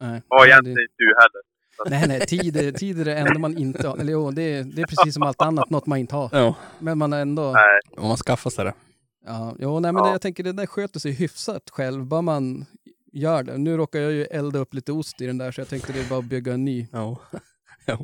Nej. 0.00 0.22
Och 0.28 0.46
egentligen 0.46 0.78
inte 0.80 0.94
du 0.96 1.06
heller. 1.22 1.42
Nej, 1.86 2.08
nej, 2.08 2.20
tid 2.20 2.56
är, 2.56 2.72
tid 2.72 3.00
är 3.00 3.04
det 3.04 3.14
enda 3.14 3.38
man 3.38 3.58
inte 3.58 3.88
har. 3.88 3.96
Eller 3.98 4.12
jo, 4.12 4.30
det 4.30 4.42
är, 4.42 4.64
det 4.64 4.82
är 4.82 4.86
precis 4.86 5.14
som 5.14 5.22
allt 5.22 5.42
annat, 5.42 5.70
något 5.70 5.86
man 5.86 5.98
inte 5.98 6.16
har. 6.16 6.28
Ja, 6.32 6.54
Men 6.78 6.98
man 6.98 7.12
har 7.12 7.18
ändå... 7.20 7.52
Nej, 7.52 7.80
om 7.96 8.08
man 8.08 8.16
skaffar 8.16 8.50
sig 8.50 8.64
det. 8.64 8.74
Ja, 9.26 9.54
jo, 9.58 9.80
nej, 9.80 9.92
men 9.92 10.00
Ja. 10.02 10.06
det, 10.06 10.12
jag 10.14 10.20
tänker 10.20 10.42
det 10.44 10.52
där 10.52 10.66
sköter 10.66 11.00
sig 11.00 11.12
hyfsat 11.12 11.70
själv, 11.70 12.04
bara 12.06 12.22
man 12.22 12.64
gör 13.12 13.42
det. 13.42 13.58
Nu 13.58 13.76
råkar 13.76 13.98
jag 14.00 14.12
ju 14.12 14.24
elda 14.24 14.58
upp 14.58 14.74
lite 14.74 14.92
ost 14.92 15.20
i 15.20 15.26
den 15.26 15.38
där, 15.38 15.50
så 15.52 15.60
jag 15.60 15.68
tänkte 15.68 15.92
det 15.92 16.00
är 16.00 16.08
bara 16.10 16.18
att 16.18 16.24
bygga 16.24 16.52
en 16.54 16.64
ny. 16.64 16.86
Ja. 16.92 17.16
ja. 17.86 17.98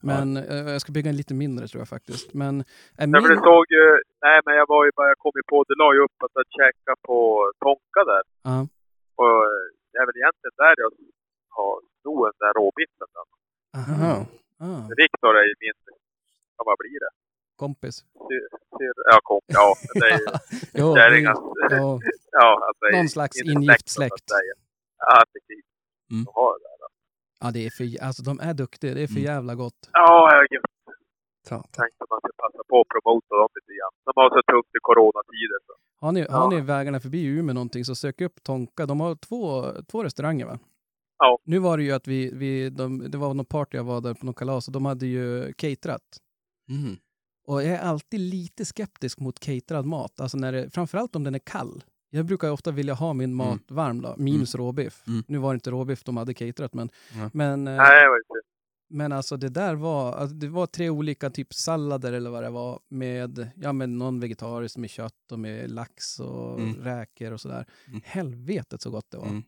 Men 0.00 0.36
eh, 0.36 0.56
jag 0.74 0.80
ska 0.80 0.92
bygga 0.92 1.10
en 1.10 1.16
lite 1.16 1.34
mindre 1.34 1.68
tror 1.68 1.80
jag 1.80 1.88
faktiskt. 1.88 2.34
Men, 2.34 2.60
äh, 2.60 2.66
Ja, 2.96 3.06
men 3.06 3.22
det 3.22 3.28
min... 3.28 3.38
såg 3.38 3.64
ju, 3.76 3.84
nej 4.26 4.38
men 4.46 4.54
jag 4.60 4.66
var 4.68 4.84
ju 4.84 4.90
bara, 4.96 5.08
jag 5.08 5.18
kom 5.18 5.32
ju 5.40 5.42
på, 5.52 5.64
det 5.68 5.74
la 5.82 5.88
ju 5.94 6.00
upp 6.06 6.18
att 6.24 6.30
jag 6.38 6.44
käka 6.58 6.92
på 7.08 7.18
Tonka 7.64 8.02
där. 8.12 8.22
Ja. 8.48 8.58
Och 9.20 9.34
eh, 9.50 9.62
det 9.92 9.96
är 10.02 10.06
väl 10.08 10.18
egentligen 10.22 10.56
där 10.64 10.74
jag 10.82 10.90
har 11.56 11.74
råbiffen. 12.04 13.08
då. 13.16 13.22
Aha. 13.78 14.26
Ah, 14.60 14.88
Viktor 14.96 15.32
är 15.40 15.44
ju 15.50 15.54
min, 15.60 15.72
ja 16.56 16.64
vad 16.66 16.78
blir 16.78 17.00
det? 17.00 17.10
kompis. 17.56 18.04
Ja, 19.10 19.18
kom, 19.22 19.40
ja. 19.46 19.74
Det 19.94 20.06
är 20.06 20.18
ju 20.18 20.26
Jo, 20.80 20.94
kärringens, 20.96 21.38
ja, 21.70 22.00
ja 22.32 22.48
alltså. 22.68 22.96
någon 22.96 23.08
slags 23.08 23.42
ingift 23.42 23.88
släkt. 23.88 24.24
Ja, 24.98 25.22
precis. 25.32 25.64
Mm. 26.10 26.24
De 26.24 26.30
har 26.34 26.52
det 26.58 26.64
där. 26.64 26.78
då. 26.80 26.86
ja, 27.40 27.50
det 27.50 27.66
är 27.66 27.70
för, 27.70 28.04
alltså 28.06 28.22
de 28.22 28.40
är 28.40 28.54
duktiga. 28.54 28.94
Det 28.94 29.02
är 29.02 29.06
för 29.06 29.20
Mm. 29.20 29.32
jävla 29.34 29.54
gott. 29.54 29.80
Ja, 29.92 30.34
jag 30.34 30.46
Ta, 31.48 31.56
ta. 31.56 31.62
tänkte 31.62 32.04
man 32.10 32.20
ska 32.20 32.30
passa 32.42 32.62
på 32.68 32.80
att 32.80 32.88
promota 32.88 33.34
dem 33.36 33.48
lite 33.54 33.72
grann. 33.78 33.92
De 34.04 34.12
har 34.20 34.28
så 34.30 34.42
tufft 34.52 34.74
i 34.76 34.80
coronatider 34.82 35.58
så. 35.66 35.72
Har 36.06 36.12
ni, 36.12 36.20
Ja. 36.20 36.32
har 36.36 36.50
ni 36.50 36.60
vägarna 36.60 37.00
förbi 37.00 37.24
Umeå 37.26 37.54
någonting 37.54 37.84
så 37.84 37.94
sök 37.94 38.20
upp 38.20 38.42
Tonka. 38.42 38.86
De 38.86 39.00
har 39.00 39.14
två, 39.14 39.64
två 39.90 40.04
restauranger 40.04 40.46
va? 40.46 40.58
Ja. 41.18 41.38
Nu 41.44 41.58
var 41.58 41.76
det 41.78 41.82
ju 41.84 41.92
att 41.92 42.08
vi, 42.08 42.30
vi 42.34 42.70
de, 42.70 43.10
det 43.10 43.18
var 43.18 43.34
någon 43.34 43.46
party 43.46 43.76
jag 43.76 43.84
var 43.84 44.00
där 44.00 44.14
på 44.14 44.24
någon 44.26 44.34
kalas 44.34 44.66
och 44.68 44.72
de 44.72 44.84
hade 44.84 45.06
ju 45.06 45.52
caterat. 45.52 46.02
Mm. 46.70 46.96
Och 47.46 47.62
jag 47.62 47.72
är 47.72 47.78
alltid 47.78 48.20
lite 48.20 48.64
skeptisk 48.64 49.20
mot 49.20 49.40
caterad 49.40 49.86
mat, 49.86 50.20
alltså 50.20 50.38
när 50.38 50.52
det, 50.52 50.70
framförallt 50.70 51.16
om 51.16 51.24
den 51.24 51.34
är 51.34 51.38
kall. 51.38 51.84
Jag 52.10 52.26
brukar 52.26 52.50
ofta 52.50 52.70
vilja 52.70 52.94
ha 52.94 53.12
min 53.12 53.34
mat 53.34 53.60
varm 53.68 54.02
då, 54.02 54.14
minus 54.18 54.54
råbiff. 54.54 55.02
Mm. 55.06 55.24
Nu 55.28 55.38
var 55.38 55.52
det 55.52 55.54
inte 55.56 55.70
råbiff 55.70 56.04
de 56.04 56.16
hade 56.16 56.34
caterat, 56.34 56.74
men, 56.74 56.90
Ja. 57.14 57.30
men, 57.32 57.68
eh, 57.68 57.76
Nej, 57.76 58.02
det 58.04 58.08
var 58.08 58.16
inte. 58.16 58.48
men 58.90 59.12
alltså 59.12 59.36
det 59.36 59.48
där 59.48 59.74
var, 59.74 60.12
alltså 60.12 60.36
det 60.36 60.48
var 60.48 60.66
tre 60.66 60.90
olika 60.90 61.30
typ 61.30 61.54
sallader 61.54 62.12
eller 62.12 62.30
vad 62.30 62.42
det 62.42 62.50
var 62.50 62.80
med, 62.88 63.50
ja 63.56 63.72
men 63.72 63.98
någon 63.98 64.20
vegetariskt 64.20 64.76
med 64.78 64.90
kött 64.90 65.32
och 65.32 65.38
med 65.38 65.70
lax 65.70 66.20
och 66.20 66.60
Mm. 66.60 66.74
räkor 66.76 67.32
och 67.32 67.40
sådär. 67.40 67.66
Mm. 67.88 68.00
Helvetet 68.04 68.82
så 68.82 68.90
gott 68.90 69.10
det 69.10 69.18
var. 69.18 69.26
Mm. 69.26 69.42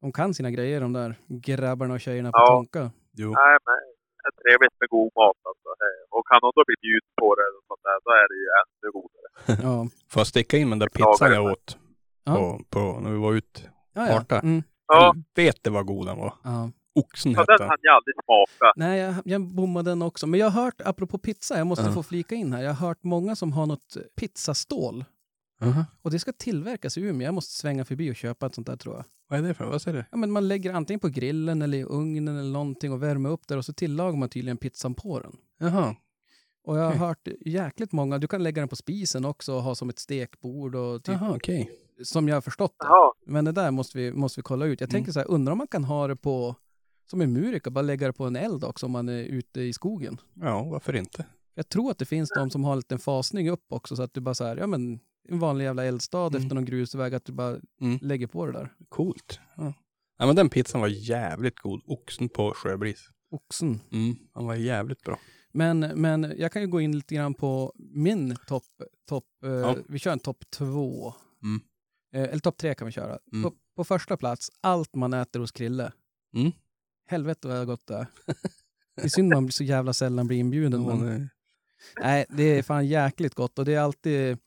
De 0.00 0.12
kan 0.12 0.34
sina 0.34 0.50
grejer 0.50 0.80
de 0.80 0.92
där 0.92 1.14
grabbarna 1.28 1.94
och 1.94 2.00
tjejerna 2.00 2.30
på 2.32 2.38
Ja. 2.38 2.46
Tonka. 2.46 2.90
Jo. 3.12 3.28
Nej, 3.30 3.56
men 3.66 3.74
det 4.22 4.28
är 4.28 4.34
trevligt 4.42 4.80
med 4.80 4.88
god 4.88 5.10
mat 5.16 5.36
alltså. 5.48 5.68
Och 6.10 6.26
kan 6.30 6.38
de 6.40 6.52
då 6.54 6.62
bli 6.66 6.74
bjud 6.82 7.02
på 7.20 7.34
det 7.34 7.46
och 7.56 7.64
sånt 7.68 7.80
där, 7.88 7.98
då 8.04 8.10
är 8.22 8.26
det 8.30 8.36
ju 8.42 8.48
ännu 8.60 8.86
godare. 8.98 9.28
Ja. 9.68 9.88
Får 10.10 10.20
jag 10.20 10.26
sticka 10.26 10.56
in 10.56 10.70
den 10.70 10.78
där 10.78 10.88
pizzan 10.88 11.32
jag 11.32 11.44
åt 11.52 11.78
Ja. 12.24 12.34
på, 12.34 12.64
på, 12.70 13.00
när 13.00 13.10
vi 13.10 13.18
var 13.18 13.32
ute? 13.32 13.60
Ja, 13.94 14.06
ja. 14.08 14.18
Arta. 14.20 14.38
Mm. 14.40 14.62
Ja, 14.88 15.14
Vet 15.34 15.62
det 15.64 15.70
vad 15.70 15.86
god 15.86 16.06
den 16.06 16.16
var? 16.18 16.34
ja. 16.44 16.70
Oxen 16.94 17.34
så 17.34 17.40
hette 17.40 17.52
den 17.52 17.58
den. 17.58 17.68
hann 17.68 17.78
jag 17.80 17.94
aldrig 17.96 18.14
smaka. 18.24 18.72
Nej, 18.76 19.00
jag, 19.00 19.14
jag 19.24 19.40
bommade 19.40 19.90
den 19.90 20.02
också. 20.02 20.26
Men 20.26 20.40
jag 20.40 20.50
har 20.50 20.62
hört, 20.64 20.80
apropå 20.84 21.18
pizza, 21.18 21.58
jag 21.58 21.66
måste 21.66 21.84
Ja. 21.84 21.92
få 21.92 22.02
flika 22.02 22.34
in 22.34 22.52
här. 22.52 22.62
Jag 22.62 22.72
har 22.74 22.88
hört 22.88 23.02
många 23.02 23.36
som 23.36 23.52
har 23.52 23.66
något 23.66 23.96
pizzastål. 24.20 25.04
Aha. 25.60 25.84
Och 26.02 26.10
det 26.10 26.18
ska 26.18 26.32
tillverkas 26.32 26.98
i 26.98 27.00
Umeå. 27.00 27.24
Jag 27.26 27.34
måste 27.34 27.54
svänga 27.54 27.84
förbi 27.84 28.10
och 28.12 28.16
köpa 28.16 28.46
ett 28.46 28.54
sånt 28.54 28.66
där 28.66 28.76
tror 28.76 28.94
jag. 28.94 29.04
Vad 29.28 29.38
är 29.38 29.42
det 29.48 29.54
för? 29.54 29.64
Vad 29.66 29.82
säger 29.82 29.96
du? 29.98 30.04
Ja, 30.10 30.16
men 30.16 30.30
man 30.30 30.48
lägger 30.48 30.72
antingen 30.72 31.00
på 31.00 31.08
grillen 31.08 31.62
eller 31.62 31.78
i 31.78 31.84
ugnen 31.84 32.36
eller 32.36 32.50
någonting 32.52 32.92
och 32.92 33.02
värmer 33.02 33.30
upp 33.30 33.46
där 33.48 33.56
och 33.56 33.64
så 33.64 33.72
tillagar 33.72 34.16
man 34.16 34.28
tydligen 34.28 34.56
pizzan 34.56 34.94
på 34.94 35.20
den. 35.20 35.36
Jaha. 35.58 35.96
Och 36.64 36.78
jag 36.78 36.82
har 36.82 36.88
Okej. 36.90 36.98
hört 36.98 37.28
jäkligt 37.46 37.92
många, 37.92 38.18
du 38.18 38.28
kan 38.28 38.42
lägga 38.42 38.62
den 38.62 38.68
på 38.68 38.76
spisen 38.76 39.24
också 39.24 39.54
och 39.54 39.62
ha 39.62 39.74
som 39.74 39.88
ett 39.88 39.98
stekbord 39.98 40.74
och 40.74 41.04
typ, 41.04 41.14
Jaha, 41.20 41.36
okej. 41.36 41.70
som 42.04 42.28
jag 42.28 42.36
har 42.36 42.40
förstått 42.40 42.74
det. 42.78 42.86
Jaha, 42.86 43.12
Men 43.26 43.44
det 43.44 43.52
där 43.52 43.70
måste 43.70 43.98
vi, 43.98 44.12
måste 44.12 44.38
vi 44.40 44.42
kolla 44.42 44.66
ut. 44.66 44.80
Jag 44.80 44.86
Mm. 44.88 44.92
tänker 44.98 45.12
så 45.12 45.18
här, 45.20 45.30
undrar 45.30 45.52
om 45.52 45.58
man 45.58 45.66
kan 45.66 45.84
ha 45.84 46.06
det 46.08 46.16
på, 46.16 46.54
som 47.10 47.20
en 47.20 47.32
murika, 47.32 47.70
bara 47.70 47.82
lägga 47.82 48.06
det 48.06 48.12
på 48.12 48.24
en 48.24 48.36
eld 48.36 48.64
också 48.64 48.86
om 48.86 48.92
man 48.92 49.08
är 49.08 49.22
ute 49.22 49.60
i 49.60 49.72
skogen. 49.72 50.20
Ja, 50.34 50.62
varför 50.64 50.96
inte? 50.96 51.26
Jag 51.54 51.68
tror 51.68 51.90
att 51.90 51.98
det 51.98 52.04
finns 52.04 52.30
de 52.36 52.50
som 52.50 52.64
har 52.64 52.72
en 52.72 52.78
liten 52.78 52.98
fasning 52.98 53.50
upp 53.50 53.64
också 53.68 53.96
så 53.96 54.02
att 54.02 54.14
du 54.14 54.20
bara 54.20 54.34
så 54.34 54.44
här, 54.44 54.56
ja 54.56 54.66
men 54.66 55.00
en 55.28 55.38
vanlig 55.38 55.64
jävla 55.64 55.84
eldstad 55.84 56.26
Mm. 56.26 56.42
efter 56.42 56.54
någon 56.54 56.64
grusväg, 56.64 57.14
att 57.14 57.24
du 57.24 57.32
bara 57.32 57.60
Mm. 57.80 57.98
lägger 58.02 58.26
på 58.26 58.46
det 58.46 58.52
där. 58.52 58.72
Coolt. 58.88 59.40
Ja. 59.56 59.72
ja, 60.18 60.26
men 60.26 60.36
den 60.36 60.48
pizzan 60.48 60.80
var 60.80 60.88
jävligt 60.88 61.58
god. 61.58 61.80
Oxen 61.86 62.28
på 62.28 62.52
sjöbris. 62.56 63.08
Oxen. 63.30 63.80
Mm. 63.92 64.16
Han 64.32 64.46
var 64.46 64.54
jävligt 64.54 65.02
bra. 65.02 65.18
Men, 65.52 65.78
men 65.80 66.34
jag 66.38 66.52
kan 66.52 66.62
ju 66.62 66.68
gå 66.68 66.80
in 66.80 66.96
lite 66.96 67.14
grann 67.14 67.34
på 67.34 67.72
min 67.76 68.36
topp, 68.46 68.64
top, 69.08 69.24
eh, 69.44 69.50
Ja. 69.50 69.76
vi 69.88 69.98
kör 69.98 70.12
en 70.12 70.18
topp 70.18 70.44
två. 70.50 71.14
Mm. 71.42 71.60
Eh, 72.14 72.22
eller 72.30 72.38
topp 72.40 72.56
tre 72.56 72.74
kan 72.74 72.86
vi 72.86 72.92
köra. 72.92 73.18
Mm. 73.32 73.42
På, 73.42 73.54
på 73.76 73.84
första 73.84 74.16
plats, 74.16 74.50
allt 74.60 74.94
man 74.94 75.12
äter 75.12 75.40
hos 75.40 75.52
Krille. 75.52 75.92
Mm. 76.34 76.52
Helvete 77.08 77.48
vad 77.48 77.66
gott 77.66 77.86
det 77.86 77.94
är. 77.94 78.06
Det 78.96 79.04
är 79.04 79.08
synd 79.08 79.28
man 79.34 79.52
så 79.52 79.64
jävla 79.64 79.92
sällan 79.92 80.26
blir 80.26 80.38
inbjuden. 80.38 80.82
Ja, 80.84 80.94
men, 80.96 81.28
nej, 82.00 82.26
det 82.28 82.42
är 82.42 82.62
fan 82.62 82.86
jäkligt 82.86 83.34
gott 83.34 83.58
och 83.58 83.64
det 83.64 83.74
är 83.74 83.80
alltid, 83.80 84.38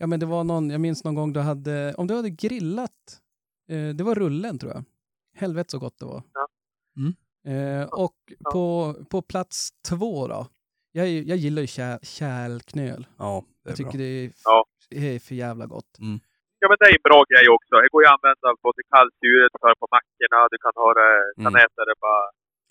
ja 0.00 0.06
men 0.06 0.20
det 0.20 0.26
var 0.26 0.44
någon, 0.44 0.70
jag 0.70 0.80
minns 0.80 1.04
någon 1.04 1.14
gång 1.14 1.32
du 1.32 1.40
hade, 1.40 1.94
om 1.94 2.06
du 2.06 2.14
hade 2.16 2.30
grillat, 2.30 3.00
eh, 3.70 3.88
det 3.96 4.04
var 4.04 4.14
rullen 4.14 4.58
tror 4.58 4.72
jag. 4.72 4.84
Helvete 5.36 5.70
så 5.70 5.78
gott 5.78 5.98
det 5.98 6.06
var. 6.06 6.22
Ja. 6.34 6.46
Mm. 7.00 7.12
Eh, 7.50 7.84
och 8.04 8.16
på, 8.52 8.94
på 9.10 9.22
plats 9.22 9.70
två 9.88 10.26
då, 10.28 10.46
jag, 10.92 11.08
jag 11.08 11.36
gillar 11.44 11.62
ju 11.62 11.66
kär, 11.66 11.98
kärlknöl. 12.02 13.06
ja, 13.18 13.44
det 13.64 13.68
är 13.68 13.70
Jag 13.70 13.76
tycker 13.76 13.90
bra. 13.90 13.98
det 13.98 14.04
är, 14.24 14.32
Ja. 14.44 14.64
är 14.90 15.18
för 15.18 15.34
jävla 15.34 15.66
gott. 15.66 15.90
Ja 16.62 16.66
men 16.70 16.76
det 16.80 16.86
är 16.90 16.94
en 16.98 17.06
bra 17.10 17.20
grej 17.32 17.46
också. 17.56 17.72
Det 17.82 17.88
går 17.92 18.02
ju 18.02 18.06
att 18.08 18.16
använda 18.18 18.48
både 18.66 18.80
kallskuret, 18.94 19.52
för 19.62 19.72
på 19.82 19.86
mackorna, 19.96 20.38
du 20.52 20.56
kan 20.64 20.74
ha 20.82 20.88
det, 21.00 21.12
kan 21.44 21.52
Mm. 21.54 21.64
äta 21.64 21.80
det 21.90 21.96
bara 22.06 22.22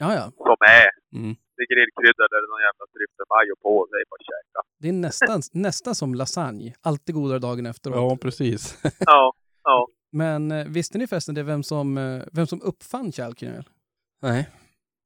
Ja, 0.04 0.10
ja. 0.20 0.26
som 0.50 0.60
är. 0.82 0.90
Mm. 1.20 1.34
Det 1.60 1.64
är 1.64 1.76
grillkrydda 1.76 2.24
eller 2.38 2.50
någon 2.54 2.66
jävla 2.70 2.86
tryffel 2.96 3.26
på, 3.64 3.88
det 3.92 3.98
är 3.98 4.06
bara 4.10 4.20
att 4.22 4.32
käka. 4.32 4.60
Det 4.82 4.90
är 4.90 4.94
nästan, 4.94 5.42
nästan 5.68 5.96
som 5.96 6.16
lasagne. 6.16 6.74
Alltid 6.82 7.16
godare 7.16 7.40
dagen 7.40 7.66
efteråt. 7.66 7.96
Ja, 7.96 8.18
precis. 8.22 8.78
Ja, 9.00 9.34
ja. 9.64 9.88
Men 10.12 10.52
eh, 10.52 10.68
visste 10.68 10.98
ni 10.98 11.08
förresten 11.08 11.36
det 11.36 11.44
vem 11.44 11.64
som, 11.64 11.98
eh, 11.98 12.24
vem 12.32 12.48
som 12.48 12.62
uppfann 12.62 13.12
kärlknöl? 13.12 13.70
Nej. 14.22 14.50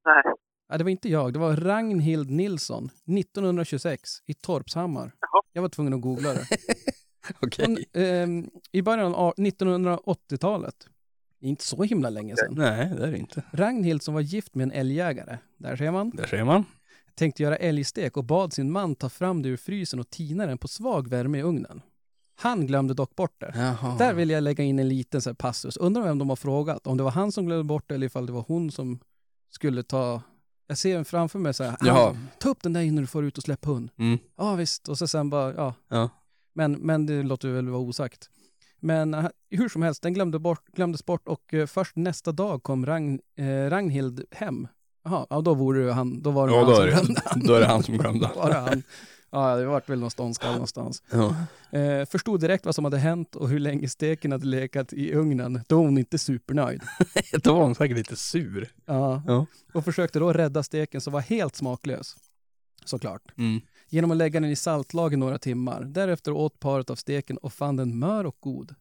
Nej. 0.06 0.24
Ja, 0.70 0.78
det 0.78 0.84
var 0.84 0.92
inte 0.92 1.10
jag, 1.10 1.34
det 1.34 1.40
var 1.40 1.56
Ragnhild 1.56 2.30
Nilsson, 2.30 2.86
1926, 2.86 4.10
i 4.26 4.34
Torpshammar. 4.34 5.12
Jaha. 5.20 5.42
Jag 5.54 5.62
var 5.62 5.70
tvungen 5.70 5.94
att 5.94 6.02
googla 6.02 6.34
det. 6.34 6.48
Okej. 7.42 7.66
Hon, 7.66 8.04
ehm, 8.04 8.50
I 8.72 8.82
början 8.82 9.16
av 9.16 9.34
1980-talet, 9.34 10.88
det 11.44 11.48
är 11.48 11.50
inte 11.50 11.64
så 11.66 11.84
himla 11.84 12.10
länge 12.10 12.36
sedan, 12.38 12.54
Nej, 12.58 12.92
det 12.98 13.04
är 13.08 13.12
det 13.12 13.18
inte. 13.18 13.44
Ragnhild 13.52 14.02
som 14.04 14.14
var 14.14 14.22
gift 14.22 14.56
med 14.56 14.64
en 14.64 14.72
älgjägare, 14.72 15.38
där 15.58 15.76
ser 15.76 15.92
man, 15.92 16.10
Där 16.10 16.28
ser 16.28 16.44
man. 16.44 16.64
tänkte 17.16 17.44
göra 17.44 17.56
älgstek 17.56 18.18
och 18.18 18.24
bad 18.24 18.54
sin 18.54 18.72
man 18.72 18.96
ta 18.96 19.10
fram 19.10 19.42
det 19.42 19.50
ur 19.50 19.58
frysen 19.58 20.00
och 20.00 20.10
tina 20.10 20.46
den 20.46 20.58
på 20.58 20.68
svag 20.68 21.08
värme 21.08 21.38
i 21.40 21.42
ugnen. 21.42 21.82
Han 22.36 22.68
glömde 22.68 22.94
dock 22.94 23.16
bort 23.16 23.36
det. 23.40 23.54
Jaha. 23.56 23.98
Där 23.98 24.14
vill 24.14 24.30
jag 24.30 24.44
lägga 24.44 24.64
in 24.64 24.80
en 24.80 24.90
liten 24.90 25.22
så 25.22 25.36
passus. 25.36 25.78
Undrar 25.78 26.04
vem 26.04 26.18
de 26.20 26.30
har 26.30 26.36
frågat. 26.36 26.88
Om 26.88 26.98
det 26.98 27.04
var 27.04 27.12
han 27.12 27.32
som 27.32 27.46
glömde 27.46 27.64
bort 27.64 27.84
det 27.88 27.96
eller 27.96 28.06
ifall 28.08 28.26
det 28.26 28.32
var 28.32 28.46
hon 28.48 28.72
som 28.72 29.00
skulle 29.50 29.84
ta... 29.84 30.22
Jag 30.68 30.78
ser 30.78 31.04
framför 31.04 31.40
mig 31.40 31.54
så 31.54 31.64
här. 31.64 31.78
Jaha. 31.82 32.00
"Ah, 32.10 32.16
Ta 32.40 32.50
upp 32.50 32.64
den 32.64 32.74
där 32.74 32.82
innan 32.82 33.02
du 33.04 33.08
får 33.08 33.26
ut 33.26 33.38
och 33.38 33.44
släpp 33.44 33.66
hund. 33.66 33.90
Mm. 33.98 34.20
Ja 34.38 34.56
visst. 34.56 34.90
Och 34.90 34.98
så 34.98 35.08
sen 35.08 35.30
bara, 35.30 35.54
ja. 35.54 35.74
Ja. 35.90 36.10
Men, 36.54 36.72
men 36.74 37.06
det 37.06 37.24
låter 37.24 37.50
väl 37.50 37.70
vara 37.70 37.82
osagt. 37.82 38.30
Men 38.84 39.14
eh, 39.14 39.26
hur 39.50 39.70
som 39.70 39.82
helst, 39.82 40.02
den 40.04 40.14
glömde 40.14 40.40
bort, 40.40 40.66
glömdes 40.76 41.06
bort 41.06 41.28
och 41.28 41.54
eh, 41.54 41.66
först 41.66 41.96
nästa 41.96 42.32
dag 42.32 42.64
kom 42.64 42.86
Ragn, 42.86 43.20
eh, 43.38 43.70
Ragnhild 43.70 44.26
hem. 44.32 44.68
Jaha, 45.04 45.28
ja 45.30 45.42
då 45.42 45.54
vore 45.54 45.86
det 45.86 45.94
han. 45.94 46.22
Då 46.22 46.32
var 46.32 46.48
det 46.48 46.54
Ja, 46.54 46.60
han 46.60 46.68
då 46.70 46.76
som 46.76 46.86
glömde. 46.86 47.22
det, 47.36 47.48
då 47.48 47.54
är 47.54 47.60
det 47.60 47.68
han 47.68 47.84
som 47.84 47.98
glömde. 47.98 48.30
Då 48.34 48.40
var 48.40 48.50
det 48.50 48.56
han. 48.60 48.84
Ja, 49.32 49.56
det 49.56 49.66
vart 49.66 49.90
väl 49.90 50.00
någon 50.00 50.12
ståndskall 50.12 50.52
någonstans. 50.52 51.04
Ja. 51.12 51.36
Eh, 51.80 52.06
förstod 52.06 52.40
direkt 52.42 52.66
vad 52.66 52.76
som 52.76 52.84
hade 52.84 52.98
hänt 52.98 53.36
och 53.36 53.50
hur 53.50 53.60
länge 53.60 53.90
steken 53.90 54.32
hade 54.32 54.46
legat 54.46 54.94
i 54.94 55.14
ugnen. 55.14 55.62
Då 55.68 55.76
var 55.78 55.84
hon 55.84 55.98
inte 55.98 56.18
supernöjd. 56.18 56.82
Då 57.44 57.54
var 57.54 57.64
hon 57.64 57.76
säkert 57.76 57.98
lite 57.98 58.16
sur. 58.16 58.72
Ja. 58.86 59.24
Ja. 59.28 59.46
Och 59.74 59.86
försökte 59.86 60.20
då 60.20 60.34
rädda 60.34 60.64
steken 60.64 61.02
som 61.02 61.14
var 61.14 61.22
helt 61.22 61.56
smaklös. 61.56 62.16
Såklart. 62.86 63.22
Mm. 63.38 63.62
Genom 63.94 64.12
att 64.12 64.18
lägga 64.18 64.40
den 64.40 64.50
i 64.50 64.56
saltlag 64.56 65.14
i 65.14 65.18
några 65.18 65.38
timmar. 65.38 65.84
Därefter 65.84 66.32
åt 66.32 66.60
paret 66.60 66.90
av 66.90 66.96
steken 66.96 67.38
och 67.38 67.54
fann 67.54 67.76
den 67.76 68.00
mör 68.00 68.26
och 68.26 68.38
god. 68.40 68.76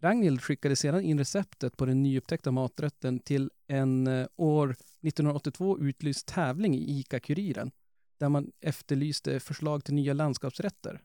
Ragnhild 0.00 0.42
skickade 0.42 0.76
sedan 0.76 1.02
in 1.02 1.18
receptet 1.18 1.76
på 1.76 1.86
den 1.86 2.02
nyupptäckta 2.02 2.50
maträtten 2.50 3.18
till 3.18 3.50
en 3.66 4.06
eh, 4.06 4.26
år 4.36 4.70
1982 4.70 5.78
utlyst 5.78 6.26
tävling 6.26 6.74
i 6.74 7.00
ICA-Kuriren 7.00 7.70
där 8.18 8.28
man 8.28 8.50
efterlyste 8.60 9.40
förslag 9.40 9.84
till 9.84 9.94
nya 9.94 10.12
landskapsrätter. 10.12 11.02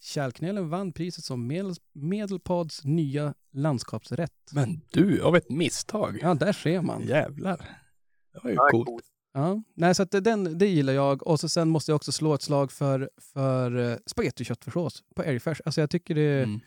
Kärlknölen 0.00 0.68
vann 0.68 0.92
priset 0.92 1.24
som 1.24 1.46
Medel 1.46 1.74
Medelpads 1.92 2.84
nya 2.84 3.34
landskapsrätt. 3.52 4.50
Men 4.52 4.80
du, 4.90 5.22
av 5.22 5.36
ett 5.36 5.50
misstag. 5.50 6.18
Ja, 6.22 6.34
där 6.34 6.52
ser 6.52 6.82
man. 6.82 7.02
Jävlar. 7.06 7.56
Det 8.32 8.40
var 8.42 8.50
ju 8.50 8.56
Ja, 8.56 8.68
coolt. 8.70 8.86
coolt. 8.86 9.04
Ja, 9.32 9.62
nej 9.74 9.94
så 9.94 10.02
att 10.02 10.10
det- 10.10 10.20
den, 10.20 10.58
det 10.58 10.66
gillar 10.66 10.92
jag. 10.92 11.26
Och 11.26 11.40
så 11.40 11.48
sen 11.48 11.68
måste 11.68 11.92
jag 11.92 11.96
också 11.96 12.12
slå 12.12 12.34
ett 12.34 12.42
slag 12.42 12.72
för, 12.72 13.10
för 13.34 13.76
uh, 13.76 13.96
spagettiköttfärssås 14.06 15.02
på 15.14 15.22
älgfärs. 15.22 15.60
Alltså 15.64 15.80
jag 15.80 15.90
tycker 15.90 16.14
det, 16.14 16.42
Mm. 16.42 16.60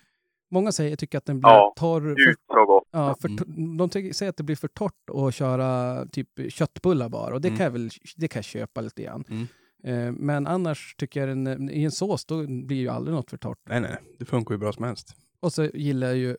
många 0.52 0.72
säger 0.72 0.96
tycker 0.96 1.18
att 1.18 1.26
den 1.26 1.40
blir 1.40 1.50
Ja, 1.50 1.74
torr. 1.78 2.02
För, 2.48 2.66
gott. 2.66 2.88
ja, 2.92 3.16
för, 3.22 3.28
Mm. 3.30 3.78
de 3.78 3.90
tycker, 3.90 4.14
säger 4.14 4.30
att 4.30 4.38
det 4.38 4.44
blir 4.44 4.56
för 4.56 4.68
torrt 4.68 5.10
att 5.14 5.36
köra 5.36 6.06
typ 6.06 6.30
köttbullar 6.50 7.10
bara. 7.10 7.34
Och 7.34 7.42
det 7.42 7.48
Mm. 7.48 7.58
kan 7.58 7.64
jag 7.64 7.72
väl 7.72 7.90
det 8.16 8.28
kan 8.28 8.38
jag 8.40 8.46
köpa 8.46 8.82
lite 8.82 9.04
grann. 9.04 9.24
Mm. 9.30 9.48
Eh, 9.84 10.12
men 10.12 10.48
annars 10.48 10.96
tycker 10.98 11.20
jag 11.28 11.30
den, 11.30 11.70
i 11.70 11.84
en 11.84 11.92
sås 11.92 12.26
då 12.26 12.48
blir 12.48 12.78
ju 12.78 12.88
aldrig 12.90 13.16
något 13.16 13.30
för 13.30 13.38
torrt. 13.38 13.60
Nej, 13.70 13.82
nej. 13.82 13.98
Det 14.20 14.26
funkar 14.26 14.56
ju 14.56 14.60
bra 14.60 14.74
som 14.74 14.84
helst. 14.84 15.16
Och 15.40 15.54
så 15.54 15.66
gillar 15.66 16.08
jag 16.08 16.18
ju 16.18 16.38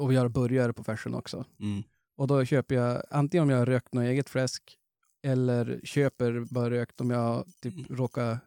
att 0.00 0.14
göra 0.14 0.28
burgare 0.28 0.72
på 0.72 0.84
färsen 0.84 1.14
också. 1.14 1.44
Mm. 1.60 1.82
Och 2.16 2.26
då 2.26 2.44
köper 2.44 2.74
jag, 2.74 3.02
antingen 3.10 3.42
om 3.42 3.50
jag 3.50 3.58
har 3.58 3.66
rökt 3.66 3.94
något 3.94 4.02
eget 4.04 4.28
fläsk 4.28 4.78
eller 5.22 5.80
köper 5.84 6.40
bara 6.50 6.70
rökt 6.70 7.00
om 7.00 7.10
jag 7.10 7.44
typ 7.62 7.74
Mm. 7.74 7.86
råkar, 7.96 8.38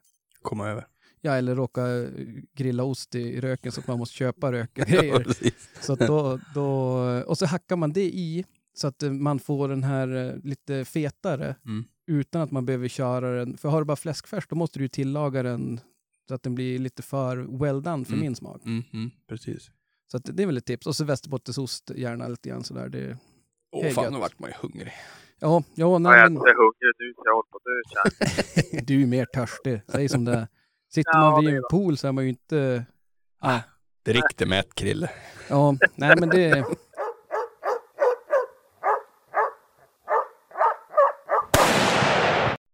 Komma 0.42 0.68
över. 0.70 0.88
ja 1.22 1.34
eller 1.36 1.56
råkar 1.56 2.10
grilla 2.54 2.84
ost 2.84 3.16
i 3.16 3.42
röken 3.42 3.72
så 3.72 3.80
att 3.82 3.88
man 3.88 4.00
måste 4.00 4.16
köpa 4.16 4.52
rökgrejer. 4.52 5.20
precis. 5.24 5.70
så 5.82 5.96
då, 5.96 6.40
då, 6.54 6.68
och 7.28 7.38
så 7.38 7.46
hackar 7.46 7.76
man 7.76 7.94
det 7.94 8.06
i 8.06 8.46
så 8.74 8.88
att 8.88 9.04
eh, 9.04 9.12
man 9.12 9.40
får 9.40 9.70
den 9.70 9.84
här 9.84 10.16
eh, 10.16 10.36
lite 10.44 10.86
fetare 10.86 11.56
Mm. 11.66 11.86
utan 12.08 12.42
att 12.42 12.52
man 12.52 12.66
behöver 12.66 12.88
köra 12.88 13.40
den. 13.40 13.58
För 13.58 13.70
har 13.70 13.80
du 13.82 13.86
bara 13.86 13.96
fläskfärs 13.98 14.48
då 14.48 14.56
måste 14.56 14.80
du 14.80 14.88
tillaga 14.88 15.44
den 15.44 15.80
så 16.28 16.34
att 16.34 16.44
den 16.44 16.56
blir 16.56 16.80
lite 16.80 17.02
för 17.04 17.38
well 17.60 17.82
done 17.84 18.06
för 18.06 18.14
Mm. 18.14 18.26
min 18.26 18.36
smak. 18.36 18.66
Mm, 18.66 18.84
mm, 18.94 19.12
precis. 19.28 19.72
Så 20.12 20.18
att 20.18 20.24
det 20.34 20.44
är 20.44 20.48
väl 20.48 20.58
ett 20.58 20.66
tips. 20.66 20.88
Och 20.88 20.96
så 20.96 21.04
västerbottensost 21.04 21.92
gärna 21.96 22.28
lite 22.28 22.50
grann 22.50 22.64
sådär. 22.64 22.90
Det, 22.90 23.18
Åh, 23.72 23.84
Hej, 23.84 23.94
fan 23.94 24.04
gött. 24.04 24.14
nu 24.14 24.20
vart 24.20 24.40
man 24.40 24.50
ju 24.50 24.56
hungrig. 24.62 24.92
Ja, 25.40 25.64
ja 25.76 25.92
Jag 25.92 26.02
nej, 26.02 26.20
är 26.20 26.24
men, 26.24 26.34
inte 26.34 26.54
hungrig 26.58 26.94
nu 27.00 27.14
så 27.16 27.22
jag 27.26 27.36
håller 27.36 27.50
på 27.52 27.58
att 27.58 28.88
du 28.88 29.02
är 29.02 29.08
mer 29.08 29.26
törstig. 29.26 29.82
Säg 29.88 30.10
som 30.10 30.26
det 30.26 30.32
är. 30.32 30.48
Sitter 30.94 31.12
Ja, 31.14 31.32
man 31.32 31.46
vid 31.46 31.54
är 31.54 31.58
en 31.58 31.64
pool 31.72 31.98
så 31.98 32.08
är 32.08 32.12
man 32.12 32.24
ju 32.24 32.30
inte... 32.30 32.86
Ah, 33.40 33.60
drick 34.06 34.38
det 34.38 34.46
med 34.46 34.60
ett 34.60 34.76
krille. 34.76 35.10
Ja, 35.50 35.76
nej 35.96 36.16
men 36.20 36.30
det... 36.30 36.66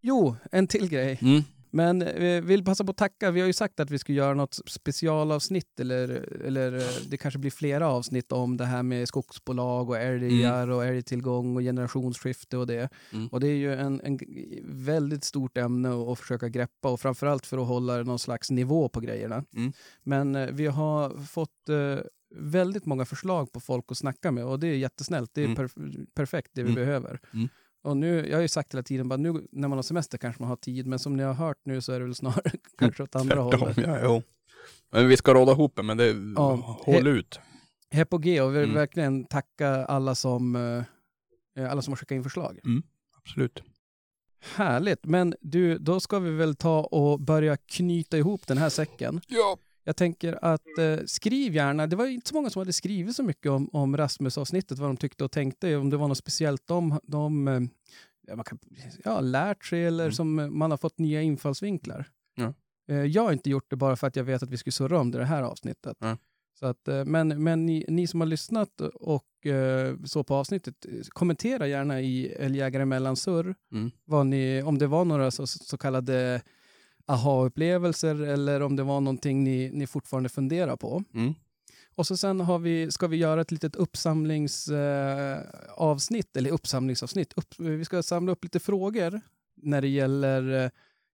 Jo, 0.01 0.35
en 0.51 0.67
till 0.67 0.89
grej. 0.89 1.19
Mm. 1.21 1.41
Men 1.73 1.99
vi 1.99 2.41
vill 2.41 2.63
passa 2.65 2.83
på 2.83 2.91
att 2.91 2.97
tacka. 2.97 3.31
Vi 3.31 3.39
har 3.39 3.47
ju 3.47 3.53
sagt 3.53 3.79
att 3.79 3.91
vi 3.91 3.99
ska 3.99 4.13
göra 4.13 4.33
något 4.33 4.59
specialavsnitt 4.65 5.79
eller, 5.79 6.09
eller 6.45 6.73
eh, 6.77 6.81
det 7.09 7.17
kanske 7.17 7.39
blir 7.39 7.51
flera 7.51 7.87
avsnitt 7.87 8.31
om 8.31 8.57
det 8.57 8.65
här 8.65 8.83
med 8.83 9.07
skogsbolag 9.07 9.89
och 9.89 9.97
älgar 9.97 10.67
och 10.67 10.85
älgtillgång 10.85 11.55
och 11.55 11.61
generationsskifte 11.61 12.57
och 12.57 12.67
det. 12.67 12.89
Mm. 13.13 13.27
Och 13.27 13.39
det 13.39 13.47
är 13.47 13.55
ju 13.55 13.73
en, 13.73 14.01
en 14.03 14.19
väldigt 14.65 15.23
stort 15.23 15.57
ämne 15.57 15.89
att, 15.89 16.07
att 16.07 16.19
försöka 16.19 16.49
greppa 16.49 16.89
och 16.89 16.99
framförallt 16.99 17.45
för 17.45 17.57
att 17.57 17.67
hålla 17.67 18.03
någon 18.03 18.19
slags 18.19 18.51
nivå 18.51 18.89
på 18.89 18.99
grejerna. 18.99 19.43
Mm. 19.55 19.73
Men 20.03 20.35
eh, 20.35 20.47
vi 20.51 20.67
har 20.67 21.25
fått 21.25 21.69
eh, 21.69 22.03
väldigt 22.35 22.85
många 22.85 23.05
förslag 23.05 23.51
på 23.51 23.59
folk 23.59 23.85
att 23.87 23.97
snacka 23.97 24.31
med 24.31 24.45
och 24.45 24.59
det 24.59 24.67
är 24.67 24.75
jättesnällt. 24.75 25.31
Det 25.33 25.41
är 25.41 25.45
Mm. 25.45 25.57
perf- 25.57 26.07
perfekt 26.13 26.51
det 26.53 26.63
vi 26.63 26.71
Mm. 26.71 26.85
behöver. 26.85 27.19
Mm. 27.83 27.91
Och 27.91 27.97
nu, 27.97 28.27
jag 28.29 28.37
har 28.37 28.41
ju 28.41 28.47
sagt 28.47 28.73
hela 28.73 28.83
tiden, 28.83 29.09
bara 29.09 29.17
nu 29.17 29.47
när 29.51 29.67
man 29.67 29.77
har 29.77 29.83
semester 29.83 30.17
kanske 30.17 30.41
man 30.41 30.49
har 30.49 30.55
tid, 30.55 30.87
men 30.87 30.99
som 30.99 31.17
ni 31.17 31.23
har 31.23 31.33
hört 31.33 31.57
nu 31.63 31.81
så 31.81 31.91
är 31.93 31.99
det 31.99 32.05
väl 32.05 32.15
snarare 32.15 32.51
kanske 32.77 33.03
åt 33.03 33.15
andra 33.15 33.39
hållet. 33.41 33.77
ja, 33.77 33.99
jo. 34.03 34.23
Men 34.91 35.07
vi 35.07 35.17
ska 35.17 35.33
råda 35.33 35.51
ihop 35.51 35.79
men 35.83 35.97
det, 35.97 36.33
Ja. 36.35 36.79
håll 36.85 37.07
ut. 37.07 37.39
Här 37.91 38.05
på 38.05 38.17
G 38.17 38.41
och 38.41 38.49
vi 38.49 38.59
vill 38.59 38.63
Mm. 38.63 38.75
verkligen 38.75 39.25
tacka 39.25 39.69
alla 39.85 40.15
som, 40.15 40.55
eh, 41.55 41.71
alla 41.71 41.81
som 41.81 41.91
har 41.91 41.95
skickat 41.97 42.15
in 42.15 42.23
förslag. 42.23 42.59
Absolut. 43.17 43.63
Härligt, 44.55 45.05
men 45.05 45.35
du, 45.41 45.77
då 45.77 45.99
ska 45.99 46.19
vi 46.19 46.31
väl 46.31 46.55
ta 46.55 46.79
och 46.83 47.19
börja 47.19 47.57
knyta 47.57 48.17
ihop 48.17 48.47
den 48.47 48.57
här 48.57 48.69
säcken. 48.69 49.21
Ja. 49.27 49.57
Jag 49.83 49.95
tänker 49.95 50.39
att 50.45 50.77
eh, 50.79 50.99
skriv 51.05 51.55
gärna, 51.55 51.87
det 51.87 51.95
var 51.95 52.05
inte 52.07 52.29
så 52.29 52.35
många 52.35 52.49
som 52.49 52.59
hade 52.59 52.73
skrivit 52.73 53.15
så 53.15 53.23
mycket 53.23 53.51
om, 53.51 53.69
om 53.73 53.97
Rasmus-avsnittet, 53.97 54.79
vad 54.79 54.89
de 54.89 54.97
tyckte 54.97 55.23
och 55.23 55.31
tänkte, 55.31 55.75
om 55.75 55.89
det 55.89 55.97
var 55.97 56.07
något 56.07 56.17
speciellt 56.17 56.67
de, 56.67 56.99
de 57.03 57.47
eh, 57.47 57.61
man 58.35 58.43
kan, 58.45 58.59
ja, 59.03 59.19
lärt 59.19 59.65
sig 59.65 59.85
eller 59.85 60.03
Mm. 60.03 60.13
som 60.13 60.57
man 60.59 60.71
har 60.71 60.77
fått 60.77 60.99
nya 60.99 61.21
infallsvinklar. 61.21 62.09
Ja. 62.35 62.53
Eh, 62.89 63.03
jag 63.05 63.23
har 63.23 63.31
inte 63.31 63.49
gjort 63.49 63.69
det 63.69 63.75
bara 63.75 63.95
för 63.95 64.07
att 64.07 64.15
jag 64.15 64.23
vet 64.23 64.43
att 64.43 64.49
vi 64.49 64.57
skulle 64.57 64.71
surra 64.71 64.99
om 64.99 65.11
det, 65.11 65.17
det 65.17 65.25
här 65.25 65.43
avsnittet. 65.43 65.97
Ja. 65.99 66.17
Så 66.59 66.65
att, 66.65 66.87
eh, 66.87 67.05
men 67.05 67.43
men 67.43 67.65
ni, 67.65 67.85
ni 67.87 68.07
som 68.07 68.21
har 68.21 68.27
lyssnat 68.27 68.81
och 68.81 69.45
eh, 69.45 69.95
så 70.05 70.23
på 70.23 70.35
avsnittet, 70.35 70.85
eh, 70.85 70.91
kommentera 71.09 71.67
gärna 71.67 72.01
i 72.01 72.27
Älgjägare 72.31 72.85
mellan 72.85 73.15
surr 73.15 73.55
Mm. 73.71 73.91
vad 74.05 74.25
ni, 74.27 74.61
om 74.63 74.77
det 74.77 74.87
var 74.87 75.05
några 75.05 75.31
så, 75.31 75.47
så 75.47 75.77
kallade 75.77 76.41
aha-upplevelser 77.05 78.21
eller 78.21 78.61
om 78.61 78.75
det 78.75 78.83
var 78.83 79.01
någonting 79.01 79.43
ni, 79.43 79.69
ni 79.73 79.87
fortfarande 79.87 80.29
funderar 80.29 80.75
på. 80.75 81.03
Mm. 81.13 81.33
Och 81.95 82.07
så 82.07 82.17
sen 82.17 82.39
har 82.39 82.59
vi, 82.59 82.91
ska 82.91 83.07
vi 83.07 83.17
göra 83.17 83.41
ett 83.41 83.51
litet 83.51 83.75
uppsamlingsavsnitt, 83.75 86.35
eh, 86.35 86.39
eller 86.39 86.51
uppsamlingsavsnitt. 86.51 87.33
Upp, 87.33 87.59
vi 87.59 87.85
ska 87.85 88.03
samla 88.03 88.31
upp 88.31 88.43
lite 88.43 88.59
frågor 88.59 89.21
när 89.55 89.81
det 89.81 89.87
gäller 89.87 90.63
eh, 90.63 90.69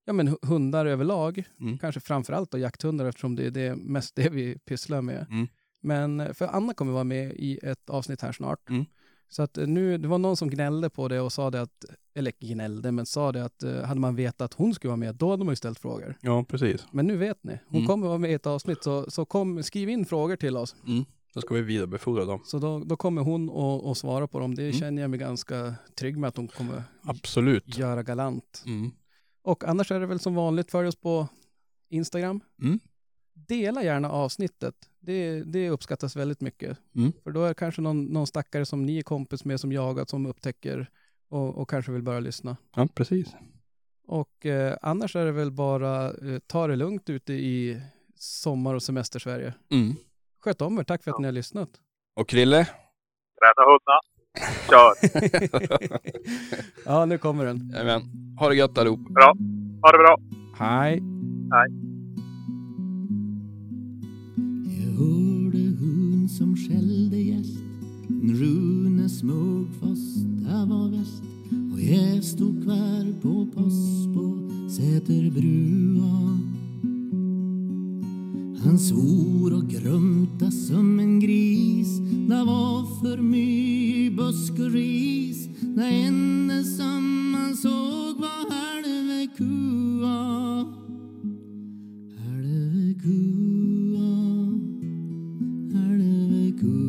ja, 0.05 0.13
men 0.13 0.29
hu- 0.29 0.45
hundar 0.45 0.85
överlag. 0.85 1.43
Mm. 1.59 1.77
Kanske 1.77 2.01
framför 2.01 2.33
allt 2.33 2.51
då 2.51 2.57
jakthundar 2.57 3.05
eftersom 3.05 3.35
det 3.35 3.45
är 3.45 3.51
det, 3.51 3.75
mest 3.75 4.15
det 4.15 4.29
vi 4.29 4.57
pysslar 4.57 5.01
med. 5.01 5.25
Mm. 5.29 5.47
Men 5.81 6.19
eh, 6.19 6.33
för 6.33 6.47
Anna 6.47 6.73
kommer 6.73 6.91
vara 6.91 7.03
med 7.03 7.33
i 7.35 7.59
ett 7.63 7.89
avsnitt 7.89 8.21
här 8.21 8.31
snart. 8.31 8.69
Mm. 8.69 8.85
Så 9.29 9.43
att 9.43 9.57
eh, 9.57 9.67
nu, 9.67 9.97
det 9.97 10.07
var 10.07 10.17
någon 10.17 10.37
som 10.37 10.49
gnällde 10.49 10.89
på 10.89 11.07
det 11.07 11.21
och 11.21 11.33
sa 11.33 11.51
det 11.51 11.61
att, 11.61 11.85
eller 12.15 12.31
gnällde, 12.39 12.91
men 12.91 13.05
sa 13.05 13.31
det 13.31 13.45
att 13.45 13.63
eh, 13.63 13.81
hade 13.83 13.99
man 13.99 14.15
vetat 14.15 14.41
att 14.41 14.53
hon 14.53 14.73
skulle 14.73 14.89
vara 14.89 14.97
med, 14.97 15.15
då 15.15 15.29
hade 15.29 15.43
man 15.45 15.51
ju 15.51 15.55
ställt 15.55 15.79
frågor. 15.79 16.17
Ja, 16.21 16.43
precis. 16.49 16.85
Men 16.91 17.07
nu 17.07 17.17
vet 17.17 17.43
ni, 17.43 17.59
hon 17.67 17.77
Mm. 17.77 17.87
kommer 17.87 18.07
vara 18.07 18.17
med 18.17 18.31
i 18.31 18.33
ett 18.33 18.45
avsnitt, 18.47 18.83
så, 18.83 19.11
så 19.11 19.25
kom, 19.25 19.63
skriv 19.63 19.89
in 19.89 20.05
frågor 20.05 20.35
till 20.35 20.57
oss. 20.57 20.75
Mm. 20.87 21.05
Då 21.33 21.41
ska 21.41 21.53
vi 21.55 21.61
vidarebefordra 21.61 22.25
dem. 22.25 22.41
Så 22.45 22.59
då, 22.59 22.79
då 22.79 22.95
kommer 22.95 23.21
hon 23.21 23.49
att 23.49 23.85
att 23.85 23.97
svara 23.97 24.27
på 24.27 24.39
dem. 24.39 24.55
Det 24.55 24.61
Mm. 24.63 24.73
känner 24.73 25.01
jag 25.01 25.09
mig 25.11 25.19
ganska 25.19 25.75
trygg 25.99 26.17
med 26.17 26.27
att 26.27 26.37
hon 26.37 26.47
kommer 26.47 26.83
Absolut. 27.03 27.77
göra 27.77 28.03
galant. 28.03 28.63
Mm. 28.65 28.91
Och 29.41 29.63
annars 29.63 29.91
är 29.91 29.99
det 29.99 30.05
väl 30.05 30.19
som 30.19 30.35
vanligt, 30.35 30.71
följ 30.71 30.87
oss 30.87 30.95
på 30.95 31.27
Instagram. 31.89 32.39
Mm. 32.61 32.79
Dela 33.33 33.83
gärna 33.83 34.09
avsnittet. 34.11 34.75
Det, 35.07 35.43
det 35.43 35.69
uppskattas 35.69 36.15
väldigt 36.15 36.41
mycket. 36.41 36.77
Mm. 36.95 37.13
För 37.23 37.31
då 37.31 37.43
är 37.43 37.47
det 37.47 37.53
kanske 37.53 37.81
någon, 37.81 38.05
någon 38.05 38.27
stackare 38.27 38.65
som 38.65 38.85
ni 38.85 38.97
är 38.97 39.01
kompis 39.01 39.45
med 39.45 39.59
som 39.59 39.71
jagat 39.71 40.09
som 40.09 40.25
upptäcker 40.25 40.89
och, 41.29 41.57
och 41.57 41.69
kanske 41.69 41.91
vill 41.91 42.01
börja 42.01 42.19
lyssna. 42.19 42.57
Ja, 42.75 42.87
precis. 42.93 43.35
Och 44.07 44.45
eh, 44.45 44.77
annars 44.81 45.15
är 45.15 45.25
det 45.25 45.31
väl 45.31 45.51
bara 45.51 46.05
eh, 46.05 46.39
ta 46.47 46.67
det 46.67 46.75
lugnt 46.75 47.09
ute 47.09 47.33
i 47.33 47.81
sommar 48.15 48.73
och 48.73 48.83
semester-Sverige. 48.83 49.53
Mm. 49.71 49.95
Sköt 50.39 50.61
om 50.61 50.79
er, 50.79 50.83
tack 50.83 51.03
för 51.03 51.11
att 51.11 51.19
ni 51.19 51.25
har 51.25 51.31
lyssnat. 51.31 51.69
Och 52.15 52.29
Krille? 52.29 52.65
Träna 53.39 53.63
hundar. 53.67 53.99
Kör. 54.69 54.93
ja, 56.85 57.05
nu 57.05 57.17
kommer 57.17 57.45
den. 57.45 57.69
Jajamän. 57.73 58.01
Ha 58.39 58.49
det 58.49 58.55
gött 58.55 58.77
allihop. 58.77 58.99
Bra. 58.99 59.33
Ha 59.81 59.91
det 59.91 59.97
bra. 59.97 60.17
Hej. 60.57 61.01
Jag 61.49 61.96
hörde 64.97 65.75
hon 65.79 66.29
som 66.29 66.55
skällde 66.55 67.17
gäst. 67.21 67.57
Rune 68.09 69.09
smög 69.09 69.67
fast 69.79 70.15
det 70.15 70.65
var 70.69 70.89
väst 70.89 71.23
och 71.73 71.81
jag 71.81 72.23
stod 72.23 72.63
kvar 72.63 73.21
på 73.21 73.45
pass 73.45 74.05
på 74.13 74.49
Säterbrua. 74.69 76.39
Han 78.63 78.79
svor 78.79 79.53
och 79.53 79.69
grumta 79.69 80.51
som 80.51 80.99
en 80.99 81.19
gris. 81.19 81.99
Det 82.29 82.43
var 82.43 83.01
för 83.01 83.21
mycket 83.21 84.17
busk 84.17 84.51
och 84.51 84.71
ris. 84.71 85.49
Det 85.61 85.85
enda 85.85 86.63
som 86.63 87.33
han 87.37 87.55
såg 87.55 88.19
var 88.19 88.51
halve 88.51 89.27
kua. 89.37 90.65
Halve 92.17 92.93
kua. 93.03 93.86
good. 96.57 96.86